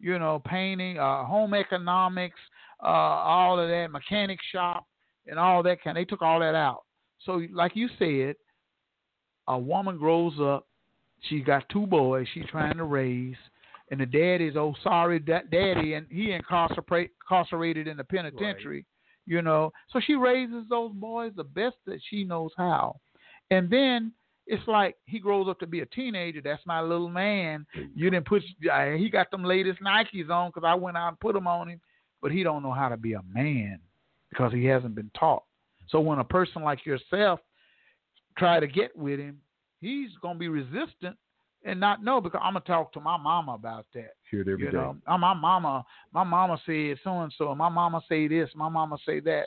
You 0.00 0.18
know, 0.18 0.42
painting, 0.44 0.98
uh, 0.98 1.24
home 1.24 1.54
economics, 1.54 2.40
uh, 2.82 2.86
all 2.86 3.60
of 3.60 3.68
that, 3.68 3.92
mechanic 3.92 4.40
shop, 4.50 4.84
and 5.26 5.38
all 5.38 5.62
that 5.62 5.82
kind. 5.82 5.96
They 5.96 6.04
took 6.04 6.22
all 6.22 6.40
that 6.40 6.56
out. 6.56 6.82
So, 7.24 7.42
like 7.52 7.76
you 7.76 7.88
said, 7.98 8.34
a 9.46 9.56
woman 9.56 9.98
grows 9.98 10.34
up. 10.40 10.66
She's 11.28 11.44
got 11.44 11.68
two 11.68 11.86
boys. 11.86 12.26
She's 12.34 12.46
trying 12.50 12.76
to 12.78 12.84
raise, 12.84 13.36
and 13.92 14.00
the 14.00 14.06
daddy's 14.06 14.56
oh 14.56 14.74
sorry 14.82 15.20
da- 15.20 15.46
daddy, 15.52 15.94
and 15.94 16.06
he 16.10 16.32
incarcerate, 16.32 17.12
incarcerated 17.22 17.86
in 17.86 17.96
the 17.96 18.02
penitentiary. 18.04 18.84
You 19.24 19.40
know, 19.40 19.72
so 19.92 20.00
she 20.04 20.16
raises 20.16 20.64
those 20.68 20.90
boys 20.94 21.30
the 21.36 21.44
best 21.44 21.76
that 21.86 22.00
she 22.10 22.24
knows 22.24 22.50
how, 22.56 22.96
and 23.52 23.70
then 23.70 24.12
it's 24.46 24.66
like 24.66 24.96
he 25.04 25.18
grows 25.20 25.48
up 25.48 25.60
to 25.60 25.66
be 25.66 25.80
a 25.80 25.86
teenager. 25.86 26.40
That's 26.42 26.64
my 26.66 26.80
little 26.80 27.08
man. 27.08 27.64
You 27.94 28.10
didn't 28.10 28.26
put. 28.26 28.42
Uh, 28.70 28.90
he 28.92 29.08
got 29.08 29.30
them 29.30 29.44
latest 29.44 29.80
Nikes 29.80 30.30
on 30.30 30.50
because 30.50 30.66
I 30.66 30.74
went 30.74 30.96
out 30.96 31.08
and 31.08 31.20
put 31.20 31.34
them 31.34 31.46
on 31.46 31.68
him, 31.68 31.80
but 32.20 32.32
he 32.32 32.42
don't 32.42 32.62
know 32.62 32.72
how 32.72 32.88
to 32.88 32.96
be 32.96 33.12
a 33.12 33.22
man 33.32 33.78
because 34.30 34.52
he 34.52 34.64
hasn't 34.64 34.94
been 34.94 35.10
taught. 35.18 35.44
So 35.88 36.00
when 36.00 36.18
a 36.18 36.24
person 36.24 36.62
like 36.62 36.84
yourself 36.86 37.40
try 38.38 38.58
to 38.58 38.66
get 38.66 38.96
with 38.96 39.20
him, 39.20 39.38
he's 39.80 40.10
gonna 40.22 40.38
be 40.38 40.48
resistant 40.48 41.16
and 41.64 41.78
not 41.78 42.02
know 42.02 42.20
because 42.20 42.40
I'm 42.42 42.54
gonna 42.54 42.64
talk 42.64 42.92
to 42.94 43.00
my 43.00 43.16
mama 43.16 43.52
about 43.52 43.86
that. 43.94 44.14
Hear 44.30 44.40
it 44.40 44.48
every 44.48 44.64
you 44.64 44.70
day. 44.70 44.76
know, 44.76 44.96
Uh, 45.06 45.18
my 45.18 45.34
mama, 45.34 45.84
my 46.12 46.24
mama 46.24 46.58
said 46.66 46.98
so 47.04 47.20
and 47.20 47.32
so, 47.38 47.54
my 47.54 47.68
mama 47.68 48.00
say 48.08 48.26
this, 48.26 48.48
my 48.56 48.68
mama 48.68 48.96
say 49.06 49.20
that, 49.20 49.46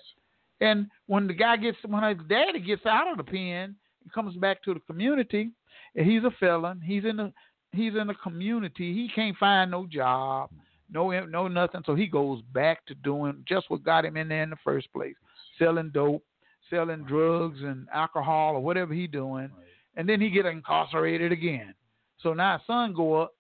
and 0.62 0.88
when 1.08 1.28
the 1.28 1.34
guy 1.34 1.58
gets, 1.58 1.78
when 1.86 2.04
his 2.04 2.26
daddy 2.30 2.60
gets 2.60 2.86
out 2.86 3.12
of 3.12 3.18
the 3.18 3.24
pen, 3.24 3.76
comes 4.14 4.36
back 4.38 4.64
to 4.64 4.74
the 4.74 4.80
community, 4.82 5.52
and 5.96 6.10
he's 6.10 6.24
a 6.24 6.32
felon. 6.40 6.82
He's 6.82 7.06
in 7.06 7.18
the, 7.18 7.34
he's 7.72 7.94
in 8.00 8.08
the 8.08 8.16
community. 8.16 8.94
He 8.94 9.10
can't 9.14 9.38
find 9.38 9.72
no 9.72 9.86
job, 9.86 10.50
no, 10.92 11.12
no 11.26 11.48
nothing. 11.48 11.82
So 11.86 11.96
he 11.96 12.08
goes 12.08 12.42
back 12.54 12.86
to 12.86 12.96
doing 12.96 13.44
just 13.48 13.70
what 13.70 13.84
got 13.84 14.06
him 14.06 14.18
in 14.18 14.28
there 14.28 14.44
in 14.44 14.50
the 14.50 14.58
first 14.64 14.92
place, 14.94 15.16
selling 15.58 15.92
dope, 15.94 16.24
selling 16.70 17.04
drugs 17.06 17.60
and 17.62 17.88
alcohol 17.94 18.56
or 18.56 18.62
whatever 18.62 18.94
he 18.94 19.08
doing, 19.08 19.50
and 19.96 20.08
then 20.08 20.22
he 20.22 20.30
get 20.30 20.46
incarcerated 20.46 21.32
again. 21.32 21.74
So 22.22 22.34
now 22.34 22.58
his 22.58 22.68
son 22.68 22.94
go 22.94 23.22
up. 23.22 23.34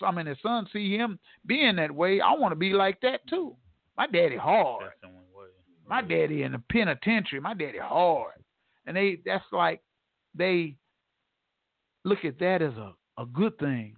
I 0.00 0.12
mean, 0.12 0.26
his 0.26 0.38
son 0.42 0.68
see 0.72 0.96
him 0.96 1.18
being 1.46 1.76
that 1.76 1.90
way. 1.90 2.20
I 2.20 2.32
want 2.34 2.52
to 2.52 2.56
be 2.56 2.72
like 2.72 3.00
that 3.00 3.26
too. 3.28 3.56
My 3.96 4.06
daddy 4.06 4.36
hard. 4.36 4.84
That's 4.84 4.94
the 5.02 5.08
only 5.08 5.18
way. 5.36 5.48
My 5.88 6.02
daddy 6.02 6.44
in 6.44 6.52
the 6.52 6.62
penitentiary. 6.70 7.40
My 7.40 7.54
daddy 7.54 7.78
hard, 7.78 8.34
and 8.86 8.96
they 8.96 9.18
that's 9.24 9.44
like 9.52 9.80
they 10.34 10.76
look 12.04 12.24
at 12.24 12.38
that 12.40 12.62
as 12.62 12.74
a 12.74 12.92
a 13.18 13.26
good 13.26 13.56
thing, 13.58 13.94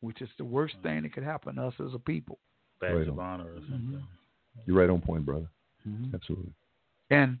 which 0.00 0.22
is 0.22 0.28
the 0.38 0.44
worst 0.44 0.74
thing 0.82 1.02
that 1.02 1.12
could 1.12 1.24
happen 1.24 1.56
to 1.56 1.66
us 1.66 1.74
as 1.80 1.92
a 1.92 1.98
people. 1.98 2.38
Badge 2.80 2.94
Right 2.94 3.08
of 3.08 3.18
honor 3.18 3.52
or 3.52 3.60
something. 3.68 4.02
You're 4.66 4.76
right 4.76 4.88
on 4.90 5.00
point, 5.00 5.24
brother. 5.24 5.48
Mhm. 5.86 6.14
Absolutely. 6.14 6.52
and 7.10 7.38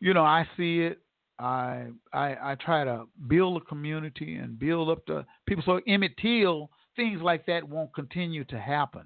you 0.00 0.12
know 0.14 0.24
i 0.24 0.44
see 0.56 0.80
it 0.80 0.98
I, 1.38 1.86
I 2.12 2.52
i 2.52 2.54
try 2.56 2.82
to 2.84 3.06
build 3.28 3.62
a 3.62 3.64
community 3.64 4.36
and 4.36 4.58
build 4.58 4.88
up 4.90 5.04
the 5.06 5.24
people 5.46 5.62
so 5.64 5.80
emmett 5.86 6.16
till 6.16 6.70
things 6.96 7.20
like 7.22 7.46
that 7.46 7.62
won't 7.68 7.94
continue 7.94 8.44
to 8.46 8.58
happen 8.58 9.04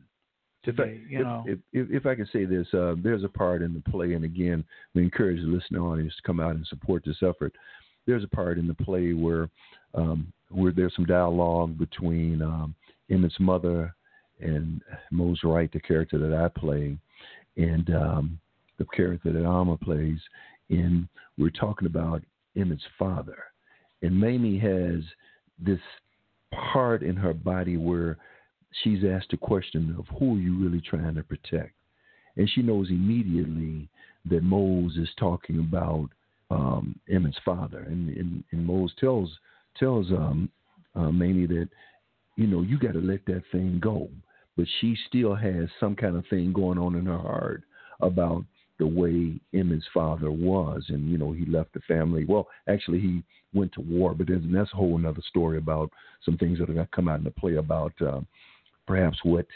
If 0.64 0.80
I, 0.80 0.84
today 0.84 1.00
you 1.08 1.18
know 1.24 1.44
if, 1.46 1.58
if, 1.72 1.90
if 1.90 2.06
I 2.06 2.14
can 2.14 2.26
say 2.32 2.44
this, 2.46 2.66
uh, 2.72 2.94
there's 3.02 3.24
a 3.24 3.28
part 3.28 3.60
in 3.62 3.74
the 3.74 3.80
play, 3.90 4.14
and 4.14 4.24
again, 4.24 4.64
we 4.94 5.02
encourage 5.02 5.40
the 5.40 5.46
listening 5.48 5.82
audience 5.82 6.14
to 6.16 6.22
come 6.22 6.40
out 6.40 6.54
and 6.54 6.66
support 6.68 7.02
this 7.04 7.22
effort. 7.22 7.52
There's 8.06 8.24
a 8.24 8.28
part 8.28 8.58
in 8.58 8.66
the 8.66 8.74
play 8.74 9.12
where 9.12 9.48
um, 9.94 10.32
where 10.50 10.72
there's 10.72 10.94
some 10.94 11.06
dialogue 11.06 11.78
between 11.78 12.42
um, 12.42 12.74
Emmett's 13.08 13.40
mother 13.40 13.94
and 14.40 14.82
Mose 15.10 15.38
Wright, 15.44 15.70
the 15.72 15.80
character 15.80 16.18
that 16.18 16.34
I 16.34 16.48
play, 16.48 16.96
and 17.56 17.94
um, 17.94 18.38
the 18.78 18.84
character 18.94 19.32
that 19.32 19.46
Alma 19.46 19.76
plays. 19.76 20.18
And 20.68 21.08
we're 21.38 21.50
talking 21.50 21.86
about 21.86 22.22
Emmett's 22.56 22.82
father. 22.98 23.38
And 24.02 24.18
Mamie 24.18 24.58
has 24.58 25.02
this 25.58 25.80
part 26.72 27.02
in 27.02 27.16
her 27.16 27.32
body 27.32 27.76
where 27.76 28.18
she's 28.82 29.04
asked 29.04 29.30
the 29.30 29.36
question 29.36 29.94
of 29.98 30.06
who 30.18 30.36
are 30.36 30.40
you 30.40 30.58
really 30.58 30.80
trying 30.80 31.14
to 31.14 31.22
protect? 31.22 31.74
And 32.36 32.48
she 32.48 32.62
knows 32.62 32.88
immediately 32.90 33.88
that 34.30 34.42
Mose 34.42 34.96
is 34.96 35.08
talking 35.18 35.58
about 35.58 36.08
um, 36.52 36.98
Emmett's 37.08 37.38
father. 37.44 37.80
And, 37.80 38.08
and, 38.10 38.44
and 38.52 38.66
Mose 38.66 38.92
tells 38.98 39.30
tells 39.78 40.10
um, 40.10 40.50
uh, 40.94 41.10
Mamie 41.10 41.46
that, 41.46 41.68
you 42.36 42.46
know, 42.46 42.60
you 42.62 42.78
got 42.78 42.92
to 42.92 43.00
let 43.00 43.24
that 43.26 43.42
thing 43.50 43.80
go. 43.82 44.08
But 44.56 44.66
she 44.80 44.96
still 45.08 45.34
has 45.34 45.68
some 45.80 45.96
kind 45.96 46.16
of 46.16 46.26
thing 46.28 46.52
going 46.52 46.78
on 46.78 46.94
in 46.94 47.06
her 47.06 47.18
heart 47.18 47.62
about 48.00 48.44
the 48.78 48.86
way 48.86 49.40
Emmett's 49.54 49.86
father 49.94 50.30
was. 50.30 50.84
And, 50.88 51.10
you 51.10 51.16
know, 51.16 51.32
he 51.32 51.46
left 51.46 51.72
the 51.72 51.80
family. 51.88 52.26
Well, 52.26 52.48
actually, 52.68 53.00
he 53.00 53.22
went 53.54 53.72
to 53.74 53.80
war, 53.80 54.14
but 54.14 54.26
that's 54.28 54.72
a 54.72 54.76
whole 54.76 54.96
another 54.96 55.22
story 55.28 55.58
about 55.58 55.90
some 56.24 56.36
things 56.36 56.58
that 56.58 56.68
are 56.68 56.74
going 56.74 56.86
to 56.86 56.96
come 56.96 57.08
out 57.08 57.18
in 57.18 57.24
the 57.24 57.30
play 57.30 57.56
about 57.56 57.92
uh, 58.02 58.20
perhaps 58.86 59.18
what 59.22 59.46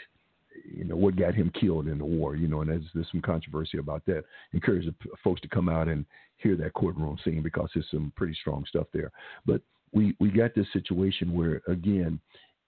you 0.65 0.83
know 0.83 0.95
what 0.95 1.15
got 1.15 1.35
him 1.35 1.51
killed 1.59 1.87
in 1.87 1.97
the 1.97 2.05
war. 2.05 2.35
You 2.35 2.47
know, 2.47 2.61
and 2.61 2.69
there's, 2.69 2.83
there's 2.93 3.07
some 3.11 3.21
controversy 3.21 3.77
about 3.77 4.05
that. 4.05 4.23
Encourage 4.53 4.85
the 4.85 4.95
folks 5.23 5.41
to 5.41 5.47
come 5.47 5.69
out 5.69 5.87
and 5.87 6.05
hear 6.37 6.55
that 6.57 6.73
courtroom 6.73 7.17
scene 7.23 7.41
because 7.41 7.69
there's 7.73 7.89
some 7.91 8.13
pretty 8.15 8.35
strong 8.39 8.65
stuff 8.67 8.87
there. 8.93 9.11
But 9.45 9.61
we 9.91 10.15
we 10.19 10.29
got 10.29 10.55
this 10.55 10.67
situation 10.73 11.33
where 11.33 11.61
again, 11.67 12.19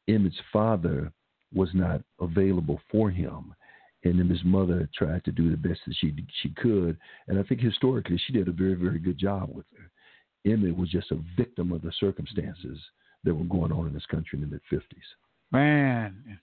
Emmett's 0.07 0.35
father 0.51 1.11
was 1.53 1.69
not 1.73 2.01
available 2.21 2.79
for 2.91 3.09
him. 3.09 3.53
And 4.05 4.17
then 4.17 4.29
his 4.29 4.43
mother 4.45 4.87
tried 4.97 5.25
to 5.25 5.31
do 5.31 5.51
the 5.51 5.57
best 5.57 5.81
that 5.85 5.95
she 5.99 6.13
she 6.41 6.49
could, 6.49 6.97
and 7.27 7.37
I 7.37 7.43
think 7.43 7.59
historically 7.59 8.17
she 8.25 8.33
did 8.33 8.47
a 8.47 8.53
very 8.53 8.75
very 8.75 8.99
good 8.99 9.17
job 9.17 9.49
with 9.53 9.65
her. 9.77 9.91
Emmett 10.49 10.77
was 10.77 10.89
just 10.89 11.11
a 11.11 11.19
victim 11.35 11.73
of 11.73 11.81
the 11.81 11.91
circumstances 11.99 12.79
that 13.25 13.35
were 13.35 13.43
going 13.43 13.73
on 13.73 13.87
in 13.87 13.93
this 13.93 14.05
country 14.05 14.39
in 14.39 14.41
the 14.41 14.47
mid 14.47 14.61
'50s. 14.71 14.83
man 15.51 16.39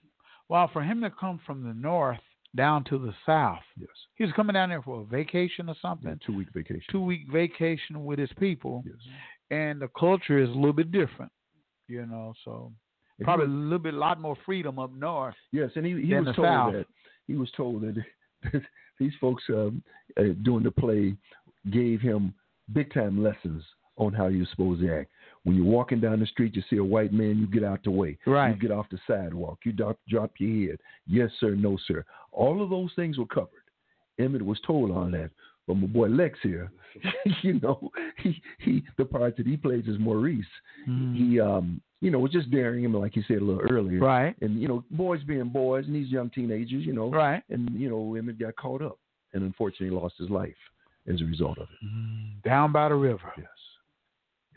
well 0.49 0.69
for 0.71 0.83
him 0.83 1.01
to 1.01 1.09
come 1.09 1.39
from 1.45 1.63
the 1.63 1.73
north 1.73 2.19
down 2.55 2.83
to 2.85 2.97
the 2.97 3.13
south 3.25 3.59
Yes. 3.77 3.89
he 4.15 4.23
was 4.23 4.33
coming 4.33 4.53
down 4.53 4.69
there 4.69 4.81
for 4.81 5.01
a 5.01 5.05
vacation 5.05 5.69
or 5.69 5.75
something 5.81 6.19
two 6.25 6.35
week 6.35 6.47
vacation 6.53 6.83
two 6.89 7.01
week 7.03 7.21
vacation 7.31 8.03
with 8.05 8.19
his 8.19 8.31
people 8.39 8.83
Yes. 8.85 8.95
and 9.51 9.81
the 9.81 9.89
culture 9.99 10.39
is 10.39 10.49
a 10.49 10.53
little 10.53 10.73
bit 10.73 10.91
different 10.91 11.31
you 11.87 12.05
know 12.05 12.33
so 12.45 12.71
probably 13.23 13.45
a 13.45 13.49
little 13.49 13.79
bit 13.79 13.93
a 13.93 13.97
lot 13.97 14.19
more 14.21 14.37
freedom 14.45 14.79
up 14.79 14.91
north 14.93 15.35
Yes, 15.51 15.71
and 15.75 15.85
he, 15.85 15.91
he 16.01 16.13
was 16.13 16.35
told 16.35 16.47
South. 16.47 16.73
that 16.73 16.85
he 17.27 17.35
was 17.35 17.49
told 17.57 17.81
that 17.81 18.61
these 18.99 19.13
folks 19.19 19.43
um, 19.49 19.83
uh, 20.19 20.23
doing 20.43 20.63
the 20.63 20.71
play 20.71 21.15
gave 21.71 21.99
him 22.01 22.33
big 22.73 22.93
time 22.93 23.21
lessons 23.21 23.63
on 23.97 24.13
how 24.13 24.27
you're 24.27 24.45
supposed 24.51 24.81
to 24.81 24.99
act. 24.99 25.09
When 25.47 25.55
you're 25.55 25.63
walking 25.63 26.01
down 26.01 26.19
the 26.19 26.25
street, 26.25 26.57
you 26.57 26.63
see 26.69 26.75
a 26.75 26.83
white 26.83 27.13
man, 27.13 27.37
you 27.37 27.47
get 27.47 27.63
out 27.63 27.81
the 27.81 27.89
way. 27.89 28.17
Right. 28.27 28.49
You 28.49 28.59
get 28.59 28.69
off 28.69 28.87
the 28.91 28.99
sidewalk. 29.07 29.59
You 29.63 29.71
drop, 29.71 29.97
drop 30.09 30.31
your 30.39 30.71
head. 30.71 30.79
Yes, 31.07 31.29
sir. 31.39 31.51
No, 31.51 31.77
sir. 31.87 32.03
All 32.33 32.61
of 32.61 32.69
those 32.69 32.91
things 32.97 33.17
were 33.17 33.27
covered. 33.27 33.63
Emmett 34.19 34.41
was 34.41 34.59
told 34.67 34.91
all 34.91 35.09
that. 35.09 35.29
But 35.65 35.75
my 35.75 35.87
boy 35.87 36.07
Lex 36.07 36.37
here, 36.43 36.69
you 37.43 37.61
know, 37.61 37.89
he, 38.21 38.41
he 38.59 38.83
the 38.97 39.05
part 39.05 39.37
that 39.37 39.47
he 39.47 39.55
plays 39.55 39.85
as 39.89 39.97
Maurice. 39.97 40.45
He 40.85 41.39
um 41.39 41.79
you 42.01 42.11
know 42.11 42.19
was 42.19 42.33
just 42.33 42.51
daring 42.51 42.83
him 42.83 42.93
like 42.93 43.15
you 43.15 43.23
said 43.25 43.37
a 43.37 43.45
little 43.45 43.61
earlier. 43.71 43.99
Right. 43.99 44.35
And 44.41 44.61
you 44.61 44.67
know, 44.67 44.83
boys 44.91 45.23
being 45.23 45.47
boys 45.47 45.85
and 45.85 45.95
these 45.95 46.09
young 46.09 46.29
teenagers, 46.29 46.85
you 46.85 46.91
know. 46.91 47.09
Right. 47.09 47.41
And 47.49 47.69
you 47.71 47.89
know, 47.89 48.15
Emmett 48.15 48.37
got 48.37 48.57
caught 48.57 48.81
up 48.81 48.99
and 49.31 49.43
unfortunately 49.43 49.97
lost 49.97 50.15
his 50.17 50.29
life 50.29 50.55
as 51.09 51.21
a 51.21 51.23
result 51.23 51.57
of 51.57 51.69
it. 51.69 52.43
down 52.43 52.73
by 52.73 52.89
the 52.89 52.95
river 52.95 53.31
Yes. 53.37 53.47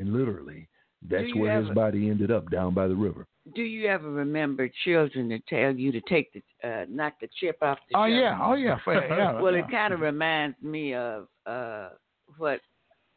And 0.01 0.13
literally, 0.13 0.67
that's 1.09 1.35
where 1.35 1.63
his 1.63 1.71
body 1.71 2.11
ended 2.11 2.31
up 2.31 2.51
down 2.51 2.75
by 2.75 2.87
the 2.87 2.95
river. 2.95 3.27
Do 3.55 3.63
you 3.63 3.89
ever 3.89 4.11
remember 4.11 4.71
children 4.85 5.29
that 5.31 5.47
tell 5.47 5.75
you 5.75 5.93
to 5.93 6.01
take 6.03 6.33
the 6.33 6.43
uh, 6.69 6.85
knock 6.89 7.15
the 7.21 7.29
chip 7.41 7.59
off 7.63 7.79
the 7.91 7.99
oh 7.99 8.05
yeah 8.05 8.39
oh 8.43 8.55
yeah 8.55 8.77
for, 8.85 8.95
yeah 8.95 9.41
well, 9.41 9.55
it 9.55 9.71
kind 9.71 9.95
of 9.95 10.01
reminds 10.01 10.57
me 10.63 10.95
of 10.95 11.27
uh, 11.47 11.91
what 12.37 12.61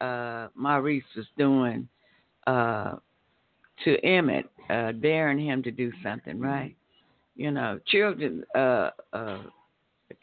uh, 0.00 0.48
Maurice 0.54 1.04
was 1.16 1.26
doing 1.36 1.88
uh, 2.46 2.94
to 3.84 4.04
Emmett, 4.04 4.46
uh, 4.70 4.92
daring 4.92 5.44
him 5.44 5.62
to 5.62 5.70
do 5.70 5.92
something, 6.02 6.38
right? 6.40 6.74
You 7.36 7.50
know, 7.50 7.80
children 7.86 8.44
uh, 8.54 8.90
uh, 9.12 9.38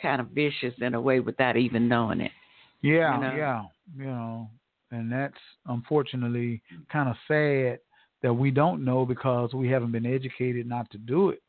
kind 0.02 0.22
of 0.22 0.28
vicious 0.28 0.74
in 0.80 0.94
a 0.94 1.02
way 1.02 1.20
without 1.20 1.58
even 1.58 1.88
knowing 1.88 2.22
it. 2.22 2.32
Yeah, 2.82 3.16
you 3.16 3.22
know? 3.22 3.36
yeah, 3.36 3.62
you 3.98 4.06
know, 4.06 4.50
and 4.92 5.12
that's 5.12 5.34
unfortunately 5.68 6.62
kind 6.92 7.10
of 7.10 7.16
sad 7.28 7.80
that 8.22 8.34
we 8.34 8.52
don't 8.52 8.86
know 8.86 9.06
because 9.06 9.54
we 9.54 9.70
haven't 9.70 9.92
been 9.92 10.06
educated 10.06 10.68
not 10.68 10.90
to 10.92 10.98
do 10.98 11.30
it. 11.30 11.42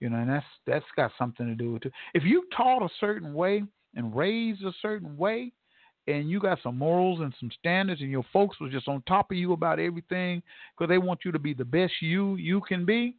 You 0.00 0.10
know, 0.10 0.18
and 0.18 0.28
that's 0.28 0.44
that's 0.66 0.84
got 0.96 1.12
something 1.18 1.46
to 1.46 1.54
do 1.54 1.72
with 1.72 1.86
it. 1.86 1.92
If 2.12 2.24
you 2.24 2.44
taught 2.54 2.82
a 2.82 2.88
certain 3.00 3.32
way 3.32 3.62
and 3.94 4.14
raised 4.14 4.62
a 4.62 4.72
certain 4.82 5.16
way, 5.16 5.52
and 6.06 6.28
you 6.28 6.40
got 6.40 6.58
some 6.62 6.76
morals 6.76 7.20
and 7.20 7.32
some 7.40 7.50
standards, 7.58 8.00
and 8.00 8.10
your 8.10 8.24
folks 8.32 8.60
was 8.60 8.70
just 8.70 8.88
on 8.88 9.02
top 9.08 9.30
of 9.30 9.36
you 9.36 9.52
about 9.52 9.78
everything 9.78 10.42
because 10.76 10.90
they 10.90 10.98
want 10.98 11.20
you 11.24 11.32
to 11.32 11.38
be 11.38 11.54
the 11.54 11.64
best 11.64 11.94
you 12.00 12.36
you 12.36 12.60
can 12.60 12.84
be, 12.84 13.16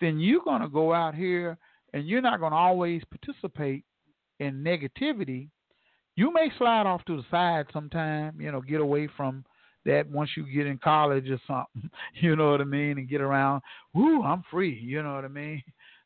then 0.00 0.18
you're 0.18 0.44
gonna 0.44 0.68
go 0.68 0.94
out 0.94 1.14
here 1.14 1.58
and 1.92 2.08
you're 2.08 2.22
not 2.22 2.40
gonna 2.40 2.56
always 2.56 3.02
participate 3.04 3.84
in 4.40 4.64
negativity. 4.64 5.48
You 6.16 6.32
may 6.32 6.50
slide 6.58 6.86
off 6.86 7.04
to 7.06 7.16
the 7.16 7.24
side 7.30 7.66
sometime, 7.72 8.40
you 8.40 8.52
know, 8.52 8.60
get 8.60 8.80
away 8.80 9.08
from 9.16 9.44
that 9.84 10.08
once 10.08 10.30
you 10.36 10.46
get 10.46 10.66
in 10.66 10.78
college 10.78 11.28
or 11.28 11.40
something, 11.46 11.90
you 12.20 12.36
know 12.36 12.52
what 12.52 12.60
I 12.60 12.64
mean, 12.64 12.98
and 12.98 13.08
get 13.08 13.20
around, 13.20 13.62
whoo, 13.92 14.22
I'm 14.22 14.44
free, 14.50 14.74
you 14.74 15.02
know 15.02 15.14
what 15.14 15.24
I 15.24 15.28
mean? 15.28 15.62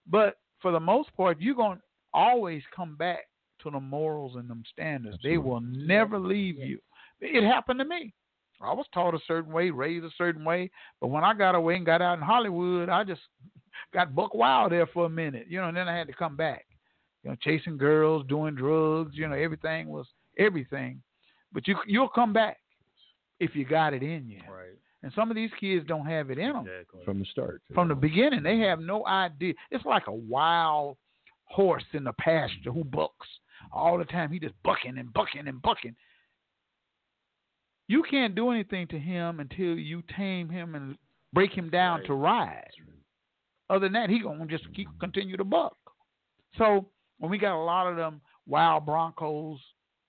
But 0.06 0.36
for 0.60 0.72
the 0.72 0.80
most 0.80 1.14
part, 1.16 1.40
you're 1.40 1.54
going 1.54 1.78
to 1.78 1.82
always 2.12 2.62
come 2.74 2.96
back 2.96 3.20
to 3.62 3.70
the 3.70 3.80
morals 3.80 4.36
and 4.36 4.48
them 4.48 4.62
standards. 4.72 5.16
Absolutely. 5.16 5.30
They 5.30 5.38
will 5.38 5.60
never 5.60 6.18
leave 6.18 6.58
you. 6.58 6.78
It 7.20 7.44
happened 7.44 7.80
to 7.80 7.84
me. 7.84 8.14
I 8.60 8.72
was 8.72 8.86
taught 8.92 9.14
a 9.14 9.20
certain 9.26 9.52
way, 9.52 9.70
raised 9.70 10.04
a 10.04 10.10
certain 10.16 10.44
way, 10.44 10.70
but 11.00 11.08
when 11.08 11.22
I 11.22 11.32
got 11.34 11.54
away 11.54 11.76
and 11.76 11.86
got 11.86 12.02
out 12.02 12.18
in 12.18 12.24
Hollywood, 12.24 12.88
I 12.88 13.04
just 13.04 13.20
got 13.94 14.14
buck 14.14 14.34
wild 14.34 14.72
there 14.72 14.86
for 14.86 15.06
a 15.06 15.10
minute, 15.10 15.46
you 15.48 15.60
know, 15.60 15.68
and 15.68 15.76
then 15.76 15.88
I 15.88 15.96
had 15.96 16.08
to 16.08 16.12
come 16.12 16.36
back. 16.36 16.66
You 17.24 17.30
know, 17.30 17.36
chasing 17.42 17.76
girls, 17.76 18.24
doing 18.28 18.54
drugs, 18.54 19.12
you 19.14 19.28
know, 19.28 19.34
everything 19.34 19.88
was 19.88 20.06
everything. 20.38 21.02
But 21.52 21.66
you 21.66 21.76
you'll 21.86 22.08
come 22.08 22.32
back 22.32 22.58
if 23.40 23.54
you 23.54 23.64
got 23.64 23.94
it 23.94 24.02
in 24.02 24.28
you. 24.28 24.40
Right. 24.50 24.68
And 25.02 25.12
some 25.14 25.30
of 25.30 25.36
these 25.36 25.50
kids 25.60 25.86
don't 25.86 26.06
have 26.06 26.30
it 26.30 26.38
in 26.38 26.52
them 26.52 26.66
exactly. 26.66 27.04
from 27.04 27.20
the 27.20 27.24
start. 27.26 27.62
From 27.72 27.88
the 27.88 27.94
beginning, 27.94 28.42
they 28.42 28.58
have 28.58 28.80
no 28.80 29.06
idea. 29.06 29.54
It's 29.70 29.84
like 29.84 30.08
a 30.08 30.12
wild 30.12 30.96
horse 31.44 31.84
in 31.92 32.04
the 32.04 32.12
pasture 32.14 32.72
who 32.72 32.82
bucks 32.82 33.26
all 33.72 33.96
the 33.98 34.04
time. 34.04 34.32
He 34.32 34.40
just 34.40 34.54
bucking 34.64 34.98
and 34.98 35.12
bucking 35.12 35.46
and 35.46 35.62
bucking. 35.62 35.94
You 37.86 38.02
can't 38.10 38.34
do 38.34 38.50
anything 38.50 38.86
to 38.88 38.98
him 38.98 39.40
until 39.40 39.78
you 39.78 40.02
tame 40.16 40.48
him 40.50 40.74
and 40.74 40.96
break 41.32 41.52
him 41.52 41.70
down 41.70 42.00
right. 42.00 42.06
to 42.06 42.14
ride. 42.14 42.70
Other 43.70 43.86
than 43.86 43.92
that, 43.92 44.10
he 44.10 44.20
gonna 44.20 44.46
just 44.46 44.64
keep 44.74 44.88
continue 44.98 45.36
to 45.36 45.44
buck. 45.44 45.76
So 46.56 46.86
when 47.18 47.30
we 47.30 47.38
got 47.38 47.60
a 47.60 47.64
lot 47.64 47.86
of 47.86 47.96
them 47.96 48.20
wild 48.46 48.86
Broncos 48.86 49.58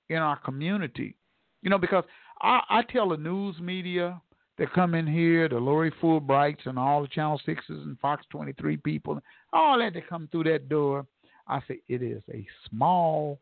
in 0.09 0.17
our 0.17 0.37
community, 0.39 1.15
you 1.61 1.69
know, 1.69 1.77
because 1.77 2.03
I, 2.41 2.61
I 2.69 2.81
tell 2.83 3.09
the 3.09 3.17
news 3.17 3.55
media 3.59 4.21
that 4.57 4.73
come 4.73 4.93
in 4.93 5.07
here, 5.07 5.47
the 5.47 5.57
Lori 5.57 5.91
Fullbrights 6.01 6.65
and 6.65 6.77
all 6.77 7.01
the 7.01 7.07
Channel 7.07 7.41
Sixes 7.45 7.85
and 7.85 7.97
Fox 7.99 8.25
23 8.29 8.77
people, 8.77 9.19
all 9.53 9.79
that 9.79 9.93
that 9.93 10.09
come 10.09 10.27
through 10.31 10.43
that 10.45 10.69
door. 10.69 11.05
I 11.47 11.61
say 11.67 11.81
it 11.87 12.03
is 12.03 12.21
a 12.31 12.45
small 12.69 13.39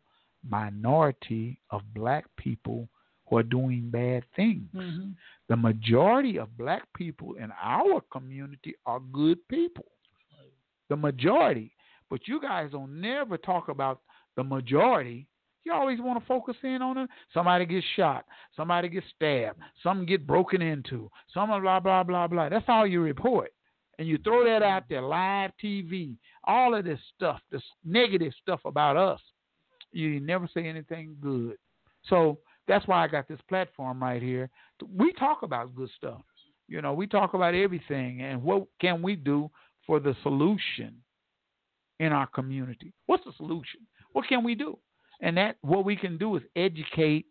minority 0.48 1.60
of 1.72 1.82
black 1.94 2.26
people 2.38 2.88
who 3.30 3.38
are 3.38 3.44
doing 3.44 3.90
bad 3.92 4.24
things. 4.36 4.70
Mm-hmm. 4.74 5.10
The 5.50 5.58
majority 5.58 6.40
of 6.40 6.56
black 6.58 6.84
people 6.96 7.34
in 7.34 7.52
our 7.62 8.02
community 8.12 8.76
are 8.86 9.02
good 9.12 9.46
people. 9.50 9.86
The 10.90 10.96
majority. 10.96 11.74
But 12.10 12.28
you 12.28 12.42
guys 12.42 12.72
don't 12.72 13.02
never 13.02 13.38
talk 13.38 13.70
about 13.70 14.02
the 14.36 14.44
majority 14.44 15.28
you 15.68 15.74
always 15.74 16.00
want 16.00 16.18
to 16.18 16.26
focus 16.26 16.56
in 16.64 16.82
on 16.82 16.98
it. 16.98 17.10
Somebody 17.34 17.66
gets 17.66 17.86
shot. 17.98 18.24
Somebody 18.56 18.88
gets 18.88 19.06
stabbed. 19.14 19.60
Some 19.84 20.06
get 20.06 20.26
broken 20.26 20.62
into. 20.62 21.12
Some 21.34 21.50
blah 21.50 21.82
blah 21.82 22.04
blah 22.04 22.26
blah. 22.26 22.48
That's 22.48 22.64
all 22.70 22.88
you 22.88 23.02
report, 23.02 23.52
and 24.00 24.08
you 24.08 24.18
throw 24.24 24.46
that 24.46 24.64
out 24.64 24.84
there 24.90 25.02
live 25.02 25.52
TV. 25.62 26.16
All 26.46 26.74
of 26.74 26.86
this 26.86 27.02
stuff, 27.14 27.42
this 27.52 27.62
negative 27.84 28.32
stuff 28.42 28.62
about 28.64 28.96
us. 28.96 29.20
You 29.92 30.22
never 30.22 30.48
say 30.54 30.66
anything 30.66 31.18
good. 31.20 31.58
So 32.10 32.40
that's 32.66 32.88
why 32.88 33.04
I 33.04 33.10
got 33.10 33.28
this 33.28 33.42
platform 33.50 34.02
right 34.02 34.22
here. 34.22 34.50
We 34.98 35.12
talk 35.20 35.44
about 35.44 35.76
good 35.76 35.90
stuff. 35.98 36.22
You 36.70 36.82
know, 36.82 36.94
we 36.94 37.08
talk 37.08 37.34
about 37.34 37.56
everything 37.56 38.22
and 38.22 38.42
what 38.42 38.68
can 38.80 39.02
we 39.02 39.18
do 39.18 39.52
for 39.86 40.00
the 40.00 40.16
solution 40.24 40.96
in 42.00 42.12
our 42.12 42.28
community. 42.28 42.94
What's 43.06 43.26
the 43.26 43.34
solution? 43.38 43.82
What 44.14 44.28
can 44.28 44.44
we 44.44 44.56
do? 44.56 44.78
and 45.22 45.38
that 45.38 45.58
what 45.62 45.86
we 45.86 45.96
can 45.96 46.18
do 46.18 46.36
is 46.36 46.44
educate 46.56 47.26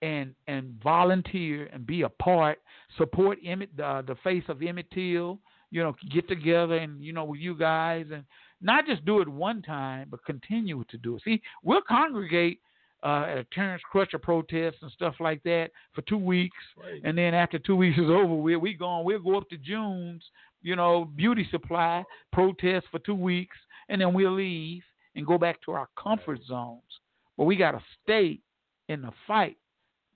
and 0.00 0.34
and 0.46 0.80
volunteer 0.82 1.68
and 1.72 1.86
be 1.86 2.02
a 2.02 2.08
part, 2.08 2.58
support 2.96 3.38
Emmett, 3.44 3.70
uh, 3.82 4.02
the 4.02 4.14
face 4.22 4.44
of 4.48 4.62
Emmett 4.62 4.90
Till. 4.92 5.38
You 5.70 5.82
know, 5.82 5.94
get 6.10 6.26
together 6.28 6.76
and 6.76 7.02
you 7.02 7.12
know 7.12 7.24
with 7.24 7.40
you 7.40 7.54
guys 7.54 8.06
and 8.12 8.24
not 8.62 8.86
just 8.86 9.04
do 9.04 9.20
it 9.20 9.28
one 9.28 9.60
time, 9.60 10.08
but 10.10 10.24
continue 10.24 10.82
to 10.88 10.98
do 10.98 11.16
it. 11.16 11.22
See, 11.24 11.42
we'll 11.62 11.82
congregate 11.86 12.60
uh, 13.02 13.26
at 13.28 13.38
a 13.38 13.44
Terrence 13.52 13.82
Crutcher 13.92 14.20
protest 14.20 14.78
and 14.80 14.90
stuff 14.92 15.16
like 15.20 15.42
that 15.42 15.70
for 15.94 16.00
two 16.02 16.16
weeks, 16.16 16.56
right. 16.82 17.02
and 17.04 17.18
then 17.18 17.34
after 17.34 17.58
two 17.58 17.76
weeks 17.76 17.98
is 17.98 18.08
over, 18.08 18.34
we 18.34 18.56
we 18.56 18.72
gone. 18.72 19.04
We'll 19.04 19.18
go 19.18 19.36
up 19.36 19.50
to 19.50 19.58
June's, 19.58 20.24
you 20.62 20.74
know, 20.74 21.04
beauty 21.04 21.46
supply 21.50 22.02
protest 22.32 22.86
for 22.90 22.98
two 23.00 23.14
weeks, 23.14 23.56
and 23.88 24.00
then 24.00 24.14
we'll 24.14 24.34
leave 24.34 24.82
and 25.14 25.26
go 25.26 25.38
back 25.38 25.60
to 25.62 25.72
our 25.72 25.88
comfort 26.00 26.40
zones. 26.46 26.82
But 27.36 27.44
we 27.44 27.56
got 27.56 27.72
to 27.72 27.82
stay 28.02 28.40
in 28.88 29.02
the 29.02 29.12
fight 29.26 29.56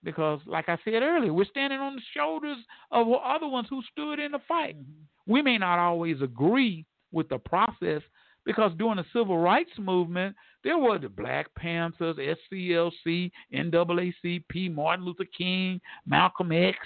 because, 0.02 0.40
like 0.46 0.68
I 0.68 0.78
said 0.84 1.02
earlier, 1.02 1.32
we're 1.32 1.44
standing 1.44 1.78
on 1.78 1.96
the 1.96 2.02
shoulders 2.14 2.58
of 2.90 3.06
other 3.24 3.48
ones 3.48 3.68
who 3.70 3.82
stood 3.92 4.18
in 4.18 4.32
the 4.32 4.40
fight. 4.48 4.76
Mm-hmm. 4.76 5.32
We 5.32 5.42
may 5.42 5.58
not 5.58 5.78
always 5.78 6.20
agree 6.20 6.84
with 7.12 7.28
the 7.28 7.38
process 7.38 8.02
because 8.44 8.72
during 8.76 8.96
the 8.96 9.04
civil 9.12 9.38
rights 9.38 9.70
movement, 9.78 10.34
there 10.64 10.78
were 10.78 10.98
the 10.98 11.08
Black 11.08 11.46
Panthers, 11.54 12.16
SCLC, 12.16 13.30
NAACP, 13.54 14.74
Martin 14.74 15.04
Luther 15.04 15.26
King, 15.36 15.80
Malcolm 16.06 16.50
X. 16.50 16.78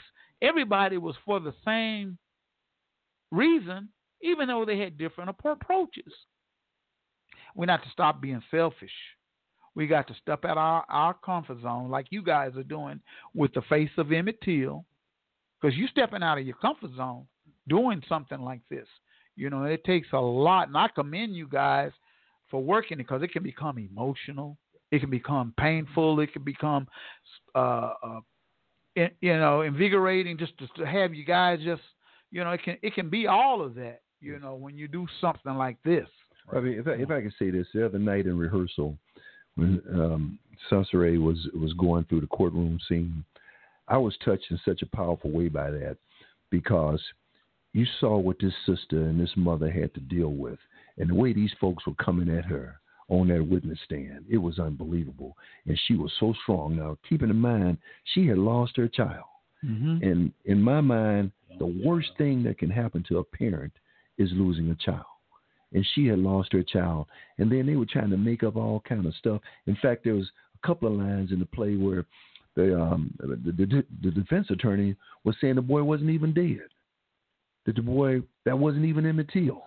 Everybody 0.43 0.99
was 0.99 1.15
for 1.25 1.41
the 1.41 1.55
same 1.65 2.19
reason, 3.31 3.89
even 4.21 4.49
though 4.49 4.65
they 4.65 4.79
had 4.79 4.99
different 4.99 5.31
approaches. 5.31 6.13
We're 7.57 7.67
not 7.67 7.83
to 7.83 7.91
stop 7.91 8.21
being 8.21 8.43
selfish. 8.51 8.91
We 9.75 9.87
got 9.87 10.07
to 10.09 10.15
step 10.23 10.45
out 10.45 10.59
our, 10.59 10.85
our 10.89 11.15
comfort 11.15 11.63
zone 11.63 11.91
like 11.91 12.07
you 12.11 12.23
guys 12.23 12.53
are 12.57 12.63
doing 12.63 13.01
with 13.35 13.53
the 13.55 13.63
face 13.63 13.91
of 13.97 14.13
Emmett 14.13 14.41
Till. 14.43 14.85
Because 15.61 15.77
you're 15.77 15.89
stepping 15.89 16.23
out 16.23 16.39
of 16.39 16.47
your 16.47 16.57
comfort 16.57 16.91
zone 16.97 17.27
doing 17.67 18.03
something 18.09 18.41
like 18.41 18.61
this. 18.71 18.87
You 19.37 19.51
know, 19.51 19.65
it 19.65 19.85
takes 19.85 20.09
a 20.13 20.19
lot. 20.19 20.69
And 20.69 20.77
I 20.77 20.89
commend 20.95 21.35
you 21.35 21.49
guys 21.49 21.93
for 22.51 22.63
working 22.63 23.01
it 23.01 23.05
because 23.05 23.23
it 23.23 23.33
can 23.33 23.43
become 23.43 23.79
emotional. 23.79 24.59
It 24.91 25.01
can 25.01 25.11
become 25.11 25.55
painful. 25.59 26.21
It 26.21 26.33
can 26.33 26.45
become, 26.45 26.87
uh, 27.55 27.93
uh, 28.03 28.21
you 28.95 29.37
know, 29.37 29.63
invigorating 29.63 30.39
just 30.39 30.57
to, 30.59 30.69
to 30.79 30.87
have 30.87 31.15
you 31.15 31.25
guys 31.25 31.59
just, 31.65 31.83
you 32.31 32.45
know, 32.45 32.51
it 32.51 32.63
can 32.63 32.77
it 32.83 32.95
can 32.95 33.09
be 33.09 33.27
all 33.27 33.63
of 33.63 33.75
that. 33.75 34.03
You 34.21 34.39
know, 34.39 34.55
when 34.55 34.77
you 34.77 34.89
do 34.89 35.07
something 35.21 35.55
like 35.55 35.77
this. 35.85 36.09
I 36.55 36.61
mean, 36.61 36.79
if 36.79 36.87
I, 36.87 36.93
if 36.93 37.11
I 37.11 37.21
can 37.21 37.33
say 37.39 37.51
this, 37.51 37.67
the 37.75 37.87
other 37.87 37.99
night 37.99 38.27
in 38.27 38.39
rehearsal, 38.39 38.97
when 39.57 39.83
um, 39.93 40.39
Sansere 40.71 41.19
was 41.19 41.49
was 41.55 41.73
going 41.75 42.05
through 42.05 42.21
the 42.21 42.27
courtroom 42.29 42.79
scene, 42.89 43.25
I 43.89 43.99
was 43.99 44.17
touched 44.25 44.51
in 44.51 44.61
such 44.65 44.83
a 44.83 44.97
powerful 44.97 45.31
way 45.31 45.49
by 45.49 45.71
that 45.71 45.97
because 46.51 47.03
you 47.73 47.87
saw 48.01 48.17
what 48.17 48.37
this 48.41 48.55
sister 48.65 49.03
and 49.03 49.21
this 49.21 49.33
mother 49.37 49.71
had 49.71 49.93
to 49.95 50.01
deal 50.01 50.33
with, 50.33 50.59
and 50.99 51.11
the 51.11 51.15
way 51.15 51.33
these 51.33 51.53
folks 51.61 51.87
were 51.87 51.95
coming 51.95 52.35
at 52.35 52.45
her 52.45 52.81
on 53.09 53.29
that 53.29 53.47
witness 53.47 53.79
stand, 53.85 54.25
it 54.29 54.39
was 54.39 54.59
unbelievable. 54.59 55.37
And 55.67 55.79
she 55.87 55.95
was 55.95 56.13
so 56.19 56.35
strong. 56.43 56.77
Now, 56.77 56.99
keeping 57.09 57.31
in 57.31 57.37
mind, 57.37 57.79
she 58.15 58.27
had 58.27 58.39
lost 58.39 58.77
her 58.77 58.89
child, 58.89 59.27
mm-hmm. 59.65 60.03
and 60.03 60.33
in 60.45 60.63
my 60.63 60.81
mind, 60.81 61.33
the 61.59 61.67
worst 61.67 62.11
thing 62.19 62.43
that 62.45 62.59
can 62.59 62.71
happen 62.71 63.05
to 63.09 63.19
a 63.19 63.25
parent 63.25 63.73
is 64.19 64.31
losing 64.33 64.71
a 64.71 64.75
child 64.77 65.07
and 65.73 65.87
she 65.95 66.07
had 66.07 66.19
lost 66.19 66.53
her 66.53 66.63
child. 66.63 67.07
And 67.39 67.51
then 67.51 67.67
they 67.67 67.77
were 67.77 67.87
trying 67.87 68.11
to 68.11 68.17
make 68.17 68.43
up 68.43 68.57
all 68.57 68.83
kind 68.89 69.07
of 69.07 69.15
stuff. 69.15 69.41
In 69.67 69.77
fact, 69.83 70.05
there 70.05 70.15
was 70.15 70.31
a 70.63 70.67
couple 70.67 70.89
of 70.89 70.95
lines 70.95 71.33
in 71.33 71.39
the 71.39 71.47
play 71.47 71.77
where 71.77 72.05
the 72.55 72.81
um, 72.81 73.13
the, 73.19 73.53
the, 73.53 73.85
the 74.03 74.11
defense 74.11 74.49
attorney 74.51 74.97
was 75.25 75.37
saying 75.41 75.57
the 75.57 75.63
boy 75.63 75.83
wasn't 75.83 76.11
even 76.11 76.33
dead. 76.33 76.69
That 77.67 77.75
the 77.75 77.83
boy 77.83 78.23
that 78.45 78.57
wasn't 78.57 78.85
even 78.85 79.05
Emmett 79.05 79.29
Till. 79.33 79.63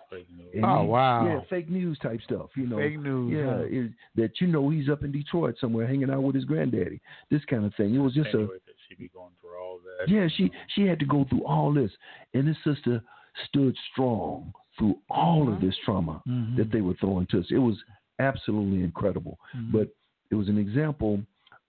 Oh 0.64 0.82
wow! 0.84 1.26
Yeah, 1.26 1.40
fake 1.50 1.70
news 1.70 1.98
type 1.98 2.20
stuff. 2.24 2.48
You 2.56 2.66
know, 2.66 2.78
fake 2.78 2.98
news. 2.98 3.32
Yeah, 3.32 3.58
huh? 3.58 3.64
is, 3.70 3.90
that 4.16 4.40
you 4.40 4.46
know 4.46 4.70
he's 4.70 4.88
up 4.88 5.04
in 5.04 5.12
Detroit 5.12 5.56
somewhere 5.60 5.86
hanging 5.86 6.10
out 6.10 6.22
with 6.22 6.34
his 6.34 6.46
granddaddy. 6.46 7.00
This 7.30 7.44
kind 7.44 7.64
of 7.64 7.74
thing. 7.74 7.94
It 7.94 7.98
was 7.98 8.14
just 8.14 8.30
a. 8.30 8.48
She 8.88 8.94
be 8.96 9.08
going 9.08 9.32
through 9.40 9.56
all 9.62 9.78
that. 9.84 10.10
Yeah, 10.10 10.26
she 10.34 10.50
she 10.74 10.86
had 10.86 10.98
to 10.98 11.04
go 11.04 11.26
through 11.28 11.44
all 11.44 11.72
this, 11.72 11.90
and 12.32 12.48
this 12.48 12.56
sister 12.64 13.02
stood 13.46 13.76
strong 13.92 14.52
through 14.80 14.98
all 15.10 15.52
of 15.52 15.60
this 15.60 15.76
trauma 15.84 16.20
Mhm. 16.26 16.56
that 16.56 16.72
they 16.72 16.80
were 16.80 16.94
throwing 16.94 17.26
to 17.26 17.38
us. 17.38 17.46
It 17.50 17.58
was 17.58 17.76
absolutely 18.18 18.82
incredible. 18.82 19.38
Mhm. 19.54 19.72
But 19.72 19.88
it 20.30 20.34
was 20.34 20.48
an 20.48 20.58
example 20.58 21.22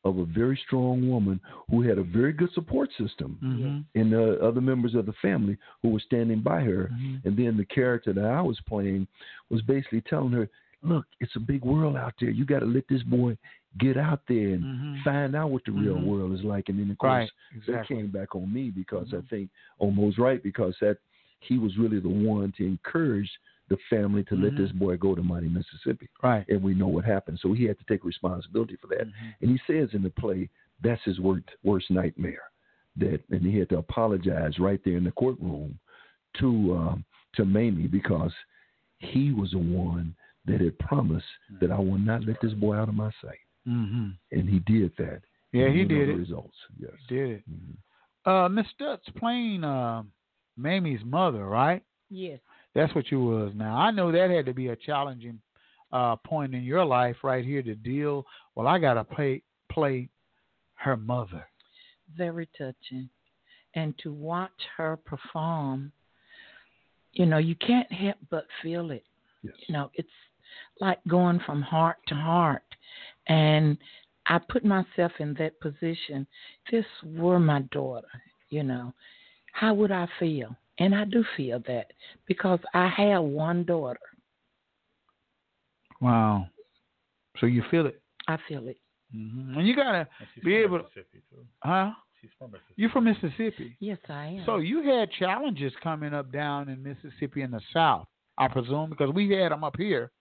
of 0.04 0.18
a 0.18 0.26
very 0.26 0.58
strong 0.66 1.08
woman 1.08 1.40
who 1.70 1.82
had 1.82 2.00
a 2.00 2.04
very 2.04 2.34
good 2.34 2.52
support 2.54 2.90
system 2.94 3.38
Mhm. 3.42 3.84
and 3.94 4.14
uh, 4.16 4.44
other 4.48 4.62
members 4.62 4.96
of 4.96 5.06
the 5.06 5.14
family 5.14 5.58
who 5.82 5.90
were 5.90 6.00
standing 6.00 6.40
by 6.40 6.62
her. 6.62 6.90
Mhm. 6.92 7.26
And 7.26 7.38
then 7.38 7.58
the 7.58 7.66
character 7.66 8.12
that 8.14 8.26
I 8.26 8.42
was 8.42 8.60
playing 8.62 9.08
was 9.50 9.62
basically 9.62 10.02
telling 10.02 10.32
her, 10.32 10.50
"Look, 10.82 11.06
it's 11.20 11.36
a 11.36 11.40
big 11.40 11.64
world 11.64 11.96
out 11.98 12.16
there. 12.20 12.32
You 12.32 12.46
got 12.46 12.60
to 12.60 12.66
let 12.66 12.88
this 12.88 13.04
boy 13.04 13.38
get 13.78 13.96
out 13.98 14.22
there 14.26 14.54
and 14.56 14.64
Mhm. 14.64 15.04
find 15.04 15.36
out 15.36 15.52
what 15.52 15.64
the 15.66 15.72
real 15.72 16.00
Mhm. 16.00 16.06
world 16.06 16.32
is 16.34 16.44
like." 16.44 16.70
And 16.70 16.80
then 16.80 16.90
of 16.90 16.98
course 16.98 17.12
Right, 17.12 17.32
that 17.68 17.88
came 17.88 18.08
back 18.08 18.36
on 18.36 18.52
me 18.52 18.72
because 18.72 19.14
I 19.14 19.22
think 19.30 19.52
Mose 19.80 20.18
Wright 20.18 20.42
because 20.42 20.76
that 20.80 20.98
he 21.42 21.58
was 21.58 21.78
really 21.78 22.00
the 22.00 22.10
one 22.10 22.54
to 22.58 22.66
encourage 22.66 23.30
the 23.68 23.78
family 23.90 24.24
to 24.26 24.36
let 24.36 24.54
Mhm. 24.54 24.58
this 24.58 24.72
boy 24.74 24.98
go 24.98 25.16
to 25.16 25.24
Mighty 25.24 25.48
Mississippi. 25.48 26.10
Right. 26.22 26.46
And 26.50 26.62
we 26.62 26.74
know 26.74 26.88
what 26.88 27.06
happened. 27.06 27.40
So 27.40 27.54
he 27.54 27.64
had 27.66 27.78
to 27.80 27.86
take 27.86 28.04
responsibility 28.04 28.76
for 28.76 28.88
that. 28.88 29.08
Mm-hmm. 29.08 29.30
And 29.42 29.52
he 29.52 29.60
says 29.66 29.94
in 29.94 30.04
the 30.04 30.10
play 30.10 30.50
that's 30.82 31.04
his 31.04 31.20
worst 31.20 31.50
worst 31.64 31.90
nightmare. 31.92 32.44
That 32.98 33.22
and 33.30 33.42
he 33.46 33.58
had 33.58 33.70
to 33.70 33.78
apologize 33.78 34.60
right 34.60 34.82
there 34.84 34.98
in 34.98 35.04
the 35.06 35.12
courtroom 35.14 35.80
to 36.40 36.76
um, 36.76 37.06
to 37.36 37.46
Mamie 37.46 37.88
because 37.88 38.34
he 39.00 39.32
was 39.32 39.52
the 39.52 39.58
one 39.58 40.16
that 40.46 40.60
had 40.60 40.78
promised 40.80 41.28
that 41.62 41.72
I 41.72 41.80
will 41.80 41.98
not 41.98 42.26
let 42.26 42.42
this 42.42 42.54
boy 42.54 42.76
out 42.76 42.90
of 42.90 42.96
my 42.96 43.12
sight. 43.22 43.40
Mhm. 43.68 44.18
And 44.32 44.50
he 44.50 44.60
did 44.60 44.92
that. 44.98 45.22
Yeah, 45.54 45.70
he 45.70 45.86
did 45.86 46.10
the 46.10 46.14
it. 46.14 46.18
Results. 46.18 46.58
Yes. 46.78 46.92
Did 47.08 47.30
it. 47.30 47.44
Uh, 48.26 48.50
Miss 48.50 48.68
Stutz 48.74 49.06
playing 49.16 49.64
uh, 49.64 50.04
Mamie's 50.62 51.04
mother, 51.04 51.46
right? 51.46 51.84
Yes. 52.10 52.40
That's 52.74 52.94
what 52.96 53.12
you 53.12 53.20
was. 53.24 53.52
Now 53.56 53.78
I 53.78 53.92
know 53.92 54.12
that 54.12 54.30
had 54.30 54.46
to 54.46 54.54
be 54.54 54.70
a 54.70 54.76
challenging 54.76 55.40
uh, 55.92 56.16
point 56.18 56.56
in 56.56 56.64
your 56.64 56.86
life 56.86 57.18
right 57.24 57.44
here 57.44 57.62
to 57.62 57.76
deal. 57.76 58.26
Well, 58.56 58.68
I 58.68 58.80
got 58.80 58.94
to 58.96 59.04
play 59.04 59.42
play 59.72 60.10
her 60.76 60.98
mother. 60.98 61.46
Very 62.18 62.48
touching. 62.58 63.10
And 63.76 63.98
to 64.00 64.12
watch 64.12 64.52
her 64.78 64.98
perform, 64.98 65.92
you 67.14 67.26
know, 67.26 67.38
you 67.38 67.56
can't 67.56 67.92
help 67.92 68.18
but 68.30 68.46
feel 68.62 68.92
it. 68.92 69.06
Yes. 69.44 69.54
You 69.68 69.74
know, 69.74 69.92
it's 69.94 70.10
like 70.80 71.00
going 71.08 71.40
from 71.46 71.62
heart 71.62 71.98
to 72.08 72.16
heart. 72.16 72.64
And 73.28 73.78
I 74.28 74.40
put 74.40 74.66
myself 74.66 75.12
in 75.20 75.34
that 75.36 75.60
position. 75.62 76.28
This 76.72 76.86
were 77.04 77.40
my 77.40 77.62
daughter, 77.72 78.08
you 78.50 78.64
know, 78.64 78.94
how 79.54 79.74
would 79.74 79.92
I 79.92 80.08
feel? 80.20 80.56
And 80.80 80.96
I 80.96 81.06
do 81.06 81.24
feel 81.38 81.62
that 81.68 81.92
because 82.28 82.60
I 82.74 82.88
have 82.88 83.24
one 83.24 83.64
daughter. 83.66 84.00
Wow. 86.00 86.48
So 87.40 87.46
you 87.46 87.64
feel 87.72 87.86
it, 87.86 88.02
I 88.28 88.38
feel 88.48 88.68
it. 88.68 88.78
hmm 89.12 89.58
and 89.58 89.68
you 89.68 89.76
gotta 89.76 90.08
she's 90.36 90.44
be 90.44 90.56
able 90.56 90.80
to, 90.80 90.84
Mississippi, 90.84 91.22
too. 91.30 91.46
huh? 91.64 91.92
She's 92.20 92.30
from 92.38 92.52
Mississippi. 92.52 92.74
You 92.76 92.90
from 92.90 93.04
Mississippi? 93.06 93.78
Yes, 93.80 93.98
I 94.10 94.26
am. 94.28 94.44
So 94.46 94.58
you 94.58 94.84
had 94.84 95.10
challenges 95.18 95.74
coming 95.82 96.14
up 96.14 96.32
down 96.32 96.70
in 96.70 96.84
Mississippi 96.84 97.42
in 97.42 97.52
the 97.52 97.62
South, 97.74 98.08
I 98.38 98.48
presume, 98.48 98.90
because 98.90 99.12
we 99.14 99.30
had 99.32 99.52
them 99.52 99.64
up 99.64 99.76
here, 99.78 100.12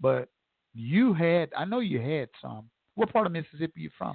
but 0.00 0.28
you 0.74 1.14
had. 1.14 1.50
I 1.56 1.64
know 1.64 1.80
you 1.80 2.00
had 2.00 2.28
some. 2.40 2.68
What 2.94 3.12
part 3.12 3.26
of 3.26 3.32
Mississippi 3.32 3.80
you 3.80 3.90
from? 3.96 4.14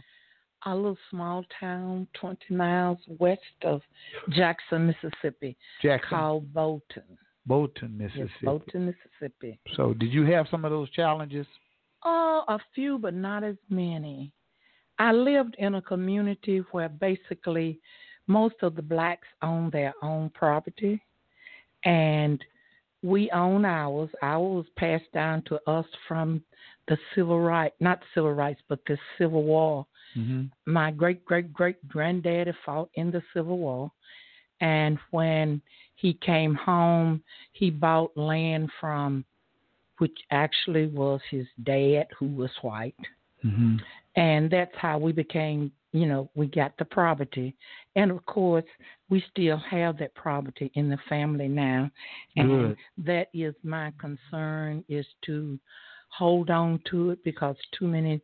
A 0.65 0.75
little 0.75 0.97
small 1.09 1.45
town 1.59 2.07
20 2.19 2.53
miles 2.53 2.97
west 3.19 3.41
of 3.63 3.81
Jackson, 4.29 4.87
Mississippi, 4.87 5.57
Jackson. 5.81 6.09
called 6.09 6.53
Bolton. 6.53 7.03
Bolton, 7.45 7.97
Yes, 7.99 8.11
Mississippi. 8.15 8.45
Bolton, 8.45 8.85
Mississippi. 8.85 9.59
So 9.75 9.93
did 9.93 10.13
you 10.13 10.23
have 10.25 10.47
some 10.49 10.63
of 10.63 10.71
those 10.71 10.89
challenges? 10.91 11.45
Oh, 12.05 12.43
a 12.47 12.59
few, 12.73 12.97
but 12.97 13.13
not 13.13 13.43
as 13.43 13.55
many. 13.69 14.31
I 14.99 15.11
lived 15.11 15.55
in 15.59 15.75
a 15.75 15.81
community 15.81 16.63
where 16.71 16.89
basically 16.89 17.79
most 18.27 18.55
of 18.61 18.75
the 18.75 18.81
blacks 18.81 19.27
own 19.41 19.69
their 19.71 19.93
own 20.01 20.29
property, 20.29 21.01
and 21.83 22.41
we 23.01 23.29
own 23.31 23.65
ours. 23.65 24.09
Ours 24.21 24.55
was 24.55 24.65
passed 24.77 25.11
down 25.13 25.41
to 25.47 25.59
us 25.69 25.85
from 26.07 26.41
the 26.87 26.97
civil 27.15 27.41
right, 27.41 27.73
not 27.81 27.99
civil 28.13 28.33
rights, 28.33 28.61
but 28.69 28.79
the 28.87 28.97
Civil 29.17 29.43
War. 29.43 29.85
Mm-hmm. 30.17 30.71
my 30.71 30.91
great 30.91 31.25
great 31.25 31.51
great 31.53 31.87
granddaddy 31.87 32.53
fought 32.65 32.89
in 32.95 33.11
the 33.11 33.21
Civil 33.33 33.57
War, 33.57 33.91
and 34.61 34.97
when 35.11 35.61
he 35.95 36.13
came 36.13 36.55
home, 36.55 37.23
he 37.53 37.69
bought 37.69 38.15
land 38.17 38.69
from, 38.79 39.25
which 39.97 40.17
actually 40.31 40.87
was 40.87 41.21
his 41.29 41.47
dad, 41.63 42.07
who 42.17 42.27
was 42.27 42.51
white, 42.61 42.95
Mm-hmm. 43.45 43.75
and 44.15 44.49
that's 44.49 44.75
how 44.77 44.97
we 44.97 45.11
became. 45.11 45.71
You 45.91 46.07
know, 46.07 46.29
we 46.33 46.47
got 46.47 46.75
the 46.77 46.85
property, 46.85 47.55
and 47.95 48.09
of 48.09 48.25
course, 48.25 48.65
we 49.09 49.23
still 49.29 49.57
have 49.57 49.97
that 49.99 50.15
property 50.15 50.71
in 50.73 50.89
the 50.89 50.97
family 51.07 51.47
now, 51.47 51.91
and 52.35 52.49
Good. 52.49 52.77
that 53.05 53.27
is 53.33 53.53
my 53.63 53.91
concern 53.99 54.83
is 54.89 55.05
to 55.25 55.59
hold 56.09 56.49
on 56.49 56.79
to 56.89 57.11
it 57.11 57.23
because 57.23 57.55
too 57.77 57.87
many 57.87 58.21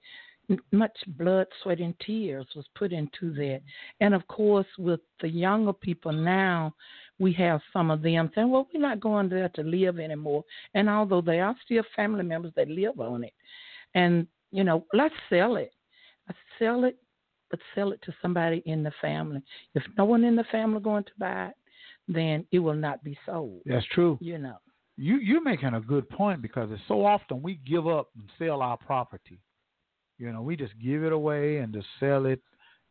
much 0.71 0.97
blood, 1.17 1.47
sweat, 1.61 1.79
and 1.79 1.93
tears 1.99 2.47
was 2.55 2.65
put 2.75 2.91
into 2.91 3.33
that. 3.33 3.61
And 3.99 4.13
of 4.13 4.27
course, 4.27 4.67
with 4.77 4.99
the 5.21 5.29
younger 5.29 5.73
people 5.73 6.11
now, 6.11 6.73
we 7.19 7.33
have 7.33 7.61
some 7.73 7.91
of 7.91 8.01
them 8.01 8.31
saying, 8.33 8.49
well, 8.49 8.67
we're 8.73 8.79
not 8.79 8.99
going 8.99 9.29
there 9.29 9.49
to 9.49 9.61
live 9.61 9.99
anymore. 9.99 10.43
And 10.73 10.89
although 10.89 11.21
they 11.21 11.39
are 11.39 11.55
still 11.65 11.83
family 11.95 12.23
members 12.23 12.53
that 12.55 12.69
live 12.69 12.99
on 12.99 13.23
it, 13.23 13.33
and, 13.93 14.27
you 14.51 14.63
know, 14.63 14.85
let's 14.93 15.15
sell 15.29 15.57
it. 15.57 15.73
Let's 16.27 16.39
sell 16.57 16.83
it, 16.85 16.97
but 17.49 17.59
sell 17.75 17.91
it 17.91 18.01
to 18.03 18.13
somebody 18.21 18.63
in 18.65 18.83
the 18.83 18.93
family. 19.01 19.41
If 19.75 19.83
no 19.97 20.05
one 20.05 20.23
in 20.23 20.35
the 20.35 20.45
family 20.51 20.79
going 20.79 21.03
to 21.03 21.11
buy 21.17 21.47
it, 21.47 21.55
then 22.07 22.45
it 22.51 22.59
will 22.59 22.75
not 22.75 23.03
be 23.03 23.17
sold. 23.25 23.61
That's 23.65 23.85
true. 23.93 24.17
You 24.21 24.37
know. 24.37 24.57
You 24.97 25.17
you're 25.17 25.43
making 25.43 25.75
a 25.75 25.79
good 25.79 26.09
point 26.09 26.41
because 26.41 26.69
it's 26.71 26.81
so 26.87 27.05
often 27.05 27.41
we 27.41 27.59
give 27.65 27.87
up 27.87 28.09
and 28.15 28.29
sell 28.37 28.61
our 28.61 28.77
property. 28.77 29.39
You 30.19 30.31
know, 30.31 30.41
we 30.41 30.55
just 30.55 30.73
give 30.83 31.03
it 31.03 31.13
away 31.13 31.57
and 31.57 31.73
just 31.73 31.87
sell 31.99 32.25
it, 32.25 32.41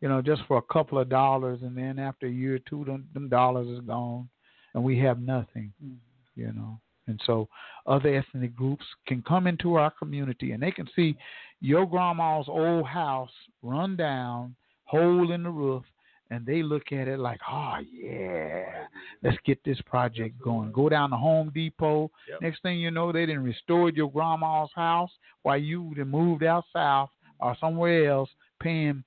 you 0.00 0.08
know, 0.08 0.22
just 0.22 0.42
for 0.48 0.58
a 0.58 0.72
couple 0.72 0.98
of 0.98 1.08
dollars, 1.08 1.60
and 1.62 1.76
then 1.76 1.98
after 1.98 2.26
a 2.26 2.30
year 2.30 2.56
or 2.56 2.60
two, 2.60 2.84
them, 2.84 3.06
them 3.14 3.28
dollars 3.28 3.68
is 3.68 3.80
gone, 3.80 4.28
and 4.74 4.82
we 4.82 4.98
have 5.00 5.20
nothing. 5.20 5.72
Mm-hmm. 5.84 6.40
You 6.40 6.52
know, 6.52 6.80
and 7.08 7.20
so 7.26 7.48
other 7.86 8.14
ethnic 8.14 8.54
groups 8.54 8.84
can 9.06 9.22
come 9.22 9.46
into 9.46 9.74
our 9.74 9.90
community 9.90 10.52
and 10.52 10.62
they 10.62 10.70
can 10.70 10.88
see 10.94 11.16
your 11.60 11.84
grandma's 11.84 12.46
old 12.48 12.86
house 12.86 13.32
run 13.62 13.96
down, 13.96 14.54
hole 14.84 15.32
in 15.32 15.42
the 15.42 15.50
roof, 15.50 15.82
and 16.30 16.46
they 16.46 16.62
look 16.62 16.92
at 16.92 17.08
it 17.08 17.18
like, 17.18 17.40
oh 17.50 17.78
yeah, 17.92 18.84
let's 19.22 19.38
get 19.44 19.58
this 19.64 19.80
project 19.86 20.40
going. 20.40 20.70
Go 20.70 20.88
down 20.88 21.10
to 21.10 21.16
Home 21.16 21.50
Depot. 21.54 22.10
Next 22.40 22.62
thing 22.62 22.78
you 22.78 22.90
know, 22.90 23.10
they 23.10 23.26
didn't 23.26 23.42
restored 23.42 23.96
your 23.96 24.12
grandma's 24.12 24.70
house 24.74 25.10
while 25.42 25.58
you 25.58 25.92
moved 26.06 26.44
out 26.44 26.64
south 26.72 27.10
or 27.40 27.56
somewhere 27.60 28.10
else, 28.10 28.30
paying 28.60 29.04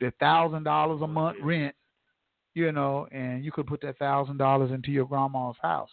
the 0.00 0.12
thousand 0.20 0.64
dollars 0.64 1.02
a 1.02 1.06
month 1.06 1.38
rent. 1.42 1.74
You 2.54 2.72
know, 2.72 3.06
and 3.12 3.44
you 3.44 3.52
could 3.52 3.66
put 3.66 3.80
that 3.82 3.98
thousand 3.98 4.36
dollars 4.38 4.72
into 4.72 4.90
your 4.90 5.06
grandma's 5.06 5.56
house. 5.62 5.90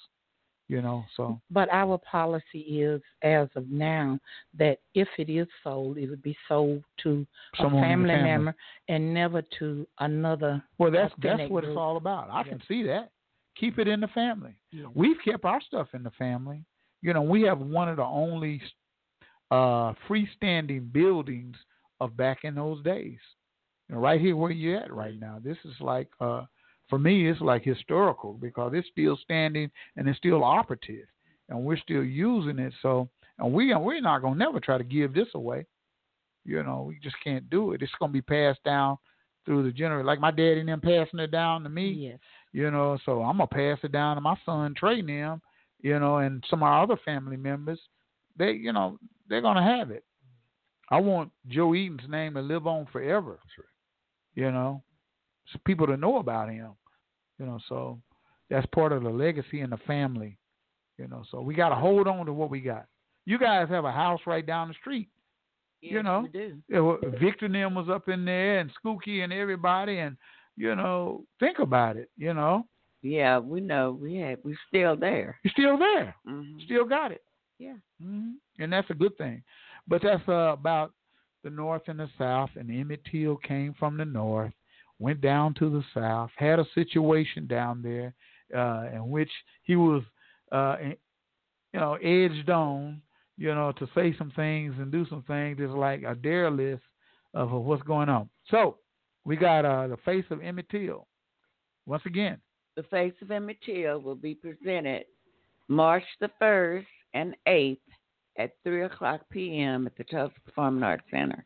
You 0.70 0.82
know, 0.82 1.06
so 1.16 1.40
But 1.50 1.70
our 1.72 1.98
policy 1.98 2.60
is, 2.60 3.02
as 3.22 3.48
of 3.56 3.70
now, 3.70 4.20
that 4.60 4.80
if 4.96 5.08
it 5.18 5.30
is 5.30 5.48
sold, 5.64 5.98
it 5.98 6.10
would 6.10 6.22
be 6.22 6.36
sold 6.50 6.84
to 7.04 7.26
Someone 7.56 7.82
a 7.82 7.88
family, 7.88 8.10
family. 8.10 8.30
member 8.30 8.56
and 8.90 9.14
never 9.14 9.42
to 9.60 9.88
another. 10.00 10.62
Well, 10.78 10.92
that's 10.92 11.14
that's 11.24 11.50
what 11.50 11.64
it's 11.64 11.78
all 11.78 11.96
about. 11.96 12.30
I 12.30 12.44
can 12.44 12.62
see 12.68 12.84
that. 12.84 13.12
Keep 13.58 13.80
it 13.80 13.88
in 13.88 14.02
the 14.02 14.10
family. 14.10 14.56
We've 14.94 15.16
kept 15.24 15.46
our 15.46 15.62
stuff 15.62 15.88
in 15.94 16.04
the 16.04 16.12
family. 16.12 16.66
You 17.02 17.14
know, 17.14 17.22
we 17.22 17.44
have 17.44 17.60
one 17.60 17.88
of 17.88 17.96
the 17.96 18.04
only 18.04 18.62
uh, 19.52 19.94
freestanding 20.10 20.92
buildings 20.92 21.56
of 22.00 22.16
back 22.18 22.40
in 22.44 22.56
those 22.56 22.84
days. 22.84 23.20
You 23.88 23.96
know, 23.96 24.02
right 24.02 24.20
here 24.20 24.36
where 24.36 24.52
you're 24.52 24.78
at 24.80 24.94
right 24.94 25.20
now. 25.20 25.40
This 25.44 25.58
is 25.64 25.74
like, 25.80 26.08
uh, 26.20 26.44
for 26.90 27.00
me, 27.00 27.30
it's 27.30 27.42
like 27.42 27.64
historical 27.64 28.34
because 28.34 28.74
it's 28.76 28.88
still 28.92 29.18
standing 29.22 29.70
and 29.96 30.08
it's 30.08 30.18
still 30.18 30.44
operative, 30.44 31.06
and 31.50 31.64
we're 31.64 31.78
still 31.78 32.04
using 32.04 32.60
it. 32.60 32.74
So, 32.82 33.10
and 33.40 33.54
we 33.54 33.74
we're 33.76 34.02
not 34.02 34.22
gonna 34.22 34.36
never 34.36 34.60
try 34.60 34.78
to 34.78 34.84
give 34.84 35.14
this 35.14 35.28
away. 35.36 35.66
You 36.46 36.64
know, 36.64 36.86
we 36.88 36.98
just 37.04 37.18
can't 37.24 37.50
do 37.50 37.74
it. 37.74 37.82
It's 37.82 37.92
gonna 38.00 38.14
be 38.14 38.22
passed 38.22 38.64
down 38.64 38.98
through 39.46 39.64
the 39.64 39.72
generation, 39.72 40.06
like 40.06 40.20
my 40.20 40.32
daddy 40.32 40.60
and 40.60 40.70
them 40.70 40.82
passing 40.82 41.20
it 41.20 41.32
down 41.32 41.64
to 41.64 41.70
me. 41.70 41.90
Yes. 41.90 42.20
You 42.52 42.72
know, 42.72 42.98
so 43.06 43.22
I'm 43.22 43.38
gonna 43.38 43.48
pass 43.48 43.80
it 43.84 43.92
down 43.92 44.16
to 44.16 44.22
my 44.22 44.38
son 44.46 44.74
Trey 44.76 45.00
and 45.00 45.10
them. 45.10 45.42
You 45.82 46.00
know, 46.00 46.18
and 46.18 46.44
some 46.50 46.64
of 46.64 46.68
our 46.68 46.84
other 46.84 46.98
family 47.06 47.38
members. 47.38 47.80
They, 48.38 48.52
you 48.52 48.74
know, 48.74 48.98
they're 49.30 49.42
gonna 49.42 49.64
have 49.78 49.92
it. 49.92 50.04
I 50.90 51.00
want 51.02 51.32
Joe 51.48 51.74
Eaton's 51.76 52.08
name 52.10 52.36
to 52.36 52.42
live 52.42 52.66
on 52.68 52.86
forever. 52.92 53.40
You 54.36 54.52
know, 54.52 54.84
so 55.52 55.60
people 55.66 55.88
to 55.88 55.98
know 55.98 56.18
about 56.20 56.50
him. 56.50 56.72
You 57.40 57.46
know, 57.46 57.60
so 57.68 58.00
That's 58.50 58.66
part 58.68 58.92
of 58.94 59.04
the 59.04 59.10
legacy 59.10 59.62
and 59.62 59.72
the 59.72 59.78
family. 59.78 60.38
You 60.98 61.08
know, 61.08 61.24
so 61.30 61.42
we 61.42 61.54
got 61.54 61.70
to 61.70 61.76
hold 61.76 62.08
on 62.08 62.26
to 62.26 62.34
what 62.34 62.50
we 62.50 62.60
got. 62.62 62.86
You 63.26 63.38
guys 63.38 63.68
have 63.70 63.86
a 63.86 63.92
house 63.92 64.22
right 64.26 64.46
down 64.46 64.70
the 64.70 64.74
street. 64.76 65.10
you 65.82 66.02
know, 66.02 66.22
we 66.22 66.30
do. 66.72 67.00
Victor 67.20 67.48
Nim 67.48 67.76
was 67.76 67.90
up 67.90 68.08
in 68.10 68.26
there 68.26 68.60
and 68.60 68.72
Skookie 68.84 69.24
and 69.24 69.32
everybody, 69.34 70.00
and 70.00 70.18
you 70.56 70.76
know, 70.76 71.24
think 71.40 71.60
about 71.60 71.98
it. 71.98 72.10
You 72.18 72.34
know, 72.34 72.66
Yeah, 73.04 73.38
we 73.40 73.60
know. 73.62 73.98
We 74.02 74.16
have. 74.16 74.40
We're 74.44 74.58
still 74.70 74.96
there. 74.96 75.38
you're 75.44 75.52
still 75.52 75.78
there, 75.78 76.16
hmm 76.26 76.58
still 76.66 76.86
got 76.86 77.12
it. 77.12 77.22
Yeah. 77.60 77.76
hmm 78.02 78.32
and 78.60 78.72
that's 78.72 78.90
a 78.90 78.94
good 78.94 79.18
thing. 79.18 79.44
But 79.88 80.02
that's 80.04 80.28
uh, 80.28 80.54
about 80.54 80.94
the 81.44 81.50
north 81.50 81.84
and 81.88 82.00
the 82.00 82.10
south. 82.18 82.50
And 82.56 82.70
Emmett 82.70 83.02
Till 83.12 83.38
came 83.38 83.74
from 83.78 83.98
the 83.98 84.06
north, 84.06 84.54
went 85.00 85.22
down 85.22 85.54
to 85.56 85.70
the 85.70 85.84
south, 85.94 86.30
had 86.36 86.60
a 86.60 86.66
situation 86.76 87.48
down 87.48 87.82
there 87.82 88.14
uh, 88.56 88.90
in 88.94 89.10
which 89.10 89.32
he 89.64 89.76
was, 89.76 90.04
uh, 90.52 90.78
you 90.82 91.80
know, 91.80 91.96
edged 91.96 92.50
on, 92.50 93.02
you 93.38 93.54
know, 93.54 93.72
to 93.74 93.88
say 93.96 94.16
some 94.18 94.32
things 94.36 94.74
and 94.78 94.92
do 94.92 95.06
some 95.10 95.24
things. 95.24 95.58
It's 95.60 95.74
like 95.74 96.04
a 96.04 96.16
dare 96.16 96.50
list 96.52 96.84
of 97.34 97.54
uh, 97.54 97.58
what's 97.58 97.84
going 97.84 98.10
on. 98.10 98.30
So 98.50 98.78
we 99.26 99.36
got 99.36 99.66
uh, 99.66 99.88
the 99.88 99.98
face 99.98 100.26
of 100.30 100.42
Emmett 100.42 100.70
Till. 100.70 101.08
Once 101.86 102.04
again, 102.06 102.38
The 102.76 102.84
Face 102.84 103.14
of 103.22 103.32
Emmett 103.32 103.58
Till 103.66 104.00
will 104.02 104.16
be 104.16 104.36
presented 104.36 105.06
March 105.70 106.04
the 106.20 106.30
1st 106.42 106.86
and 107.14 107.36
8th 107.48 107.78
at 108.38 108.52
3 108.64 108.84
o'clock 108.84 109.22
p.m. 109.30 109.88
at 109.88 109.98
the 109.98 110.04
Tulsa 110.04 110.36
Performing 110.46 110.84
Arts 110.84 111.06
Center. 111.12 111.46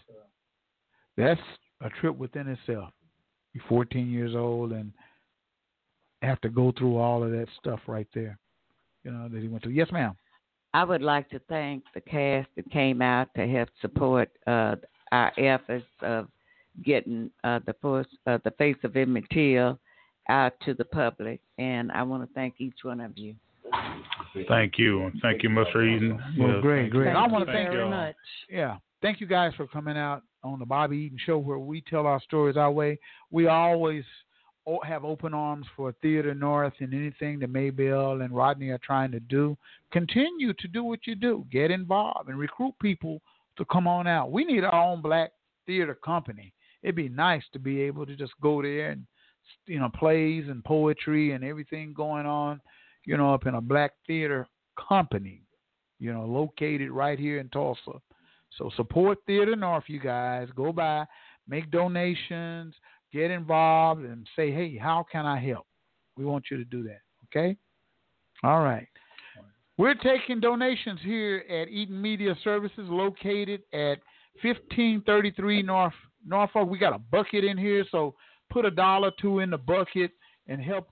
that's 1.17 1.41
a 1.81 1.89
trip 1.89 2.15
within 2.15 2.47
itself. 2.47 2.93
You're 3.51 3.65
14 3.67 4.09
years 4.09 4.35
old 4.35 4.71
and 4.71 4.93
have 6.21 6.39
to 6.41 6.49
go 6.49 6.71
through 6.77 6.95
all 6.95 7.25
of 7.25 7.31
that 7.31 7.47
stuff 7.59 7.81
right 7.87 8.07
there. 8.13 8.39
You 9.03 9.11
know, 9.11 9.27
that 9.27 9.41
he 9.41 9.49
went 9.49 9.63
through. 9.63 9.73
Yes, 9.73 9.91
ma'am. 9.91 10.15
I 10.73 10.85
would 10.85 11.01
like 11.01 11.29
to 11.31 11.39
thank 11.49 11.83
the 11.93 11.99
cast 11.99 12.47
that 12.55 12.71
came 12.71 13.01
out 13.01 13.27
to 13.35 13.45
help 13.45 13.67
support 13.81 14.29
uh, 14.47 14.77
our 15.11 15.33
efforts 15.37 15.85
of 16.01 16.29
getting 16.85 17.29
uh, 17.43 17.59
the 17.65 18.05
uh, 18.27 18.37
the 18.45 18.51
face 18.57 18.77
of 18.85 18.95
Emmett 18.95 19.25
Till 19.29 19.77
out 20.31 20.53
to 20.65 20.73
the 20.73 20.85
public, 20.85 21.39
and 21.57 21.91
I 21.91 22.01
want 22.03 22.27
to 22.27 22.33
thank 22.33 22.55
each 22.59 22.79
one 22.83 23.01
of 23.01 23.17
you. 23.17 23.35
Thank 24.47 24.77
you. 24.77 25.11
Thank 25.21 25.43
you, 25.43 25.49
Mr. 25.49 25.83
Eaton. 25.85 26.19
Well, 26.37 26.49
Yes, 26.53 26.61
great, 26.61 26.81
thank 26.83 26.91
great. 26.93 27.11
you. 27.11 27.17
I 27.17 27.27
want 27.27 27.45
to 27.45 27.51
thank 27.51 27.71
you 27.71 27.77
very 27.77 27.89
much. 27.89 28.15
Yeah. 28.49 28.77
Thank 29.01 29.19
you 29.19 29.27
guys 29.27 29.51
for 29.57 29.67
coming 29.67 29.97
out 29.97 30.23
on 30.43 30.59
the 30.59 30.65
Bobby 30.65 30.97
Eaton 30.97 31.17
Show 31.25 31.37
where 31.37 31.59
we 31.59 31.81
tell 31.81 32.05
our 32.07 32.21
stories 32.21 32.55
our 32.57 32.71
way. 32.71 32.97
We 33.29 33.47
always 33.47 34.03
have 34.83 35.03
open 35.03 35.33
arms 35.33 35.65
for 35.75 35.91
Theater 36.01 36.33
North 36.33 36.73
and 36.79 36.93
anything 36.93 37.39
that 37.39 37.49
Maybelle 37.49 38.21
and 38.21 38.33
Rodney 38.33 38.69
are 38.69 38.77
trying 38.79 39.11
to 39.11 39.19
do. 39.19 39.57
Continue 39.91 40.53
to 40.53 40.67
do 40.67 40.83
what 40.83 40.99
you 41.07 41.15
do. 41.15 41.45
Get 41.51 41.71
involved 41.71 42.29
and 42.29 42.37
recruit 42.37 42.75
people 42.81 43.21
to 43.57 43.65
come 43.65 43.87
on 43.87 44.07
out. 44.07 44.31
We 44.31 44.45
need 44.45 44.63
our 44.63 44.73
own 44.91 45.01
black 45.01 45.31
theater 45.65 45.95
company. 45.95 46.53
It'd 46.83 46.95
be 46.95 47.09
nice 47.09 47.43
to 47.53 47.59
be 47.59 47.81
able 47.81 48.05
to 48.05 48.15
just 48.15 48.33
go 48.41 48.61
there 48.61 48.91
and 48.91 49.05
you 49.65 49.79
know 49.79 49.89
plays 49.89 50.45
and 50.47 50.63
poetry 50.63 51.31
and 51.31 51.43
everything 51.43 51.93
going 51.93 52.25
on, 52.25 52.61
you 53.05 53.17
know, 53.17 53.33
up 53.33 53.45
in 53.45 53.55
a 53.55 53.61
black 53.61 53.91
theater 54.07 54.47
company 54.87 55.43
you 56.01 56.11
know, 56.11 56.25
located 56.25 56.89
right 56.89 57.17
here 57.17 57.39
in 57.39 57.47
Tulsa. 57.49 58.01
So 58.57 58.71
support 58.75 59.19
Theater 59.27 59.55
North, 59.55 59.83
you 59.87 59.99
guys. 59.99 60.49
Go 60.55 60.73
by, 60.73 61.05
make 61.47 61.69
donations, 61.71 62.73
get 63.13 63.29
involved, 63.29 64.03
and 64.03 64.27
say, 64.35 64.51
hey, 64.51 64.77
how 64.77 65.05
can 65.09 65.25
I 65.25 65.39
help? 65.39 65.67
We 66.17 66.25
want 66.25 66.45
you 66.49 66.57
to 66.57 66.65
do 66.65 66.83
that. 66.83 67.01
Okay? 67.27 67.55
All 68.43 68.61
right. 68.61 68.87
We're 69.77 69.93
taking 69.93 70.39
donations 70.39 70.99
here 71.03 71.43
at 71.49 71.69
Eden 71.69 72.01
Media 72.01 72.35
Services, 72.43 72.87
located 72.89 73.61
at 73.71 73.99
1533 74.41 75.61
North 75.61 75.93
Norfolk. 76.25 76.67
We 76.67 76.79
got 76.79 76.95
a 76.95 76.99
bucket 76.99 77.43
in 77.43 77.57
here, 77.57 77.85
so 77.91 78.15
put 78.51 78.65
a 78.65 78.71
dollar 78.71 79.11
two 79.19 79.39
in 79.39 79.49
the 79.49 79.57
bucket 79.57 80.11
and 80.47 80.61
help. 80.61 80.89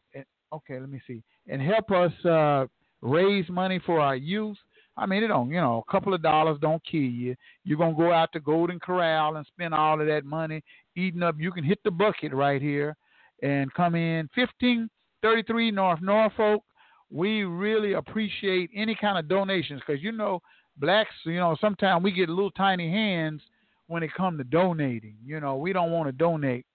Okay, 0.51 0.79
let 0.79 0.89
me 0.89 1.01
see, 1.05 1.21
and 1.47 1.61
help 1.61 1.91
us 1.91 2.25
uh, 2.25 2.65
raise 3.01 3.47
money 3.49 3.79
for 3.85 3.99
our 3.99 4.15
youth. 4.15 4.57
I 4.97 5.05
mean, 5.05 5.23
it 5.23 5.27
don't, 5.27 5.49
you 5.49 5.61
know, 5.61 5.83
a 5.87 5.91
couple 5.91 6.13
of 6.13 6.21
dollars 6.21 6.57
don't 6.61 6.81
kill 6.83 6.99
you. 6.99 7.35
You're 7.63 7.77
gonna 7.77 7.95
go 7.95 8.11
out 8.11 8.33
to 8.33 8.39
Golden 8.39 8.79
Corral 8.79 9.37
and 9.37 9.45
spend 9.45 9.73
all 9.73 10.01
of 10.01 10.07
that 10.07 10.25
money 10.25 10.61
eating 10.95 11.23
up. 11.23 11.35
You 11.39 11.51
can 11.51 11.63
hit 11.63 11.79
the 11.83 11.91
bucket 11.91 12.33
right 12.33 12.61
here 12.61 12.95
and 13.41 13.73
come 13.73 13.95
in 13.95 14.29
1533 14.35 15.71
North 15.71 16.01
Norfolk. 16.01 16.63
We 17.11 17.43
really 17.43 17.93
appreciate 17.93 18.69
any 18.75 18.95
kind 18.95 19.17
of 19.17 19.27
donations 19.27 19.81
because 19.85 20.03
you 20.03 20.11
know 20.11 20.41
blacks, 20.77 21.13
you 21.25 21.37
know, 21.37 21.55
sometimes 21.59 22.03
we 22.03 22.11
get 22.11 22.29
little 22.29 22.51
tiny 22.51 22.89
hands 22.89 23.41
when 23.87 24.03
it 24.03 24.13
comes 24.13 24.39
to 24.39 24.43
donating. 24.43 25.15
You 25.25 25.39
know, 25.39 25.57
we 25.57 25.73
don't 25.73 25.91
want 25.91 26.07
to 26.07 26.11
donate. 26.11 26.65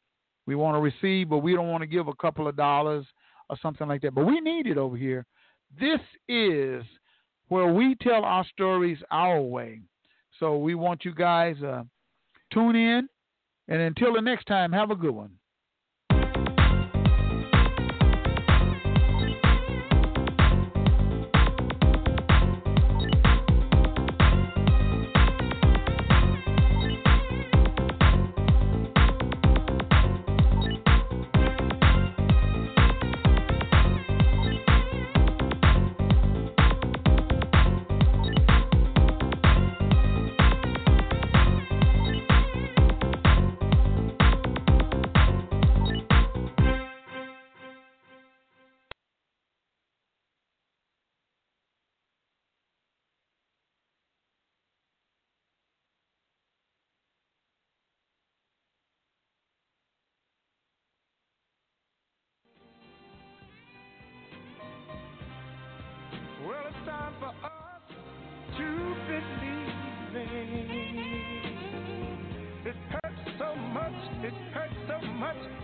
We 0.46 0.54
want 0.54 0.76
to 0.76 0.80
receive, 0.80 1.28
but 1.28 1.38
we 1.38 1.54
don't 1.54 1.68
want 1.68 1.82
to 1.82 1.86
give 1.86 2.08
a 2.08 2.14
couple 2.14 2.46
of 2.48 2.56
dollars 2.56 3.06
or 3.48 3.56
something 3.62 3.88
like 3.88 4.02
that. 4.02 4.14
But 4.14 4.26
we 4.26 4.40
need 4.40 4.66
it 4.66 4.78
over 4.78 4.96
here. 4.96 5.24
This 5.80 6.00
is 6.28 6.84
where 7.48 7.72
we 7.72 7.94
tell 7.96 8.24
our 8.24 8.44
stories 8.52 8.98
our 9.10 9.40
way. 9.40 9.80
So 10.40 10.56
we 10.58 10.74
want 10.74 11.04
you 11.04 11.14
guys 11.14 11.56
uh, 11.62 11.84
tune 12.52 12.76
in, 12.76 13.08
and 13.68 13.80
until 13.80 14.14
the 14.14 14.20
next 14.20 14.46
time, 14.46 14.72
have 14.72 14.90
a 14.90 14.96
good 14.96 15.14
one. 15.14 15.32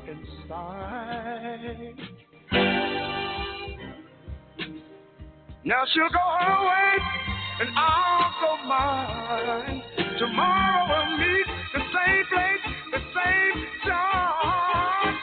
Inside. 0.08 1.96
Now 5.64 5.84
she'll 5.92 6.08
go 6.08 6.18
her 6.40 6.64
way, 6.66 6.98
and 7.60 7.68
I'll 7.76 8.32
go 8.40 8.56
mine. 8.66 9.82
Tomorrow 10.18 10.82
we'll 10.88 11.18
meet 11.18 11.46
the 11.74 11.80
same 11.80 12.24
place, 12.32 12.64
the 12.92 13.00
same 13.14 13.58
time. 13.86 15.16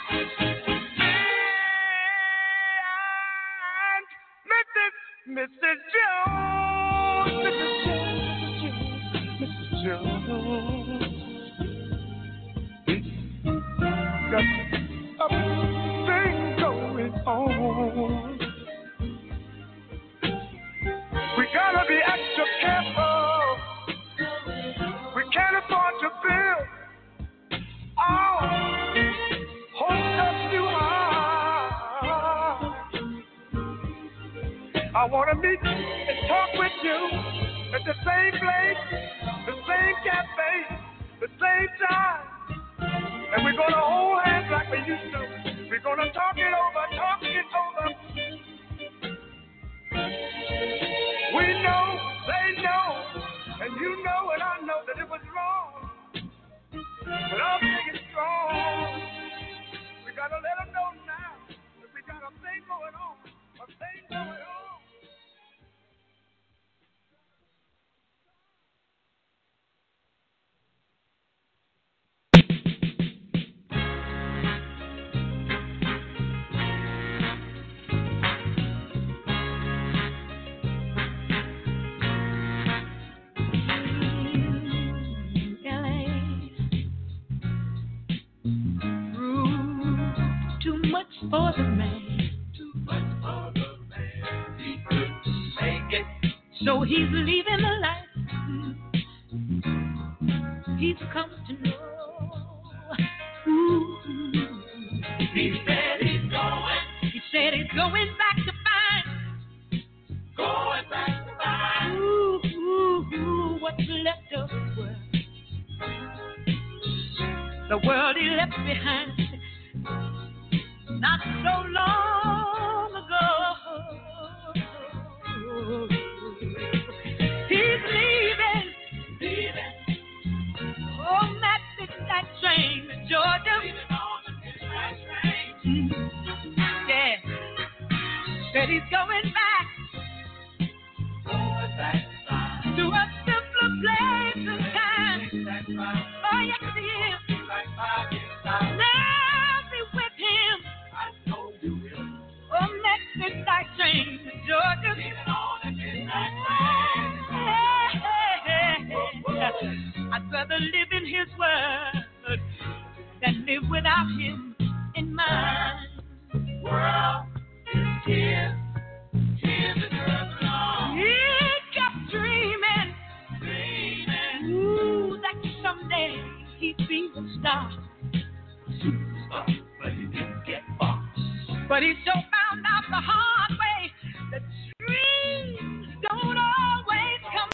And 3.90 4.06
Mrs. 4.54 4.94
Mrs. 5.38 5.80
Jones, 5.94 7.34
Mrs. 7.46 7.72
Jones, 7.86 8.74
Mrs. 9.42 9.84
Jones, 9.84 11.07
got 14.32 14.44
a 15.22 15.30
thing 16.08 16.58
going 16.60 17.14
on. 17.28 18.40
We 21.38 21.46
gotta 21.54 21.86
be 21.88 21.96
extra 21.96 22.46
careful. 22.62 23.58
We 25.16 25.24
can't 25.34 25.58
afford 25.58 25.94
to 26.02 26.10
build 26.24 26.68
our 28.00 28.40
hoped 29.76 30.20
up 30.28 30.52
too 30.52 30.68
high. 30.68 31.72
I 34.96 35.06
wanna 35.12 35.36
meet 35.36 35.60
and 35.64 36.28
talk 36.28 36.50
with 36.60 36.74
you 36.84 37.00
at 37.76 37.82
the 37.86 37.94
same 38.06 38.34
place, 38.42 39.04
the 39.48 39.54
same 39.68 39.96
cafe, 40.06 40.82
the 41.22 41.28
same 41.28 41.70
time, 41.90 42.22
and 43.36 43.46
we're 43.46 43.58
gonna. 43.58 43.87
for 91.30 91.52
the 91.58 91.64
man. 91.64 92.30
Too 92.58 92.72
much 92.76 93.04
for 93.22 93.52
the 93.54 93.68
man. 93.90 94.60
He 94.60 94.78
couldn't 94.88 95.56
make 95.62 95.92
it. 95.92 96.06
So 96.66 96.82
he's 96.84 97.10
leaving 97.12 97.58
the 97.58 97.74
life. 97.82 98.08
He's 100.80 100.98
come 101.12 101.32
to 101.48 101.54
know. 101.68 101.77